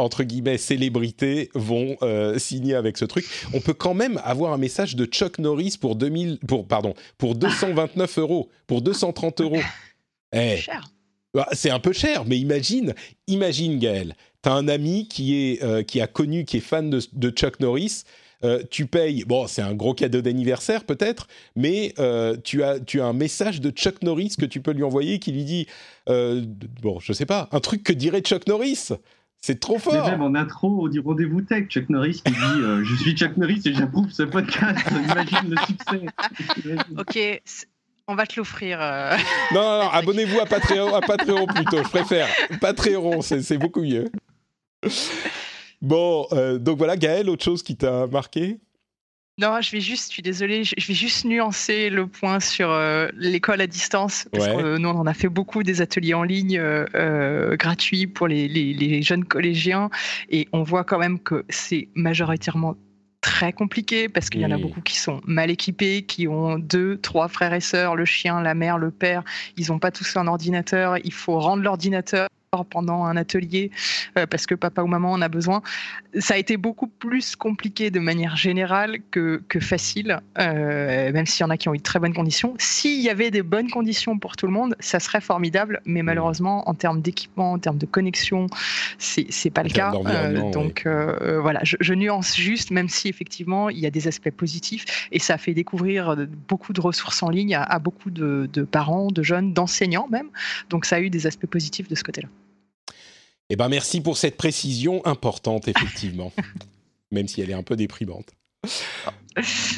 entre 0.00 0.24
guillemets 0.24 0.58
célébrités 0.58 1.50
vont 1.54 1.96
euh, 2.02 2.38
signer 2.38 2.74
avec 2.74 2.96
ce 2.96 3.04
truc. 3.04 3.26
On 3.52 3.60
peut 3.60 3.74
quand 3.74 3.94
même 3.94 4.20
avoir 4.24 4.52
un 4.52 4.58
message 4.58 4.96
de 4.96 5.04
Chuck 5.04 5.38
Norris 5.38 5.76
pour 5.80 5.96
2000, 5.96 6.38
pour 6.46 6.66
pardon, 6.66 6.94
pour 7.18 7.34
229 7.34 8.18
euros, 8.18 8.48
pour 8.66 8.82
230 8.82 9.40
euros. 9.40 9.60
Eh, 10.32 10.58
cher. 10.58 10.88
Bah, 11.34 11.48
c'est 11.50 11.70
un 11.70 11.80
peu 11.80 11.92
cher, 11.92 12.24
mais 12.24 12.38
imagine, 12.38 12.94
imagine 13.26 13.80
Gaël, 13.80 14.14
t'as 14.42 14.52
un 14.52 14.68
ami 14.68 15.08
qui 15.08 15.34
est 15.34 15.64
euh, 15.64 15.82
qui 15.82 16.00
a 16.00 16.06
connu, 16.06 16.44
qui 16.44 16.58
est 16.58 16.60
fan 16.60 16.88
de, 16.88 17.30
Chuck 17.30 17.58
Norris. 17.58 18.04
Euh, 18.44 18.62
tu 18.70 18.86
payes, 18.86 19.24
bon, 19.24 19.48
c'est 19.48 19.60
un 19.60 19.74
gros 19.74 19.92
cadeau 19.92 20.20
d'anniversaire 20.20 20.84
peut-être, 20.84 21.26
mais 21.56 21.94
tu, 22.44 22.62
as, 22.62 22.78
tu 22.78 23.00
as 23.00 23.06
un 23.06 23.12
message 23.12 23.60
de 23.60 23.70
Chuck 23.70 24.04
Norris 24.04 24.36
que 24.38 24.46
tu 24.46 24.60
peux 24.60 24.70
lui 24.70 24.84
envoyer 24.84 25.18
qui 25.18 25.32
lui 25.32 25.42
dit, 25.42 25.66
bon, 26.06 27.00
je 27.00 27.12
sais 27.12 27.26
pas, 27.26 27.48
un 27.50 27.58
truc 27.58 27.82
que 27.82 27.92
dirait 27.92 28.20
Chuck 28.20 28.46
Norris. 28.46 28.90
C'est 29.40 29.58
trop 29.58 29.78
fort. 29.78 30.06
même 30.06 30.22
en 30.22 30.34
intro 30.34 30.88
du 30.88 31.00
rendez-vous 31.00 31.40
tech, 31.40 31.68
Chuck 31.68 31.88
Norris 31.88 32.22
qui 32.24 32.32
dit 32.32 32.60
euh, 32.60 32.84
Je 32.84 32.94
suis 32.96 33.16
Chuck 33.16 33.36
Norris 33.38 33.62
et 33.64 33.72
j'approuve 33.72 34.10
ce 34.10 34.22
podcast. 34.22 34.78
Imagine 34.90 35.50
le 35.50 35.56
succès. 35.66 36.86
ok, 36.98 37.42
on 38.06 38.14
va 38.14 38.26
te 38.26 38.38
l'offrir. 38.38 38.78
Euh. 38.82 39.16
Non, 39.54 39.62
non, 39.62 39.84
non 39.84 39.90
abonnez-vous 39.90 40.40
à 40.40 40.46
Patreon, 40.46 40.94
à 40.94 41.00
Patreon 41.00 41.46
plutôt. 41.46 41.78
Je 41.78 41.88
préfère 41.88 42.28
Patreon, 42.60 43.22
c'est 43.22 43.58
beaucoup 43.58 43.82
mieux. 43.82 44.10
Bon, 45.80 46.26
euh, 46.32 46.58
donc 46.58 46.76
voilà, 46.76 46.96
Gaël, 46.96 47.30
autre 47.30 47.44
chose 47.44 47.62
qui 47.62 47.76
t'a 47.76 48.06
marqué? 48.06 48.58
Non, 49.40 49.60
je 49.62 49.70
vais 49.72 49.80
juste, 49.80 50.08
je 50.08 50.12
suis 50.12 50.22
désolée, 50.22 50.64
je 50.64 50.86
vais 50.86 50.94
juste 50.94 51.24
nuancer 51.24 51.88
le 51.88 52.06
point 52.06 52.40
sur 52.40 52.70
euh, 52.70 53.08
l'école 53.16 53.62
à 53.62 53.66
distance, 53.66 54.28
parce 54.32 54.46
que 54.46 54.52
euh, 54.52 54.78
nous, 54.78 54.88
on 54.90 54.98
en 54.98 55.06
a 55.06 55.14
fait 55.14 55.30
beaucoup 55.30 55.62
des 55.62 55.80
ateliers 55.80 56.12
en 56.12 56.24
ligne 56.24 56.58
euh, 56.58 57.56
gratuits 57.56 58.06
pour 58.06 58.28
les, 58.28 58.48
les, 58.48 59.02
jeunes 59.02 59.24
collégiens, 59.24 59.88
et 60.28 60.46
on 60.52 60.62
voit 60.62 60.84
quand 60.84 60.98
même 60.98 61.18
que 61.18 61.46
c'est 61.48 61.88
majoritairement 61.94 62.76
très 63.22 63.52
compliqué 63.52 64.08
parce 64.08 64.30
qu'il 64.30 64.40
y 64.40 64.46
en 64.46 64.50
a 64.50 64.58
beaucoup 64.58 64.80
qui 64.80 64.98
sont 64.98 65.20
mal 65.24 65.50
équipés, 65.50 66.02
qui 66.02 66.26
ont 66.28 66.58
deux, 66.58 66.98
trois 66.98 67.28
frères 67.28 67.52
et 67.52 67.60
sœurs, 67.60 67.96
le 67.96 68.04
chien, 68.04 68.42
la 68.42 68.54
mère, 68.54 68.78
le 68.78 68.90
père, 68.90 69.22
ils 69.56 69.68
n'ont 69.68 69.78
pas 69.78 69.90
tous 69.90 70.16
un 70.16 70.26
ordinateur, 70.26 70.96
il 71.02 71.12
faut 71.12 71.38
rendre 71.38 71.62
l'ordinateur 71.62 72.28
pendant 72.70 73.04
un 73.04 73.16
atelier 73.16 73.70
euh, 74.18 74.26
parce 74.26 74.44
que 74.46 74.56
papa 74.56 74.82
ou 74.82 74.88
maman 74.88 75.12
en 75.12 75.22
a 75.22 75.28
besoin. 75.28 75.62
Ça 76.18 76.34
a 76.34 76.36
été 76.36 76.56
beaucoup 76.56 76.88
plus 76.88 77.36
compliqué 77.36 77.92
de 77.92 78.00
manière 78.00 78.36
générale 78.36 78.98
que, 79.12 79.40
que 79.48 79.60
facile, 79.60 80.20
euh, 80.40 81.12
même 81.12 81.26
s'il 81.26 81.42
y 81.42 81.46
en 81.46 81.50
a 81.50 81.56
qui 81.56 81.68
ont 81.68 81.74
eu 81.74 81.78
de 81.78 81.82
très 81.82 82.00
bonnes 82.00 82.12
conditions. 82.12 82.54
S'il 82.58 83.00
y 83.00 83.08
avait 83.08 83.30
des 83.30 83.42
bonnes 83.42 83.70
conditions 83.70 84.18
pour 84.18 84.34
tout 84.34 84.46
le 84.46 84.52
monde, 84.52 84.74
ça 84.80 84.98
serait 84.98 85.20
formidable, 85.20 85.80
mais 85.84 86.02
malheureusement, 86.02 86.68
en 86.68 86.74
termes 86.74 87.00
d'équipement, 87.00 87.52
en 87.52 87.60
termes 87.60 87.78
de 87.78 87.86
connexion, 87.86 88.48
c'est 88.98 89.50
pas 89.50 89.62
le 89.62 89.70
cas. 89.70 89.92
Euh, 90.06 90.50
donc 90.50 90.88
voilà, 91.40 91.60
je, 91.62 91.94
nuance 91.94 92.34
juste, 92.36 92.72
même 92.72 92.88
si 92.88 93.06
effectivement 93.08 93.68
il 93.68 93.78
y 93.78 93.86
a 93.86 93.90
des 93.90 94.08
aspects 94.08 94.30
positifs 94.30 95.08
et 95.12 95.20
ça 95.20 95.38
fait 95.38 95.54
découvrir 95.54 96.16
beaucoup 96.48 96.72
de 96.72 96.80
ressources 96.80 97.22
en 97.22 97.30
ligne 97.30 97.54
à, 97.54 97.62
à 97.62 97.78
beaucoup 97.78 98.10
de, 98.10 98.50
de 98.52 98.62
parents, 98.62 99.06
de 99.08 99.22
jeunes, 99.22 99.52
d'enseignants 99.52 100.08
même. 100.10 100.30
Donc 100.68 100.84
ça 100.84 100.96
a 100.96 101.00
eu 101.00 101.10
des 101.10 101.28
aspects 101.28 101.46
positifs 101.46 101.86
de 101.86 101.94
ce 101.94 102.02
côté-là. 102.02 102.28
Eh 103.52 103.56
ben 103.56 103.68
merci 103.68 104.00
pour 104.00 104.16
cette 104.16 104.36
précision 104.36 105.04
importante, 105.04 105.66
effectivement, 105.66 106.32
même 107.10 107.26
si 107.26 107.40
elle 107.40 107.50
est 107.50 107.54
un 107.54 107.64
peu 107.64 107.74
déprimante. 107.74 108.26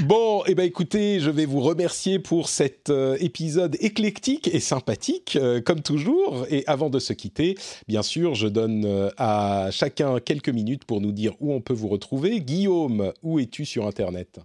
Bon, 0.05 0.43
eh 0.47 0.55
ben 0.55 0.65
écoutez, 0.65 1.21
je 1.21 1.31
vais 1.31 1.47
vous 1.47 1.61
remercier 1.61 2.19
pour 2.19 2.51
cet 2.51 2.91
euh, 2.91 3.17
épisode 3.21 3.77
éclectique 3.81 4.49
et 4.53 4.61
sympathique, 4.61 5.39
euh, 5.41 5.63
comme 5.63 5.81
toujours. 5.81 6.47
Et 6.51 6.65
avant 6.67 6.91
de 6.91 6.99
se 6.99 7.15
quitter, 7.15 7.57
bien 7.89 8.03
sûr, 8.03 8.35
je 8.35 8.47
donne 8.47 8.85
euh, 8.85 9.09
à 9.17 9.69
chacun 9.71 10.21
quelques 10.21 10.51
minutes 10.51 10.85
pour 10.85 11.01
nous 11.01 11.13
dire 11.13 11.35
où 11.41 11.55
on 11.55 11.63
peut 11.63 11.75
vous 11.75 11.89
retrouver. 11.89 12.41
Guillaume, 12.41 13.13
où 13.23 13.39
es-tu 13.39 13.65
sur 13.65 13.87
Internet? 13.87 14.39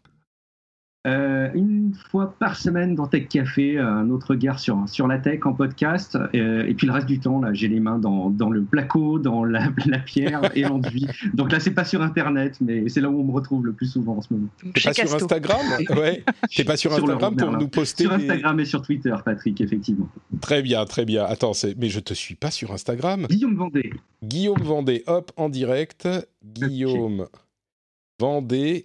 Euh, 1.07 1.49
une 1.53 1.93
fois 2.11 2.35
par 2.38 2.57
semaine 2.57 2.93
dans 2.93 3.07
Tech 3.07 3.27
Café, 3.29 3.79
un 3.79 4.09
autre 4.09 4.31
regard 4.31 4.59
sur, 4.59 4.77
sur 4.88 5.07
la 5.07 5.19
tech 5.19 5.45
en 5.45 5.53
podcast. 5.53 6.17
Euh, 6.35 6.65
et 6.67 6.73
puis 6.73 6.85
le 6.85 6.93
reste 6.93 7.07
du 7.07 7.19
temps, 7.19 7.39
là, 7.39 7.53
j'ai 7.53 7.69
les 7.69 7.79
mains 7.79 7.97
dans, 7.97 8.29
dans 8.29 8.49
le 8.49 8.61
placo, 8.63 9.17
dans 9.17 9.45
la, 9.45 9.69
la 9.85 9.99
pierre 9.99 10.51
et 10.55 10.63
l'enduit. 10.63 11.07
Donc 11.34 11.51
là, 11.51 11.59
c'est 11.59 11.71
pas 11.71 11.85
sur 11.85 12.01
Internet, 12.01 12.57
mais 12.59 12.89
c'est 12.89 12.99
là 12.99 13.09
où 13.09 13.21
on 13.21 13.23
me 13.23 13.31
retrouve 13.31 13.65
le 13.65 13.73
plus 13.73 13.88
souvent 13.88 14.17
en 14.17 14.21
ce 14.21 14.34
moment. 14.34 14.47
T'es 14.73 14.81
pas 14.81 14.93
sur 14.93 15.15
Instagram? 15.15 15.65
Ouais. 15.95 16.23
T'es 16.55 16.65
pas 16.65 16.77
sur 16.77 16.93
Instagram 16.93 17.35
pour 17.35 17.51
nous 17.51 17.69
poster 17.69 18.03
Sur 18.03 18.13
Instagram 18.13 18.59
et 18.59 18.65
sur 18.65 18.81
Twitter, 18.81 19.15
Patrick, 19.23 19.61
effectivement. 19.61 20.09
Très 20.41 20.61
bien, 20.61 20.85
très 20.85 21.05
bien. 21.05 21.23
Attends, 21.23 21.53
mais 21.77 21.89
je 21.89 21.99
te 21.99 22.13
suis 22.13 22.35
pas 22.35 22.51
sur 22.51 22.73
Instagram. 22.73 23.27
Guillaume 23.29 23.55
Vendée. 23.55 23.93
Guillaume 24.23 24.61
Vendée, 24.61 25.03
hop, 25.07 25.31
en 25.38 25.47
direct. 25.49 26.07
Guillaume 26.43 27.27
Vendée. 28.19 28.84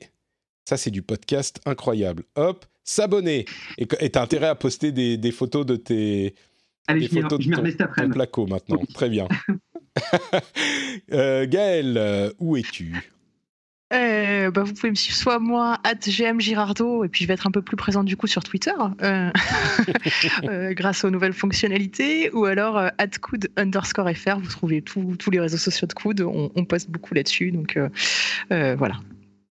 Ça, 0.64 0.76
c'est 0.76 0.90
du 0.90 1.02
podcast 1.02 1.60
incroyable. 1.66 2.24
Hop, 2.36 2.64
s'abonner. 2.84 3.46
Et 3.78 3.86
t'as 3.86 4.22
intérêt 4.22 4.48
à 4.48 4.54
poster 4.54 4.92
des, 4.92 5.32
photos 5.32 5.66
de 5.66 5.76
tes. 5.76 6.34
Allez, 6.86 7.02
je 7.02 7.20
photos 7.20 7.38
de 7.38 7.76
ton, 7.76 8.10
placo 8.10 8.46
maintenant. 8.46 8.82
Très 8.94 9.08
bien. 9.08 9.28
euh, 11.12 11.46
Gaël, 11.46 11.96
euh, 11.96 12.32
où 12.38 12.56
es-tu? 12.56 12.94
Euh, 13.92 14.50
bah, 14.50 14.62
vous 14.62 14.72
pouvez 14.72 14.88
me 14.88 14.94
suivre 14.94 15.16
soit 15.16 15.38
moi, 15.38 15.78
at 15.84 15.96
GM 15.96 16.40
Girardo, 16.40 17.04
et 17.04 17.08
puis 17.08 17.24
je 17.24 17.28
vais 17.28 17.34
être 17.34 17.46
un 17.46 17.50
peu 17.50 17.60
plus 17.60 17.76
présente 17.76 18.06
du 18.06 18.16
coup 18.16 18.26
sur 18.26 18.42
Twitter, 18.42 18.72
euh, 19.02 19.30
grâce 20.72 21.04
aux 21.04 21.10
nouvelles 21.10 21.34
fonctionnalités, 21.34 22.30
ou 22.32 22.46
alors 22.46 22.78
at 22.78 23.08
Coud 23.20 23.50
underscore 23.58 24.10
FR, 24.16 24.38
vous 24.38 24.48
trouvez 24.48 24.80
tous 24.80 25.30
les 25.30 25.40
réseaux 25.40 25.58
sociaux 25.58 25.86
de 25.86 25.92
Coud, 25.92 26.22
on, 26.22 26.50
on 26.54 26.64
poste 26.64 26.90
beaucoup 26.90 27.12
là-dessus, 27.12 27.52
donc 27.52 27.78
voilà. 28.48 28.94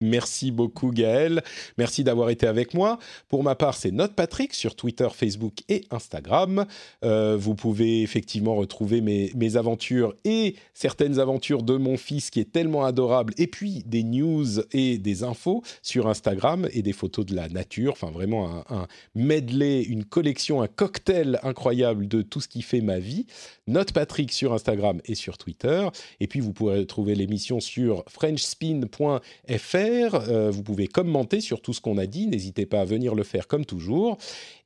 Merci 0.03 0.51
beaucoup 0.51 0.91
Gaël. 0.91 1.43
Merci 1.79 2.05
d'avoir 2.05 2.29
été 2.29 2.47
avec 2.47 2.75
moi. 2.75 2.99
Pour 3.29 3.43
ma 3.43 3.55
part, 3.55 3.75
c'est 3.75 3.91
Note 3.91 4.15
Patrick 4.15 4.53
sur 4.53 4.77
Twitter, 4.77 5.09
Facebook 5.11 5.55
et 5.71 5.85
Instagram. 5.91 6.67
Euh, 7.03 7.37
vous 7.39 7.55
pouvez 7.55 8.03
effectivement 8.03 8.57
retrouver 8.57 9.01
mes, 9.01 9.57
aventures 9.57 10.15
et 10.25 10.57
certaines 10.75 11.19
aventures 11.19 11.63
de 11.63 11.77
mon 11.77 11.97
fils 11.97 12.31
qui 12.31 12.41
est 12.41 12.53
tellement 12.53 12.85
adorable. 12.85 13.33
Et 13.39 13.47
puis 13.47 13.85
des 13.87 14.03
news 14.03 14.61
et 14.73 14.99
des 14.99 15.23
infos 15.23 15.63
sur 15.81 16.09
Instagram 16.09 16.69
et 16.73 16.83
des 16.83 16.93
photos 16.93 17.25
de 17.25 17.35
la 17.35 17.49
nature. 17.49 17.93
Enfin 17.93 18.11
vraiment 18.11 18.51
un, 18.51 18.65
un 18.69 18.87
medley, 19.15 19.83
une 19.83 20.05
collection, 20.05 20.61
un 20.61 20.69
cocktail 20.69 21.41
incroyable 21.43 22.07
de 22.07 22.21
tout 22.21 22.43
ce 22.43 22.49
qui 22.49 22.61
fait 22.61 22.83
ma 22.83 22.99
vie. 22.99 23.25
Note 23.67 23.93
Patrick 23.93 24.31
sur 24.31 24.53
Instagram 24.53 25.01
et 25.07 25.15
sur 25.15 25.39
Twitter. 25.39 25.89
Et 26.21 26.27
puis 26.27 26.41
vous 26.41 26.53
pourrez 26.53 26.81
retrouver 26.81 27.15
l'émission 27.15 27.61
sur 27.61 28.05
frenchspin.fr 28.09 29.86
commentaires, 29.87 30.51
vous 30.51 30.63
pouvez 30.63 30.87
commenter 30.87 31.41
sur 31.41 31.61
tout 31.61 31.73
ce 31.73 31.81
qu'on 31.81 31.99
a 31.99 32.07
dit, 32.07 32.27
n'hésitez 32.27 32.67
pas 32.67 32.81
à 32.81 32.85
venir 32.85 33.15
le 33.15 33.23
faire 33.23 33.47
comme 33.47 33.65
toujours. 33.65 34.19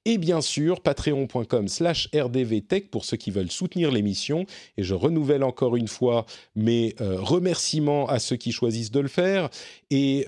Et 0.05 0.18
bien 0.18 0.40
sûr, 0.40 0.80
patreon.com 0.80 1.68
slash 1.68 2.09
rdvtech 2.14 2.90
pour 2.90 3.05
ceux 3.05 3.16
qui 3.16 3.30
veulent 3.30 3.51
soutenir 3.51 3.90
l'émission. 3.90 4.47
Et 4.76 4.82
je 4.82 4.94
renouvelle 4.94 5.44
encore 5.44 5.76
une 5.76 5.88
fois 5.88 6.26
mes 6.56 6.94
remerciements 6.98 8.06
à 8.06 8.18
ceux 8.18 8.36
qui 8.36 8.52
choisissent 8.52 8.90
de 8.90 9.01
le 9.01 9.09
faire. 9.09 9.51
Et 9.90 10.26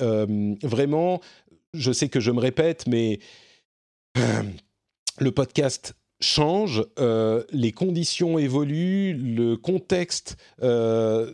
vraiment, 0.62 1.20
je 1.74 1.92
sais 1.92 2.08
que 2.08 2.20
je 2.20 2.30
me 2.30 2.40
répète, 2.40 2.86
mais 2.86 3.18
le 5.18 5.30
podcast 5.32 5.94
change, 6.20 6.84
euh, 6.98 7.44
les 7.50 7.72
conditions 7.72 8.38
évoluent, 8.38 9.14
le 9.14 9.56
contexte 9.56 10.36
euh, 10.62 11.32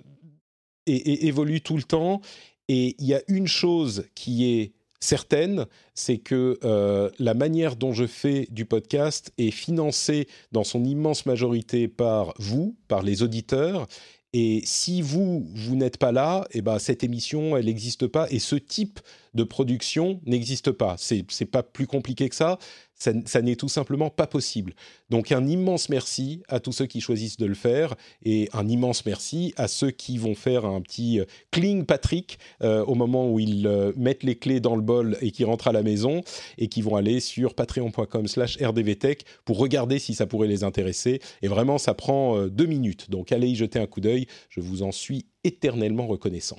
évolue 0.87 1.61
tout 1.61 1.77
le 1.77 1.83
temps. 1.83 2.21
Et 2.69 2.97
il 2.99 3.07
y 3.07 3.15
a 3.15 3.23
une 3.29 3.49
chose 3.49 4.05
qui 4.15 4.45
est 4.45 4.73
certaine, 5.01 5.67
c'est 5.95 6.19
que 6.19 6.59
euh, 6.65 7.11
la 7.19 7.35
manière 7.35 7.77
dont 7.77 7.93
je 7.93 8.07
fais 8.07 8.47
du 8.51 8.65
podcast 8.65 9.33
est 9.39 9.51
financée 9.51 10.29
dans 10.53 10.65
son 10.65 10.85
immense 10.85 11.27
majorité 11.27 11.89
par 11.89 12.35
vous, 12.39 12.77
par 12.89 13.03
les 13.03 13.23
auditeurs. 13.23 13.87
Et 14.35 14.61
si 14.65 15.01
vous, 15.01 15.49
vous 15.55 15.77
n'êtes 15.77 15.97
pas 15.97 16.13
là, 16.13 16.47
eh 16.51 16.61
ben, 16.61 16.79
cette 16.79 17.03
émission, 17.03 17.57
elle 17.57 17.65
n'existe 17.65 18.07
pas. 18.07 18.27
Et 18.31 18.39
ce 18.39 18.57
type 18.57 19.01
de 19.35 19.43
production 19.43 20.21
n'existe 20.27 20.71
pas. 20.71 20.97
C'est, 20.99 21.25
c'est 21.31 21.47
pas 21.47 21.63
plus 21.63 21.87
compliqué 21.87 22.29
que 22.29 22.35
ça 22.35 22.59
ça, 22.99 23.43
n'est 23.43 23.57
tout 23.57 23.69
simplement 23.69 24.11
pas 24.11 24.27
possible. 24.27 24.75
Donc 25.11 25.33
un 25.33 25.47
immense 25.47 25.89
merci 25.89 26.43
à 26.49 26.61
tous 26.61 26.73
ceux 26.73 26.87
qui 26.87 27.01
choisissent 27.01 27.37
de 27.37 27.47
le 27.47 27.55
faire 27.55 27.95
et 28.25 28.49
un 28.53 28.69
immense 28.69 29.07
merci 29.07 29.55
à 29.57 29.69
ceux 29.69 29.91
qui 29.91 30.19
vont 30.19 30.35
faire 30.35 30.65
un 30.65 30.81
petit 30.81 31.21
euh, 31.21 31.25
cling 31.51 31.85
Patrick 31.85 32.39
euh, 32.63 32.85
au 32.85 32.95
moment 32.95 33.31
où 33.31 33.39
ils 33.39 33.67
euh, 33.67 33.93
mettent 33.97 34.25
les 34.25 34.37
clés 34.37 34.61
dans 34.61 34.75
le 34.75 34.83
bol 34.83 35.17
et 35.21 35.31
qui 35.31 35.45
rentrent 35.45 35.69
à 35.69 35.73
la 35.73 35.83
maison 35.83 36.23
et 36.59 36.69
qui 36.69 36.83
vont 36.83 36.97
aller 36.97 37.21
sur 37.21 37.55
patreon.com 37.55 38.27
slash 38.27 38.59
rdvtech 38.61 39.25
pour 39.45 39.59
regarder 39.59 39.99
si 39.99 40.15
ça 40.15 40.27
pourrait 40.27 40.49
les 40.49 40.65
intéresser. 40.65 41.21
Et 41.43 41.49
vraiment, 41.49 41.79
ça 41.79 41.95
prend 41.95 42.47
deux 42.47 42.67
minutes. 42.67 43.11
Donc 43.11 43.33
allez 43.33 43.49
y 43.49 43.55
jeter 43.55 43.79
un 43.79 43.87
coup 43.87 44.01
d'œil. 44.01 44.27
Je 44.49 44.61
vous 44.61 44.83
en 44.83 44.93
suis 44.93 45.27
éternellement 45.45 46.07
reconnaissant. 46.07 46.59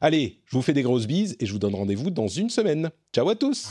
Allez, 0.00 0.40
je 0.46 0.56
vous 0.56 0.62
fais 0.62 0.72
des 0.72 0.82
grosses 0.82 1.06
bises 1.06 1.36
et 1.40 1.46
je 1.46 1.52
vous 1.52 1.58
donne 1.58 1.74
rendez-vous 1.74 2.10
dans 2.10 2.28
une 2.28 2.50
semaine. 2.50 2.90
Ciao 3.12 3.28
à 3.28 3.34
tous 3.34 3.70